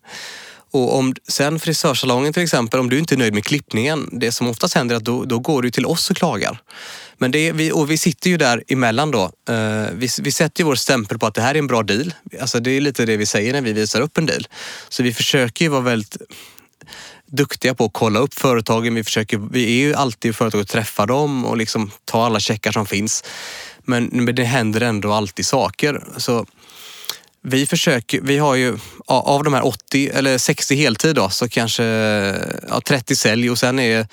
Och 0.71 0.97
om 0.97 1.13
sen 1.27 1.59
frisörsalongen 1.59 2.33
till 2.33 2.43
exempel, 2.43 2.79
om 2.79 2.89
du 2.89 2.99
inte 2.99 3.15
är 3.15 3.17
nöjd 3.17 3.33
med 3.33 3.45
klippningen, 3.45 4.09
det 4.11 4.31
som 4.31 4.47
oftast 4.47 4.73
händer 4.73 4.95
är 4.95 4.97
att 4.97 5.05
då, 5.05 5.25
då 5.25 5.39
går 5.39 5.61
du 5.61 5.71
till 5.71 5.85
oss 5.85 6.09
och 6.09 6.17
klagar. 6.17 6.61
Men 7.17 7.31
det, 7.31 7.51
vi, 7.51 7.71
och 7.71 7.91
vi 7.91 7.97
sitter 7.97 8.29
ju 8.29 8.37
där 8.37 8.63
emellan 8.67 9.11
då. 9.11 9.23
Eh, 9.49 9.85
vi, 9.93 10.09
vi 10.21 10.31
sätter 10.31 10.61
ju 10.61 10.65
vår 10.65 10.75
stämpel 10.75 11.19
på 11.19 11.25
att 11.25 11.35
det 11.35 11.41
här 11.41 11.55
är 11.55 11.59
en 11.59 11.67
bra 11.67 11.83
deal. 11.83 12.13
Alltså 12.41 12.59
det 12.59 12.71
är 12.71 12.81
lite 12.81 13.05
det 13.05 13.17
vi 13.17 13.25
säger 13.25 13.53
när 13.53 13.61
vi 13.61 13.73
visar 13.73 14.01
upp 14.01 14.17
en 14.17 14.25
deal. 14.25 14.47
Så 14.89 15.03
vi 15.03 15.13
försöker 15.13 15.65
ju 15.65 15.69
vara 15.69 15.81
väldigt 15.81 16.17
duktiga 17.25 17.75
på 17.75 17.85
att 17.85 17.93
kolla 17.93 18.19
upp 18.19 18.33
företagen. 18.33 18.95
Vi, 18.95 19.03
försöker, 19.03 19.37
vi 19.37 19.63
är 19.63 19.87
ju 19.87 19.93
alltid 19.93 20.31
i 20.31 20.33
företag 20.33 20.61
och 20.61 20.67
träffar 20.67 21.07
dem 21.07 21.45
och 21.45 21.57
liksom 21.57 21.91
tar 22.05 22.25
alla 22.25 22.39
checkar 22.39 22.71
som 22.71 22.85
finns. 22.85 23.23
Men, 23.83 24.05
men 24.11 24.35
det 24.35 24.43
händer 24.43 24.81
ändå 24.81 25.13
alltid 25.13 25.45
saker. 25.45 26.03
Så 26.17 26.45
vi 27.43 27.65
försöker, 27.65 28.21
vi 28.21 28.37
har 28.37 28.55
ju 28.55 28.77
av 29.05 29.43
de 29.43 29.53
här 29.53 29.65
80 29.65 30.09
eller 30.09 30.37
60 30.37 30.75
heltid 30.75 31.15
då 31.15 31.29
så 31.29 31.49
kanske 31.49 31.83
ja, 32.69 32.81
30 32.85 33.15
sälj 33.15 33.49
och 33.49 33.57
sen 33.57 33.79
är 33.79 34.07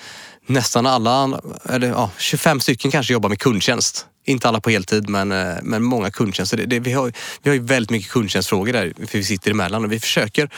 nästan 0.45 0.85
alla, 0.85 1.41
eller 1.69 1.87
ja, 1.87 2.11
25 2.17 2.59
stycken 2.59 2.91
kanske 2.91 3.13
jobbar 3.13 3.29
med 3.29 3.39
kundtjänst. 3.39 4.05
Inte 4.25 4.47
alla 4.47 4.61
på 4.61 4.69
heltid 4.69 5.09
men, 5.09 5.31
eh, 5.31 5.55
men 5.63 5.83
många 5.83 6.11
kundtjänster. 6.11 6.57
Det, 6.57 6.65
det, 6.65 6.79
vi, 6.79 6.93
har, 6.93 7.13
vi 7.43 7.49
har 7.49 7.55
ju 7.55 7.63
väldigt 7.63 7.89
mycket 7.89 8.11
kundtjänstfrågor 8.11 8.73
där 8.73 8.93
för 9.07 9.17
vi 9.17 9.23
sitter 9.23 9.51
emellan 9.51 9.85
och 9.85 9.91
vi 9.91 9.99
försöker 9.99 10.49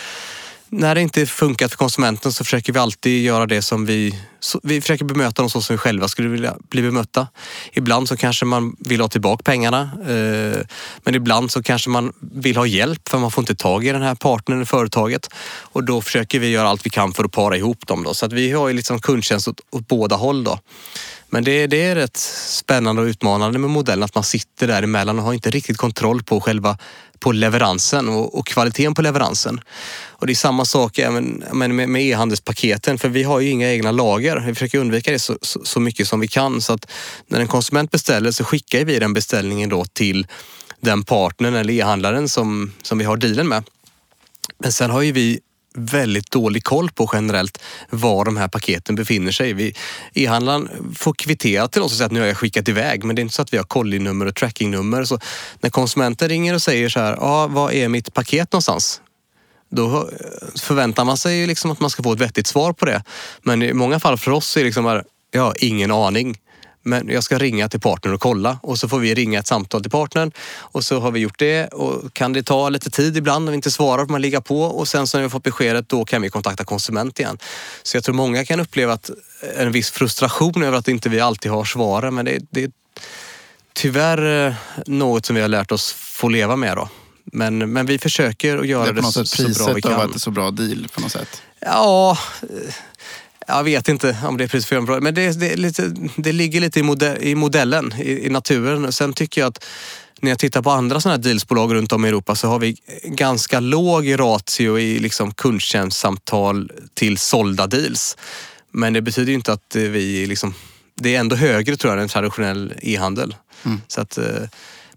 när 0.69 0.95
det 0.95 1.01
inte 1.01 1.25
funkar 1.25 1.67
för 1.67 1.77
konsumenten 1.77 2.33
så 2.33 2.43
försöker 2.43 2.73
vi 2.73 2.79
alltid 2.79 3.23
göra 3.23 3.45
det 3.45 3.61
som 3.61 3.85
vi... 3.85 4.19
Vi 4.63 4.81
försöker 4.81 5.05
bemöta 5.05 5.41
dem 5.41 5.49
så 5.49 5.61
som 5.61 5.73
vi 5.73 5.77
själva 5.77 6.07
skulle 6.07 6.29
vilja 6.29 6.55
bli 6.69 6.81
bemötta. 6.81 7.27
Ibland 7.73 8.07
så 8.07 8.17
kanske 8.17 8.45
man 8.45 8.75
vill 8.79 9.01
ha 9.01 9.07
tillbaka 9.07 9.43
pengarna. 9.43 9.81
Eh, 10.07 10.59
men 11.03 11.15
ibland 11.15 11.51
så 11.51 11.63
kanske 11.63 11.89
man 11.89 12.13
vill 12.19 12.57
ha 12.57 12.65
hjälp 12.65 13.09
för 13.09 13.17
man 13.17 13.31
får 13.31 13.41
inte 13.41 13.55
tag 13.55 13.85
i 13.85 13.91
den 13.91 14.01
här 14.01 14.15
partnern 14.15 14.57
eller 14.57 14.65
företaget. 14.65 15.29
Och 15.61 15.83
då 15.83 16.01
försöker 16.01 16.39
vi 16.39 16.47
göra 16.47 16.69
allt 16.69 16.85
vi 16.85 16.89
kan 16.89 17.13
för 17.13 17.23
att 17.23 17.31
para 17.31 17.57
ihop 17.57 17.87
dem. 17.87 18.03
Då. 18.03 18.13
Så 18.13 18.25
att 18.25 18.33
vi 18.33 18.51
har 18.51 18.67
ju 18.67 18.73
liksom 18.73 19.01
kundtjänst 19.01 19.47
åt, 19.47 19.61
åt 19.71 19.87
båda 19.87 20.15
håll. 20.15 20.43
Då. 20.43 20.59
Men 21.29 21.43
det, 21.43 21.67
det, 21.67 21.81
är 21.81 21.95
rätt 21.95 22.17
spännande 22.17 23.01
och 23.01 23.05
utmanande 23.05 23.59
med 23.59 23.69
modellen 23.69 24.03
att 24.03 24.15
man 24.15 24.23
sitter 24.23 24.67
däremellan 24.67 25.19
och 25.19 25.25
har 25.25 25.33
inte 25.33 25.49
riktigt 25.49 25.77
kontroll 25.77 26.23
på 26.23 26.41
själva 26.41 26.77
på 27.19 27.31
leveransen 27.31 28.09
och, 28.09 28.39
och 28.39 28.47
kvaliteten 28.47 28.93
på 28.93 29.01
leveransen. 29.01 29.61
Och 30.09 30.27
det 30.27 30.33
är 30.33 30.35
samma 30.35 30.65
sak 30.65 30.99
även 30.99 31.43
med, 31.53 31.69
med 31.89 32.01
e-handelspaketen 32.01 32.97
för 32.97 33.09
vi 33.09 33.23
har 33.23 33.39
ju 33.39 33.49
inga 33.49 33.71
egna 33.71 33.91
lager. 33.91 34.39
Vi 34.39 34.53
försöker 34.53 34.77
undvika 34.77 35.11
det 35.11 35.19
så, 35.19 35.37
så, 35.41 35.65
så, 35.65 35.79
mycket 35.79 36.07
som 36.07 36.19
vi 36.19 36.27
kan 36.27 36.61
så 36.61 36.73
att 36.73 36.91
när 37.27 37.39
en 37.39 37.47
konsument 37.47 37.91
beställer 37.91 38.31
så 38.31 38.43
skickar 38.43 38.85
vi 38.85 38.99
den 38.99 39.13
beställningen 39.13 39.69
då 39.69 39.85
till 39.85 40.27
den 40.81 41.03
partnern 41.03 41.55
eller 41.55 41.73
e-handlaren 41.73 42.29
som, 42.29 42.73
som 42.81 42.97
vi 42.97 43.05
har 43.05 43.17
dealen 43.17 43.47
med. 43.47 43.63
Men 44.57 44.71
sen 44.71 44.91
har 44.91 45.01
ju 45.01 45.11
vi 45.11 45.39
väldigt 45.85 46.31
dålig 46.31 46.63
koll 46.63 46.89
på 46.91 47.09
generellt 47.13 47.61
var 47.89 48.25
de 48.25 48.37
här 48.37 48.47
paketen 48.47 48.95
befinner 48.95 49.31
sig. 49.31 49.73
E-handlaren 50.13 50.69
får 50.95 51.13
kvittera 51.13 51.67
till 51.67 51.81
oss 51.81 51.91
och 51.91 51.97
säga 51.97 52.05
att 52.05 52.11
nu 52.11 52.19
har 52.19 52.27
jag 52.27 52.37
skickat 52.37 52.67
iväg 52.67 53.03
men 53.03 53.15
det 53.15 53.19
är 53.19 53.23
inte 53.23 53.35
så 53.35 53.41
att 53.41 53.53
vi 53.53 53.57
har 53.57 53.63
kollinummer 53.63 54.25
och 54.25 54.35
trackingnummer. 54.35 55.03
Så 55.03 55.19
när 55.59 55.69
konsumenten 55.69 56.29
ringer 56.29 56.53
och 56.53 56.61
säger 56.61 56.89
så 56.89 56.99
här, 56.99 57.17
ah, 57.19 57.47
vad 57.47 57.73
är 57.73 57.89
mitt 57.89 58.13
paket 58.13 58.51
någonstans? 58.51 59.01
Då 59.71 60.09
förväntar 60.61 61.05
man 61.05 61.17
sig 61.17 61.47
liksom 61.47 61.71
att 61.71 61.79
man 61.79 61.89
ska 61.89 62.03
få 62.03 62.13
ett 62.13 62.19
vettigt 62.19 62.47
svar 62.47 62.73
på 62.73 62.85
det. 62.85 63.03
Men 63.41 63.63
i 63.63 63.73
många 63.73 63.99
fall 63.99 64.17
för 64.17 64.31
oss 64.31 64.57
är 64.57 64.61
det 64.61 64.65
liksom 64.65 64.85
här, 64.85 65.03
jag 65.31 65.41
har 65.41 65.55
ingen 65.57 65.91
aning. 65.91 66.37
Men 66.83 67.09
jag 67.09 67.23
ska 67.23 67.37
ringa 67.37 67.69
till 67.69 67.79
partnern 67.79 68.13
och 68.13 68.21
kolla 68.21 68.59
och 68.63 68.79
så 68.79 68.89
får 68.89 68.99
vi 68.99 69.15
ringa 69.15 69.39
ett 69.39 69.47
samtal 69.47 69.81
till 69.81 69.91
partnern 69.91 70.31
och 70.57 70.85
så 70.85 70.99
har 70.99 71.11
vi 71.11 71.19
gjort 71.19 71.39
det 71.39 71.67
och 71.67 72.13
kan 72.13 72.33
det 72.33 72.43
ta 72.43 72.69
lite 72.69 72.89
tid 72.89 73.17
ibland 73.17 73.45
när 73.45 73.51
vi 73.51 73.55
inte 73.55 73.71
svarar, 73.71 74.05
får 74.05 74.11
man 74.11 74.21
ligga 74.21 74.41
på 74.41 74.61
och 74.61 74.87
sen 74.87 75.07
så 75.07 75.17
när 75.17 75.23
vi 75.23 75.29
fått 75.29 75.43
beskedet 75.43 75.89
då 75.89 76.05
kan 76.05 76.21
vi 76.21 76.29
kontakta 76.29 76.63
konsument 76.63 77.19
igen. 77.19 77.37
Så 77.83 77.97
jag 77.97 78.03
tror 78.03 78.15
många 78.15 78.45
kan 78.45 78.59
uppleva 78.59 78.93
att 78.93 79.09
en 79.57 79.71
viss 79.71 79.91
frustration 79.91 80.63
över 80.63 80.77
att 80.77 80.87
inte 80.87 81.09
vi 81.09 81.19
alltid 81.19 81.51
har 81.51 81.65
svaren 81.65 82.15
men 82.15 82.25
det, 82.25 82.39
det 82.49 82.63
är 82.63 82.71
tyvärr 83.73 84.47
eh, 84.47 84.53
något 84.85 85.25
som 85.25 85.35
vi 85.35 85.41
har 85.41 85.49
lärt 85.49 85.71
oss 85.71 85.93
få 85.93 86.29
leva 86.29 86.55
med 86.55 86.77
då. 86.77 86.89
Men, 87.31 87.73
men 87.73 87.85
vi 87.85 87.99
försöker 87.99 88.57
att 88.57 88.67
göra 88.67 88.91
det, 88.91 89.01
det 89.01 89.03
så, 89.03 89.25
så 89.25 89.43
bra 89.43 89.73
vi 89.73 89.81
kan. 89.81 89.91
Priset 89.91 89.91
av 89.91 89.99
att 89.99 90.11
det 90.11 90.17
är 90.17 90.19
så 90.19 90.31
bra 90.31 90.51
deal 90.51 90.87
på 90.93 91.01
något 91.01 91.11
sätt? 91.11 91.41
Ja, 91.59 92.17
jag 93.49 93.63
vet 93.63 93.89
inte 93.89 94.17
om 94.23 94.37
det 94.37 94.43
är 94.43 94.47
pris 94.47 94.65
för 94.65 94.99
men 95.01 95.13
det, 95.13 95.39
det, 95.39 95.55
lite, 95.55 95.95
det 96.15 96.31
ligger 96.31 96.61
lite 96.61 96.79
i, 96.79 96.83
modell, 96.83 97.17
i 97.21 97.35
modellen, 97.35 97.93
i, 97.99 98.25
i, 98.25 98.29
naturen. 98.29 98.91
Sen 98.91 99.13
tycker 99.13 99.41
jag 99.41 99.47
att 99.47 99.65
när 100.21 100.29
jag 100.31 100.39
tittar 100.39 100.61
på 100.61 100.71
andra 100.71 101.01
sådana 101.01 101.15
här 101.15 101.23
dealsbolag 101.23 101.73
runt 101.73 101.91
om 101.91 102.05
i 102.05 102.07
Europa 102.07 102.35
så 102.35 102.47
har 102.47 102.59
vi 102.59 102.77
ganska 103.03 103.59
låg 103.59 104.19
ratio 104.19 104.79
i 104.79 104.99
liksom 104.99 105.33
kundtjänstsamtal 105.33 106.71
till 106.93 107.17
sålda 107.17 107.67
deals. 107.67 108.17
Men 108.71 108.93
det 108.93 109.01
betyder 109.01 109.29
ju 109.29 109.35
inte 109.35 109.53
att 109.53 109.75
vi 109.75 110.25
liksom, 110.25 110.53
det 110.95 111.15
är 111.15 111.19
ändå 111.19 111.35
högre 111.35 111.77
tror 111.77 111.93
jag 111.93 112.01
än 112.01 112.09
traditionell 112.09 112.73
e-handel. 112.81 113.35
Mm. 113.65 113.81
Så 113.87 114.01
att, 114.01 114.17
eh, 114.17 114.25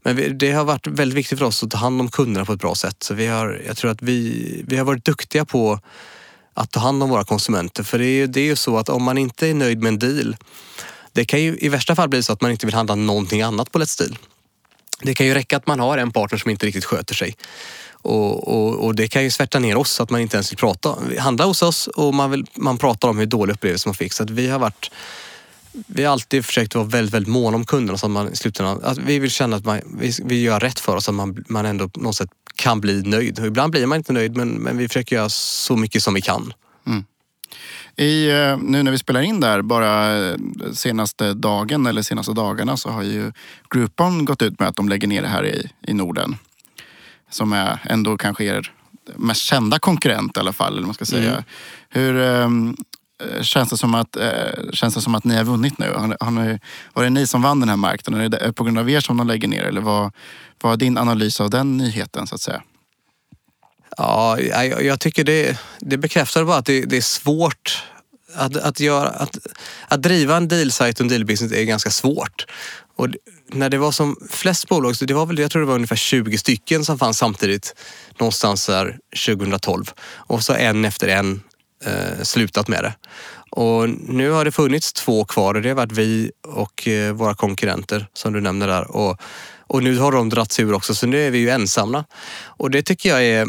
men 0.02 0.38
det 0.38 0.52
har 0.52 0.64
varit 0.64 0.86
väldigt 0.86 1.18
viktigt 1.18 1.38
för 1.38 1.46
oss 1.46 1.62
att 1.62 1.70
ta 1.70 1.78
hand 1.78 2.00
om 2.00 2.10
kunderna 2.10 2.44
på 2.44 2.52
ett 2.52 2.60
bra 2.60 2.74
sätt. 2.74 2.96
Så 3.02 3.14
vi 3.14 3.26
har, 3.26 3.62
jag 3.66 3.76
tror 3.76 3.90
att 3.90 4.02
vi, 4.02 4.64
vi 4.66 4.76
har 4.76 4.84
varit 4.84 5.04
duktiga 5.04 5.44
på 5.44 5.80
att 6.54 6.70
ta 6.70 6.80
hand 6.80 7.02
om 7.02 7.10
våra 7.10 7.24
konsumenter. 7.24 7.82
För 7.82 7.98
det 7.98 8.04
är 8.04 8.16
ju, 8.16 8.26
det 8.26 8.40
är 8.40 8.44
ju 8.44 8.56
så 8.56 8.78
att 8.78 8.88
om 8.88 9.02
man 9.02 9.18
inte 9.18 9.48
är 9.48 9.54
nöjd 9.54 9.82
med 9.82 9.88
en 9.88 9.98
deal, 9.98 10.36
det 11.12 11.24
kan 11.24 11.42
ju 11.42 11.58
i 11.60 11.68
värsta 11.68 11.94
fall 11.94 12.08
bli 12.08 12.22
så 12.22 12.32
att 12.32 12.40
man 12.40 12.50
inte 12.50 12.66
vill 12.66 12.74
handla 12.74 12.94
någonting 12.94 13.42
annat 13.42 13.72
på 13.72 13.78
Let's 13.78 13.98
Deal. 13.98 14.18
Det 15.02 15.14
kan 15.14 15.26
ju 15.26 15.34
räcka 15.34 15.56
att 15.56 15.66
man 15.66 15.80
har 15.80 15.98
en 15.98 16.12
partner 16.12 16.38
som 16.38 16.50
inte 16.50 16.66
riktigt 16.66 16.84
sköter 16.84 17.14
sig. 17.14 17.36
Och, 17.92 18.48
och, 18.48 18.84
och, 18.84 18.94
det 18.94 19.08
kan 19.08 19.22
ju 19.22 19.30
svärta 19.30 19.58
ner 19.58 19.76
oss 19.76 20.00
att 20.00 20.10
man 20.10 20.20
inte 20.20 20.36
ens 20.36 20.52
vill 20.52 20.58
prata. 20.58 20.96
Handla 21.18 21.44
hos 21.44 21.62
oss 21.62 21.86
och 21.86 22.14
man, 22.14 22.30
vill, 22.30 22.46
man 22.54 22.78
pratar 22.78 23.08
om 23.08 23.18
hur 23.18 23.26
dålig 23.26 23.54
upplevelse 23.54 23.88
man 23.88 23.94
fick. 23.94 24.12
Så 24.12 24.22
att 24.22 24.30
vi 24.30 24.48
har 24.48 24.58
varit 24.58 24.90
vi 25.72 26.04
har 26.04 26.12
alltid 26.12 26.44
försökt 26.44 26.74
vara 26.74 26.84
väldigt, 26.84 27.14
väldigt 27.14 27.32
måna 27.32 27.56
om 27.56 27.64
kunderna 27.64 27.98
så 27.98 28.06
att 28.06 28.12
man 28.12 28.32
i 28.32 28.36
slutändan, 28.36 28.80
att 28.82 28.98
vi 28.98 29.18
vill 29.18 29.30
känna 29.30 29.56
att 29.56 29.64
man, 29.64 29.80
vi, 29.98 30.12
vi 30.24 30.42
gör 30.42 30.60
rätt 30.60 30.78
för 30.78 30.96
oss, 30.96 31.08
att 31.08 31.14
man, 31.14 31.44
man 31.48 31.66
ändå 31.66 31.88
på 31.88 32.00
något 32.00 32.16
sätt 32.16 32.30
kan 32.56 32.80
bli 32.80 33.02
nöjd. 33.02 33.38
Och 33.38 33.46
ibland 33.46 33.72
blir 33.72 33.86
man 33.86 33.98
inte 33.98 34.12
nöjd 34.12 34.36
men, 34.36 34.48
men 34.48 34.76
vi 34.76 34.88
försöker 34.88 35.16
göra 35.16 35.28
så 35.28 35.76
mycket 35.76 36.02
som 36.02 36.14
vi 36.14 36.20
kan. 36.20 36.52
Mm. 36.86 37.04
I, 37.96 38.30
eh, 38.30 38.58
nu 38.58 38.82
när 38.82 38.90
vi 38.90 38.98
spelar 38.98 39.20
in 39.20 39.40
där, 39.40 39.62
bara 39.62 40.18
eh, 40.28 40.36
senaste 40.72 41.34
dagen 41.34 41.86
eller 41.86 42.02
senaste 42.02 42.32
dagarna 42.32 42.76
så 42.76 42.90
har 42.90 43.02
ju 43.02 43.32
Groupon 43.70 44.24
gått 44.24 44.42
ut 44.42 44.60
med 44.60 44.68
att 44.68 44.76
de 44.76 44.88
lägger 44.88 45.08
ner 45.08 45.22
det 45.22 45.28
här 45.28 45.46
i, 45.46 45.70
i 45.86 45.94
Norden. 45.94 46.36
Som 47.30 47.52
är 47.52 47.78
ändå 47.84 48.16
kanske 48.18 48.44
er 48.44 48.72
mest 49.16 49.40
kända 49.40 49.78
konkurrent 49.78 50.36
i 50.36 50.40
alla 50.40 50.52
fall. 50.52 50.76
Eller 50.76 50.86
man 50.86 50.94
ska 50.94 51.04
säga. 51.04 51.30
Mm. 51.30 51.44
Hur 51.88 52.16
ehm, 52.16 52.68
eh, 52.68 52.74
Eh, 53.30 53.42
känns, 53.42 53.70
det 53.70 53.76
som 53.76 53.94
att, 53.94 54.16
eh, 54.16 54.70
känns 54.72 54.94
det 54.94 55.00
som 55.00 55.14
att 55.14 55.24
ni 55.24 55.36
har 55.36 55.44
vunnit 55.44 55.78
nu? 55.78 55.92
Har, 55.96 56.16
har 56.20 56.30
ni, 56.30 56.58
var 56.92 57.04
det 57.04 57.10
ni 57.10 57.26
som 57.26 57.42
vann 57.42 57.60
den 57.60 57.68
här 57.68 57.76
marknaden? 57.76 58.24
Är 58.24 58.28
det 58.28 58.52
på 58.52 58.64
grund 58.64 58.78
av 58.78 58.90
er 58.90 59.00
som 59.00 59.16
de 59.16 59.26
lägger 59.26 59.48
ner? 59.48 59.62
Eller 59.62 59.80
vad, 59.80 60.12
vad 60.62 60.72
är 60.72 60.76
din 60.76 60.98
analys 60.98 61.40
av 61.40 61.50
den 61.50 61.76
nyheten 61.76 62.26
så 62.26 62.34
att 62.34 62.40
säga? 62.40 62.62
Ja, 63.96 64.40
jag, 64.40 64.84
jag 64.84 65.00
tycker 65.00 65.24
det, 65.24 65.58
det 65.80 65.98
bekräftar 65.98 66.44
bara 66.44 66.56
att 66.56 66.66
det, 66.66 66.84
det 66.84 66.96
är 66.96 67.00
svårt 67.00 67.82
att, 68.34 68.56
att, 68.56 68.80
göra, 68.80 69.08
att, 69.08 69.38
att 69.88 70.02
driva 70.02 70.36
en 70.36 70.48
dealsajt 70.48 71.00
och 71.00 71.04
en 71.04 71.10
deal-business 71.10 71.52
är 71.52 71.64
ganska 71.64 71.90
svårt. 71.90 72.46
Och 72.96 73.08
när 73.52 73.70
det 73.70 73.78
var 73.78 73.92
som 73.92 74.16
flest 74.30 74.68
bolag, 74.68 74.96
så 74.96 75.04
det 75.04 75.14
var 75.14 75.26
väl, 75.26 75.38
jag 75.38 75.50
tror 75.50 75.62
det 75.62 75.68
var 75.68 75.74
ungefär 75.74 75.96
20 75.96 76.38
stycken 76.38 76.84
som 76.84 76.98
fanns 76.98 77.18
samtidigt 77.18 77.74
någonstans 78.18 78.66
där 78.66 78.98
2012. 79.26 79.84
Och 80.10 80.42
så 80.42 80.54
en 80.54 80.84
efter 80.84 81.08
en 81.08 81.42
eh, 81.84 82.22
slutat 82.22 82.68
med 82.68 82.84
det. 82.84 82.94
Och 83.50 83.88
nu 83.88 84.30
har 84.30 84.44
det 84.44 84.52
funnits 84.52 84.92
två 84.92 85.24
kvar 85.24 85.54
och 85.54 85.62
det 85.62 85.68
har 85.68 85.76
varit 85.76 85.92
vi 85.92 86.30
och 86.46 86.88
eh, 86.88 87.12
våra 87.12 87.34
konkurrenter 87.34 88.06
som 88.12 88.32
du 88.32 88.40
nämner 88.40 88.66
där. 88.66 88.96
Och, 88.96 89.20
och 89.66 89.82
nu 89.82 89.98
har 89.98 90.12
de 90.12 90.28
dragits 90.28 90.60
ur 90.60 90.72
också 90.72 90.94
så 90.94 91.06
nu 91.06 91.26
är 91.26 91.30
vi 91.30 91.38
ju 91.38 91.50
ensamma. 91.50 92.04
Och 92.44 92.70
det 92.70 92.82
tycker 92.82 93.08
jag 93.08 93.24
är 93.24 93.48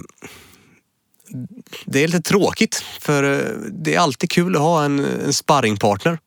det 1.86 2.04
är 2.04 2.08
lite 2.08 2.22
tråkigt 2.22 2.84
för 3.00 3.24
eh, 3.24 3.56
det 3.72 3.96
är 3.96 4.00
alltid 4.00 4.32
kul 4.32 4.56
att 4.56 4.62
ha 4.62 4.86
en, 4.86 5.00
en 5.00 5.34
sparringpartner. 5.34 6.20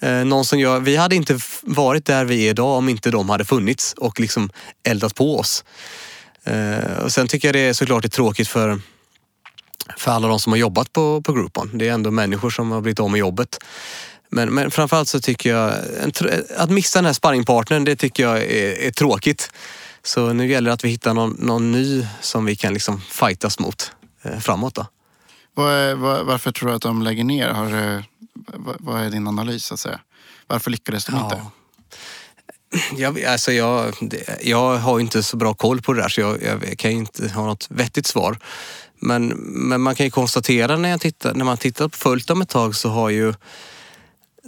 Eh, 0.00 0.24
någon 0.24 0.44
som 0.44 0.58
gör, 0.58 0.80
vi 0.80 0.96
hade 0.96 1.16
inte 1.16 1.38
varit 1.62 2.04
där 2.04 2.24
vi 2.24 2.46
är 2.46 2.50
idag 2.50 2.78
om 2.78 2.88
inte 2.88 3.10
de 3.10 3.28
hade 3.28 3.44
funnits 3.44 3.92
och 3.92 4.20
liksom 4.20 4.50
eldat 4.88 5.14
på 5.14 5.38
oss. 5.38 5.64
Eh, 6.44 6.98
och 7.04 7.12
sen 7.12 7.28
tycker 7.28 7.48
jag 7.48 7.54
det 7.54 7.60
är 7.60 7.72
såklart 7.72 8.02
det 8.02 8.06
är 8.06 8.10
tråkigt 8.10 8.48
för, 8.48 8.80
för 9.96 10.10
alla 10.10 10.28
de 10.28 10.40
som 10.40 10.52
har 10.52 10.58
jobbat 10.58 10.92
på, 10.92 11.22
på 11.22 11.32
Groupon. 11.32 11.70
Det 11.74 11.88
är 11.88 11.92
ändå 11.92 12.10
människor 12.10 12.50
som 12.50 12.70
har 12.70 12.80
blivit 12.80 13.00
av 13.00 13.10
med 13.10 13.18
jobbet. 13.18 13.58
Men, 14.30 14.54
men 14.54 14.70
framförallt 14.70 15.08
så 15.08 15.20
tycker 15.20 15.50
jag, 15.50 15.74
att 16.56 16.70
missa 16.70 16.98
den 16.98 17.06
här 17.06 17.12
sparringpartnern, 17.12 17.84
det 17.84 17.96
tycker 17.96 18.22
jag 18.22 18.38
är, 18.38 18.86
är 18.86 18.90
tråkigt. 18.90 19.50
Så 20.02 20.32
nu 20.32 20.48
gäller 20.50 20.70
det 20.70 20.74
att 20.74 20.84
vi 20.84 20.88
hittar 20.88 21.14
någon, 21.14 21.36
någon 21.38 21.72
ny 21.72 22.06
som 22.20 22.44
vi 22.44 22.56
kan 22.56 22.72
liksom 22.72 23.00
fightas 23.00 23.58
mot 23.58 23.92
eh, 24.22 24.38
framåt. 24.38 24.74
Då. 24.74 24.86
Var, 25.54 25.94
var, 25.94 26.24
varför 26.24 26.52
tror 26.52 26.68
du 26.68 26.74
att 26.74 26.82
de 26.82 27.02
lägger 27.02 27.24
ner? 27.24 27.48
Har, 27.48 27.94
eh, 27.94 28.00
vad 28.78 29.00
är 29.02 29.10
din 29.10 29.26
analys? 29.28 29.72
Att 29.72 29.80
säga? 29.80 30.00
Varför 30.46 30.70
lyckades 30.70 31.04
de 31.04 31.14
Ja. 31.16 31.24
inte? 31.24 31.42
Jag, 32.96 33.24
alltså 33.24 33.52
jag, 33.52 33.94
jag 34.42 34.76
har 34.76 35.00
inte 35.00 35.22
så 35.22 35.36
bra 35.36 35.54
koll 35.54 35.82
på 35.82 35.92
det 35.92 36.02
där 36.02 36.08
så 36.08 36.20
jag, 36.20 36.42
jag 36.42 36.78
kan 36.78 36.90
inte 36.90 37.28
ha 37.28 37.46
något 37.46 37.66
vettigt 37.70 38.06
svar. 38.06 38.38
Men, 39.00 39.28
men 39.42 39.80
man 39.80 39.94
kan 39.94 40.06
ju 40.06 40.10
konstatera 40.10 40.76
när, 40.76 40.88
jag 40.88 41.00
tittar, 41.00 41.34
när 41.34 41.44
man 41.44 41.56
tittar 41.56 41.88
på 41.88 41.96
följt 41.96 42.26
dem 42.26 42.42
ett 42.42 42.48
tag 42.48 42.74
så 42.74 42.88
har 42.88 43.10
ju 43.10 43.34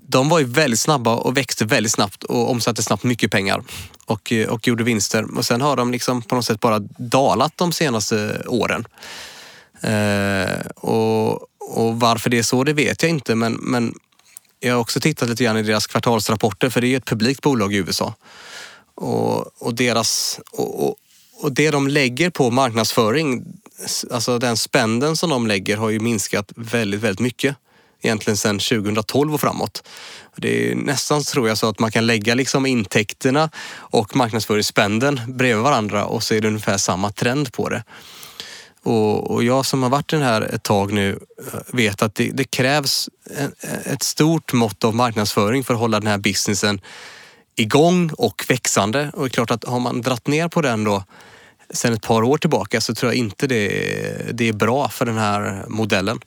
de 0.03 0.29
var 0.29 0.39
ju 0.39 0.45
väldigt 0.45 0.81
snabba 0.81 1.15
och 1.15 1.37
växte 1.37 1.65
väldigt 1.65 1.93
snabbt 1.93 2.25
och 2.25 2.51
omsatte 2.51 2.83
snabbt 2.83 3.03
mycket 3.03 3.31
pengar 3.31 3.63
och, 4.07 4.33
och 4.49 4.69
gjorde 4.69 4.85
vinster. 4.85 5.39
Och 5.39 5.45
sen 5.45 5.61
har 5.61 5.77
de 5.77 5.93
liksom 5.93 6.23
på 6.23 6.35
något 6.35 6.45
sätt 6.45 6.61
bara 6.61 6.79
dalat 6.99 7.53
de 7.57 7.73
senaste 7.73 8.43
åren. 8.47 8.87
Eh, 9.81 10.67
och, 10.77 11.33
och 11.77 12.01
varför 12.01 12.31
det 12.31 12.39
är 12.39 12.43
så, 12.43 12.65
det 12.65 12.73
vet 12.73 13.03
jag 13.03 13.11
inte. 13.11 13.35
Men, 13.35 13.53
men 13.53 13.95
jag 14.61 14.75
har 14.75 14.81
också 14.81 15.01
tittat 15.01 15.29
lite 15.29 15.45
grann 15.45 15.57
i 15.57 15.63
deras 15.63 15.87
kvartalsrapporter 15.87 16.71
för 16.71 16.81
det 16.81 16.87
är 16.87 16.89
ju 16.89 16.97
ett 16.97 17.05
publikt 17.05 17.43
bolag 17.43 17.75
i 17.75 17.77
USA. 17.77 18.15
Och, 18.95 19.63
och, 19.63 19.75
deras, 19.75 20.41
och, 20.53 20.85
och, 20.85 20.97
och 21.41 21.53
det 21.53 21.71
de 21.71 21.89
lägger 21.89 22.31
på 22.31 22.51
marknadsföring, 22.51 23.45
alltså 24.11 24.39
den 24.39 24.57
spänden 24.57 25.17
som 25.17 25.31
de 25.31 25.47
lägger 25.47 25.77
har 25.77 25.91
ju 25.91 26.01
minskat 26.01 26.53
väldigt, 26.57 27.01
väldigt 27.01 27.21
mycket. 27.21 27.57
Egentligen 28.03 28.37
sedan 28.37 28.59
2012 28.59 29.35
och 29.35 29.41
framåt. 29.41 29.83
Det 30.37 30.71
är 30.71 30.75
nästan 30.75 31.23
tror 31.23 31.49
jag 31.49 31.59
så 31.59 31.69
att 31.69 31.79
man 31.79 31.91
kan 31.91 32.07
lägga 32.07 32.35
liksom 32.35 32.67
intäkterna 32.67 33.51
och 33.73 34.17
marknadsföringsspenden 34.17 35.21
bredvid 35.29 35.65
varandra 35.65 36.05
och 36.05 36.23
så 36.23 36.35
är 36.35 36.41
det 36.41 36.49
ungefär 36.49 36.77
samma 36.77 37.11
trend 37.11 37.53
på 37.53 37.69
det. 37.69 37.85
Och, 38.83 39.31
och 39.31 39.45
jag 39.45 39.67
som 39.67 39.83
har 39.83 39.91
varit 39.91 40.13
i 40.13 40.17
den 40.17 40.25
här 40.25 40.43
ett 40.43 40.63
tag 40.63 40.93
nu 40.93 41.19
eh, 41.53 41.61
vet 41.73 42.03
att 42.03 42.15
det, 42.15 42.31
det 42.31 42.45
krävs 42.45 43.09
en, 43.37 43.53
ett 43.85 44.03
stort 44.03 44.53
mått 44.53 44.85
av 44.85 44.95
marknadsföring 44.95 45.65
för 45.65 45.75
att 45.75 45.81
hålla 45.81 46.01
den 46.01 46.07
här 46.07 46.19
businessen 46.19 46.81
igång 47.57 48.11
och 48.19 48.45
växande. 48.49 49.11
Och 49.15 49.23
det 49.23 49.27
är 49.27 49.31
klart 49.31 49.51
att 49.51 49.65
har 49.65 49.81
man 49.81 50.03
dratt 50.03 50.27
ner 50.27 50.49
på 50.49 50.61
den 50.61 50.85
då 50.85 51.05
sen 51.75 51.93
ett 51.93 52.03
par 52.03 52.23
år 52.23 52.39
tillbaka 52.39 52.81
så 52.81 52.95
tror 52.95 53.13
jag 53.13 53.19
inte 53.19 53.47
det, 53.47 53.69
det 54.33 54.49
är 54.49 54.53
bra 54.53 54.89
för 54.89 55.07
den 55.07 55.19
här 55.19 55.65
modellen. 55.69 56.21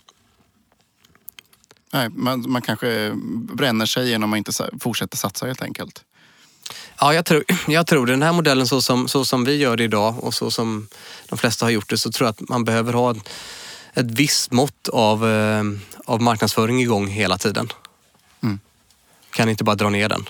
Nej, 1.94 2.10
man, 2.10 2.52
man 2.52 2.62
kanske 2.62 3.12
bränner 3.54 3.86
sig 3.86 4.10
genom 4.10 4.34
att 4.34 4.38
inte 4.38 4.52
fortsätta 4.80 5.18
satsa 5.18 5.46
helt 5.46 5.62
enkelt. 5.62 6.04
Ja, 7.00 7.14
jag 7.14 7.26
tror, 7.26 7.44
jag 7.68 7.88
tror 7.88 8.06
den 8.06 8.22
här 8.22 8.34
modellen 8.34 8.68
så 8.68 8.82
som, 8.82 9.08
så 9.08 9.26
som 9.26 9.46
vi 9.46 9.56
gör 9.56 9.78
det 9.78 9.84
idag 9.84 10.24
och 10.24 10.34
så 10.34 10.52
som 10.52 10.88
de 11.30 11.38
flesta 11.38 11.66
har 11.66 11.72
gjort 11.72 11.90
det 11.90 11.98
så 11.98 12.12
tror 12.12 12.28
jag 12.28 12.32
att 12.32 12.50
man 12.50 12.64
behöver 12.64 12.94
ha 12.94 13.12
ett, 13.12 13.30
ett 13.94 14.12
visst 14.12 14.52
mått 14.52 14.90
av, 14.90 15.30
eh, 15.30 15.64
av 16.06 16.22
marknadsföring 16.22 16.82
igång 16.82 17.08
hela 17.08 17.38
tiden. 17.38 17.70
Mm. 18.44 18.60
Kan 19.32 19.50
inte 19.50 19.64
bara 19.64 19.76
dra 19.76 19.90
ner 19.90 20.10
den. 20.10 20.30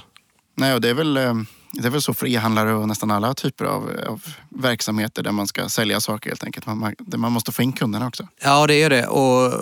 Nej, 0.56 0.74
och 0.74 0.82
det 0.82 0.90
är 0.90 0.94
väl, 0.94 1.18
eh, 1.18 1.34
det 1.74 1.88
är 1.88 1.90
väl 1.90 2.02
så 2.02 2.14
för 2.14 2.28
e-handlare 2.28 2.74
och 2.74 2.88
nästan 2.88 3.12
alla 3.12 3.34
typer 3.34 3.66
av, 3.66 3.90
av 4.08 4.22
verksamheter 4.50 5.24
där 5.24 5.32
man 5.32 5.48
ska 5.48 5.70
sälja 5.70 6.02
saker 6.02 6.30
helt 6.30 6.44
enkelt. 6.44 6.66
Man, 6.66 6.78
man- 6.80 6.96
man 7.16 7.32
måste 7.32 7.52
få 7.52 7.62
in 7.62 7.74
kunderna 7.74 8.08
också. 8.08 8.28
Ja, 8.44 8.68
det 8.68 8.76
är 8.76 8.90
det. 8.90 9.08
Och, 9.08 9.54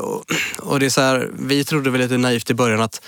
och, 0.60 0.80
det 0.80 0.86
är 0.86 0.90
så 0.90 1.02
här, 1.02 1.32
vi 1.40 1.66
trodde 1.66 1.90
väl 1.90 2.02
lite 2.02 2.18
naivt 2.18 2.50
i 2.50 2.54
början 2.54 2.82
att 2.82 3.02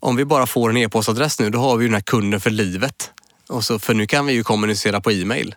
om 0.00 0.16
vi 0.16 0.24
bara 0.24 0.46
får 0.46 0.70
en 0.70 0.76
e-postadress 0.76 1.38
nu, 1.40 1.50
då 1.50 1.58
har 1.58 1.76
vi 1.76 1.84
ju 1.84 1.88
den 1.88 1.94
här 1.94 2.00
kunden 2.02 2.40
för 2.40 2.50
livet. 2.50 3.10
Och 3.48 3.64
så, 3.64 3.78
för 3.78 3.94
nu 3.94 4.06
kan 4.06 4.26
vi 4.26 4.32
ju 4.32 4.42
kommunicera 4.44 5.00
på 5.00 5.12
e-mail. 5.12 5.54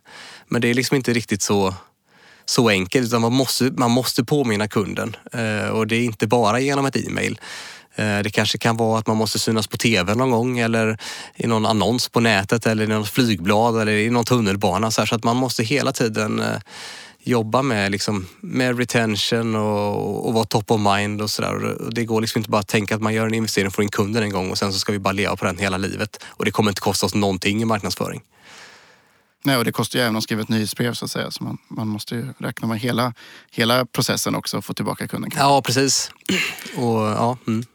Men 0.48 0.62
det 0.62 0.68
är 0.70 0.74
liksom 0.74 0.96
inte 0.96 1.14
riktigt 1.14 1.42
så, 1.42 1.76
så 2.46 2.70
enkelt, 2.70 3.08
utan 3.08 3.22
man 3.22 3.34
måste, 3.34 3.72
man 3.78 3.92
måste 3.92 4.24
påminna 4.24 4.68
kunden. 4.68 5.16
Eh, 5.32 5.68
och 5.70 5.88
det 5.88 5.96
är 5.96 6.04
inte 6.04 6.28
bara 6.28 6.60
genom 6.60 6.86
ett 6.86 6.96
e-mail. 6.96 7.40
Eh, 7.96 8.20
det 8.20 8.30
kanske 8.30 8.58
kan 8.58 8.78
vara 8.78 9.00
att 9.00 9.08
man 9.08 9.18
måste 9.18 9.40
synas 9.40 9.68
på 9.68 9.78
tv 9.78 10.16
någon 10.16 10.32
gång 10.32 10.60
eller 10.60 10.98
i 11.36 11.48
någon 11.48 11.66
annons 11.66 12.10
på 12.10 12.20
nätet 12.20 12.66
eller 12.66 12.84
i 12.84 12.88
något 12.88 13.10
flygblad 13.10 13.82
eller 13.82 13.92
i 13.92 14.10
någon 14.10 14.26
tunnelbana. 14.26 14.92
Så, 14.92 15.02
att 15.02 15.24
man 15.24 15.38
måste 15.38 15.64
hela 15.64 15.92
tiden 15.92 16.40
eh, 16.40 16.58
jobba 17.24 17.62
med, 17.62 17.92
liksom, 17.92 18.28
med 18.42 18.78
retention 18.78 19.56
och, 19.56 20.28
och 20.28 20.34
vara 20.34 20.46
top 20.46 20.72
of 20.72 20.82
mind 20.82 21.22
och 21.22 21.30
sådär. 21.30 21.66
Och 21.66 21.94
Det 21.94 22.06
går 22.06 22.22
liksom 22.22 22.40
inte 22.40 22.50
bara 22.50 22.60
att 22.60 22.68
tänka 22.68 22.96
att 22.96 23.02
man 23.02 23.14
gör 23.14 23.28
en 23.28 23.34
investering 23.34 23.72
får 23.72 23.84
in 23.84 23.90
kunden 23.90 24.24
en 24.24 24.32
gång 24.32 24.52
och 24.52 24.58
sen 24.58 24.74
så 24.74 24.80
ska 24.80 24.92
vi 24.92 25.00
bara 25.00 25.12
leva 25.12 25.36
på 25.36 25.46
den 25.46 25.58
hela 25.58 25.78
livet. 25.78 26.24
Och 26.26 26.46
det 26.46 26.52
kommer 26.52 26.72
inte 26.72 26.82
kosta 26.82 27.06
oss 27.06 27.16
någonting 27.16 27.62
i 27.62 27.66
marknadsföring. 27.66 28.22
Nej, 29.46 29.58
och 29.58 29.66
det 29.66 29.72
kostar 29.72 30.00
ju 30.00 30.04
även 30.04 30.16
att 30.16 30.24
skriva 30.24 30.42
ett 30.42 30.50
nyhetsbrev 30.50 30.94
så 30.94 31.06
att 31.06 31.12
säga. 31.12 31.32
Så 31.32 31.44
man, 31.44 31.58
man 31.68 31.88
måste 31.88 32.16
ju 32.16 32.34
räkna 32.38 32.68
med 32.68 32.80
hela, 32.80 33.14
hela 33.52 33.86
processen 33.86 34.36
också 34.36 34.58
och 34.58 34.66
få 34.66 34.74
tillbaka 34.74 35.08
kunden. 35.08 35.32
Ja, 35.36 35.62
precis. 35.62 36.12
Och, 36.76 37.00
ja, 37.00 37.38
mm. 37.48 37.66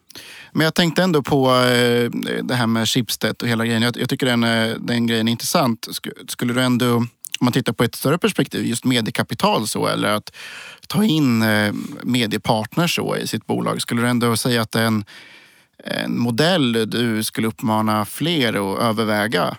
Men 0.53 0.65
jag 0.65 0.75
tänkte 0.75 1.03
ändå 1.03 1.23
på 1.23 1.51
eh, 1.55 2.11
det 2.43 2.55
här 2.55 2.67
med 2.67 2.89
Schibsted 2.89 3.43
och 3.43 3.49
hela 3.49 3.67
grejen. 3.67 3.83
Jag, 3.83 3.97
jag 3.97 4.09
tycker 4.09 4.27
den, 4.27 4.45
eh, 4.45 4.77
den 4.79 5.07
grejen 5.07 5.29
är 5.29 5.33
intressant. 5.33 5.89
Skulle 6.29 6.53
du 6.53 6.63
ändå, 6.63 6.95
om 6.97 7.09
man 7.41 7.53
tittar 7.53 7.73
på 7.73 7.85
ett 7.85 7.95
större 7.95 8.19
perspektiv, 8.19 8.67
just 8.67 8.85
mediekapital 8.85 9.69
så, 9.69 9.87
eller 9.87 10.09
att 10.09 10.33
ta 10.87 11.05
in 11.05 11.43
eh, 11.43 11.73
mediepartners 12.03 12.95
så 12.95 13.17
i 13.17 13.27
sitt 13.27 13.47
bolag. 13.47 13.83
Skulle 13.83 14.03
du 14.03 14.09
ändå 14.09 14.37
säga 14.37 14.63
att 14.63 14.73
det 14.73 14.81
är 14.81 14.87
en, 14.87 15.05
en 15.85 16.19
modell 16.19 16.91
du 16.91 17.25
skulle 17.25 17.49
uppmana 17.49 18.05
fler 18.05 18.49
att 18.49 18.81
överväga? 18.81 19.57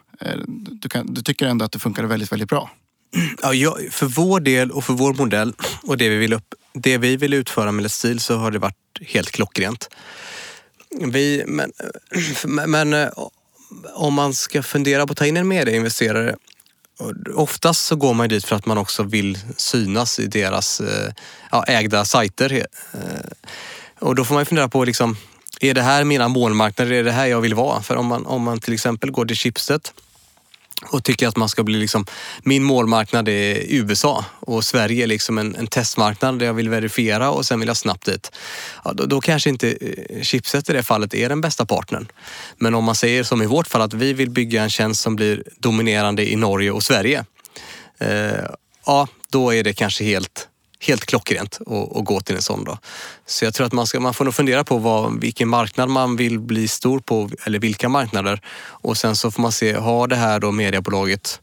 Du, 0.47 0.89
kan, 0.89 1.13
du 1.13 1.21
tycker 1.21 1.47
ändå 1.47 1.65
att 1.65 1.71
det 1.71 1.79
funkar 1.79 2.03
väldigt, 2.03 2.31
väldigt 2.31 2.49
bra? 2.49 2.69
Ja, 3.41 3.53
jag, 3.53 3.73
för 3.91 4.05
vår 4.05 4.39
del 4.39 4.71
och 4.71 4.83
för 4.83 4.93
vår 4.93 5.13
modell 5.13 5.53
och 5.83 5.97
det 5.97 6.09
vi 6.09 6.17
vill, 6.17 6.33
upp, 6.33 6.53
det 6.73 6.97
vi 6.97 7.17
vill 7.17 7.33
utföra 7.33 7.71
med 7.71 7.91
Stil 7.91 8.19
så 8.19 8.37
har 8.37 8.51
det 8.51 8.59
varit 8.59 8.75
helt 9.01 9.31
klockrent. 9.31 9.89
Vi, 10.97 11.43
men, 11.47 11.71
men 12.67 12.93
eh, 12.93 13.09
om 13.93 14.13
man 14.13 14.33
ska 14.33 14.63
fundera 14.63 15.07
på 15.07 15.11
att 15.11 15.17
ta 15.17 15.25
in 15.25 15.37
en 15.37 15.47
medieinvesterare 15.47 16.29
eh, 16.29 16.35
Oftast 17.35 17.85
så 17.85 17.95
går 17.95 18.13
man 18.13 18.29
dit 18.29 18.45
för 18.45 18.55
att 18.55 18.65
man 18.65 18.77
också 18.77 19.03
vill 19.03 19.39
synas 19.57 20.19
i 20.19 20.27
deras 20.27 20.81
eh, 20.81 21.13
ja, 21.51 21.63
ägda 21.63 22.05
sajter. 22.05 22.65
Och 23.99 24.15
då 24.15 24.25
får 24.25 24.35
man 24.35 24.45
fundera 24.45 24.69
på, 24.69 24.83
liksom, 24.83 25.17
är 25.61 25.73
det 25.73 25.81
här 25.81 26.03
mina 26.03 26.27
målmarknader? 26.27 26.91
Är 26.91 27.03
det 27.03 27.11
här 27.11 27.25
jag 27.25 27.41
vill 27.41 27.53
vara? 27.53 27.81
För 27.81 27.95
om 27.95 28.05
man, 28.05 28.25
om 28.25 28.43
man 28.43 28.59
till 28.59 28.73
exempel 28.73 29.11
går 29.11 29.25
till 29.25 29.35
Chipset 29.35 29.93
och 30.85 31.03
tycker 31.03 31.27
att 31.27 31.37
man 31.37 31.49
ska 31.49 31.63
bli 31.63 31.79
liksom, 31.79 32.05
min 32.43 32.63
målmarknad 32.63 33.27
är 33.27 33.65
USA 33.67 34.25
och 34.39 34.65
Sverige 34.65 35.03
är 35.03 35.07
liksom 35.07 35.37
en, 35.37 35.55
en 35.55 35.67
testmarknad 35.67 36.39
där 36.39 36.45
jag 36.45 36.53
vill 36.53 36.69
verifiera 36.69 37.31
och 37.31 37.45
sen 37.45 37.59
vill 37.59 37.67
jag 37.67 37.77
snabbt 37.77 38.05
dit. 38.05 38.31
Ja, 38.83 38.93
då, 38.93 39.05
då 39.05 39.21
kanske 39.21 39.49
inte 39.49 39.71
eh, 39.71 40.21
Chipset 40.21 40.69
i 40.69 40.73
det 40.73 40.83
fallet 40.83 41.13
är 41.13 41.29
den 41.29 41.41
bästa 41.41 41.65
partnern. 41.65 42.07
Men 42.57 42.75
om 42.75 42.83
man 42.83 42.95
säger 42.95 43.23
som 43.23 43.41
i 43.41 43.45
vårt 43.45 43.67
fall 43.67 43.81
att 43.81 43.93
vi 43.93 44.13
vill 44.13 44.29
bygga 44.29 44.63
en 44.63 44.69
tjänst 44.69 45.01
som 45.01 45.15
blir 45.15 45.43
dominerande 45.57 46.31
i 46.31 46.35
Norge 46.35 46.71
och 46.71 46.83
Sverige. 46.83 47.25
Eh, 47.99 48.45
ja, 48.85 49.07
då 49.29 49.53
är 49.53 49.63
det 49.63 49.73
kanske 49.73 50.03
helt 50.03 50.48
helt 50.79 51.05
klockrent 51.05 51.59
att 51.95 52.05
gå 52.05 52.21
till 52.21 52.35
en 52.35 52.41
sån. 52.41 52.63
Då. 52.63 52.77
Så 53.25 53.45
jag 53.45 53.53
tror 53.53 53.67
att 53.67 53.73
man, 53.73 53.87
ska, 53.87 53.99
man 53.99 54.13
får 54.13 54.25
nog 54.25 54.35
fundera 54.35 54.63
på 54.63 54.77
vad, 54.77 55.21
vilken 55.21 55.49
marknad 55.49 55.89
man 55.89 56.15
vill 56.15 56.39
bli 56.39 56.67
stor 56.67 56.99
på 56.99 57.29
eller 57.43 57.59
vilka 57.59 57.89
marknader. 57.89 58.41
Och 58.59 58.97
sen 58.97 59.15
så 59.15 59.31
får 59.31 59.41
man 59.41 59.51
se, 59.51 59.73
har 59.73 60.07
det 60.07 60.15
här 60.15 60.39
då 60.39 60.51
mediebolaget 60.51 61.41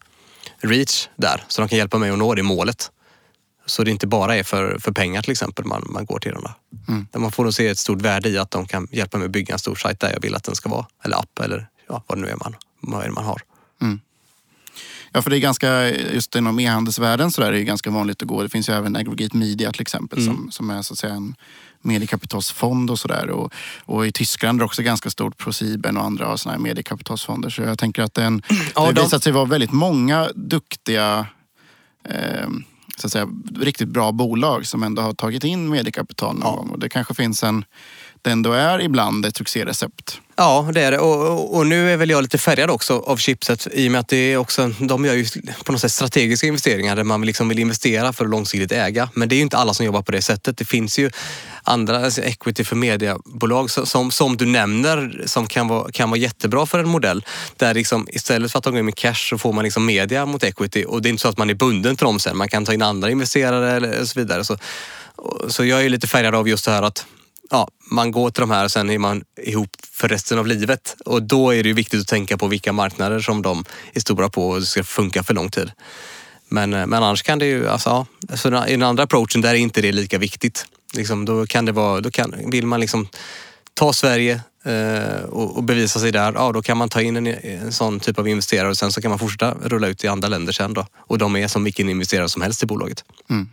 reach 0.61 1.09
där 1.17 1.45
så 1.49 1.63
de 1.63 1.69
kan 1.69 1.79
hjälpa 1.79 1.99
mig 1.99 2.11
att 2.11 2.19
nå 2.19 2.35
det 2.35 2.43
målet? 2.43 2.91
Så 3.67 3.85
det 3.85 3.91
inte 3.91 4.07
bara 4.07 4.37
är 4.37 4.43
för, 4.43 4.79
för 4.79 4.93
pengar 4.93 5.23
till 5.23 5.33
exempel 5.33 5.65
man, 5.65 5.87
man 5.91 6.05
går 6.05 6.19
till 6.19 6.33
dem. 6.33 6.43
Då. 6.43 6.55
Mm. 6.93 7.07
Man 7.17 7.33
får 7.33 7.45
nog 7.45 7.55
se 7.55 7.69
ett 7.69 7.79
stort 7.79 8.03
värde 8.03 8.29
i 8.29 8.39
att 8.39 8.51
de 8.51 8.67
kan 8.67 8.89
hjälpa 8.91 9.19
mig 9.19 9.25
att 9.25 9.31
bygga 9.31 9.53
en 9.53 9.59
stor 9.59 9.75
sajt 9.75 10.01
där 10.01 10.13
jag 10.13 10.21
vill 10.21 10.35
att 10.35 10.45
den 10.45 10.55
ska 10.55 10.69
vara. 10.69 10.87
Eller 11.05 11.17
app 11.17 11.39
eller 11.39 11.69
ja, 11.89 12.03
vad 12.07 12.19
det 12.19 12.23
nu 12.23 12.29
är 12.29 12.37
man, 12.37 12.57
vad 12.81 13.05
är 13.05 13.11
man 13.11 13.25
har. 13.25 13.43
Ja, 15.17 15.23
för 15.23 15.31
det 15.31 15.37
är 15.37 15.41
ganska, 15.41 15.91
just 15.91 16.37
inom 16.37 16.59
e-handelsvärlden 16.61 17.31
så 17.31 17.41
där 17.41 17.49
är 17.49 17.53
det 17.53 17.65
ganska 17.65 17.91
vanligt 17.91 18.23
att 18.23 18.29
gå. 18.29 18.43
Det 18.43 18.49
finns 18.49 18.69
ju 18.69 18.73
även 18.73 18.97
Aggregate 18.97 19.37
Media 19.37 19.73
till 19.73 19.81
exempel 19.83 20.19
Mm. 20.19 20.35
som, 20.37 20.51
som 20.51 20.71
är 20.71 20.83
så 20.83 20.93
att 20.93 20.99
säga 20.99 21.15
en 21.15 21.35
mediekapitalsfond 21.83 22.91
och 22.91 22.99
sådär. 22.99 23.31
Och, 23.31 23.53
och 23.85 24.07
i 24.07 24.13
Tyskland 24.13 24.57
är 24.57 24.61
det 24.61 24.65
också 24.65 24.83
ganska 24.83 25.11
stort, 25.11 25.37
ProSieben 25.39 25.97
och 25.97 26.05
andra 26.05 26.27
har 26.27 26.37
sådana 26.37 26.57
här 26.59 26.63
mediekapitalsfonder. 26.63 27.51
Så 27.51 27.63
jag 27.63 27.79
tänker 27.79 28.03
att 28.03 28.15
den, 28.15 28.43
Ja, 28.49 28.55
det 28.75 28.81
har 28.81 28.93
de- 28.93 29.03
visat 29.03 29.23
sig 29.23 29.33
vara 29.33 29.45
väldigt 29.45 29.73
många 29.73 30.29
duktiga 30.35 31.27
eh, 32.09 32.49
så 32.97 33.07
att 33.07 33.13
säga, 33.13 33.29
riktigt 33.61 33.89
bra 33.89 34.13
bolag 34.13 34.67
som 34.67 34.83
ändå 34.83 35.03
har 35.03 35.13
tagit 35.13 35.45
in 35.45 35.69
mediekapital 35.71 36.35
någon 36.35 36.43
Ja. 36.45 36.57
gång. 36.57 36.69
Och 36.71 36.79
det 36.79 36.89
kanske 36.89 37.15
finns 37.15 37.43
en, 37.43 37.65
det 38.23 38.31
ändå 38.31 38.53
är 38.53 38.83
ibland 38.83 39.27
ett 39.27 39.37
succérecept. 39.37 40.21
Ja, 40.39 40.69
det 40.73 40.83
är 40.83 40.91
det. 40.91 40.99
Och, 40.99 41.27
och, 41.27 41.57
och 41.57 41.67
nu 41.67 41.93
är 41.93 41.97
väl 41.97 42.11
jag 42.11 42.23
lite 42.23 42.39
färgad 42.39 42.71
också 42.71 42.99
av 43.07 43.17
chipset 43.17 43.69
i 43.73 43.89
och 43.89 43.93
med 43.93 44.01
att 44.01 44.09
det 44.09 44.17
är 44.17 44.37
också, 44.37 44.71
de 44.79 45.05
gör 45.05 45.15
ju 45.15 45.27
på 45.65 45.73
något 45.73 45.81
sätt 45.81 45.93
strategiska 45.93 46.47
investeringar 46.47 46.97
där 46.97 47.05
man 47.05 47.23
liksom 47.23 47.49
vill 47.49 47.59
investera 47.59 48.13
för 48.13 48.25
att 48.25 48.31
långsiktigt 48.31 48.73
äga. 48.73 49.09
Men 49.15 49.29
det 49.29 49.35
är 49.35 49.37
ju 49.37 49.43
inte 49.43 49.57
alla 49.57 49.75
som 49.75 49.87
jobbar 49.87 50.03
på 50.03 50.13
det 50.13 50.23
sättet. 50.23 50.57
Det 50.59 50.65
finns 50.65 50.99
ju 50.99 51.11
andra, 51.63 52.05
alltså 52.05 52.23
equity 52.23 52.65
för 52.65 52.77
mediebolag 52.77 53.71
som, 53.71 54.11
som 54.11 54.37
du 54.37 54.47
nämner 54.47 55.23
som 55.27 55.47
kan 55.47 55.69
vara, 55.69 55.93
kan 55.93 56.11
vara 56.11 56.21
jättebra 56.21 56.67
för 56.67 56.79
en 56.79 56.89
modell. 56.89 57.25
Där 57.57 57.75
liksom, 57.75 58.09
istället 58.11 58.53
för 58.53 58.59
att 58.59 58.65
de 58.65 58.71
går 58.71 58.79
in 58.79 58.85
med 58.85 58.97
cash 58.97 59.29
så 59.31 59.39
får 59.39 59.53
man 59.53 59.65
liksom 59.65 59.87
media 59.87 60.27
mot 60.27 60.45
equity 60.45 60.85
och 60.85 61.03
det 61.03 61.09
är 61.09 61.11
inte 61.11 61.23
så 61.23 61.29
att 61.29 61.39
man 61.39 61.51
är 61.51 61.55
bunden 61.55 61.97
till 61.97 62.05
dem 62.05 62.19
sen. 62.19 62.37
Man 62.37 62.49
kan 62.49 62.65
ta 62.65 62.73
in 62.75 62.83
andra 62.83 63.11
investerare 63.11 63.73
eller 63.73 64.05
så 64.05 64.21
vidare. 64.21 64.45
Så, 64.45 64.59
så 65.49 65.65
jag 65.65 65.85
är 65.85 65.89
lite 65.89 66.07
färgad 66.07 66.35
av 66.35 66.49
just 66.49 66.65
det 66.65 66.71
här 66.71 66.83
att 66.83 67.07
ja, 67.51 67.69
man 67.91 68.11
går 68.11 68.31
till 68.31 68.41
de 68.41 68.51
här 68.51 68.65
och 68.65 68.73
sen 68.73 68.91
är 68.91 68.99
man 68.99 69.25
ihop 69.43 69.77
för 69.93 70.09
resten 70.09 70.39
av 70.39 70.47
livet. 70.47 70.97
Och 71.05 71.23
då 71.23 71.55
är 71.55 71.63
det 71.63 71.69
ju 71.69 71.75
viktigt 71.75 72.01
att 72.01 72.09
tänka 72.09 72.39
på 72.39 72.47
vilka 72.47 72.73
marknader 72.73 73.21
som 73.21 73.43
de 73.43 73.65
är 73.93 74.01
stora 74.01 74.29
på 74.29 74.49
och 74.49 74.61
det 74.61 74.67
ska 74.67 74.85
funka 74.85 75.23
för 75.23 75.35
lång 75.35 75.51
tid. 75.51 75.71
Men, 76.49 76.75
eh, 76.75 76.87
men 76.87 77.03
annars 77.03 77.23
kan 77.23 77.39
det 77.39 77.47
ju, 77.47 77.69
alltså, 77.69 78.07
ja, 78.29 78.37
så 78.37 78.49
i 78.67 78.71
den 78.71 78.83
andra 78.83 79.03
approachen 79.03 79.41
där 79.41 79.51
är 79.51 79.55
inte 79.55 79.83
det 79.83 79.93
lika 79.93 80.19
viktigt. 80.19 80.67
Liksom, 80.95 81.25
då 81.25 81.47
kan 81.47 81.65
det 81.65 81.73
vara, 81.73 82.01
då 82.01 82.11
kan, 82.11 82.35
vill 82.51 82.67
man 82.67 82.81
liksom 82.81 83.09
ta 83.75 83.93
Sverige 83.93 84.41
eh, 84.65 85.25
och, 85.25 85.57
och 85.57 85.65
bevisa 85.65 86.01
sig 86.01 86.13
där, 86.13 86.33
ja 86.33 86.53
då 86.53 86.63
kan 86.63 86.77
man 86.77 86.89
ta 86.89 87.03
in 87.03 87.17
en, 87.17 87.27
en 87.27 87.73
sån 87.73 88.01
typ 88.01 88.19
av 88.19 88.29
investerare 88.29 88.69
och 88.69 88.77
sen 88.77 88.93
så 88.93 89.03
kan 89.03 89.09
man 89.09 89.19
fortsätta 89.19 89.55
rulla 89.63 89.87
ut 89.87 90.05
i 90.05 90.09
andra 90.09 90.29
länder 90.29 90.53
sen 90.53 90.75
då. 90.75 90.87
Och 90.97 91.19
de 91.19 91.37
är 91.37 91.49
som 91.49 91.65
vilken 91.65 91.89
investerare 91.89 92.29
som 92.29 92.43
helst 92.43 92.63
i 92.63 92.67
bolaget. 92.67 93.05
Mm. 93.31 93.49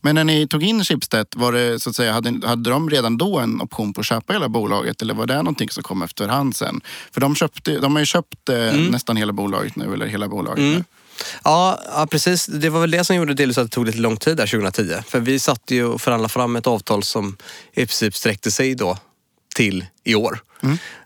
Men 0.00 0.14
när 0.14 0.24
ni 0.24 0.48
tog 0.48 0.62
in 0.62 0.84
Schibsted, 0.84 1.26
var 1.36 1.52
det, 1.52 1.80
så 1.80 1.90
att 1.90 1.96
säga, 1.96 2.12
hade, 2.12 2.46
hade 2.46 2.70
de 2.70 2.90
redan 2.90 3.18
då 3.18 3.38
en 3.38 3.60
option 3.60 3.92
på 3.92 4.00
att 4.00 4.06
köpa 4.06 4.32
hela 4.32 4.48
bolaget 4.48 5.02
eller 5.02 5.14
var 5.14 5.26
det 5.26 5.36
någonting 5.36 5.70
som 5.70 5.82
kom 5.82 6.02
efterhand 6.02 6.56
sen? 6.56 6.80
För 7.12 7.20
de, 7.20 7.34
köpte, 7.34 7.78
de 7.78 7.92
har 7.92 8.00
ju 8.00 8.06
köpt 8.06 8.48
eh, 8.48 8.56
nästan 8.90 9.16
hela 9.16 9.32
bolaget 9.32 9.76
nu, 9.76 9.94
eller 9.94 10.06
hela 10.06 10.28
bolaget 10.28 10.58
nu. 10.58 10.70
Mm. 10.70 10.84
Ja, 11.44 11.80
ja, 11.94 12.06
precis. 12.10 12.46
Det 12.46 12.70
var 12.70 12.80
väl 12.80 12.90
det 12.90 13.04
som 13.04 13.16
gjorde 13.16 13.34
delvis 13.34 13.58
att 13.58 13.64
det 13.64 13.74
tog 13.74 13.86
lite 13.86 13.98
lång 13.98 14.16
tid 14.16 14.36
där 14.36 14.46
2010. 14.46 14.94
För 15.06 15.20
vi 15.20 15.38
satt 15.38 15.70
ju 15.70 15.84
och 15.84 16.00
förhandlade 16.00 16.32
fram 16.32 16.56
ett 16.56 16.66
avtal 16.66 17.02
som 17.02 17.36
i 17.72 17.86
princip 17.86 18.14
sträckte 18.14 18.50
sig 18.50 18.74
då 18.74 18.98
till 19.54 19.86
i 20.04 20.14
år. 20.14 20.38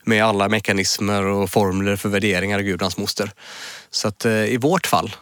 Med 0.05 0.25
alla 0.25 0.49
mekanismer 0.49 1.25
och 1.25 1.51
formler 1.51 1.97
för 1.97 2.09
värderingar 2.09 2.59
och 2.59 2.65
gudans 2.65 2.97
moster. 2.97 3.31
Så 3.91 4.09
att 4.09 4.25
eh, 4.25 4.33
i 4.33 4.57
vårt 4.57 4.87
fall 4.87 5.17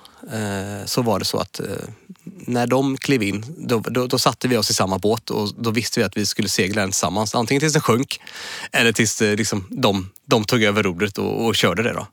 så 0.86 1.02
var 1.02 1.18
det 1.18 1.24
så 1.24 1.38
att 1.38 1.60
eh, 1.60 1.66
när 2.24 2.66
de 2.66 2.96
klev 2.96 3.22
in, 3.22 3.44
då, 3.58 3.78
då, 3.78 4.06
då 4.06 4.18
satte 4.18 4.48
vi 4.48 4.56
oss 4.56 4.70
i 4.70 4.74
samma 4.74 4.98
båt 4.98 5.30
och 5.30 5.48
då 5.58 5.70
visste 5.70 6.00
vi 6.00 6.04
att 6.04 6.16
vi 6.16 6.26
skulle 6.26 6.48
segla 6.48 6.80
den 6.80 6.90
tillsammans. 6.90 7.34
Antingen 7.34 7.60
tills 7.60 7.72
den 7.72 7.82
sjönk 7.82 8.20
eller 8.72 8.92
tills 8.92 9.22
eh, 9.22 9.36
liksom, 9.36 9.66
de, 9.70 10.10
de 10.24 10.44
tog 10.44 10.62
över 10.62 10.82
rodret 10.82 11.18
och, 11.18 11.46
och 11.46 11.56
körde 11.56 11.82
det. 11.82 11.92
då. 11.92 12.06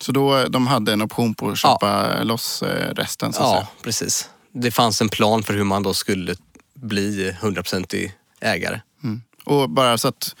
Så 0.00 0.12
då, 0.12 0.44
de 0.48 0.66
hade 0.66 0.92
en 0.92 1.02
option 1.02 1.34
på 1.34 1.48
att 1.50 1.58
köpa 1.58 2.22
loss 2.22 2.62
eh, 2.62 2.94
resten 2.94 3.32
så 3.32 3.42
att 3.42 3.48
Ja, 3.48 3.54
säga. 3.54 3.68
precis. 3.82 4.30
Det 4.52 4.70
fanns 4.70 5.00
en 5.00 5.08
plan 5.08 5.42
för 5.42 5.54
hur 5.54 5.64
man 5.64 5.82
då 5.82 5.94
skulle 5.94 6.34
bli 6.74 7.30
100% 7.40 8.10
ägare. 8.40 8.80
Mm. 9.04 9.22
Och 9.44 9.70
bara 9.70 9.98
så 9.98 10.08
att 10.08 10.34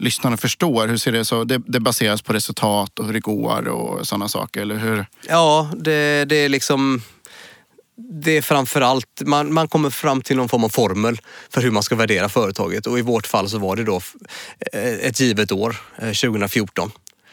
lyssnarna 0.00 0.36
förstår, 0.36 0.88
hur 0.88 0.96
ser 0.96 1.12
det 1.12 1.24
så? 1.24 1.44
Det, 1.44 1.62
det 1.66 1.80
baseras 1.80 2.22
på 2.22 2.32
resultat 2.32 2.98
och 2.98 3.06
hur 3.06 3.12
det 3.12 3.20
går 3.20 3.68
och 3.68 4.08
sådana 4.08 4.28
saker, 4.28 4.60
eller 4.60 4.76
hur? 4.76 5.06
Ja, 5.28 5.70
det, 5.76 6.24
det 6.24 6.36
är 6.36 6.48
liksom... 6.48 7.02
Det 8.12 8.36
är 8.36 8.42
framförallt, 8.42 9.22
man, 9.24 9.52
man 9.52 9.68
kommer 9.68 9.90
fram 9.90 10.22
till 10.22 10.36
någon 10.36 10.48
form 10.48 10.64
av 10.64 10.68
formel 10.68 11.20
för 11.50 11.60
hur 11.60 11.70
man 11.70 11.82
ska 11.82 11.94
värdera 11.94 12.28
företaget 12.28 12.86
och 12.86 12.98
i 12.98 13.02
vårt 13.02 13.26
fall 13.26 13.48
så 13.48 13.58
var 13.58 13.76
det 13.76 13.84
då 13.84 14.00
eh, 14.72 14.92
ett 14.92 15.20
givet 15.20 15.52
år, 15.52 15.76
eh, 15.98 16.04
2014. 16.04 16.90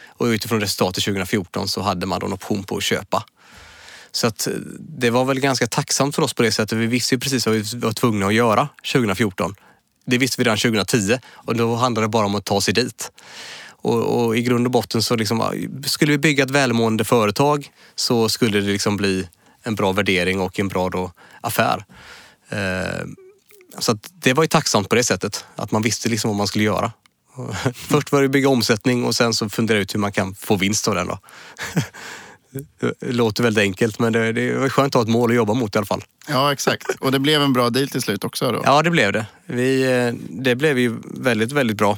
Och 0.07 0.25
utifrån 0.25 0.61
resultatet 0.61 1.03
2014 1.03 1.67
så 1.67 1.81
hade 1.81 2.05
man 2.05 2.19
då 2.19 2.25
en 2.25 2.33
option 2.33 2.63
på 2.63 2.77
att 2.77 2.83
köpa. 2.83 3.23
Så 4.11 4.27
att 4.27 4.47
eh, 4.47 4.53
det 4.79 5.09
var 5.09 5.25
väl 5.25 5.39
ganska 5.39 5.67
tacksamt 5.67 6.15
för 6.15 6.21
oss 6.21 6.33
på 6.33 6.43
det 6.43 6.51
sättet. 6.51 6.77
Vi 6.77 6.87
visste 6.87 7.15
ju 7.15 7.19
precis 7.19 7.45
vad 7.45 7.55
vi 7.55 7.77
var 7.77 7.91
tvungna 7.91 8.27
att 8.27 8.33
göra 8.33 8.69
2014. 8.93 9.55
Det 10.07 10.17
visste 10.17 10.41
vi 10.41 10.43
redan 10.43 10.57
2010 10.57 11.19
och 11.33 11.55
då 11.55 11.75
handlade 11.75 12.07
det 12.07 12.09
bara 12.09 12.25
om 12.25 12.35
att 12.35 12.45
ta 12.45 12.61
sig 12.61 12.73
dit. 12.73 13.11
Och, 13.69 14.25
och 14.25 14.37
i 14.37 14.41
grund 14.41 14.67
och 14.67 14.71
botten 14.71 15.03
så 15.03 15.15
liksom, 15.15 15.69
skulle 15.85 16.11
vi 16.11 16.17
bygga 16.17 16.43
ett 16.43 16.51
välmående 16.51 17.03
företag 17.03 17.71
så 17.95 18.29
skulle 18.29 18.59
det 18.59 18.67
liksom 18.67 18.97
bli 18.97 19.27
en 19.63 19.75
bra 19.75 19.91
värdering 19.91 20.41
och 20.41 20.59
en 20.59 20.67
bra 20.67 20.89
då 20.89 21.11
affär. 21.41 21.85
Eh, 22.49 23.05
så 23.79 23.91
att 23.91 24.11
det 24.13 24.33
var 24.33 24.43
ju 24.43 24.47
tacksamt 24.47 24.89
på 24.89 24.95
det 24.95 25.03
sättet, 25.03 25.45
att 25.55 25.71
man 25.71 25.81
visste 25.81 26.09
liksom 26.09 26.29
vad 26.29 26.37
man 26.37 26.47
skulle 26.47 26.63
göra. 26.63 26.91
Först 27.73 28.11
var 28.11 28.21
det 28.21 28.29
bygga 28.29 28.49
omsättning 28.49 29.05
och 29.05 29.15
sen 29.15 29.33
så 29.33 29.49
fundera 29.49 29.77
ut 29.77 29.93
hur 29.93 29.99
man 29.99 30.11
kan 30.11 30.35
få 30.35 30.55
vinst 30.55 30.87
av 30.87 30.95
den. 30.95 31.07
Då. 31.07 31.19
Det 32.79 33.11
låter 33.11 33.43
väldigt 33.43 33.61
enkelt 33.61 33.99
men 33.99 34.13
det, 34.13 34.31
det 34.33 34.53
var 34.53 34.69
skönt 34.69 34.87
att 34.87 34.93
ha 34.93 35.01
ett 35.01 35.07
mål 35.07 35.29
att 35.29 35.35
jobba 35.35 35.53
mot 35.53 35.75
i 35.75 35.77
alla 35.77 35.85
fall. 35.85 36.03
Ja, 36.29 36.53
exakt. 36.53 36.87
Och 36.99 37.11
det 37.11 37.19
blev 37.19 37.41
en 37.41 37.53
bra 37.53 37.69
deal 37.69 37.87
till 37.87 38.01
slut 38.01 38.23
också 38.23 38.51
då? 38.51 38.61
Ja, 38.65 38.81
det 38.81 38.89
blev 38.89 39.11
det. 39.13 39.25
Vi, 39.45 39.83
eh, 39.83 40.13
det 40.29 40.55
blev 40.55 40.79
ju 40.79 40.95
väldigt, 41.03 41.51
väldigt 41.51 41.77
bra. 41.77 41.97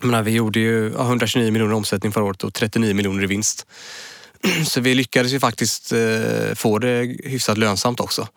Menar, 0.00 0.22
vi 0.22 0.30
gjorde 0.30 0.60
ju 0.60 0.92
ja, 0.96 1.02
129 1.02 1.52
miljoner 1.52 1.72
i 1.72 1.76
omsättning 1.76 2.12
förra 2.12 2.24
året 2.24 2.44
och 2.44 2.54
39 2.54 2.94
miljoner 2.94 3.22
i 3.22 3.26
vinst. 3.26 3.66
Så 4.66 4.80
vi 4.80 4.94
lyckades 4.94 5.32
ju 5.32 5.40
faktiskt 5.40 5.92
eh, 5.92 6.54
få 6.54 6.78
det 6.78 7.16
hyfsat 7.24 7.58
lönsamt 7.58 8.00
också 8.00 8.28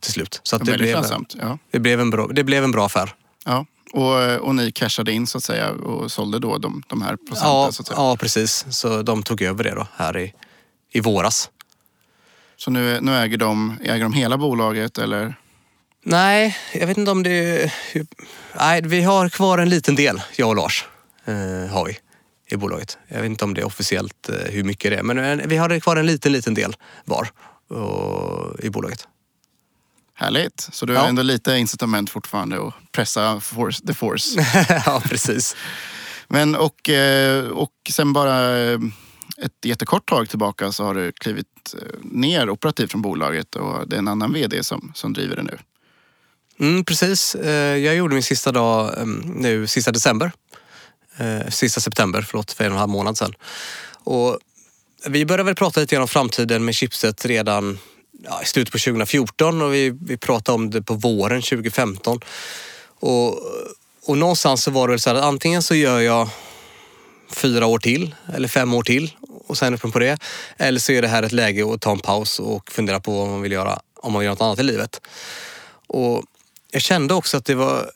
till 0.00 0.12
slut. 0.12 0.40
Så 0.42 0.58
det, 0.58 0.64
Väldigt 0.64 0.80
blev, 0.80 0.94
lönsamt. 0.94 1.36
Ja. 1.40 1.58
det, 1.70 1.78
blev 1.78 2.00
en 2.00 2.10
bra, 2.10 2.28
det 2.32 2.44
blev 2.44 2.64
en 2.64 2.70
bra 2.70 2.86
affär. 2.86 3.14
Ja. 3.44 3.66
Och, 3.92 4.46
och 4.46 4.54
ni 4.54 4.72
cashade 4.72 5.12
in 5.12 5.26
så 5.26 5.38
att 5.38 5.44
säga 5.44 5.70
och 5.70 6.12
sålde 6.12 6.38
då 6.38 6.58
de, 6.58 6.82
de 6.86 7.02
här 7.02 7.16
procenten? 7.16 7.48
Ja, 7.48 7.72
så, 7.72 7.82
att 7.82 7.86
säga. 7.86 7.96
ja, 7.98 8.16
precis. 8.16 8.66
Så 8.70 9.02
de 9.02 9.22
tog 9.22 9.42
över 9.42 9.64
det 9.64 9.74
då 9.74 9.86
här 9.96 10.18
i, 10.18 10.32
i 10.92 11.00
våras. 11.00 11.50
så 12.56 12.70
nu, 12.70 12.98
nu 13.00 13.16
äger, 13.16 13.36
de, 13.36 13.78
äger 13.84 14.02
de 14.02 14.12
hela 14.12 14.38
bolaget 14.38 14.98
eller? 14.98 15.34
Nej, 16.04 16.56
jag 16.74 16.86
vet 16.86 16.96
inte 16.98 17.10
om 17.10 17.22
det... 17.22 17.72
Nej, 18.58 18.82
vi 18.82 19.02
har 19.02 19.28
kvar 19.28 19.58
en 19.58 19.68
liten 19.68 19.94
del, 19.94 20.22
jag 20.36 20.48
och 20.48 20.56
Lars. 20.56 20.84
Eh, 21.24 21.70
har 21.72 21.84
vi 21.86 21.98
i 22.50 22.56
bolaget. 22.56 22.98
Jag 23.08 23.16
vet 23.20 23.26
inte 23.26 23.44
om 23.44 23.54
det 23.54 23.60
är 23.60 23.64
officiellt 23.66 24.28
eh, 24.28 24.34
hur 24.52 24.64
mycket 24.64 24.90
det 24.90 24.96
är, 24.96 25.02
men 25.02 25.18
eh, 25.40 25.46
vi 25.46 25.56
har 25.56 25.80
kvar 25.80 25.96
en 25.96 26.06
liten, 26.06 26.32
liten 26.32 26.54
del 26.54 26.76
var 27.04 27.28
och, 27.68 28.60
i 28.60 28.70
bolaget. 28.70 29.08
Härligt. 30.14 30.68
Så 30.72 30.86
du 30.86 30.92
Ja. 30.94 31.00
har 31.00 31.08
ändå 31.08 31.22
lite 31.22 31.56
incitament 31.56 32.10
fortfarande 32.10 32.66
att 32.66 32.74
pressa 32.92 33.40
force, 33.40 33.86
the 33.86 33.94
force. 33.94 34.46
ja, 34.86 35.02
precis. 35.04 35.56
Men 36.28 36.54
och, 36.56 36.88
eh, 36.88 37.44
och 37.48 37.72
sen 37.90 38.12
bara 38.12 38.58
eh, 38.58 38.78
ett 39.42 39.64
jättekort 39.64 40.08
tag 40.08 40.28
tillbaka 40.28 40.72
så 40.72 40.84
har 40.84 40.94
du 40.94 41.12
klivit 41.12 41.74
eh, 41.74 41.98
ner 42.02 42.50
operativt 42.50 42.90
från 42.90 43.02
bolaget 43.02 43.56
och 43.56 43.88
det 43.88 43.96
är 43.96 43.98
en 43.98 44.08
annan 44.08 44.32
vd 44.32 44.64
som, 44.64 44.92
som 44.94 45.12
driver 45.12 45.36
det 45.36 45.42
nu. 45.42 45.58
Mm, 46.60 46.84
precis. 46.84 47.34
Eh, 47.34 47.76
jag 47.76 47.96
gjorde 47.96 48.14
min 48.14 48.22
sista 48.22 48.52
dag 48.52 48.98
ehm, 49.02 49.22
nu, 49.36 49.66
sista 49.66 49.92
december. 49.92 50.32
Eh, 51.16 51.48
sista 51.48 51.80
september, 51.80 52.22
förlåt, 52.22 52.52
för 52.52 52.64
en 52.64 52.70
och 52.70 52.76
en 52.76 52.80
halv 52.80 52.90
månad 52.90 53.18
sedan. 53.18 53.34
Och 54.04 54.38
vi 55.06 55.26
började 55.26 55.42
väl 55.42 55.54
prata 55.54 55.80
lite 55.80 55.94
grann 55.94 56.02
om 56.02 56.08
framtiden 56.08 56.64
med 56.64 56.74
chipset 56.74 57.24
redan 57.24 57.78
ja, 58.24 58.42
i 58.42 58.46
slutet 58.46 58.72
på 58.72 58.78
2014 58.78 59.62
och 59.62 59.74
vi, 59.74 59.90
vi 59.90 60.16
pratade 60.16 60.56
om 60.56 60.70
det 60.70 60.82
på 60.82 60.94
våren 60.94 61.42
2015. 61.42 62.20
Och, 63.00 63.38
och 64.06 64.18
någonstans 64.18 64.62
så 64.62 64.70
var 64.70 64.88
det 64.88 64.92
väl 64.92 65.00
så 65.00 65.10
här 65.10 65.16
att 65.16 65.24
antingen 65.24 65.62
så 65.62 65.74
gör 65.74 66.00
jag 66.00 66.28
fyra 67.30 67.66
år 67.66 67.78
till 67.78 68.14
eller 68.34 68.48
fem 68.48 68.74
år 68.74 68.82
till 68.82 69.12
och 69.48 69.58
sen 69.58 69.74
öppen 69.74 69.92
på 69.92 69.98
det. 69.98 70.18
Eller 70.56 70.80
så 70.80 70.92
är 70.92 71.02
det 71.02 71.08
här 71.08 71.22
ett 71.22 71.32
läge 71.32 71.74
att 71.74 71.80
ta 71.80 71.92
en 71.92 71.98
paus 71.98 72.40
och 72.40 72.70
fundera 72.70 73.00
på 73.00 73.12
vad 73.12 73.28
man 73.28 73.42
vill 73.42 73.52
göra 73.52 73.80
om 74.02 74.12
man 74.12 74.20
vill 74.20 74.26
göra 74.26 74.34
något 74.34 74.42
annat 74.42 74.58
i 74.58 74.62
livet. 74.62 75.00
Och 75.86 76.22
jag 76.70 76.82
kände 76.82 77.14
också 77.14 77.36
att 77.36 77.44
det 77.44 77.54
var, 77.54 77.90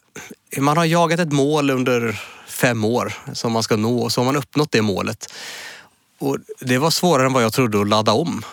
man 0.57 0.77
har 0.77 0.85
jagat 0.85 1.21
ett 1.21 1.33
mål 1.33 1.71
under 1.71 2.21
fem 2.47 2.85
år 2.85 3.13
som 3.33 3.53
man 3.53 3.63
ska 3.63 3.77
nå 3.77 4.03
och 4.03 4.13
så 4.13 4.21
har 4.21 4.27
man 4.27 4.37
uppnått 4.37 4.73
det 4.73 4.83
målet. 4.83 5.33
Och 6.19 6.39
det 6.61 6.79
var 6.79 6.91
svårare 6.91 7.27
än 7.27 7.33
vad 7.33 7.43
jag 7.43 7.53
trodde 7.53 7.81
att 7.81 7.89
ladda 7.89 8.13
om 8.13 8.45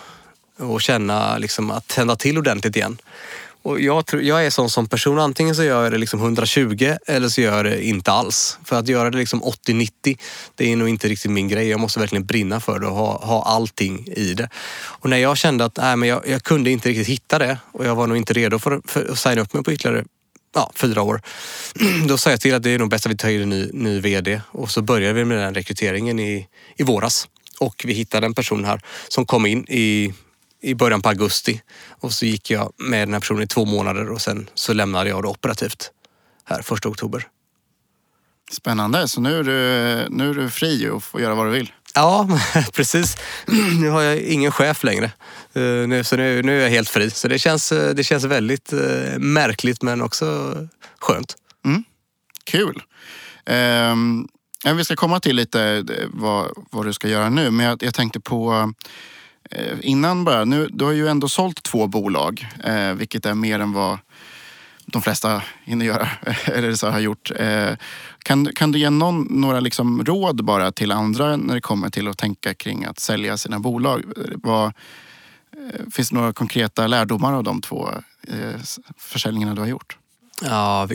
och 0.58 0.82
känna 0.82 1.38
liksom 1.38 1.72
att 1.72 1.88
tända 1.88 2.16
till 2.16 2.38
ordentligt 2.38 2.76
igen. 2.76 2.98
Och 3.62 3.82
jag, 3.82 4.06
tror, 4.06 4.22
jag 4.22 4.46
är 4.46 4.50
sån 4.50 4.70
som 4.70 4.88
person, 4.88 5.20
antingen 5.20 5.56
så 5.56 5.64
gör 5.64 5.84
jag 5.84 5.92
det 5.92 5.98
liksom 5.98 6.20
120 6.20 6.96
eller 7.08 7.30
så 7.30 7.42
gör 7.42 7.56
jag 7.56 7.66
det 7.66 7.86
inte 7.86 8.12
alls. 8.12 8.58
För 8.66 8.80
att 8.80 8.88
göra 8.88 9.10
det 9.10 9.18
liksom 9.18 9.44
80-90, 9.44 10.20
det 10.56 10.72
är 10.72 10.76
nog 10.76 10.90
inte 10.90 11.08
riktigt 11.08 11.32
min 11.32 11.48
grej. 11.48 11.68
Jag 11.68 11.80
måste 11.80 12.00
verkligen 12.00 12.26
brinna 12.26 12.60
för 12.60 12.80
det 12.80 12.88
och 12.88 12.96
ha, 12.96 13.26
ha 13.26 13.44
allting 13.44 14.08
i 14.08 14.34
det. 14.34 14.50
Och 14.76 15.10
när 15.10 15.18
jag 15.18 15.38
kände 15.38 15.66
att 15.66 15.78
nej, 15.78 15.96
men 15.96 16.10
jag, 16.10 16.28
jag 16.28 16.44
kunde 16.44 16.72
inte 16.72 16.90
riktigt 16.90 17.08
hitta 17.08 17.40
det 17.40 17.58
och 17.72 17.86
jag 17.86 17.96
var 17.96 18.08
nog 18.08 18.18
inte 18.18 18.34
redo 18.34 18.60
för, 18.60 18.82
för 18.86 19.12
att 19.12 19.20
signa 19.20 19.42
upp 19.42 19.54
mig 19.54 19.64
på 19.64 19.72
ytterligare 19.72 20.06
ja, 20.56 20.72
fyra 20.76 21.02
år. 21.02 21.22
Då 22.08 22.18
sa 22.18 22.30
jag 22.30 22.42
till 22.42 22.56
att 22.56 22.64
det 22.64 22.70
är 22.70 22.80
nog 22.80 22.90
bäst 22.90 23.06
att 23.06 23.12
vi 23.12 23.18
tar 23.18 23.30
in 23.30 23.42
en 23.42 23.50
ny, 23.50 23.70
ny 23.74 24.00
VD 24.00 24.42
och 24.52 24.72
så 24.72 24.82
började 24.82 25.14
vi 25.14 25.26
med 25.26 25.38
den 25.38 25.54
rekryteringen 25.54 26.20
i, 26.20 26.48
i 26.76 26.84
våras. 26.84 27.28
Och 27.60 27.84
vi 27.86 27.94
hittade 27.94 28.26
en 28.26 28.34
person 28.34 28.66
här 28.66 28.82
som 29.08 29.26
kom 29.26 29.46
in 29.46 29.66
i 29.68 30.14
i 30.62 30.76
början 30.76 31.02
på 31.02 31.10
augusti. 31.10 31.62
Och 31.90 32.14
så 32.14 32.26
gick 32.26 32.52
jag 32.52 32.74
med 32.78 33.08
den 33.08 33.14
här 33.14 33.20
personen 33.20 33.44
i 33.44 33.48
två 33.48 33.66
månader 33.66 34.10
och 34.10 34.22
sen 34.22 34.50
så 34.54 34.74
lämnade 34.74 35.10
jag 35.10 35.24
det 35.24 35.28
operativt 35.28 35.92
här 36.46 36.62
första 36.62 36.90
oktober. 36.90 37.28
Spännande, 38.52 39.08
så 39.08 39.22
nu 39.22 39.40
är 39.40 39.44
du, 39.44 40.08
nu 40.10 40.30
är 40.30 40.34
du 40.34 40.50
fri 40.50 40.90
och 40.90 41.04
får 41.04 41.22
göra 41.22 41.36
vad 41.36 41.46
du 41.46 41.52
vill. 41.52 41.72
Ja, 41.96 42.40
precis. 42.74 43.18
Nu 43.80 43.90
har 43.90 44.02
jag 44.02 44.20
ingen 44.20 44.52
chef 44.52 44.84
längre. 44.84 45.06
Eh, 45.54 46.04
så 46.04 46.16
nu, 46.16 46.42
nu 46.44 46.60
är 46.60 46.64
jag 46.64 46.70
helt 46.70 46.90
fri. 46.90 47.10
Så 47.10 47.28
det 47.28 47.40
känns, 47.40 47.72
eh, 47.72 47.96
det 47.96 48.04
känns 48.04 48.24
väldigt 48.24 48.74
eh, 48.74 49.20
märkligt 49.20 49.82
men 49.82 50.02
också 50.02 50.58
skönt. 51.00 51.36
Mm. 51.66 51.84
Kul. 52.44 52.82
Um, 53.46 54.28
vi 54.76 54.84
ska 54.84 54.96
komma 54.96 55.20
till 55.20 55.36
lite 55.36 55.86
vad, 56.08 56.48
vad 56.72 56.86
du 56.86 56.94
ska 56.94 57.08
göra 57.08 57.30
nu, 57.30 57.52
men 57.52 57.66
jag, 57.66 57.84
jag 57.84 57.94
tänkte 57.94 58.20
på 58.20 58.74
Eh, 59.52 59.78
innan 59.82 60.26
bara, 60.26 60.46
nu, 60.46 60.68
du 60.72 60.86
har 60.86 60.92
ju 60.92 61.08
ändå 61.08 61.30
sålt 61.30 61.64
två 61.64 61.88
bolag, 61.88 62.48
eh, 62.64 62.94
vilket 62.94 63.26
är 63.26 63.34
mer 63.34 63.60
än 63.60 63.74
vad 63.74 63.98
de 64.86 65.02
flesta 65.02 65.44
hinner 65.64 65.86
göra, 65.86 66.10
eller 66.46 66.76
så 66.76 66.90
har 66.90 67.00
gjort. 67.00 67.32
Eh, 67.36 67.72
kan, 68.24 68.50
kan 68.56 68.72
du 68.72 68.80
ge 68.80 68.90
någon, 68.90 69.28
några 69.30 69.60
liksom 69.60 70.06
råd 70.06 70.44
bara 70.46 70.72
till 70.72 70.92
andra 70.92 71.38
när 71.38 71.56
det 71.56 71.62
kommer 71.62 71.90
till 71.90 72.08
att 72.08 72.18
tänka 72.18 72.54
kring 72.54 72.86
att 72.86 73.00
sälja 73.00 73.38
sina 73.38 73.60
bolag? 73.60 74.04
Vad, 74.36 74.66
eh, 74.66 74.72
finns 75.92 76.10
det 76.10 76.16
några 76.16 76.34
konkreta 76.34 76.88
lärdomar 76.88 77.34
av 77.34 77.44
de 77.44 77.62
två 77.62 77.90
eh, 78.28 78.62
försäljningarna 78.98 79.56
du 79.56 79.62
har 79.62 79.68
gjort? 79.68 79.98
Ja, 80.42 80.88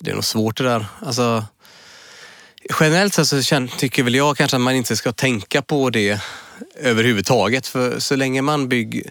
det 0.00 0.10
är 0.10 0.14
nog 0.14 0.24
svårt 0.24 0.56
det 0.56 0.64
där. 0.64 0.86
Alltså, 1.00 1.44
generellt 2.80 3.14
sett 3.14 3.44
så 3.44 3.66
tycker 3.78 4.02
väl 4.02 4.14
jag 4.14 4.36
kanske 4.36 4.56
att 4.56 4.62
man 4.62 4.74
inte 4.74 4.96
ska 4.96 5.12
tänka 5.12 5.62
på 5.62 5.90
det 5.90 6.22
överhuvudtaget. 6.74 7.66
För 7.66 7.98
så 7.98 8.16
länge 8.16 8.42
man 8.42 8.68
bygger, 8.68 9.02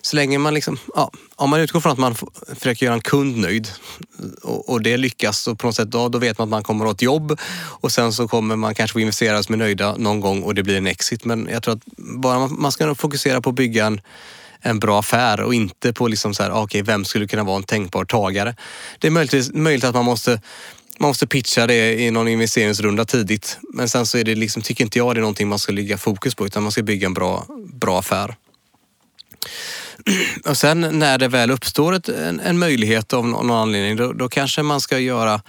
så 0.00 0.16
länge 0.16 0.38
man 0.38 0.54
liksom, 0.54 0.78
ja, 0.94 1.10
om 1.36 1.50
man 1.50 1.60
utgår 1.60 1.80
från 1.80 1.92
att 1.92 1.98
man 1.98 2.14
försöker 2.58 2.86
göra 2.86 2.94
en 2.94 3.00
kund 3.00 3.36
nöjd 3.36 3.68
och, 4.42 4.68
och 4.68 4.82
det 4.82 4.96
lyckas 4.96 5.38
så 5.38 5.54
på 5.54 5.66
något 5.66 5.76
sätt 5.76 5.90
då, 5.90 6.08
då 6.08 6.18
vet 6.18 6.38
man 6.38 6.44
att 6.44 6.50
man 6.50 6.62
kommer 6.62 6.86
åt 6.86 7.02
jobb 7.02 7.40
och 7.54 7.92
sen 7.92 8.12
så 8.12 8.28
kommer 8.28 8.56
man 8.56 8.74
kanske 8.74 8.92
få 8.92 9.00
investerare 9.00 9.42
som 9.42 9.52
är 9.52 9.58
nöjda 9.58 9.96
någon 9.96 10.20
gång 10.20 10.42
och 10.42 10.54
det 10.54 10.62
blir 10.62 10.76
en 10.76 10.86
exit. 10.86 11.24
Men 11.24 11.48
jag 11.52 11.62
tror 11.62 11.74
att 11.74 11.82
bara 11.96 12.38
man, 12.38 12.56
man 12.60 12.72
ska 12.72 12.94
fokusera 12.94 13.40
på 13.40 13.50
att 13.50 13.56
bygga 13.56 13.86
en 13.86 14.00
en 14.62 14.78
bra 14.78 14.98
affär 14.98 15.40
och 15.40 15.54
inte 15.54 15.92
på 15.92 16.08
liksom 16.08 16.34
så 16.34 16.42
här, 16.42 16.62
okay, 16.62 16.82
vem 16.82 17.04
skulle 17.04 17.26
kunna 17.26 17.44
vara 17.44 17.56
en 17.56 17.62
tänkbar 17.62 18.04
tagare. 18.04 18.54
Det 18.98 19.06
är 19.06 19.10
möjligt, 19.10 19.54
möjligt 19.54 19.84
att 19.84 19.94
man 19.94 20.04
måste 20.04 20.40
man 20.98 21.08
måste 21.08 21.26
pitcha 21.26 21.66
det 21.66 22.00
i 22.00 22.10
någon 22.10 22.28
investeringsrunda 22.28 23.04
tidigt. 23.04 23.58
Men 23.72 23.88
sen 23.88 24.06
så 24.06 24.18
är 24.18 24.24
det 24.24 24.34
liksom, 24.34 24.62
tycker 24.62 24.84
inte 24.84 24.98
jag 24.98 25.14
det 25.14 25.18
är 25.18 25.20
någonting 25.20 25.48
man 25.48 25.58
ska 25.58 25.72
lägga 25.72 25.98
fokus 25.98 26.34
på 26.34 26.46
utan 26.46 26.62
man 26.62 26.72
ska 26.72 26.82
bygga 26.82 27.06
en 27.06 27.14
bra, 27.14 27.46
bra 27.72 27.98
affär. 27.98 28.36
Och 30.44 30.56
sen 30.56 30.80
när 30.80 31.18
det 31.18 31.28
väl 31.28 31.50
uppstår 31.50 31.92
ett, 31.94 32.08
en, 32.08 32.40
en 32.40 32.58
möjlighet 32.58 33.12
av 33.12 33.26
någon 33.26 33.50
anledning, 33.50 33.96
då, 33.96 34.12
då, 34.12 34.28
kanske 34.28 34.62
man 34.62 34.80
ska 34.80 34.98
göra 34.98 35.42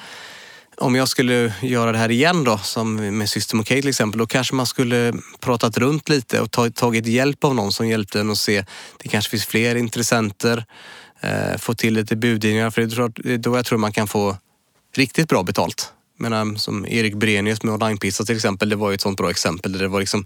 om 0.77 0.95
jag 0.95 1.07
skulle 1.07 1.53
göra 1.61 1.91
det 1.91 1.97
här 1.97 2.11
igen 2.11 2.43
då, 2.43 2.57
som 2.57 3.17
med 3.17 3.29
System 3.29 3.59
OK 3.59 3.67
till 3.67 3.87
exempel, 3.87 4.19
då 4.19 4.27
kanske 4.27 4.55
man 4.55 4.65
skulle 4.65 5.13
pratat 5.39 5.77
runt 5.77 6.09
lite 6.09 6.41
och 6.41 6.73
tagit 6.73 7.07
hjälp 7.07 7.43
av 7.43 7.55
någon 7.55 7.71
som 7.71 7.87
hjälpte 7.87 8.19
en 8.19 8.29
att 8.29 8.37
se, 8.37 8.65
det 8.97 9.09
kanske 9.09 9.31
finns 9.31 9.45
fler 9.45 9.75
intressenter, 9.75 10.65
eh, 11.21 11.57
få 11.57 11.73
till 11.73 11.93
lite 11.93 12.15
budgivningar, 12.15 12.69
för 12.69 12.81
det 12.81 13.33
är 13.33 13.37
då 13.37 13.57
jag 13.57 13.65
tror 13.65 13.79
man 13.79 13.93
kan 13.93 14.07
få 14.07 14.37
riktigt 14.97 15.29
bra 15.29 15.43
betalt. 15.43 15.93
Men 16.17 16.33
ehm, 16.33 16.57
som 16.57 16.85
Erik 16.87 17.15
Brenius 17.15 17.63
med 17.63 17.73
onlinepizza 17.73 18.23
till 18.23 18.35
exempel, 18.35 18.69
det 18.69 18.75
var 18.75 18.89
ju 18.89 18.95
ett 18.95 19.01
sånt 19.01 19.17
bra 19.17 19.29
exempel 19.29 19.71
där 19.71 19.79
det 19.79 19.87
var 19.87 19.99
liksom 19.99 20.25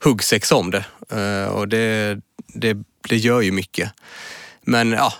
huggsexa 0.00 0.56
om 0.56 0.70
det. 0.70 0.84
Eh, 1.10 1.48
och 1.48 1.68
det, 1.68 2.18
det, 2.54 2.76
det 3.08 3.16
gör 3.16 3.40
ju 3.40 3.52
mycket. 3.52 3.90
Men 4.64 4.92
ja, 4.92 5.12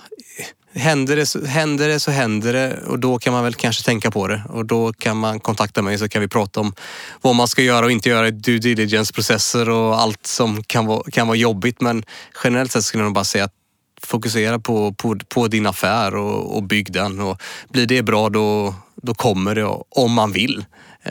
händer 0.72 1.16
det, 1.16 1.26
så, 1.26 1.44
händer 1.44 1.88
det 1.88 2.00
så 2.00 2.10
händer 2.10 2.52
det 2.52 2.78
och 2.86 2.98
då 2.98 3.18
kan 3.18 3.32
man 3.32 3.44
väl 3.44 3.54
kanske 3.54 3.84
tänka 3.84 4.10
på 4.10 4.28
det 4.28 4.42
och 4.48 4.64
då 4.64 4.92
kan 4.92 5.16
man 5.16 5.40
kontakta 5.40 5.82
mig 5.82 5.98
så 5.98 6.08
kan 6.08 6.22
vi 6.22 6.28
prata 6.28 6.60
om 6.60 6.74
vad 7.20 7.34
man 7.34 7.48
ska 7.48 7.62
göra 7.62 7.84
och 7.84 7.92
inte 7.92 8.08
göra 8.08 8.28
i 8.28 8.30
due 8.30 8.58
diligence-processer 8.58 9.68
och 9.68 10.00
allt 10.00 10.26
som 10.26 10.62
kan 10.62 10.86
vara, 10.86 11.10
kan 11.10 11.26
vara 11.26 11.36
jobbigt. 11.36 11.80
Men 11.80 12.04
generellt 12.44 12.72
sett 12.72 12.84
skulle 12.84 13.02
jag 13.02 13.06
nog 13.06 13.14
bara 13.14 13.24
säga 13.24 13.44
att 13.44 13.54
fokusera 14.02 14.58
på, 14.58 14.92
på, 14.92 15.18
på 15.28 15.48
din 15.48 15.66
affär 15.66 16.14
och, 16.14 16.56
och 16.56 16.62
bygg 16.62 16.92
den. 16.92 17.20
Och 17.20 17.42
blir 17.68 17.86
det 17.86 18.02
bra 18.02 18.28
då, 18.28 18.74
då 19.02 19.14
kommer 19.14 19.54
det, 19.54 19.64
om 19.88 20.12
man 20.12 20.32
vill, 20.32 20.64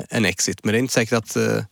en 0.09 0.25
exit. 0.25 0.59
Men 0.63 0.73
det 0.73 0.77
är 0.77 0.79
inte 0.79 0.93
säkert 0.93 1.17
att 1.17 1.35
eh, 1.35 1.63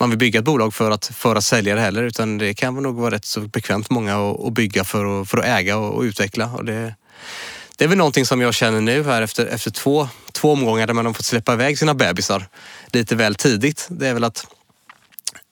man 0.00 0.10
vill 0.10 0.18
bygga 0.18 0.38
ett 0.38 0.44
bolag 0.44 0.74
för 0.74 0.90
att, 0.90 1.06
för 1.06 1.36
att 1.36 1.44
sälja 1.44 1.74
det 1.74 1.80
heller 1.80 2.02
utan 2.02 2.38
det 2.38 2.54
kan 2.54 2.74
nog 2.74 2.96
vara 2.96 3.14
rätt 3.14 3.24
så 3.24 3.40
bekvämt 3.40 3.86
för 3.86 3.94
många 3.94 4.30
att, 4.30 4.40
att 4.40 4.52
bygga 4.52 4.84
för 4.84 5.20
att, 5.20 5.28
för 5.28 5.38
att 5.38 5.44
äga 5.44 5.76
och, 5.76 5.94
och 5.94 6.02
utveckla. 6.02 6.46
Och 6.46 6.64
det, 6.64 6.94
det 7.76 7.84
är 7.84 7.88
väl 7.88 7.98
någonting 7.98 8.26
som 8.26 8.40
jag 8.40 8.54
känner 8.54 8.80
nu 8.80 9.04
här 9.04 9.22
efter, 9.22 9.46
efter 9.46 9.70
två, 9.70 10.08
två 10.32 10.52
omgångar 10.52 10.86
där 10.86 10.94
man 10.94 11.06
har 11.06 11.12
fått 11.12 11.26
släppa 11.26 11.52
iväg 11.52 11.78
sina 11.78 11.94
bebisar 11.94 12.48
lite 12.86 13.16
väl 13.16 13.34
tidigt. 13.34 13.86
Det 13.90 14.08
är 14.08 14.14
väl 14.14 14.24
att 14.24 14.46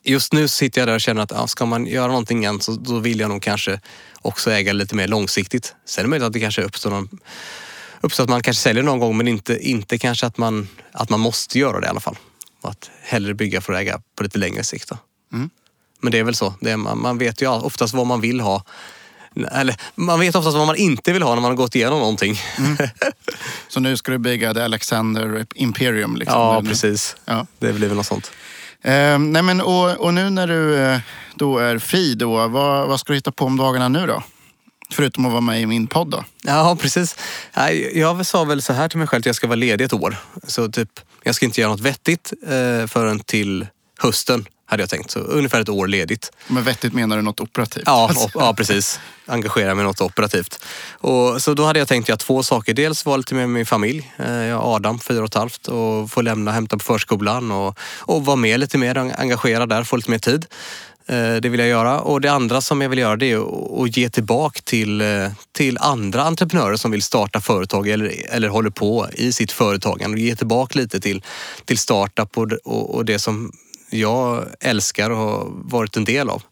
just 0.04 0.32
nu 0.32 0.48
sitter 0.48 0.80
jag 0.80 0.88
där 0.88 0.94
och 0.94 1.00
känner 1.00 1.22
att 1.22 1.30
ja, 1.30 1.46
ska 1.46 1.66
man 1.66 1.86
göra 1.86 2.06
någonting 2.06 2.44
än 2.44 2.60
så 2.60 2.72
då 2.72 2.98
vill 2.98 3.20
jag 3.20 3.28
nog 3.28 3.42
kanske 3.42 3.80
också 4.26 4.50
äga 4.50 4.72
lite 4.72 4.94
mer 4.94 5.08
långsiktigt. 5.08 5.74
Sen 5.84 6.02
är 6.02 6.04
det 6.04 6.10
möjligt 6.10 6.26
att 6.26 6.32
det 6.32 6.40
kanske 6.40 6.62
uppstår 6.62 6.90
någon 6.90 7.08
uppstår 8.00 8.24
att 8.24 8.30
man 8.30 8.42
kanske 8.42 8.62
säljer 8.62 8.82
någon 8.82 8.98
gång 8.98 9.16
men 9.16 9.28
inte, 9.28 9.58
inte 9.68 9.98
kanske 9.98 10.26
att 10.26 10.38
man, 10.38 10.68
att 10.92 11.10
man 11.10 11.20
måste 11.20 11.58
göra 11.58 11.80
det 11.80 11.86
i 11.86 11.90
alla 11.90 12.00
fall. 12.00 12.16
Och 12.62 12.70
att 12.70 12.90
hellre 13.02 13.34
bygga 13.34 13.60
för 13.60 13.72
att 13.72 13.80
äga 13.80 14.00
på 14.16 14.22
lite 14.22 14.38
längre 14.38 14.64
sikt. 14.64 14.90
Mm. 15.32 15.50
Men 16.00 16.12
det 16.12 16.18
är 16.18 16.24
väl 16.24 16.34
så. 16.34 16.54
Är, 16.60 16.76
man, 16.76 16.98
man 16.98 17.18
vet 17.18 17.42
ju 17.42 17.48
oftast 17.48 17.94
vad 17.94 18.06
man 18.06 18.20
vill 18.20 18.40
ha. 18.40 18.64
Eller 19.52 19.76
man 19.94 20.20
vet 20.20 20.34
oftast 20.34 20.56
vad 20.56 20.66
man 20.66 20.76
inte 20.76 21.12
vill 21.12 21.22
ha 21.22 21.34
när 21.34 21.42
man 21.42 21.50
har 21.50 21.56
gått 21.56 21.74
igenom 21.74 21.98
någonting. 21.98 22.40
Mm. 22.58 22.76
Så 23.68 23.80
nu 23.80 23.96
ska 23.96 24.12
du 24.12 24.18
bygga 24.18 24.54
The 24.54 24.60
Alexander 24.60 25.46
Imperium? 25.54 26.16
Liksom, 26.16 26.40
ja, 26.40 26.62
precis. 26.68 27.16
Ja. 27.24 27.46
Det 27.58 27.72
blir 27.72 27.88
väl 27.88 27.96
något 27.96 28.06
sånt. 28.06 28.30
Eh, 28.86 29.18
nej 29.18 29.42
men, 29.42 29.60
och, 29.60 29.90
och, 29.90 30.14
nu 30.14 30.30
när 30.30 30.46
du 30.46 30.76
eh, 30.76 30.98
då 31.34 31.58
är 31.58 31.78
fri, 31.78 32.14
då, 32.14 32.48
vad, 32.48 32.88
vad 32.88 33.00
ska 33.00 33.12
du 33.12 33.16
hitta 33.16 33.32
på 33.32 33.44
om 33.44 33.56
dagarna 33.56 33.88
nu 33.88 34.06
då? 34.06 34.22
Förutom 34.90 35.26
att 35.26 35.32
vara 35.32 35.40
med 35.40 35.60
i 35.60 35.66
min 35.66 35.86
podd 35.86 36.10
då? 36.10 36.24
Ja, 36.42 36.76
precis. 36.80 37.16
Jag 37.94 38.26
sa 38.26 38.44
väl 38.44 38.62
så 38.62 38.72
här 38.72 38.88
till 38.88 38.98
mig 38.98 39.08
själv 39.08 39.20
att 39.20 39.26
jag 39.26 39.34
ska 39.34 39.46
vara 39.46 39.56
ledig 39.56 39.84
ett 39.84 39.92
år. 39.92 40.16
Så 40.46 40.68
typ, 40.68 41.00
jag 41.22 41.34
ska 41.34 41.46
inte 41.46 41.60
göra 41.60 41.70
något 41.70 41.80
vettigt 41.80 42.32
eh, 42.42 42.86
förrän 42.86 43.20
till 43.20 43.66
hösten 43.98 44.46
hade 44.66 44.82
jag 44.82 44.90
tänkt. 44.90 45.10
Så 45.10 45.18
ungefär 45.18 45.60
ett 45.60 45.68
år 45.68 45.86
ledigt. 45.86 46.32
Men 46.46 46.64
vettigt 46.64 46.92
menar 46.92 47.16
du 47.16 47.22
något 47.22 47.40
operativt? 47.40 47.82
Ja, 47.86 48.10
op 48.16 48.30
ja 48.34 48.54
precis. 48.54 49.00
Engagera 49.26 49.74
mig 49.74 49.82
i 49.82 49.86
något 49.86 50.00
operativt. 50.00 50.64
Och, 50.90 51.42
så 51.42 51.54
då 51.54 51.64
hade 51.64 51.78
jag 51.78 51.88
tänkt 51.88 52.08
göra 52.08 52.16
två 52.16 52.42
saker. 52.42 52.74
Dels 52.74 53.04
vara 53.04 53.16
lite 53.16 53.34
med 53.34 53.48
min 53.48 53.66
familj. 53.66 54.12
Eh, 54.18 54.32
jag 54.32 54.58
har 54.58 54.76
Adam, 54.76 54.98
fyra 54.98 55.20
och 55.20 55.26
ett 55.26 55.34
halvt 55.34 55.68
och 55.68 56.10
få 56.10 56.20
lämna 56.20 56.50
och 56.50 56.54
hämta 56.54 56.78
på 56.78 56.84
förskolan 56.84 57.50
och, 57.50 57.78
och 57.98 58.24
vara 58.24 58.36
med 58.36 58.60
lite 58.60 58.78
mer, 58.78 58.96
engagera 58.96 59.66
där, 59.66 59.84
få 59.84 59.96
lite 59.96 60.10
mer 60.10 60.18
tid. 60.18 60.46
Eh, 61.08 61.34
det 61.34 61.48
vill 61.48 61.60
jag 61.60 61.68
göra. 61.68 62.00
Och 62.00 62.20
det 62.20 62.32
andra 62.32 62.60
som 62.60 62.80
jag 62.80 62.88
vill 62.88 62.98
göra 62.98 63.16
det 63.16 63.32
är 63.32 63.84
att 63.84 63.96
ge 63.96 64.10
tillbaka 64.10 64.60
till, 64.64 65.00
eh, 65.00 65.30
till 65.52 65.78
andra 65.78 66.22
entreprenörer 66.22 66.76
som 66.76 66.90
vill 66.90 67.02
starta 67.02 67.40
företag 67.40 67.88
eller, 67.88 68.12
eller 68.30 68.48
håller 68.48 68.70
på 68.70 69.08
i 69.12 69.32
sitt 69.32 69.52
företagande. 69.52 70.14
Och 70.14 70.20
ge 70.20 70.36
tillbaka 70.36 70.78
lite 70.78 71.00
till, 71.00 71.22
till 71.64 71.78
startup 71.78 72.38
och, 72.38 72.52
och, 72.64 72.94
och 72.94 73.04
det 73.04 73.18
som 73.18 73.52
jag 73.96 74.44
älskar 74.60 75.10
och 75.10 75.16
har 75.16 75.46
varit 75.48 75.96
en 75.96 76.04
del 76.04 76.30
av. 76.30 76.42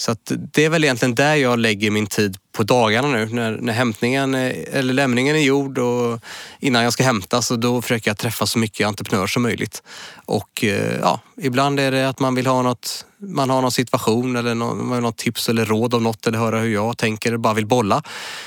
Så 0.00 0.12
att 0.12 0.32
det 0.52 0.64
är 0.64 0.68
väl 0.70 0.84
egentligen 0.84 1.14
där 1.14 1.34
jag 1.34 1.58
lägger 1.58 1.90
min 1.90 2.06
tid 2.06 2.36
på 2.52 2.62
dagarna 2.62 3.08
nu. 3.08 3.26
När, 3.26 3.58
när 3.60 3.72
hämtningen 3.72 4.34
är, 4.34 4.68
eller 4.72 4.94
lämningen 4.94 5.36
är 5.36 5.40
gjord 5.40 5.78
och 5.78 6.20
innan 6.60 6.82
jag 6.82 6.92
ska 6.92 7.02
hämtas. 7.02 7.50
Och 7.50 7.58
då 7.58 7.82
försöker 7.82 8.10
jag 8.10 8.18
träffa 8.18 8.46
så 8.46 8.58
mycket 8.58 8.86
entreprenörer 8.86 9.26
som 9.26 9.42
möjligt. 9.42 9.82
Och 10.24 10.64
eh, 10.64 10.98
ja, 11.00 11.20
ibland 11.36 11.80
är 11.80 11.92
det 11.92 12.08
att 12.08 12.20
man 12.20 12.34
vill 12.34 12.46
ha 12.46 12.62
något, 12.62 13.06
man 13.18 13.50
har 13.50 13.62
någon 13.62 13.72
situation 13.72 14.36
eller 14.36 14.54
någon, 14.54 15.02
något 15.02 15.16
tips 15.16 15.48
eller 15.48 15.64
råd 15.64 15.94
om 15.94 16.02
något 16.02 16.26
eller 16.26 16.38
höra 16.38 16.60
hur 16.60 16.74
jag 16.74 16.98
tänker 16.98 17.30
eller 17.30 17.38
bara 17.38 17.54
vill 17.54 17.66
bolla. 17.66 18.02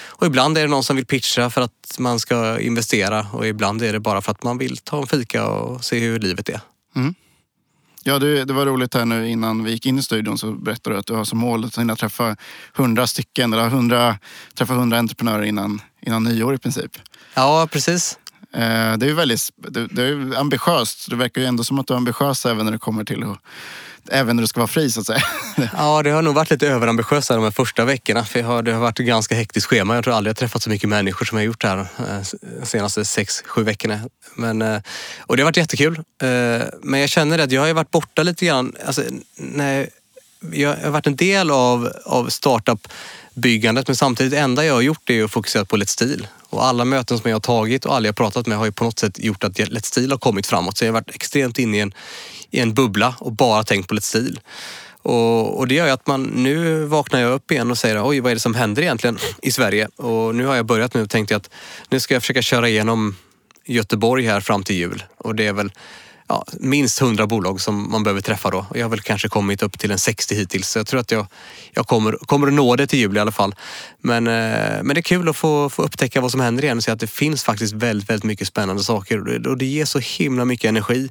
Och 0.08 0.28
ibland 0.28 0.58
är 0.58 0.62
det 0.62 0.68
någon 0.68 0.84
som 0.84 0.96
vill 0.96 1.06
pitcha 1.06 1.50
för 1.50 1.62
att 1.62 1.96
man 2.00 2.20
ska 2.20 2.60
investera 2.60 3.28
och 3.34 3.48
ibland 3.48 3.82
är 3.82 3.94
det 3.94 4.00
bara 4.00 4.22
för 4.22 4.32
att 4.32 4.44
man 4.44 4.58
vill 4.58 4.78
ta 4.78 5.02
en 5.02 5.08
fika 5.08 5.48
och 5.48 5.84
se 5.84 6.00
hur 6.00 6.20
livet 6.20 6.50
är. 6.50 6.60
Mm. 6.96 7.16
Ja, 8.04 8.20
det, 8.20 8.46
det, 8.46 8.54
var 8.54 8.66
roligt 8.66 8.94
här 8.94 9.06
nu 9.06 9.30
innan 9.30 9.64
vi 9.64 9.72
gick 9.72 9.86
in 9.86 10.00
i 10.00 10.04
studion 10.04 10.38
så 10.38 10.52
berättade 10.52 10.96
du 10.96 11.00
att 11.00 11.06
du 11.06 11.14
har 11.14 11.26
som 11.26 11.40
mål 11.40 11.66
att 11.66 11.78
hinna 11.78 11.96
träffa 11.96 12.36
hundra 12.74 13.08
stycken, 13.08 13.54
eller 13.54 13.66
100, 13.66 14.18
träffa 14.56 14.74
hundra 14.74 15.00
entreprenörer 15.00 15.44
innan, 15.44 15.82
innan 16.02 16.24
nyår 16.24 16.54
i 16.54 16.58
princip. 16.58 16.92
Ja, 17.34 17.68
precis. 17.72 18.18
Eh, 18.54 18.98
det 18.98 19.06
är 19.06 19.08
ju 19.08 19.14
väldigt 19.14 19.52
det, 19.56 19.88
det 19.88 20.04
är 20.04 20.40
ambitiöst. 20.40 21.10
Det 21.10 21.16
verkar 21.16 21.42
ju 21.42 21.48
ändå 21.48 21.64
som 21.64 21.80
att 21.80 21.88
du 21.88 21.94
är 21.94 21.98
ambitiös 21.98 22.46
även 22.46 22.66
när 22.66 22.72
det 22.72 22.80
kommer 22.80 23.04
till 23.04 23.24
att 23.24 23.38
även 24.10 24.36
när 24.36 24.44
du 24.44 24.48
ska 24.48 24.60
vara 24.60 24.68
fri 24.68 24.92
så 24.92 25.00
att 25.00 25.08
säga. 25.08 25.24
Ja, 25.78 26.04
det 26.04 26.10
har 26.10 26.22
nog 26.22 26.36
varit 26.36 26.50
lite 26.50 26.68
överambitiöst 26.68 27.28
de 27.28 27.44
här 27.44 27.52
första 27.52 27.86
veckorna. 27.86 28.26
För 28.26 28.42
har, 28.42 28.64
det 28.64 28.74
har 28.74 28.80
varit 28.80 29.00
ett 29.00 29.06
ganska 29.06 29.36
hektiskt 29.36 29.68
schema. 29.68 29.96
Jag 29.96 30.04
tror 30.04 30.14
aldrig 30.14 30.30
jag 30.30 30.38
träffat 30.38 30.64
så 30.64 30.70
mycket 30.70 30.90
människor 30.90 31.26
som 31.26 31.38
jag 31.38 31.46
gjort 31.46 31.64
här 31.64 31.78
eh, 31.78 32.22
de 32.60 32.66
senaste 32.66 33.06
sex, 33.06 33.44
sju 33.46 33.64
veckorna. 33.64 34.00
Men, 34.36 34.62
eh, 34.62 34.82
och 35.20 35.38
det 35.38 35.44
har 35.44 35.46
varit 35.46 35.58
jättekul. 35.58 36.04
Men 36.82 37.00
jag 37.00 37.10
känner 37.10 37.40
att 37.40 37.52
jag 37.52 37.62
har 37.62 37.74
varit 37.74 37.92
borta 37.92 38.24
lite 38.24 38.46
grann. 38.46 38.76
Alltså, 38.86 39.04
när 39.36 39.90
jag 40.52 40.76
har 40.76 40.90
varit 40.90 41.08
en 41.08 41.16
del 41.16 41.52
av, 41.52 41.92
av 42.06 42.30
startup 42.30 42.88
byggandet 43.34 43.88
men 43.88 43.96
samtidigt 43.96 44.32
det 44.32 44.40
enda 44.40 44.66
jag 44.66 44.74
har 44.74 44.82
gjort 44.82 45.10
är 45.10 45.24
att 45.24 45.32
fokusera 45.32 45.66
på 45.66 45.78
Let's 45.78 45.86
Steel. 45.86 46.28
Och 46.52 46.66
alla 46.66 46.86
möten 46.86 47.20
som 47.20 47.30
jag 47.30 47.36
har 47.36 47.42
tagit 47.42 47.86
och 47.86 47.96
alla 47.96 48.06
jag 48.06 48.12
har 48.12 48.14
pratat 48.14 48.48
med 48.48 48.58
har 48.58 48.66
ju 48.66 48.72
på 48.72 48.84
något 48.84 49.00
sätt 49.00 49.20
gjort 49.20 49.44
att 49.44 49.60
Let's 49.60 49.86
Steel 49.86 50.12
har 50.12 50.18
kommit 50.18 50.48
framåt. 50.48 50.78
Så 50.78 50.86
jag 50.86 50.90
har 50.90 50.94
varit 50.94 51.16
extremt 51.16 51.60
inne 51.60 51.78
i 51.78 51.80
en, 51.80 51.94
i 52.52 52.60
en 52.60 52.74
bubbla 52.74 53.16
och 53.20 53.32
bara 53.32 53.64
tänkt 53.64 53.88
på 53.88 53.96
Let's 53.96 54.02
Steel. 54.02 54.40
Och, 55.04 55.58
och, 55.58 55.68
det 55.68 55.76
gör 55.76 55.86
ju 55.86 55.92
att 55.92 56.08
man, 56.08 56.24
nu 56.24 56.86
vaknar 56.86 57.20
jag 57.20 57.32
upp 57.32 57.52
igen 57.52 57.72
och 57.72 57.78
säger 57.78 58.08
oj 58.08 58.20
vad 58.20 58.32
är 58.32 58.36
det 58.36 58.42
som 58.42 58.56
händer 58.56 58.82
egentligen 58.82 59.18
i 59.42 59.52
Sverige? 59.52 59.88
Och 59.96 60.36
nu 60.36 60.46
har 60.46 60.56
jag 60.56 60.66
börjat 60.66 60.94
nu 60.94 61.02
och 61.02 61.10
tänkt 61.10 61.32
att 61.32 61.50
nu 61.90 62.00
ska 62.00 62.14
jag 62.14 62.24
försöka 62.24 62.42
köra 62.42 62.70
igenom 62.70 63.16
Göteborg 63.66 64.26
här 64.26 64.42
fram 64.42 64.64
till 64.64 64.76
jul. 64.76 65.04
Och 65.18 65.36
det 65.36 65.48
är 65.48 65.54
väl 65.54 65.72
ja, 66.32 66.46
minst 66.60 67.02
100 67.02 67.28
bolag 67.28 67.62
som 67.62 67.92
man 67.92 68.04
behöver 68.04 68.22
träffa 68.22 68.50
då. 68.50 68.66
Jag 68.74 68.86
har 68.86 68.90
väl 68.90 69.02
kanske 69.02 69.30
kommit 69.30 69.64
upp 69.64 69.80
till 69.80 69.92
en 69.92 70.00
60 70.00 70.36
hittills. 70.36 70.70
Så 70.70 70.80
jag 70.80 70.88
tror 70.88 71.00
att 71.00 71.12
jag, 71.12 71.28
jag 71.72 71.88
kommer, 71.88 72.12
kommer 72.12 72.48
att 72.48 72.54
nå 72.54 72.76
det 72.76 72.88
till 72.88 73.00
jul 73.00 73.18
i 73.18 73.20
alla 73.20 73.32
fall. 73.32 73.56
Men, 74.02 74.28
eh, 74.28 74.84
men 74.84 74.88
det 74.88 75.00
är 75.00 75.02
kul 75.02 75.30
att 75.30 75.36
få, 75.36 75.70
få 75.70 75.84
upptäcka 75.84 76.22
vad 76.22 76.32
som 76.32 76.40
händer 76.40 76.64
igen 76.64 76.78
och 76.78 76.84
se 76.84 76.92
att 76.92 77.00
det 77.00 77.08
finns 77.08 77.44
faktiskt 77.44 77.74
väldigt, 77.74 78.10
väldigt 78.10 78.24
mycket 78.24 78.48
spännande 78.48 78.84
saker. 78.84 79.20
Och 79.20 79.26
det, 79.26 79.50
och 79.50 79.58
det 79.58 79.66
ger 79.66 79.86
så 79.86 80.00
himla 80.00 80.46
mycket 80.46 80.70
energi 80.70 81.10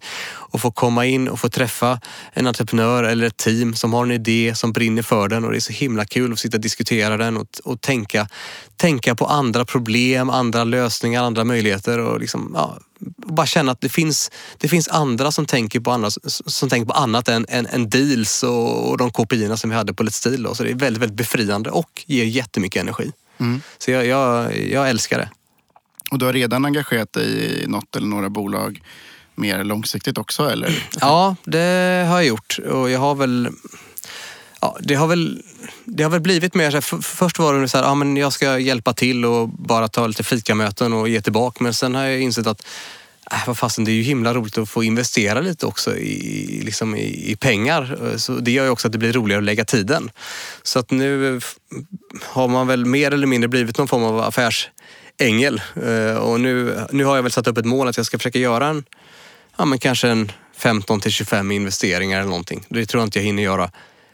att 0.53 0.61
få 0.61 0.71
komma 0.71 1.07
in 1.07 1.29
och 1.29 1.41
få 1.41 1.49
träffa 1.49 2.01
en 2.33 2.47
entreprenör 2.47 3.05
eller 3.05 3.27
ett 3.27 3.37
team 3.37 3.75
som 3.75 3.93
har 3.93 4.03
en 4.03 4.11
idé, 4.11 4.53
som 4.55 4.73
brinner 4.73 5.03
för 5.03 5.29
den. 5.29 5.45
Och 5.45 5.51
det 5.51 5.59
är 5.59 5.61
så 5.61 5.73
himla 5.73 6.05
kul 6.05 6.33
att 6.33 6.39
sitta 6.39 6.57
och 6.57 6.61
diskutera 6.61 7.17
den 7.17 7.37
och, 7.37 7.47
och 7.65 7.81
tänka, 7.81 8.29
tänka 8.77 9.15
på 9.15 9.27
andra 9.27 9.65
problem, 9.65 10.31
andra 10.31 10.65
lösningar, 10.65 11.23
andra 11.23 11.45
möjligheter. 11.45 11.99
Och 11.99 12.21
liksom, 12.21 12.53
ja, 12.55 12.79
bara 13.17 13.47
känna 13.47 13.73
att 13.73 13.81
det 13.81 13.89
finns, 13.89 14.31
det 14.59 14.69
finns 14.69 14.89
andra 14.89 15.33
som 15.33 15.47
tänker 15.47 15.81
på 15.81 15.91
annat, 15.91 16.17
som 16.47 16.69
tänker 16.69 16.87
på 16.87 16.93
annat 16.93 17.29
än, 17.29 17.47
än, 17.49 17.67
än 17.67 17.91
deals 17.91 18.43
och, 18.43 18.91
och 18.91 18.99
de 18.99 19.11
KPI 19.11 19.57
som 19.57 19.71
vi 19.71 19.77
hade 19.77 19.95
på 19.95 20.03
Let's 20.03 20.11
Steel. 20.11 20.49
Så 20.55 20.63
det 20.63 20.71
är 20.71 20.75
väldigt, 20.75 21.03
väldigt 21.03 21.17
befriande 21.17 21.71
och 21.71 22.05
ger 22.07 22.25
jättemycket 22.25 22.83
energi. 22.83 23.13
Mm. 23.39 23.63
Så 23.79 23.91
jag, 23.91 24.07
jag, 24.07 24.59
jag 24.59 24.91
älskar 24.91 25.19
det. 25.19 25.31
Och 26.11 26.19
du 26.19 26.27
har 26.27 26.33
redan 26.33 26.65
engagerat 26.65 27.13
dig 27.13 27.63
i 27.63 27.67
något 27.67 27.97
eller 27.97 28.07
några 28.07 28.29
bolag 28.29 28.83
mer 29.35 29.65
långsiktigt 29.65 30.19
också 30.19 30.51
eller? 30.51 30.89
Ja, 31.01 31.37
det 31.45 32.07
har 32.09 32.17
jag 32.17 32.25
gjort 32.25 32.59
och 32.59 32.91
jag 32.91 33.01
har 33.01 33.15
väl 33.15 33.49
Ja, 34.61 34.77
det 34.81 34.95
har 34.95 35.07
väl, 35.07 35.43
det 35.85 36.03
har 36.03 36.11
väl 36.11 36.21
blivit 36.21 36.55
mer 36.55 36.71
så 36.71 36.77
här, 36.77 36.81
för, 36.81 36.99
först 36.99 37.39
var 37.39 37.55
det 37.55 37.69
så 37.69 37.79
här, 37.79 37.85
ja 37.85 37.95
men 37.95 38.17
jag 38.17 38.33
ska 38.33 38.59
hjälpa 38.59 38.93
till 38.93 39.25
och 39.25 39.49
bara 39.49 39.89
ta 39.89 40.07
lite 40.07 40.23
fikamöten 40.23 40.93
och 40.93 41.09
ge 41.09 41.21
tillbaka. 41.21 41.65
Men 41.65 41.75
sen 41.75 41.95
har 41.95 42.05
jag 42.05 42.21
insett 42.21 42.47
att 42.47 42.67
äh, 43.33 43.39
vad 43.47 43.59
fasen, 43.59 43.85
det 43.85 43.91
är 43.91 43.95
ju 43.95 44.03
himla 44.03 44.35
roligt 44.35 44.59
att 44.59 44.71
få 44.71 44.85
investera 44.85 45.41
lite 45.41 45.67
också 45.67 45.97
i, 45.97 46.61
liksom 46.65 46.97
i, 46.97 47.31
i, 47.31 47.37
pengar. 47.37 48.15
Så 48.17 48.33
det 48.33 48.51
gör 48.51 48.65
ju 48.65 48.71
också 48.71 48.89
att 48.89 48.93
det 48.93 48.99
blir 48.99 49.13
roligare 49.13 49.39
att 49.39 49.45
lägga 49.45 49.65
tiden. 49.65 50.11
Så 50.63 50.79
att 50.79 50.91
nu 50.91 51.41
har 52.23 52.49
man 52.49 52.67
väl 52.67 52.85
mer 52.85 53.11
eller 53.11 53.27
mindre 53.27 53.49
blivit 53.49 53.79
någon 53.79 53.89
form 53.89 54.03
av 54.03 54.21
affärsängel. 54.21 55.63
Eh, 55.87 56.17
och 56.17 56.41
nu, 56.41 56.81
nu 56.91 57.05
har 57.05 57.17
jag 57.17 57.23
väl 57.23 57.33
satt 57.33 57.47
upp 57.47 57.59
ett 57.59 57.67
mål 57.67 57.89
att 57.89 57.97
jag 57.97 58.07
ska 58.07 58.19
försöka 58.19 58.39
göra 58.39 58.67
en, 58.67 58.85
ja 59.59 59.65
men 59.65 59.79
kanske 59.79 60.09
en 60.09 60.33
15 60.57 61.01
till 61.01 61.13
25 61.13 61.51
investeringar 61.51 62.19
eller 62.19 62.29
någonting. 62.29 62.67
Det 62.69 62.87
tror 62.87 63.01
jag 63.01 63.07
inte 63.07 63.19
jag 63.19 63.25
hinner 63.25 63.43
göra 63.43 63.71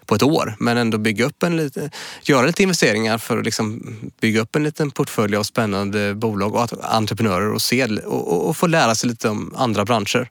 på 0.06 0.14
ett 0.14 0.22
år. 0.22 0.54
Men 0.58 0.76
ändå 0.76 0.98
bygga 0.98 1.24
upp 1.24 1.42
en 1.42 1.56
lite, 1.56 1.90
göra 2.22 2.46
lite 2.46 2.62
investeringar 2.62 3.18
för 3.18 3.38
att 3.38 3.44
liksom 3.44 3.96
bygga 4.20 4.40
upp 4.40 4.56
en 4.56 4.64
liten 4.64 4.90
portfölj 4.90 5.36
av 5.36 5.42
spännande 5.42 6.14
bolag 6.14 6.54
och 6.54 6.94
entreprenörer 6.94 7.52
och, 7.52 7.62
se, 7.62 7.84
och, 7.84 8.48
och 8.48 8.56
få 8.56 8.66
lära 8.66 8.94
sig 8.94 9.08
lite 9.08 9.28
om 9.28 9.54
andra 9.56 9.84
branscher. 9.84 10.28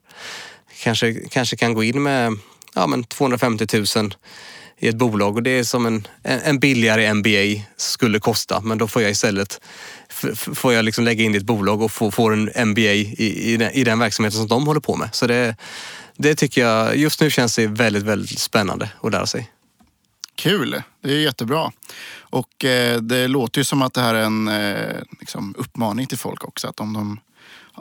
Kanske, 0.84 1.14
kanske 1.14 1.56
kan 1.56 1.73
gå 1.73 1.84
in 1.84 2.03
med 2.03 2.38
ja, 2.76 2.88
men 2.88 3.03
250 3.03 3.68
000 3.97 4.15
i 4.80 4.88
ett 4.88 4.95
bolag 4.95 5.35
och 5.35 5.43
det 5.43 5.49
är 5.49 5.64
som 5.64 5.85
en, 5.85 6.07
en 6.23 6.60
billigare 6.60 7.14
MBA 7.14 7.64
skulle 7.77 8.19
kosta. 8.19 8.61
Men 8.61 8.77
då 8.77 8.88
får 8.88 9.02
jag 9.02 9.11
istället 9.11 9.61
får 10.35 10.73
jag 10.73 10.85
liksom 10.85 11.03
lägga 11.03 11.23
in 11.23 11.35
i 11.35 11.38
ett 11.38 11.43
bolag 11.43 11.81
och 11.81 11.91
få, 11.91 12.11
få 12.11 12.30
en 12.30 12.69
MBA 12.69 12.81
i, 12.81 13.53
i, 13.53 13.57
den, 13.57 13.72
i 13.72 13.84
den 13.84 13.99
verksamheten 13.99 14.38
som 14.39 14.47
de 14.47 14.68
håller 14.68 14.80
på 14.80 14.95
med. 14.95 15.10
Så 15.11 15.27
det, 15.27 15.56
det 16.18 16.35
tycker 16.35 16.61
jag, 16.61 16.97
just 16.97 17.22
nu 17.22 17.31
känns 17.31 17.56
det 17.56 17.68
väldigt, 17.68 18.03
väldigt 18.03 18.39
spännande 18.39 18.89
att 19.02 19.11
lära 19.11 19.26
sig. 19.26 19.49
Kul, 20.36 20.82
det 21.02 21.12
är 21.12 21.20
jättebra. 21.20 21.72
Och 22.20 22.66
eh, 22.66 23.02
det 23.02 23.28
låter 23.28 23.60
ju 23.60 23.66
som 23.66 23.82
att 23.82 23.94
det 23.94 24.02
här 24.02 24.16
är 24.16 24.24
en 24.24 24.48
eh, 24.48 25.02
liksom, 25.20 25.56
uppmaning 25.57 26.07
till 26.07 26.18
folk 26.18 26.44
också. 26.44 26.68
Att 26.68 26.80
om 26.80 26.94
de 26.94 27.20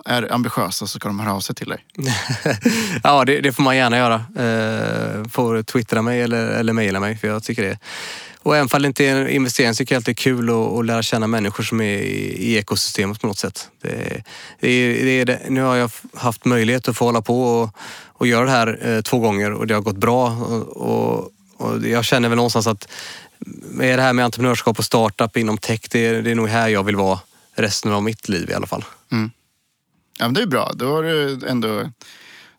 är 0.05 0.33
ambitiösa 0.33 0.87
så 0.87 0.99
ska 0.99 1.09
de 1.09 1.21
höra 1.21 1.35
av 1.35 1.41
sig 1.41 1.55
till 1.55 1.69
dig. 1.69 1.85
ja, 3.03 3.25
det, 3.25 3.41
det, 3.41 3.53
får 3.53 3.63
man 3.63 3.77
gärna 3.77 3.97
göra. 3.97 4.15
Eh, 4.15 5.29
får 5.29 5.63
twittra 5.63 6.03
mig 6.03 6.21
eller, 6.21 6.47
eller 6.47 6.73
mejla 6.73 7.01
mig 7.01 7.17
för 7.17 7.29
jag 7.29 7.43
tycker 7.43 7.63
det. 7.63 7.79
Och 8.43 8.57
även 8.57 8.69
om 8.73 8.83
det 8.83 8.89
inte 8.89 9.05
är 9.05 9.17
en 9.17 9.29
investering 9.29 9.75
så 9.75 9.79
tycker 9.79 9.95
jag 9.95 9.99
alltid 9.99 10.17
det 10.17 10.21
är 10.21 10.23
kul 10.23 10.51
att, 10.51 10.79
att 10.79 10.87
lära 10.87 11.03
känna 11.03 11.27
människor 11.27 11.65
som 11.65 11.81
är 11.81 11.99
i, 11.99 12.37
i 12.39 12.57
ekosystemet 12.57 13.21
på 13.21 13.27
något 13.27 13.39
sätt. 13.39 13.69
Det, 13.83 14.23
det, 14.61 15.25
det, 15.25 15.41
nu 15.49 15.63
har 15.63 15.77
jag 15.77 15.91
haft 16.15 16.45
möjlighet 16.45 16.89
att 16.89 16.97
få 16.97 17.05
hålla 17.05 17.23
på 17.23 17.43
och, 17.43 17.77
och 18.05 18.27
göra 18.27 18.45
det 18.45 18.51
här 18.51 18.79
eh, 18.83 19.01
två 19.01 19.19
gånger 19.19 19.53
och 19.53 19.67
det 19.67 19.75
har 19.75 19.81
gått 19.81 19.97
bra. 19.97 20.31
Och, 20.31 20.77
och 20.77 21.31
och 21.57 21.87
jag 21.87 22.05
känner 22.05 22.29
väl 22.29 22.37
någonstans 22.37 22.67
att 22.67 22.89
med 23.71 23.99
det 23.99 24.03
här 24.03 24.13
med 24.13 24.25
entreprenörskap 24.25 24.79
och 24.79 24.85
startup 24.85 25.37
inom 25.37 25.59
tech, 25.59 25.81
det 25.91 26.07
är, 26.07 26.23
det 26.23 26.31
är 26.31 26.35
nog 26.35 26.49
här 26.49 26.69
jag 26.69 26.83
vill 26.85 26.97
vara 26.97 27.19
resten 27.55 27.93
av 27.93 28.03
mitt 28.03 28.29
liv 28.29 28.51
i 28.51 28.55
alla 28.55 28.67
fall. 28.67 28.85
Mm. 29.13 29.31
Ja, 30.19 30.25
men 30.25 30.35
det 30.35 30.43
är 30.43 30.47
bra. 30.47 30.73
Då 30.75 30.95
har 30.95 31.03
du 31.03 31.47
ändå 31.49 31.85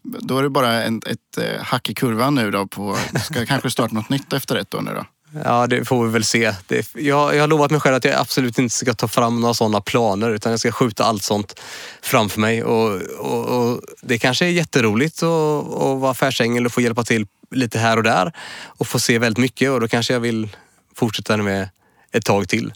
då 0.03 0.37
är 0.37 0.43
det 0.43 0.49
bara 0.49 0.83
en, 0.83 1.01
ett 1.05 1.37
eh, 1.37 1.63
hack 1.63 1.89
i 1.89 1.93
kurvan 1.93 2.35
nu 2.35 2.51
då 2.51 2.67
på, 2.67 2.97
ska 3.23 3.45
kanske 3.45 3.71
starta 3.71 3.95
något 3.95 4.09
nytt 4.09 4.33
efter 4.33 4.55
ett 4.55 4.73
år 4.73 4.81
nu 4.81 4.91
då? 4.93 5.05
Ja, 5.43 5.67
det 5.67 5.85
får 5.85 6.05
vi 6.05 6.11
väl 6.11 6.23
se. 6.23 6.53
Det, 6.67 6.95
jag, 6.95 7.35
jag 7.35 7.41
har 7.41 7.47
lovat 7.47 7.71
mig 7.71 7.79
själv 7.79 7.95
att 7.95 8.05
jag 8.05 8.15
absolut 8.19 8.59
inte 8.59 8.75
ska 8.75 8.93
ta 8.93 9.07
fram 9.07 9.41
några 9.41 9.53
sådana 9.53 9.81
planer 9.81 10.29
utan 10.29 10.51
jag 10.51 10.59
ska 10.59 10.71
skjuta 10.71 11.03
allt 11.03 11.23
sånt 11.23 11.59
framför 12.01 12.39
mig. 12.39 12.63
Och, 12.63 13.01
och, 13.19 13.45
och 13.45 13.81
det 14.01 14.17
kanske 14.17 14.45
är 14.45 14.49
jätteroligt 14.49 15.23
att, 15.23 15.73
att 15.73 15.99
vara 15.99 16.11
affärsängel 16.11 16.65
och 16.65 16.71
få 16.71 16.81
hjälpa 16.81 17.03
till 17.03 17.27
lite 17.55 17.79
här 17.79 17.97
och 17.97 18.03
där 18.03 18.31
och 18.65 18.87
få 18.87 18.99
se 18.99 19.19
väldigt 19.19 19.37
mycket 19.37 19.71
och 19.71 19.79
då 19.81 19.87
kanske 19.87 20.13
jag 20.13 20.19
vill 20.19 20.49
fortsätta 20.95 21.37
med 21.37 21.69
ett 22.11 22.25
tag 22.25 22.49
till. 22.49 22.73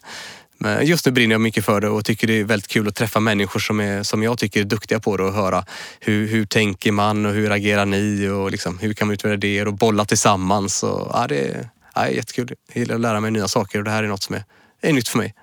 Men 0.62 0.86
just 0.86 1.06
nu 1.06 1.12
brinner 1.12 1.34
jag 1.34 1.42
mycket 1.42 1.66
för 1.66 1.82
det 1.82 1.90
och 1.90 2.06
tycker 2.06 2.28
det 2.28 2.34
är 2.34 2.44
väldigt 2.44 2.68
kul 2.68 2.88
att 2.88 2.96
träffa 2.96 3.20
människor 3.20 3.60
som, 3.60 3.80
är, 3.80 4.04
som 4.04 4.24
jag 4.24 4.38
tycker 4.38 4.60
är 4.60 4.64
duktiga 4.64 5.00
på 5.00 5.18
det 5.18 5.24
och 5.24 5.34
höra 5.34 5.66
hur, 6.00 6.28
hur 6.28 6.46
tänker 6.46 6.92
man 6.92 7.26
och 7.26 7.34
hur 7.34 7.52
agerar 7.52 7.86
ni 7.86 8.30
och 8.30 8.52
liksom, 8.52 8.80
hur 8.80 8.94
kan 8.94 9.08
man 9.08 9.14
utvärdera 9.14 9.66
det 9.66 9.70
och 9.70 9.78
bolla 9.78 10.06
tillsammans. 10.06 10.84
Och, 10.84 11.12
ja, 11.14 11.28
det, 11.28 11.40
är, 11.40 11.70
ja, 11.96 12.02
är 12.02 12.10
jättekul. 12.10 12.56
Jag 12.68 12.78
gillar 12.78 12.96
att 12.96 13.02
lära 13.02 13.20
mig 13.20 13.32
nya 13.32 13.48
saker 13.48 13.80
och 13.80 13.86
det 13.86 13.92
här 13.92 14.04
är 14.04 14.08
något 14.08 14.24
som 14.24 14.36
är, 14.36 14.44
är 14.82 14.94
nytt 14.94 15.08
för 15.08 15.18
mig. 15.18 15.34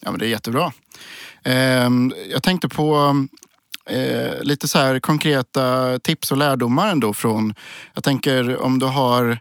Ja, 0.00 0.10
men 0.10 0.20
det 0.20 0.26
är 0.26 0.30
jättebra. 0.30 0.72
Ehm, 1.44 2.14
jag 2.30 2.42
tänkte 2.42 2.68
på 2.68 3.14
eh, 3.86 4.42
lite 4.42 4.68
så 4.68 4.78
här 4.78 5.00
konkreta 5.00 5.98
tips 5.98 6.32
och 6.32 6.38
lärdomar 6.38 6.88
ändå 6.88 7.14
från, 7.14 7.54
jag 7.94 8.04
tänker 8.04 8.56
om 8.56 8.78
du 8.78 8.86
har 8.86 9.38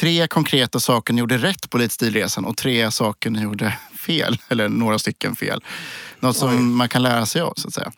tre 0.00 0.28
konkreta 0.28 0.80
saker 0.80 1.14
ni 1.14 1.20
gjorde 1.20 1.38
rätt 1.38 1.70
på 1.70 1.78
Lite 1.78 2.28
och 2.36 2.56
tre 2.56 2.90
saker 2.90 3.30
ni 3.30 3.42
gjorde 3.42 3.78
fel, 4.06 4.38
eller 4.48 4.68
några 4.68 4.98
stycken 4.98 5.36
fel. 5.36 5.64
Något 6.20 6.36
som 6.36 6.50
Oj. 6.50 6.60
man 6.60 6.88
kan 6.88 7.02
lära 7.02 7.26
sig 7.26 7.42
av 7.42 7.54
så 7.56 7.68
att 7.68 7.74
säga. 7.74 7.92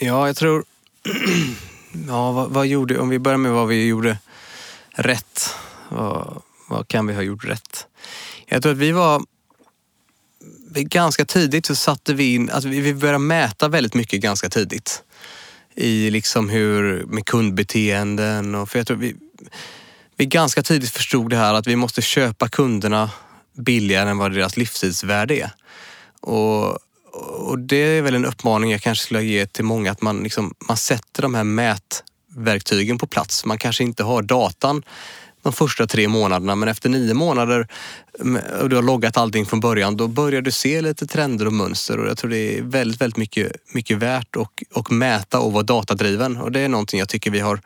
Ja, 0.00 0.26
jag 0.26 0.36
tror... 0.36 0.64
ja, 2.06 2.32
vad, 2.32 2.50
vad, 2.50 2.66
gjorde... 2.66 2.98
Om 2.98 3.08
vi 3.08 3.18
börjar 3.18 3.38
med 3.38 3.52
vad 3.52 3.68
vi 3.68 3.86
gjorde 3.86 4.18
rätt. 4.90 5.54
Vad, 5.88 6.42
vad 6.68 6.88
kan 6.88 7.06
vi 7.06 7.14
ha 7.14 7.22
gjort 7.22 7.44
rätt? 7.44 7.86
Jag 8.46 8.62
tror 8.62 8.72
att 8.72 8.78
vi 8.78 8.92
var 8.92 9.22
ganska 10.82 11.24
tidigt 11.24 11.66
så 11.66 11.76
satte 11.76 12.14
vi 12.14 12.34
in, 12.34 12.50
alltså 12.50 12.68
vi, 12.68 12.94
började 12.94 13.18
mäta 13.18 13.68
väldigt 13.68 13.94
mycket 13.94 14.20
ganska 14.20 14.48
tidigt. 14.48 15.02
I 15.74 16.10
liksom 16.10 16.48
hur, 16.48 17.04
med 17.04 17.26
kundbeteenden 17.26 18.54
och 18.54 18.70
för 18.70 18.78
jag 18.78 18.86
tror 18.86 18.96
vi, 18.96 19.16
vi 20.16 20.26
ganska 20.26 20.62
tidigt 20.62 20.90
förstod 20.90 21.30
det 21.30 21.36
här 21.36 21.54
att 21.54 21.66
vi 21.66 21.76
måste 21.76 22.02
köpa 22.02 22.48
kunderna 22.48 23.10
billigare 23.56 24.10
än 24.10 24.18
vad 24.18 24.32
deras 24.32 24.56
livstidsvärde 24.56 25.34
är. 25.34 25.50
Och, 26.20 26.78
och 27.48 27.58
det 27.58 27.76
är 27.76 28.02
väl 28.02 28.14
en 28.14 28.26
uppmaning 28.26 28.70
jag 28.70 28.80
kanske 28.80 29.04
skulle 29.04 29.22
ge 29.22 29.46
till 29.46 29.64
många 29.64 29.90
att 29.92 30.02
man, 30.02 30.22
liksom, 30.22 30.54
man 30.68 30.76
sätter 30.76 31.22
de 31.22 31.34
här 31.34 31.44
mätverktygen 31.44 32.98
på 32.98 33.06
plats. 33.06 33.44
Man 33.44 33.58
kanske 33.58 33.84
inte 33.84 34.04
har 34.04 34.22
datan 34.22 34.82
de 35.48 35.52
första 35.52 35.86
tre 35.86 36.08
månaderna 36.08 36.54
men 36.54 36.68
efter 36.68 36.88
nio 36.88 37.14
månader 37.14 37.68
och 38.60 38.68
du 38.68 38.76
har 38.76 38.82
loggat 38.82 39.16
allting 39.16 39.46
från 39.46 39.60
början 39.60 39.96
då 39.96 40.08
börjar 40.08 40.42
du 40.42 40.50
se 40.50 40.80
lite 40.80 41.06
trender 41.06 41.46
och 41.46 41.52
mönster 41.52 41.98
och 41.98 42.08
jag 42.08 42.18
tror 42.18 42.30
det 42.30 42.58
är 42.58 42.62
väldigt, 42.62 43.00
väldigt 43.00 43.16
mycket, 43.16 43.52
mycket 43.74 43.98
värt 43.98 44.36
att 44.74 44.90
mäta 44.90 45.40
och 45.40 45.52
vara 45.52 45.62
datadriven 45.62 46.36
och 46.36 46.52
det 46.52 46.60
är 46.60 46.68
någonting 46.68 47.00
jag 47.00 47.08
tycker 47.08 47.30
vi 47.30 47.40
har 47.40 47.60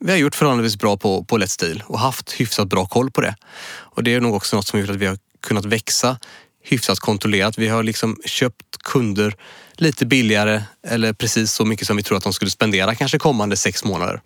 vi 0.00 0.10
har 0.10 0.18
gjort 0.18 0.34
förhållandevis 0.34 0.78
bra 0.78 0.96
på, 0.96 1.24
på 1.24 1.38
Let's 1.38 1.60
Deal 1.60 1.82
och 1.86 1.98
haft 1.98 2.32
hyfsat 2.32 2.68
bra 2.68 2.86
koll 2.86 3.10
på 3.10 3.20
det. 3.20 3.34
Och 3.70 4.04
det 4.04 4.14
är 4.14 4.20
nog 4.20 4.34
också 4.34 4.56
något 4.56 4.66
som 4.66 4.80
gjort 4.80 4.90
att 4.90 4.96
vi 4.96 5.06
har 5.06 5.18
kunnat 5.40 5.64
växa 5.64 6.18
hyfsat 6.62 6.98
kontrollerat. 6.98 7.58
Vi 7.58 7.68
har 7.68 7.82
liksom 7.82 8.16
köpt 8.24 8.82
kunder 8.84 9.34
lite 9.72 10.06
billigare 10.06 10.62
eller 10.86 11.12
precis 11.12 11.52
så 11.52 11.64
mycket 11.64 11.86
som 11.86 11.96
vi 11.96 12.02
tror 12.02 12.18
att 12.18 12.24
de 12.24 12.32
skulle 12.32 12.50
spendera 12.50 12.94
kanske 12.94 13.18
kommande 13.18 13.56
sex 13.56 13.84
månader. 13.84 14.20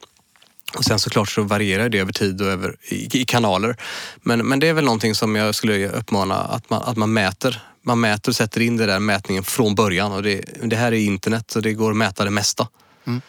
Och 0.77 0.85
sen 0.85 0.99
såklart 0.99 1.29
så 1.29 1.43
varierar 1.43 1.89
det 1.89 1.99
över 1.99 2.13
tid 2.13 2.41
och 2.41 2.47
över, 2.47 2.77
i, 2.89 3.21
i, 3.21 3.25
kanaler. 3.25 3.77
Men, 4.23 4.47
men 4.47 4.61
det 4.61 4.69
är 4.69 4.73
väl 4.73 4.85
någonting 4.85 5.15
som 5.15 5.37
jag 5.37 5.55
skulle 5.55 5.89
uppmana 5.89 6.35
att 6.35 6.71
man, 6.71 6.83
att 6.83 6.97
man 6.97 7.13
mäter. 7.13 7.63
Man 7.85 8.01
mäter 8.01 8.31
och 8.31 8.37
sätter 8.37 8.61
in 8.61 8.77
den 8.77 8.89
där 8.89 8.99
mätningen 8.99 9.45
från 9.45 9.75
början. 9.75 10.13
Och 10.13 10.23
det, 10.23 10.45
det 10.63 10.77
här 10.77 10.93
är 10.93 10.97
internet 10.97 11.57
och 11.57 11.63
det 11.63 11.73
går 11.73 11.91
att 11.91 11.97
mäta 11.97 12.25
det 12.25 12.31
mesta. 12.31 12.69
Mm. 13.07 13.21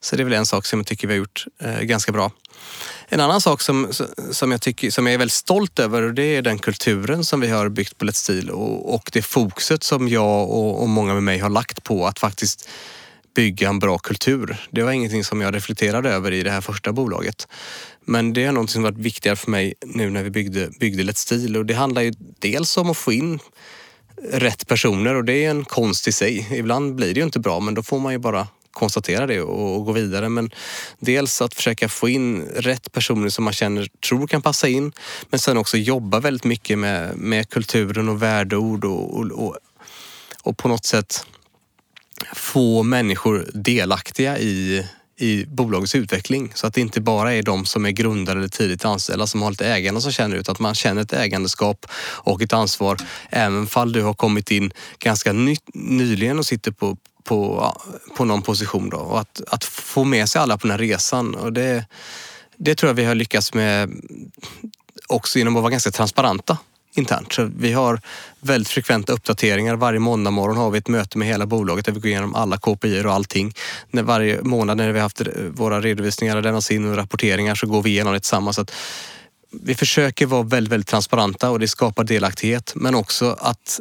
Så 0.00 0.16
det 0.16 0.22
är 0.22 0.24
väl 0.24 0.32
en 0.32 0.46
sak 0.46 0.66
som 0.66 0.78
jag 0.78 0.86
tycker 0.86 1.08
vi 1.08 1.14
har 1.14 1.18
gjort 1.18 1.44
eh, 1.62 1.80
ganska 1.80 2.12
bra. 2.12 2.30
En 3.08 3.20
annan 3.20 3.40
sak 3.40 3.60
som, 3.60 3.92
som, 4.30 4.52
jag 4.52 4.60
tycker, 4.60 4.90
som 4.90 5.06
jag 5.06 5.14
är 5.14 5.18
väldigt 5.18 5.32
stolt 5.32 5.78
över 5.78 6.02
det 6.02 6.36
är 6.36 6.42
den 6.42 6.58
kulturen 6.58 7.24
som 7.24 7.40
vi 7.40 7.48
har 7.48 7.68
byggt 7.68 7.98
på 7.98 8.04
Let's 8.04 8.12
Steel 8.12 8.50
och, 8.50 8.94
och 8.94 9.10
det 9.12 9.22
fokuset 9.22 9.82
som 9.82 10.08
jag 10.08 10.50
och, 10.50 10.82
och 10.82 10.88
många 10.88 11.14
med 11.14 11.22
mig 11.22 11.38
har 11.38 11.50
lagt 11.50 11.84
på 11.84 12.06
att 12.06 12.18
faktiskt 12.18 12.68
bygga 13.34 13.68
en 13.68 13.78
bra 13.78 13.98
kultur. 13.98 14.56
Det 14.70 14.82
var 14.82 14.92
ingenting 14.92 15.24
som 15.24 15.40
jag 15.40 15.54
reflekterade 15.54 16.10
över 16.10 16.32
i 16.32 16.42
det 16.42 16.50
här 16.50 16.60
första 16.60 16.92
bolaget. 16.92 17.48
Men 18.04 18.32
det 18.32 18.44
är 18.44 18.52
något 18.52 18.70
som 18.70 18.82
varit 18.82 18.98
viktigare 18.98 19.36
för 19.36 19.50
mig 19.50 19.74
nu 19.84 20.10
när 20.10 20.22
vi 20.22 20.30
byggde, 20.30 20.70
byggde 20.80 21.02
Let's 21.02 21.14
Steel 21.14 21.56
och 21.56 21.66
det 21.66 21.74
handlar 21.74 22.02
ju 22.02 22.12
dels 22.38 22.76
om 22.76 22.90
att 22.90 22.96
få 22.96 23.12
in 23.12 23.38
rätt 24.32 24.66
personer 24.66 25.14
och 25.14 25.24
det 25.24 25.44
är 25.44 25.50
en 25.50 25.64
konst 25.64 26.08
i 26.08 26.12
sig. 26.12 26.48
Ibland 26.52 26.94
blir 26.94 27.14
det 27.14 27.20
ju 27.20 27.24
inte 27.24 27.40
bra 27.40 27.60
men 27.60 27.74
då 27.74 27.82
får 27.82 27.98
man 27.98 28.12
ju 28.12 28.18
bara 28.18 28.48
konstatera 28.74 29.26
det 29.26 29.40
och, 29.40 29.84
gå 29.84 29.92
vidare. 29.92 30.28
Men 30.28 30.50
dels 30.98 31.42
att 31.42 31.54
försöka 31.54 31.88
få 31.88 32.08
in 32.08 32.42
rätt 32.42 32.92
personer 32.92 33.28
som 33.28 33.44
man 33.44 33.52
känner, 33.52 33.88
tror 34.08 34.26
kan 34.26 34.42
passa 34.42 34.68
in. 34.68 34.92
Men 35.30 35.40
sen 35.40 35.56
också 35.56 35.76
jobba 35.76 36.20
väldigt 36.20 36.44
mycket 36.44 36.78
med, 36.78 37.16
med 37.16 37.48
kulturen 37.48 38.08
och 38.08 38.22
värdeord 38.22 38.84
och, 38.84 39.18
och, 39.18 39.30
och, 39.30 39.56
och 40.42 40.56
på 40.56 40.68
något 40.68 40.84
sätt 40.84 41.26
få 42.32 42.82
människor 42.82 43.50
delaktiga 43.54 44.38
i, 44.38 44.86
i 45.16 45.44
bolagets 45.46 45.94
utveckling. 45.94 46.52
Så 46.54 46.66
att 46.66 46.74
det 46.74 46.80
inte 46.80 47.00
bara 47.00 47.34
är 47.34 47.42
de 47.42 47.64
som 47.64 47.86
är 47.86 47.90
grundare 47.90 48.38
eller 48.38 48.48
tidigt 48.48 48.84
anställda 48.84 49.26
som 49.26 49.42
har 49.42 49.50
lite 49.50 49.66
ägande 49.66 50.00
som 50.00 50.12
känner 50.12 50.36
ut, 50.36 50.48
att 50.48 50.58
man 50.58 50.74
känner 50.74 51.02
ett 51.02 51.12
ägandeskap 51.12 51.86
och 52.02 52.42
ett 52.42 52.52
ansvar. 52.52 52.98
Även 53.30 53.66
fall 53.66 53.92
du 53.92 54.02
har 54.02 54.14
kommit 54.14 54.50
in 54.50 54.72
ganska 54.98 55.32
ny, 55.32 55.56
nyligen 55.74 56.38
och 56.38 56.46
sitter 56.46 56.70
på, 56.70 56.96
på, 57.24 57.72
på 58.16 58.24
någon 58.24 58.42
position. 58.42 58.90
Då. 58.90 58.96
Och 58.96 59.20
att, 59.20 59.40
att 59.48 59.64
få 59.64 60.04
med 60.04 60.28
sig 60.28 60.42
alla 60.42 60.58
på 60.58 60.66
den 60.66 60.70
här 60.70 60.78
resan. 60.78 61.34
Och 61.34 61.52
det, 61.52 61.84
det 62.56 62.74
tror 62.74 62.90
jag 62.90 62.94
vi 62.94 63.04
har 63.04 63.14
lyckats 63.14 63.54
med 63.54 63.90
också 65.06 65.38
genom 65.38 65.56
att 65.56 65.62
vara 65.62 65.70
ganska 65.70 65.90
transparenta 65.90 66.58
internt. 66.94 67.32
Så 67.32 67.50
vi 67.56 67.72
har 67.72 68.00
väldigt 68.40 68.68
frekventa 68.68 69.12
uppdateringar. 69.12 69.76
Varje 69.76 69.98
måndag 69.98 70.30
morgon 70.30 70.56
har 70.56 70.70
vi 70.70 70.78
ett 70.78 70.88
möte 70.88 71.18
med 71.18 71.28
hela 71.28 71.46
bolaget 71.46 71.84
där 71.84 71.92
vi 71.92 72.00
går 72.00 72.08
igenom 72.10 72.34
alla 72.34 72.56
KPI 72.56 73.02
och 73.04 73.12
allting. 73.12 73.54
När 73.90 74.02
varje 74.02 74.42
månad 74.42 74.76
när 74.76 74.92
vi 74.92 74.98
har 74.98 75.02
haft 75.02 75.22
våra 75.50 75.80
redovisningar 75.80 76.36
och 76.36 76.42
lämnas 76.42 76.70
in 76.70 76.90
och 76.90 76.96
rapporteringar 76.96 77.54
så 77.54 77.66
går 77.66 77.82
vi 77.82 77.90
igenom 77.90 78.12
det 78.12 78.20
tillsammans. 78.20 78.56
Så 78.56 78.66
vi 79.62 79.74
försöker 79.74 80.26
vara 80.26 80.42
väldigt, 80.42 80.72
väldigt 80.72 80.88
transparenta 80.88 81.50
och 81.50 81.60
det 81.60 81.68
skapar 81.68 82.04
delaktighet 82.04 82.72
men 82.74 82.94
också 82.94 83.36
att, 83.40 83.80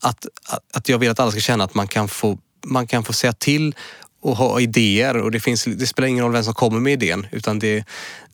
att, 0.00 0.26
att 0.72 0.88
jag 0.88 0.98
vill 0.98 1.10
att 1.10 1.20
alla 1.20 1.30
ska 1.30 1.40
känna 1.40 1.64
att 1.64 1.74
man 1.74 1.88
kan 1.88 2.08
få, 2.08 2.38
man 2.66 2.86
kan 2.86 3.04
få 3.04 3.12
säga 3.12 3.32
till 3.32 3.74
och 4.20 4.36
ha 4.36 4.60
idéer 4.60 5.16
och 5.16 5.30
det, 5.30 5.40
finns, 5.40 5.64
det 5.64 5.86
spelar 5.86 6.08
ingen 6.08 6.24
roll 6.24 6.32
vem 6.32 6.44
som 6.44 6.54
kommer 6.54 6.80
med 6.80 6.92
idén 6.92 7.26
utan 7.32 7.58
det, 7.58 7.84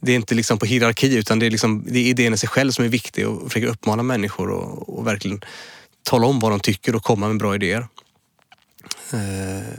det 0.00 0.12
är 0.12 0.16
inte 0.16 0.34
liksom 0.34 0.58
på 0.58 0.66
hierarki 0.66 1.16
utan 1.16 1.38
det 1.38 1.46
är, 1.46 1.50
liksom, 1.50 1.84
det 1.88 1.98
är 1.98 2.04
idén 2.06 2.34
i 2.34 2.36
sig 2.36 2.48
själv 2.48 2.70
som 2.70 2.84
är 2.84 2.88
viktig 2.88 3.28
och 3.28 3.52
försöka 3.52 3.72
uppmana 3.72 4.02
människor 4.02 4.50
och, 4.50 4.98
och 4.98 5.06
verkligen 5.06 5.40
tala 6.02 6.26
om 6.26 6.40
vad 6.40 6.52
de 6.52 6.60
tycker 6.60 6.96
och 6.96 7.02
komma 7.02 7.28
med 7.28 7.38
bra 7.38 7.54
idéer. 7.54 7.86
Eh, 9.12 9.18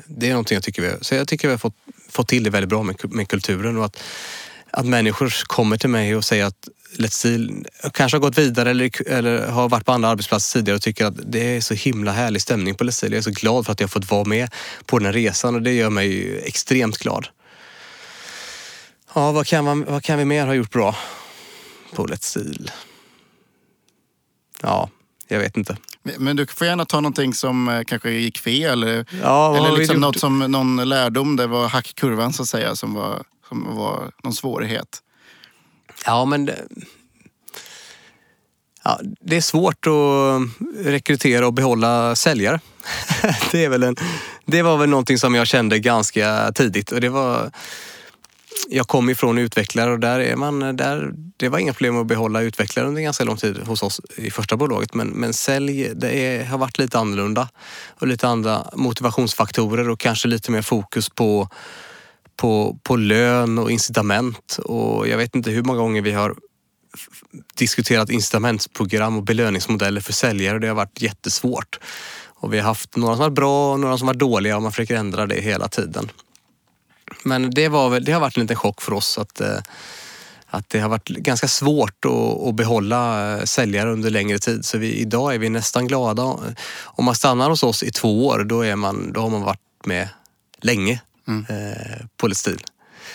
det 0.08 0.28
är 0.28 0.30
någonting 0.30 0.56
jag 0.56 0.64
tycker 0.64 0.82
vi, 0.82 0.92
så 1.02 1.16
jag 1.16 1.28
tycker 1.28 1.48
vi 1.48 1.52
har 1.52 1.58
fått, 1.58 1.76
fått 2.10 2.28
till 2.28 2.44
det 2.44 2.50
väldigt 2.50 2.70
bra 2.70 2.84
med, 2.84 3.14
med 3.14 3.30
kulturen 3.30 3.78
och 3.78 3.86
att, 3.86 4.04
att 4.78 4.86
människor 4.86 5.44
kommer 5.48 5.78
till 5.78 5.90
mig 5.90 6.16
och 6.16 6.26
säger 6.26 6.46
att 6.46 6.68
Let's 6.98 7.10
Steel 7.10 7.66
kanske 7.94 8.18
har 8.18 8.22
gått 8.22 8.38
vidare 8.38 8.70
eller, 8.70 9.08
eller 9.08 9.48
har 9.48 9.70
varit 9.70 9.86
på 9.86 9.92
andra 9.92 10.10
arbetsplatser 10.10 10.60
tidigare 10.60 10.76
och 10.76 10.82
tycker 10.82 11.06
att 11.06 11.32
det 11.32 11.56
är 11.56 11.62
så 11.62 11.74
himla 11.74 12.12
härlig 12.12 12.42
stämning 12.42 12.76
på 12.76 12.84
Let's 12.84 12.92
Steel. 12.92 13.12
Jag 13.12 13.18
är 13.18 13.22
så 13.22 13.32
glad 13.32 13.66
för 13.66 13.72
att 13.72 13.80
jag 13.80 13.92
fått 13.92 14.12
vara 14.12 14.24
med 14.24 14.50
på 14.86 15.00
den 15.00 15.06
här 15.06 15.14
resan 15.14 15.56
och 15.56 15.62
det 15.62 15.74
gör 15.74 15.90
mig 15.90 16.40
extremt 16.46 16.98
glad. 16.98 17.28
Ja, 19.16 19.32
vad 19.32 19.48
kan, 19.48 19.66
man, 19.66 19.86
vad 19.86 20.04
kan 20.04 20.18
vi 20.18 20.26
mer 20.26 20.46
ha 20.46 20.54
gjort 20.54 20.72
bra 20.72 20.96
på 21.94 22.08
Let's 22.08 22.24
Steel? 22.24 22.72
Ja, 24.62 24.90
jag 25.28 25.40
vet 25.40 25.58
inte. 25.58 25.78
Men 26.18 26.36
du 26.36 26.48
får 26.48 26.68
gärna 26.68 26.86
ta 26.86 27.00
någonting 27.00 27.34
som 27.34 27.70
eh, 27.70 27.84
kanske 27.84 28.12
gick 28.12 28.38
fel. 28.38 28.84
Eller, 28.84 29.06
ja, 29.22 29.58
eller 29.58 29.78
liksom 29.78 29.98
något 29.98 30.20
som, 30.20 30.40
någon 30.40 30.90
lärdom, 30.90 31.36
det 31.36 31.48
var 31.48 31.68
hackkurvan 31.68 32.34
så 32.34 32.44
att 32.44 32.50
säga, 32.50 32.76
som 32.76 32.94
var, 32.94 33.24
som 33.50 33.76
var 33.76 34.12
någon 34.24 34.34
svårighet. 34.34 35.02
Ja, 36.06 36.26
men 36.26 36.46
det, 36.46 36.68
ja, 38.84 39.00
det 39.22 39.38
är 39.38 39.42
svårt 39.42 39.88
att 39.88 40.66
rekrytera 40.86 41.48
och 41.48 41.54
behålla 41.54 42.16
säljare. 42.16 42.60
det, 43.52 43.66
är 43.66 43.70
väl 43.70 43.84
en, 43.84 43.96
det 44.46 44.62
var 44.62 44.78
väl 44.78 44.90
någonting 44.90 45.18
som 45.18 45.36
jag 45.36 45.48
kände 45.48 45.80
ganska 45.80 46.52
tidigt. 46.56 46.92
Och 46.92 47.02
det 47.02 47.10
var, 47.10 47.52
jag 48.70 48.88
kom 48.88 49.10
ifrån 49.10 49.38
utvecklare 49.38 49.92
och 49.92 50.00
där 50.00 50.20
är 50.20 50.36
man, 50.36 50.60
där, 50.78 51.14
det 51.38 51.50
var 51.50 51.60
inga 51.60 51.74
problem 51.74 51.98
att 51.98 52.08
behålla 52.08 52.42
utvecklare 52.42 52.88
under 52.88 53.02
ganska 53.02 53.24
lång 53.24 53.38
tid 53.38 53.58
hos 53.58 53.84
oss 53.84 54.02
i 54.16 54.32
första 54.32 54.58
bolaget. 54.58 54.94
Men, 54.94 55.08
men 55.08 55.34
sälj 55.34 55.92
det 55.96 56.20
är, 56.20 56.46
har 56.46 56.58
varit 56.58 56.78
lite 56.78 57.00
annorlunda 57.00 57.50
och 58.00 58.08
lite 58.08 58.28
andra 58.28 58.70
motivationsfaktorer 58.74 59.90
och 59.90 60.00
kanske 60.00 60.28
lite 60.28 60.52
mer 60.52 60.62
fokus 60.62 61.10
på 61.10 61.50
på, 62.38 62.80
på 62.84 62.96
lön 62.96 63.58
och 63.58 63.72
incitament. 63.72 64.60
Och 64.64 65.08
jag 65.08 65.18
vet 65.18 65.36
inte 65.36 65.52
hur 65.52 65.64
många 65.64 65.80
gånger 65.80 66.02
vi 66.02 66.12
har 66.12 66.36
diskuterat 67.56 68.10
incitamentsprogram 68.10 69.18
och 69.18 69.24
belöningsmodeller 69.24 70.02
för 70.02 70.14
säljare. 70.14 70.60
Det 70.60 70.68
har 70.68 70.76
varit 70.76 71.02
jättesvårt. 71.02 71.80
Och 72.26 72.54
vi 72.54 72.60
har 72.60 72.66
haft 72.66 72.96
några 72.96 73.16
som 73.16 73.20
varit 73.20 73.34
bra 73.34 73.72
och 73.72 73.80
några 73.80 73.98
som 73.98 74.08
varit 74.08 74.20
dåliga 74.20 74.56
och 74.56 74.62
man 74.62 74.72
försöker 74.72 74.96
ändra 74.96 75.26
det 75.26 75.42
hela 75.42 75.68
tiden. 75.68 76.12
Men 77.24 77.52
det, 77.52 77.68
var 77.68 77.90
väl, 77.90 78.06
det 78.06 78.12
har 78.12 78.20
varit 78.20 78.38
en 78.38 78.42
liten 78.42 78.58
chock 78.58 78.82
för 78.82 78.94
oss 78.94 79.18
att, 79.18 79.42
eh, 79.42 79.58
att 80.50 80.70
det 80.70 80.80
har 80.80 80.90
varit 80.90 81.08
ganska 81.08 81.48
svårt 81.48 82.06
att, 82.48 82.56
behålla 82.56 83.32
eh, 83.38 83.44
säljare 83.44 83.92
under 83.92 84.10
längre 84.10 84.40
tid. 84.40 84.66
Så 84.66 84.78
vi, 84.78 84.94
idag 84.94 85.36
är 85.36 85.40
vi 85.40 85.50
nästan 85.50 85.88
glada. 85.88 86.24
Om 86.84 87.06
man 87.06 87.16
stannar 87.16 87.50
hos 87.50 87.64
oss 87.64 87.84
i 87.84 87.92
två 87.92 88.28
år, 88.28 88.44
då, 88.44 88.62
är 88.62 88.76
man, 88.76 89.12
då 89.14 89.22
har 89.22 89.30
man 89.30 89.42
varit 89.42 89.86
med 89.86 90.10
länge 90.62 91.02
mm. 91.28 91.46
eh, 91.50 92.06
på 92.18 92.36
stil. 92.36 92.64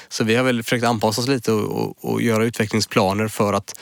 Så 0.08 0.24
vi 0.24 0.34
har 0.34 0.44
väl 0.44 0.62
försökt 0.62 0.84
anpassa 0.84 1.20
oss 1.20 1.28
lite 1.28 1.52
och, 1.52 1.82
och, 1.82 2.12
och, 2.12 2.22
göra 2.22 2.44
utvecklingsplaner 2.44 3.28
för 3.28 3.52
att 3.52 3.78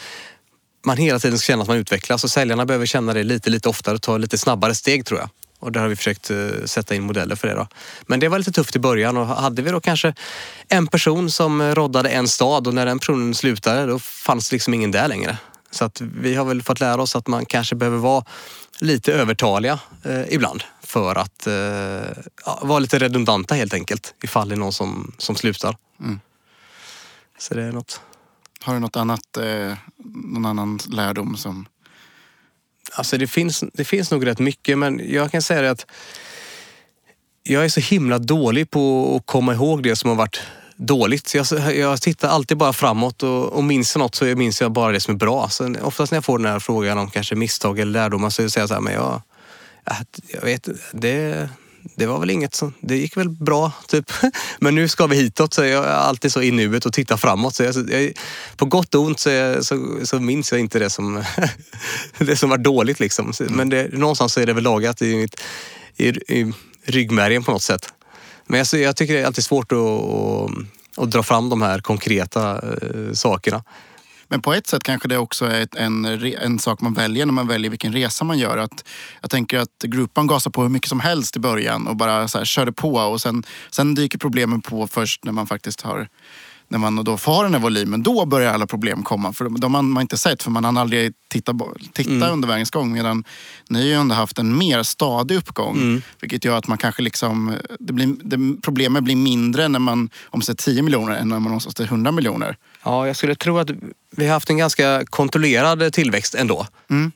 man 0.86 0.96
hela 0.96 1.18
tiden 1.18 1.38
ska 1.38 1.46
känna 1.46 1.62
att 1.62 1.68
man 1.68 1.76
utvecklas 1.76 2.24
och 2.24 2.30
säljarna 2.30 2.66
behöver 2.66 2.86
känna 2.86 3.14
det 3.14 3.22
lite, 3.22 3.50
lite 3.50 3.68
oftare 3.68 3.94
och 3.94 4.02
ta 4.02 4.16
lite 4.16 4.38
snabbare 4.38 4.74
steg 4.74 5.06
tror 5.06 5.20
jag. 5.20 5.28
Och 5.60 5.72
där 5.72 5.80
har 5.80 5.88
vi 5.88 5.96
försökt 5.96 6.30
eh, 6.30 6.48
sätta 6.64 6.94
in 6.94 7.02
modeller 7.02 7.36
för 7.36 7.48
det. 7.48 7.54
Då. 7.54 7.66
Men 8.06 8.20
det 8.20 8.28
var 8.28 8.38
lite 8.38 8.52
tufft 8.52 8.76
i 8.76 8.78
början 8.78 9.16
och 9.16 9.26
hade 9.26 9.62
vi 9.62 9.70
då 9.70 9.80
kanske 9.80 10.14
en 10.68 10.86
person 10.86 11.30
som 11.30 11.74
roddade 11.74 12.08
en 12.08 12.28
stad 12.28 12.66
och 12.66 12.74
när 12.74 12.86
den 12.86 12.98
personen 12.98 13.34
slutade 13.34 13.86
då 13.86 13.98
fanns 13.98 14.52
liksom 14.52 14.74
ingen 14.74 14.90
där 14.90 15.08
längre. 15.08 15.38
Så 15.70 15.84
att 15.84 16.00
vi 16.00 16.34
har 16.34 16.44
väl 16.44 16.62
fått 16.62 16.80
lära 16.80 17.02
oss 17.02 17.16
att 17.16 17.26
man 17.26 17.46
kanske 17.46 17.74
behöver 17.74 17.98
vara 17.98 18.24
lite 18.78 19.12
övertaliga 19.12 19.78
eh, 20.04 20.34
ibland 20.34 20.62
för 20.82 21.14
att 21.14 21.46
eh, 21.46 21.54
ja, 22.44 22.58
vara 22.62 22.78
lite 22.78 22.98
redundanta 22.98 23.54
helt 23.54 23.74
enkelt 23.74 24.14
ifall 24.22 24.48
det 24.48 24.54
är 24.54 24.56
någon 24.56 24.72
som, 24.72 25.12
som 25.18 25.36
slutar. 25.36 25.76
Mm. 26.00 26.20
Så 27.38 27.54
det 27.54 27.62
är 27.62 27.72
något. 27.72 28.00
Har 28.60 28.74
du 28.74 28.80
något 28.80 28.96
annat, 28.96 29.36
eh, 29.36 29.74
någon 30.24 30.46
annan 30.46 30.78
lärdom 30.88 31.36
som... 31.36 31.66
Alltså 32.92 33.18
det 33.18 33.26
finns, 33.26 33.64
det 33.72 33.84
finns 33.84 34.10
nog 34.10 34.26
rätt 34.26 34.38
mycket 34.38 34.78
men 34.78 35.00
jag 35.12 35.32
kan 35.32 35.42
säga 35.42 35.62
det 35.62 35.70
att 35.70 35.86
jag 37.42 37.64
är 37.64 37.68
så 37.68 37.80
himla 37.80 38.18
dålig 38.18 38.70
på 38.70 39.14
att 39.16 39.26
komma 39.26 39.54
ihåg 39.54 39.82
det 39.82 39.96
som 39.96 40.10
har 40.10 40.16
varit 40.16 40.40
dåligt. 40.76 41.34
Jag, 41.34 41.76
jag 41.76 42.02
tittar 42.02 42.28
alltid 42.28 42.56
bara 42.56 42.72
framåt 42.72 43.22
och, 43.22 43.52
och 43.52 43.64
minns 43.64 43.94
jag 43.94 44.00
något 44.00 44.14
så 44.14 44.24
minns 44.24 44.60
jag 44.60 44.72
bara 44.72 44.92
det 44.92 45.00
som 45.00 45.14
är 45.14 45.18
bra. 45.18 45.48
Så 45.48 45.74
oftast 45.82 46.12
när 46.12 46.16
jag 46.16 46.24
får 46.24 46.38
den 46.38 46.52
här 46.52 46.58
frågan 46.58 46.98
om 46.98 47.10
kanske 47.10 47.34
misstag 47.34 47.78
eller 47.78 47.92
lärdomar 47.92 48.30
så 48.30 48.50
säger 48.50 48.62
jag 48.62 48.68
så 48.68 48.74
här, 48.74 48.80
men 48.80 48.92
jag, 48.92 49.22
jag 50.26 50.42
vet, 50.42 50.68
det, 50.92 51.48
det 51.94 52.06
var 52.06 52.18
väl 52.18 52.30
inget 52.30 52.54
som, 52.54 52.74
det 52.80 52.96
gick 52.96 53.16
väl 53.16 53.28
bra 53.28 53.72
typ. 53.86 54.12
Men 54.58 54.74
nu 54.74 54.88
ska 54.88 55.06
vi 55.06 55.16
hitåt 55.16 55.54
så 55.54 55.64
jag 55.64 55.84
är 55.84 55.88
alltid 55.88 56.32
så 56.32 56.42
i 56.42 56.50
nuet 56.50 56.86
och 56.86 56.92
tittar 56.92 57.16
framåt. 57.16 57.54
Så 57.54 57.62
jag, 57.62 57.90
jag, 57.90 58.12
på 58.56 58.64
gott 58.64 58.94
och 58.94 59.02
ont 59.02 59.20
så, 59.20 59.58
så, 59.60 59.98
så, 60.02 60.20
minns 60.20 60.52
jag 60.52 60.60
inte 60.60 60.78
det 60.78 60.90
som, 60.90 61.24
det 62.18 62.36
som 62.36 62.50
var 62.50 62.58
dåligt 62.58 63.00
liksom. 63.00 63.32
Men 63.48 63.68
det, 63.68 63.92
någonstans 63.92 64.32
så 64.32 64.40
är 64.40 64.46
det 64.46 64.52
väl 64.52 64.64
lagat 64.64 65.02
i, 65.02 65.16
mitt, 65.16 65.40
i, 65.96 66.08
i 66.08 66.52
ryggmärgen 66.84 67.44
på 67.44 67.52
något 67.52 67.62
sätt. 67.62 67.92
Men 68.46 68.58
jag, 68.58 68.80
jag 68.80 68.96
tycker 68.96 69.14
det 69.14 69.20
är 69.20 69.26
alltid 69.26 69.44
svårt 69.44 69.72
att, 69.72 69.78
att, 69.78 70.50
att 70.96 71.10
dra 71.10 71.22
fram 71.22 71.48
de 71.48 71.62
här 71.62 71.80
konkreta 71.80 72.52
eh, 72.52 73.12
sakerna. 73.12 73.62
Men 74.30 74.42
på 74.42 74.54
ett 74.54 74.66
sätt 74.66 74.82
kanske 74.82 75.08
det 75.08 75.18
också 75.18 75.44
är 75.44 75.68
en, 75.76 76.04
en 76.04 76.58
sak 76.58 76.80
man 76.80 76.94
väljer 76.94 77.26
när 77.26 77.32
man 77.32 77.48
väljer 77.48 77.70
vilken 77.70 77.92
resa 77.92 78.24
man 78.24 78.38
gör. 78.38 78.58
Att, 78.58 78.84
jag 79.20 79.30
tänker 79.30 79.58
att 79.58 79.82
gruppan 79.84 80.26
gasar 80.26 80.50
på 80.50 80.62
hur 80.62 80.68
mycket 80.68 80.88
som 80.88 81.00
helst 81.00 81.36
i 81.36 81.40
början 81.40 81.86
och 81.86 81.96
bara 81.96 82.28
så 82.28 82.38
här, 82.38 82.44
körde 82.44 82.72
på 82.72 82.94
och 82.94 83.20
sen, 83.20 83.42
sen 83.70 83.94
dyker 83.94 84.18
problemen 84.18 84.60
på 84.60 84.86
först 84.86 85.24
när 85.24 85.32
man 85.32 85.46
faktiskt 85.46 85.80
har 85.80 86.08
när 86.70 86.78
man 86.78 87.04
då 87.04 87.16
får 87.16 87.44
den 87.44 87.54
här 87.54 87.60
volymen, 87.60 88.02
då 88.02 88.26
börjar 88.26 88.52
alla 88.52 88.66
problem 88.66 89.02
komma. 89.02 89.32
För 89.32 89.48
de 89.48 89.74
har 89.74 89.82
man 89.82 90.00
inte 90.00 90.18
sett, 90.18 90.42
för 90.42 90.50
man 90.50 90.64
har 90.64 90.80
aldrig 90.80 91.12
tittat, 91.28 91.56
tittat 91.92 92.12
mm. 92.12 92.32
under 92.32 92.48
vägens 92.48 92.70
gång. 92.70 92.92
Medan 92.92 93.24
ni 93.68 93.78
har 93.78 93.86
ju 93.86 93.94
ändå 93.94 94.14
haft 94.14 94.38
en 94.38 94.58
mer 94.58 94.82
stadig 94.82 95.36
uppgång. 95.36 95.76
Mm. 95.76 96.02
Vilket 96.20 96.44
gör 96.44 96.58
att 96.58 96.68
man 96.68 96.78
kanske 96.78 97.02
liksom, 97.02 97.54
det 97.78 97.92
blir, 97.92 98.14
det, 98.24 98.62
problemet 98.62 99.04
blir 99.04 99.16
mindre 99.16 99.68
när 99.68 99.78
man 99.78 100.10
omsätter 100.24 100.64
10 100.64 100.82
miljoner 100.82 101.16
än 101.16 101.28
när 101.28 101.38
man 101.38 101.52
omsätter 101.52 101.84
100 101.84 102.12
miljoner. 102.12 102.56
Ja, 102.84 103.06
jag 103.06 103.16
skulle 103.16 103.34
tro 103.34 103.58
att 103.58 103.70
vi 104.10 104.26
har 104.26 104.32
haft 104.32 104.50
en 104.50 104.58
ganska 104.58 105.04
kontrollerad 105.04 105.92
tillväxt 105.92 106.34
ändå. 106.34 106.66
Mm. 106.90 107.12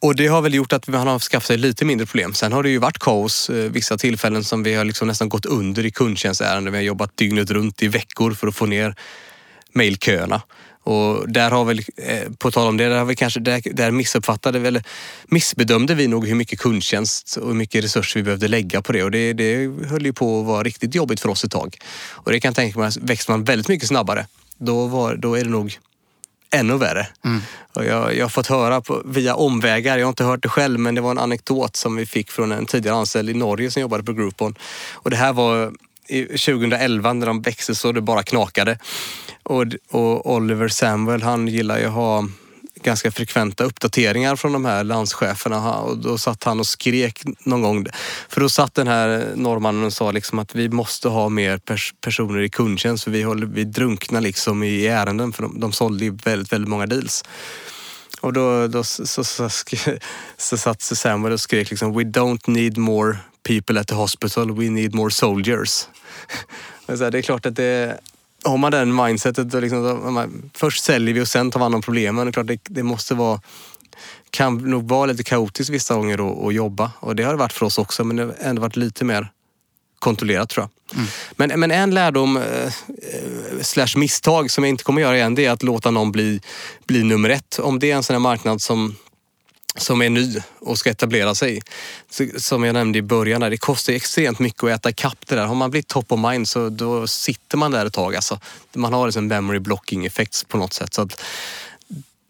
Och 0.00 0.16
det 0.16 0.26
har 0.26 0.42
väl 0.42 0.54
gjort 0.54 0.72
att 0.72 0.88
man 0.88 1.06
har 1.06 1.18
skaffat 1.18 1.46
sig 1.46 1.56
lite 1.56 1.84
mindre 1.84 2.06
problem. 2.06 2.34
Sen 2.34 2.52
har 2.52 2.62
det 2.62 2.70
ju 2.70 2.78
varit 2.78 2.98
kaos 2.98 3.50
eh, 3.50 3.70
vissa 3.70 3.98
tillfällen 3.98 4.44
som 4.44 4.62
vi 4.62 4.74
har 4.74 4.84
liksom 4.84 5.08
nästan 5.08 5.28
gått 5.28 5.46
under 5.46 5.86
i 5.86 5.90
kundtjänstärenden. 5.90 6.72
Vi 6.72 6.78
har 6.78 6.84
jobbat 6.84 7.16
dygnet 7.16 7.50
runt 7.50 7.82
i 7.82 7.88
veckor 7.88 8.32
för 8.32 8.46
att 8.46 8.56
få 8.56 8.66
ner 8.66 8.94
mejlköerna. 9.72 10.42
Och 10.82 11.28
där 11.28 11.50
har 11.50 11.64
väl, 11.64 11.82
eh, 11.96 12.32
på 12.38 12.50
tal 12.50 12.68
om 12.68 12.76
det, 12.76 12.88
där, 12.88 12.98
har 12.98 13.04
vi 13.04 13.16
kanske, 13.16 13.40
där, 13.40 13.62
där 13.72 13.90
missuppfattade 13.90 14.68
eller 14.68 14.82
missbedömde 15.24 15.94
vi 15.94 16.08
nog 16.08 16.26
hur 16.26 16.34
mycket 16.34 16.58
kundtjänst 16.58 17.36
och 17.36 17.48
hur 17.48 17.54
mycket 17.54 17.84
resurser 17.84 18.20
vi 18.20 18.24
behövde 18.24 18.48
lägga 18.48 18.82
på 18.82 18.92
det. 18.92 19.02
Och 19.02 19.10
det, 19.10 19.32
det 19.32 19.70
höll 19.88 20.06
ju 20.06 20.12
på 20.12 20.40
att 20.40 20.46
vara 20.46 20.62
riktigt 20.62 20.94
jobbigt 20.94 21.20
för 21.20 21.28
oss 21.28 21.44
ett 21.44 21.50
tag. 21.50 21.76
Och 22.10 22.32
det 22.32 22.40
kan 22.40 22.48
jag 22.48 22.56
tänka 22.56 22.78
mig, 22.78 22.90
växer 23.00 23.32
man 23.32 23.44
väldigt 23.44 23.68
mycket 23.68 23.88
snabbare, 23.88 24.26
då, 24.64 24.86
var, 24.86 25.16
då 25.16 25.34
är 25.34 25.44
det 25.44 25.50
nog 25.50 25.78
ännu 26.50 26.76
värre. 26.76 27.06
Mm. 27.24 27.40
Och 27.74 27.84
jag, 27.84 28.16
jag 28.16 28.24
har 28.24 28.30
fått 28.30 28.46
höra 28.46 28.80
på, 28.80 29.02
via 29.04 29.34
omvägar, 29.34 29.98
jag 29.98 30.06
har 30.06 30.10
inte 30.10 30.24
hört 30.24 30.42
det 30.42 30.48
själv, 30.48 30.80
men 30.80 30.94
det 30.94 31.00
var 31.00 31.10
en 31.10 31.18
anekdot 31.18 31.76
som 31.76 31.96
vi 31.96 32.06
fick 32.06 32.30
från 32.30 32.52
en 32.52 32.66
tidigare 32.66 32.96
anställd 32.96 33.30
i 33.30 33.34
Norge 33.34 33.70
som 33.70 33.82
jobbade 33.82 34.02
på 34.02 34.12
Groupon. 34.12 34.54
Och 34.92 35.10
det 35.10 35.16
här 35.16 35.32
var 35.32 35.72
2011 36.28 37.12
när 37.12 37.26
de 37.26 37.42
växte 37.42 37.74
så 37.74 37.92
det 37.92 38.00
bara 38.00 38.22
knakade. 38.22 38.78
Och, 39.42 39.64
och 39.90 40.34
Oliver 40.34 40.68
Samuel, 40.68 41.22
han 41.22 41.48
gillar 41.48 41.78
ju 41.78 41.86
att 41.86 41.92
ha 41.92 42.28
ganska 42.84 43.10
frekventa 43.10 43.64
uppdateringar 43.64 44.36
från 44.36 44.52
de 44.52 44.64
här 44.64 44.84
landscheferna 44.84 45.74
och 45.74 45.98
då 45.98 46.18
satt 46.18 46.44
han 46.44 46.60
och 46.60 46.66
skrek 46.66 47.22
någon 47.44 47.62
gång. 47.62 47.86
För 48.28 48.40
då 48.40 48.48
satt 48.48 48.74
den 48.74 48.88
här 48.88 49.32
norrmannen 49.34 49.84
och 49.84 49.92
sa 49.92 50.10
liksom 50.10 50.38
att 50.38 50.54
vi 50.54 50.68
måste 50.68 51.08
ha 51.08 51.28
mer 51.28 51.58
pers 51.58 51.94
personer 52.00 52.42
i 52.42 52.48
kundtjänst 52.48 53.04
för 53.04 53.10
vi, 53.10 53.22
håller, 53.22 53.46
vi 53.46 53.64
drunknar 53.64 54.20
liksom 54.20 54.62
i 54.62 54.86
ärenden 54.86 55.32
för 55.32 55.42
de, 55.42 55.60
de 55.60 55.72
sålde 55.72 56.04
ju 56.04 56.18
väldigt, 56.24 56.52
väldigt 56.52 56.68
många 56.68 56.86
deals. 56.86 57.24
Och 58.20 58.32
då, 58.32 58.68
då 58.68 58.84
så, 58.84 59.06
så, 59.06 59.24
så, 59.24 59.48
så 60.36 60.56
satt 60.56 60.82
Samuel 60.82 61.32
och 61.32 61.40
skrek 61.40 61.70
liksom 61.70 61.96
We 61.96 62.02
don't 62.02 62.50
need 62.50 62.78
more 62.78 63.18
people 63.42 63.80
at 63.80 63.88
the 63.88 63.94
hospital, 63.94 64.52
we 64.52 64.70
need 64.70 64.94
more 64.94 65.10
soldiers. 65.10 65.88
det 66.86 67.18
är 67.18 67.22
klart 67.22 67.46
att 67.46 67.56
det 67.56 67.98
har 68.44 68.56
man 68.56 68.72
den 68.72 68.94
mindsetet, 68.94 69.50
då 69.50 69.60
liksom, 69.60 70.42
först 70.54 70.84
säljer 70.84 71.14
vi 71.14 71.20
och 71.20 71.28
sen 71.28 71.50
tar 71.50 71.60
vi 71.60 71.62
hand 71.62 71.74
om 71.74 71.82
problemen. 71.82 72.26
Det, 72.26 72.32
klart, 72.32 72.46
det, 72.46 72.60
det 72.64 72.82
måste 72.82 73.14
vara 73.14 73.40
kan 74.30 74.70
nog 74.70 74.88
vara 74.88 75.06
lite 75.06 75.22
kaotiskt 75.22 75.70
vissa 75.70 75.94
gånger 75.94 76.48
att 76.48 76.54
jobba 76.54 76.90
och 77.00 77.16
det 77.16 77.22
har 77.22 77.32
det 77.32 77.38
varit 77.38 77.52
för 77.52 77.66
oss 77.66 77.78
också 77.78 78.04
men 78.04 78.16
det 78.16 78.24
har 78.24 78.34
ändå 78.40 78.62
varit 78.62 78.76
lite 78.76 79.04
mer 79.04 79.28
kontrollerat 79.98 80.48
tror 80.48 80.62
jag. 80.62 80.98
Mm. 80.98 81.08
Men, 81.36 81.60
men 81.60 81.70
en 81.70 81.94
lärdom 81.94 82.36
eh, 82.36 82.72
slash 83.60 83.96
misstag 83.96 84.50
som 84.50 84.64
jag 84.64 84.68
inte 84.68 84.84
kommer 84.84 85.00
göra 85.00 85.16
igen 85.16 85.34
det 85.34 85.46
är 85.46 85.50
att 85.50 85.62
låta 85.62 85.90
någon 85.90 86.12
bli, 86.12 86.40
bli 86.86 87.02
nummer 87.02 87.30
ett. 87.30 87.58
Om 87.58 87.78
det 87.78 87.90
är 87.90 87.96
en 87.96 88.02
sån 88.02 88.14
här 88.14 88.20
marknad 88.20 88.62
som 88.62 88.96
som 89.76 90.02
är 90.02 90.10
ny 90.10 90.42
och 90.58 90.78
ska 90.78 90.90
etablera 90.90 91.34
sig. 91.34 91.62
Som 92.36 92.64
jag 92.64 92.72
nämnde 92.72 92.98
i 92.98 93.02
början, 93.02 93.40
det 93.40 93.56
kostar 93.56 93.92
extremt 93.92 94.38
mycket 94.38 94.64
att 94.64 94.70
äta 94.70 94.92
kapp 94.92 95.18
det 95.26 95.34
där. 95.34 95.46
Har 95.46 95.54
man 95.54 95.70
blivit 95.70 95.88
top 95.88 96.12
of 96.12 96.20
mind 96.20 96.48
så 96.48 96.68
då 96.68 97.06
sitter 97.06 97.56
man 97.56 97.70
där 97.70 97.86
ett 97.86 97.92
tag. 97.92 98.16
Alltså, 98.16 98.40
man 98.72 98.92
har 98.92 99.06
liksom 99.06 99.26
memory 99.26 99.58
blocking 99.58 100.06
effects 100.06 100.44
på 100.44 100.56
något 100.56 100.72
sätt. 100.72 100.94
Så 100.94 101.02
att 101.02 101.22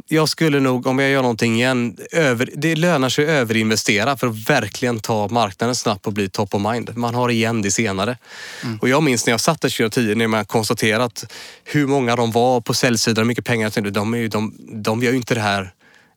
jag 0.09 0.29
skulle 0.29 0.61
nog, 0.61 0.87
om 0.87 0.99
jag 0.99 1.11
gör 1.11 1.23
någonting 1.23 1.55
igen, 1.55 1.97
över, 2.13 2.51
det 2.55 2.77
lönar 2.77 3.09
sig 3.09 3.25
att 3.25 3.31
överinvestera 3.31 4.17
för 4.17 4.27
att 4.27 4.49
verkligen 4.51 5.01
ta 5.01 5.29
marknaden 5.29 5.75
snabbt 5.75 6.07
och 6.07 6.13
bli 6.13 6.29
top 6.29 6.55
of 6.55 6.63
mind. 6.73 6.97
Man 6.97 7.15
har 7.15 7.29
igen 7.29 7.63
det 7.63 7.71
senare. 7.71 8.19
Mm. 8.63 8.79
Och 8.79 8.89
jag 8.89 9.03
minns 9.03 9.27
när 9.27 9.33
jag 9.33 9.41
satt 9.41 9.61
där 9.61 9.69
2010 9.69 10.15
när 10.15 10.27
man 10.27 10.45
konstaterat 10.45 11.33
hur 11.65 11.87
många 11.87 12.17
de 12.17 12.33
var 12.33 12.61
på 12.61 12.75
säljsidan, 12.75 13.23
hur 13.23 13.29
mycket 13.29 13.45
pengar 13.45 13.73
de, 13.75 13.91
de, 13.91 14.29
de, 14.29 14.55
de 14.83 15.03
gör 15.03 15.11
ju 15.11 15.17
inte 15.17 15.35
det 15.35 15.41
här 15.41 15.73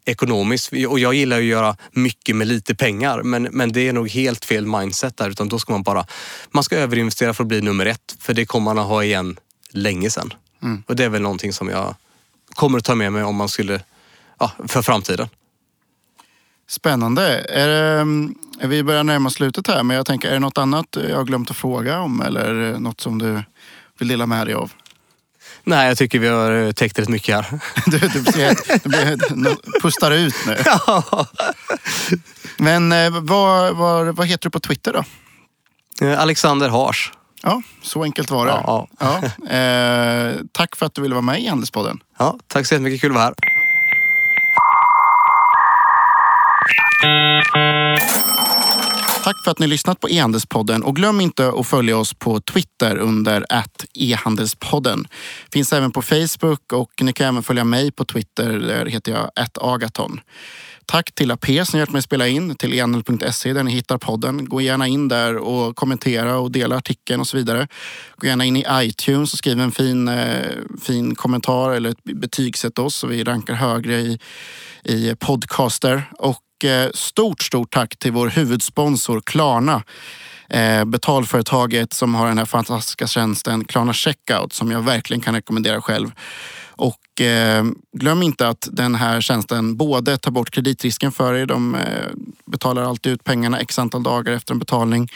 ekonomiskt. 0.08 0.74
Och 0.88 1.00
jag 1.00 1.14
gillar 1.14 1.38
att 1.38 1.44
göra 1.44 1.76
mycket 1.92 2.36
med 2.36 2.48
lite 2.48 2.76
pengar 2.76 3.24
men, 3.24 3.44
men 3.44 3.72
det 3.72 3.88
är 3.88 3.94
nog 3.94 4.10
helt 4.10 4.46
fel 4.46 4.66
mindset 4.66 5.18
där 5.18 5.30
utan 5.30 5.50
då 5.50 5.60
ska 5.60 5.72
man 5.74 5.84
bara, 5.84 6.06
man 6.52 6.64
ska 6.64 6.76
överinvestera 6.76 7.34
för 7.34 7.44
att 7.44 7.48
bli 7.48 7.62
nummer 7.62 7.86
ett 7.86 8.16
för 8.20 8.34
det 8.34 8.46
kommer 8.46 8.66
man 8.66 8.80
att 8.80 8.88
ha 8.88 9.04
igen 9.04 9.40
länge 9.70 10.10
sen. 10.10 10.34
Mm. 10.64 10.84
Och 10.88 10.96
det 10.96 11.04
är 11.04 11.10
väl 11.10 11.22
någonting 11.22 11.54
som 11.54 11.70
jag 11.70 11.96
kommer 12.54 12.78
att 12.78 12.84
ta 12.84 12.96
med 12.96 13.14
mig 13.14 13.24
om 13.24 13.36
man 13.36 13.50
skulle, 13.50 13.82
ja, 14.40 14.52
för 14.68 14.82
framtiden. 14.82 15.30
Spännande. 16.68 17.40
Är 17.40 17.68
det, 17.68 18.06
är 18.60 18.68
vi 18.68 18.84
börjar 18.84 19.04
närma 19.04 19.30
slutet 19.30 19.68
här 19.68 19.84
men 19.84 19.98
jag 19.98 20.06
tänker, 20.06 20.30
är 20.30 20.34
det 20.34 20.40
något 20.40 20.58
annat 20.58 20.98
jag 21.10 21.18
har 21.18 21.24
glömt 21.24 21.52
att 21.52 21.58
fråga 21.58 22.00
om 22.00 22.22
eller 22.22 22.80
något 22.80 23.02
som 23.02 23.18
du 23.20 23.44
vill 24.00 24.08
dela 24.08 24.26
med 24.26 24.48
dig 24.48 24.54
av? 24.54 24.72
Nej, 25.68 25.88
jag 25.88 25.98
tycker 25.98 26.20
vi 26.20 26.28
har 26.28 26.52
eh, 26.52 26.72
täckt 26.72 27.00
rätt 27.00 27.10
mycket 27.10 27.36
här. 27.36 27.46
Du, 27.86 27.98
du, 28.00 28.24
du, 28.84 29.16
du 29.36 29.56
pustar 29.82 30.12
ut 30.12 30.36
nu. 30.48 30.58
Ja. 30.66 31.26
Men 32.58 32.92
eh, 32.92 33.10
vad, 33.22 33.76
vad, 33.76 34.16
vad 34.16 34.28
heter 34.28 34.44
du 34.44 34.50
på 34.50 34.60
Twitter 34.60 34.94
då? 34.94 35.04
Eh, 36.06 36.20
Alexander 36.20 36.70
Hars. 36.70 37.12
Ja, 37.44 37.62
så 37.82 38.04
enkelt 38.04 38.32
var 38.32 38.46
det. 38.46 38.52
Ja, 38.52 38.88
ja. 39.00 39.22
ja. 39.22 39.56
Eh, 39.56 40.36
tack 40.52 40.76
för 40.76 40.86
att 40.86 40.94
du 40.94 41.02
ville 41.02 41.16
vara 41.16 41.22
med 41.22 41.42
i 41.42 41.48
Handelspodden. 41.48 42.00
Ja, 42.20 42.40
tack 42.48 42.68
så 42.68 42.74
jättemycket. 42.74 43.02
Kul 43.02 43.12
att 43.12 43.16
vara 43.16 43.26
här. 43.26 43.34
Tack 49.28 49.44
för 49.44 49.52
att 49.52 49.60
ni 49.60 49.68
lyssnat 49.68 50.00
på 50.00 50.10
e-handelspodden 50.10 50.84
och 50.84 50.96
glöm 50.96 51.22
inte 51.22 51.48
att 51.48 51.68
följa 51.68 51.98
oss 51.98 52.14
på 52.14 52.42
Twitter 52.42 52.98
under 52.98 53.46
e-handelspodden. 53.94 55.08
Finns 55.54 55.74
även 55.74 55.92
på 55.92 56.02
Facebook 56.02 56.74
och 56.74 56.92
ni 57.02 57.14
kan 57.14 57.28
även 57.28 57.44
följa 57.44 57.64
mig 57.64 57.92
på 57.92 58.06
Twitter. 58.06 58.60
Där 58.60 58.86
heter 58.86 59.12
jag 59.12 59.32
agaton. 59.62 60.20
Tack 60.86 61.12
till 61.12 61.32
AP 61.32 61.66
som 61.66 61.80
hjälpt 61.80 61.94
mig 61.94 62.02
spela 62.02 62.28
in, 62.28 62.56
till 62.56 62.74
enel.se 62.74 63.54
där 63.54 63.64
ni 63.64 63.72
hittar 63.72 63.98
podden. 63.98 64.50
Gå 64.50 64.62
gärna 64.62 64.88
in 64.88 65.08
där 65.08 65.38
och 65.38 65.76
kommentera 65.76 66.38
och 66.38 66.52
dela 66.52 66.78
artikeln 66.78 67.22
och 67.22 67.28
så 67.28 67.38
vidare. 67.38 67.68
Gå 68.16 68.28
gärna 68.28 68.46
in 68.46 68.58
i 68.58 68.66
iTunes 68.72 69.34
och 69.34 69.40
skriv 69.40 69.60
en 69.60 69.72
fin, 69.72 70.08
eh, 70.08 70.52
fin 70.82 71.16
kommentar 71.16 71.72
eller 71.72 71.90
ett 71.90 72.04
betygsätt 72.04 72.80
oss 72.80 72.96
så 72.96 73.08
vi 73.08 73.24
rankar 73.24 73.54
högre 73.54 74.00
i, 74.00 74.20
i 74.84 75.16
podcaster. 75.20 76.04
Och 76.20 76.42
Eh, 76.64 76.90
stort, 76.94 77.42
stort 77.42 77.74
tack 77.74 77.98
till 78.00 78.12
vår 78.12 78.28
huvudsponsor 78.30 79.22
Klarna. 79.22 79.84
Eh, 80.50 80.86
betalföretaget 80.86 81.94
som 81.94 82.16
har 82.16 82.28
den 82.28 82.38
här 82.38 82.46
fantastiska 82.46 83.08
tjänsten 83.08 83.66
Klarna 83.66 83.94
Checkout 83.94 84.54
som 84.54 84.72
jag 84.72 84.82
verkligen 84.82 85.22
kan 85.22 85.36
rekommendera 85.36 85.82
själv. 85.82 86.12
Och 86.70 87.22
eh, 87.22 87.66
glöm 87.94 88.24
inte 88.24 88.48
att 88.48 88.68
den 88.72 88.96
här 88.96 89.22
tjänsten 89.22 89.78
både 89.78 90.18
tar 90.18 90.32
bort 90.32 90.52
kreditrisken 90.52 91.12
för 91.12 91.34
er. 91.34 91.46
De 91.46 91.78
betalar 92.46 92.82
alltid 92.84 93.14
ut 93.14 93.24
pengarna 93.24 93.60
x 93.60 93.80
antal 93.80 94.04
dagar 94.04 94.34
efter 94.34 94.54
en 94.54 94.60
betalning. 94.60 95.10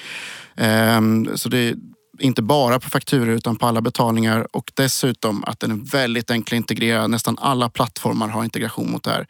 Ehm, 0.55 1.29
så 1.35 1.49
det 1.49 1.75
inte 2.21 2.41
bara 2.41 2.79
på 2.79 2.89
fakturor 2.89 3.29
utan 3.29 3.55
på 3.55 3.67
alla 3.67 3.81
betalningar 3.81 4.47
och 4.51 4.71
dessutom 4.73 5.43
att 5.43 5.59
den 5.59 5.71
är 5.71 5.91
väldigt 5.91 6.31
enkel 6.31 6.55
att 6.55 6.57
integrera. 6.57 7.07
Nästan 7.07 7.37
alla 7.41 7.69
plattformar 7.69 8.27
har 8.27 8.43
integration 8.43 8.91
mot 8.91 9.03
det 9.03 9.11
här. 9.11 9.27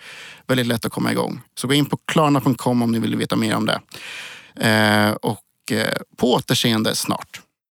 Väldigt 0.47 0.67
lätt 0.67 0.85
att 0.85 0.91
komma 0.91 1.11
igång. 1.11 1.41
Så 1.55 1.67
gå 1.67 1.73
in 1.73 1.85
på 1.85 1.97
klarna.com 2.05 2.81
om 2.81 2.91
ni 2.91 2.99
vill 2.99 3.15
veta 3.15 3.35
mer 3.35 3.55
om 3.55 3.65
det. 3.65 3.79
Eh, 4.69 5.11
och 5.11 5.71
eh, 5.71 5.97
på 6.17 6.33
återseende 6.33 6.95
snart. 6.95 7.41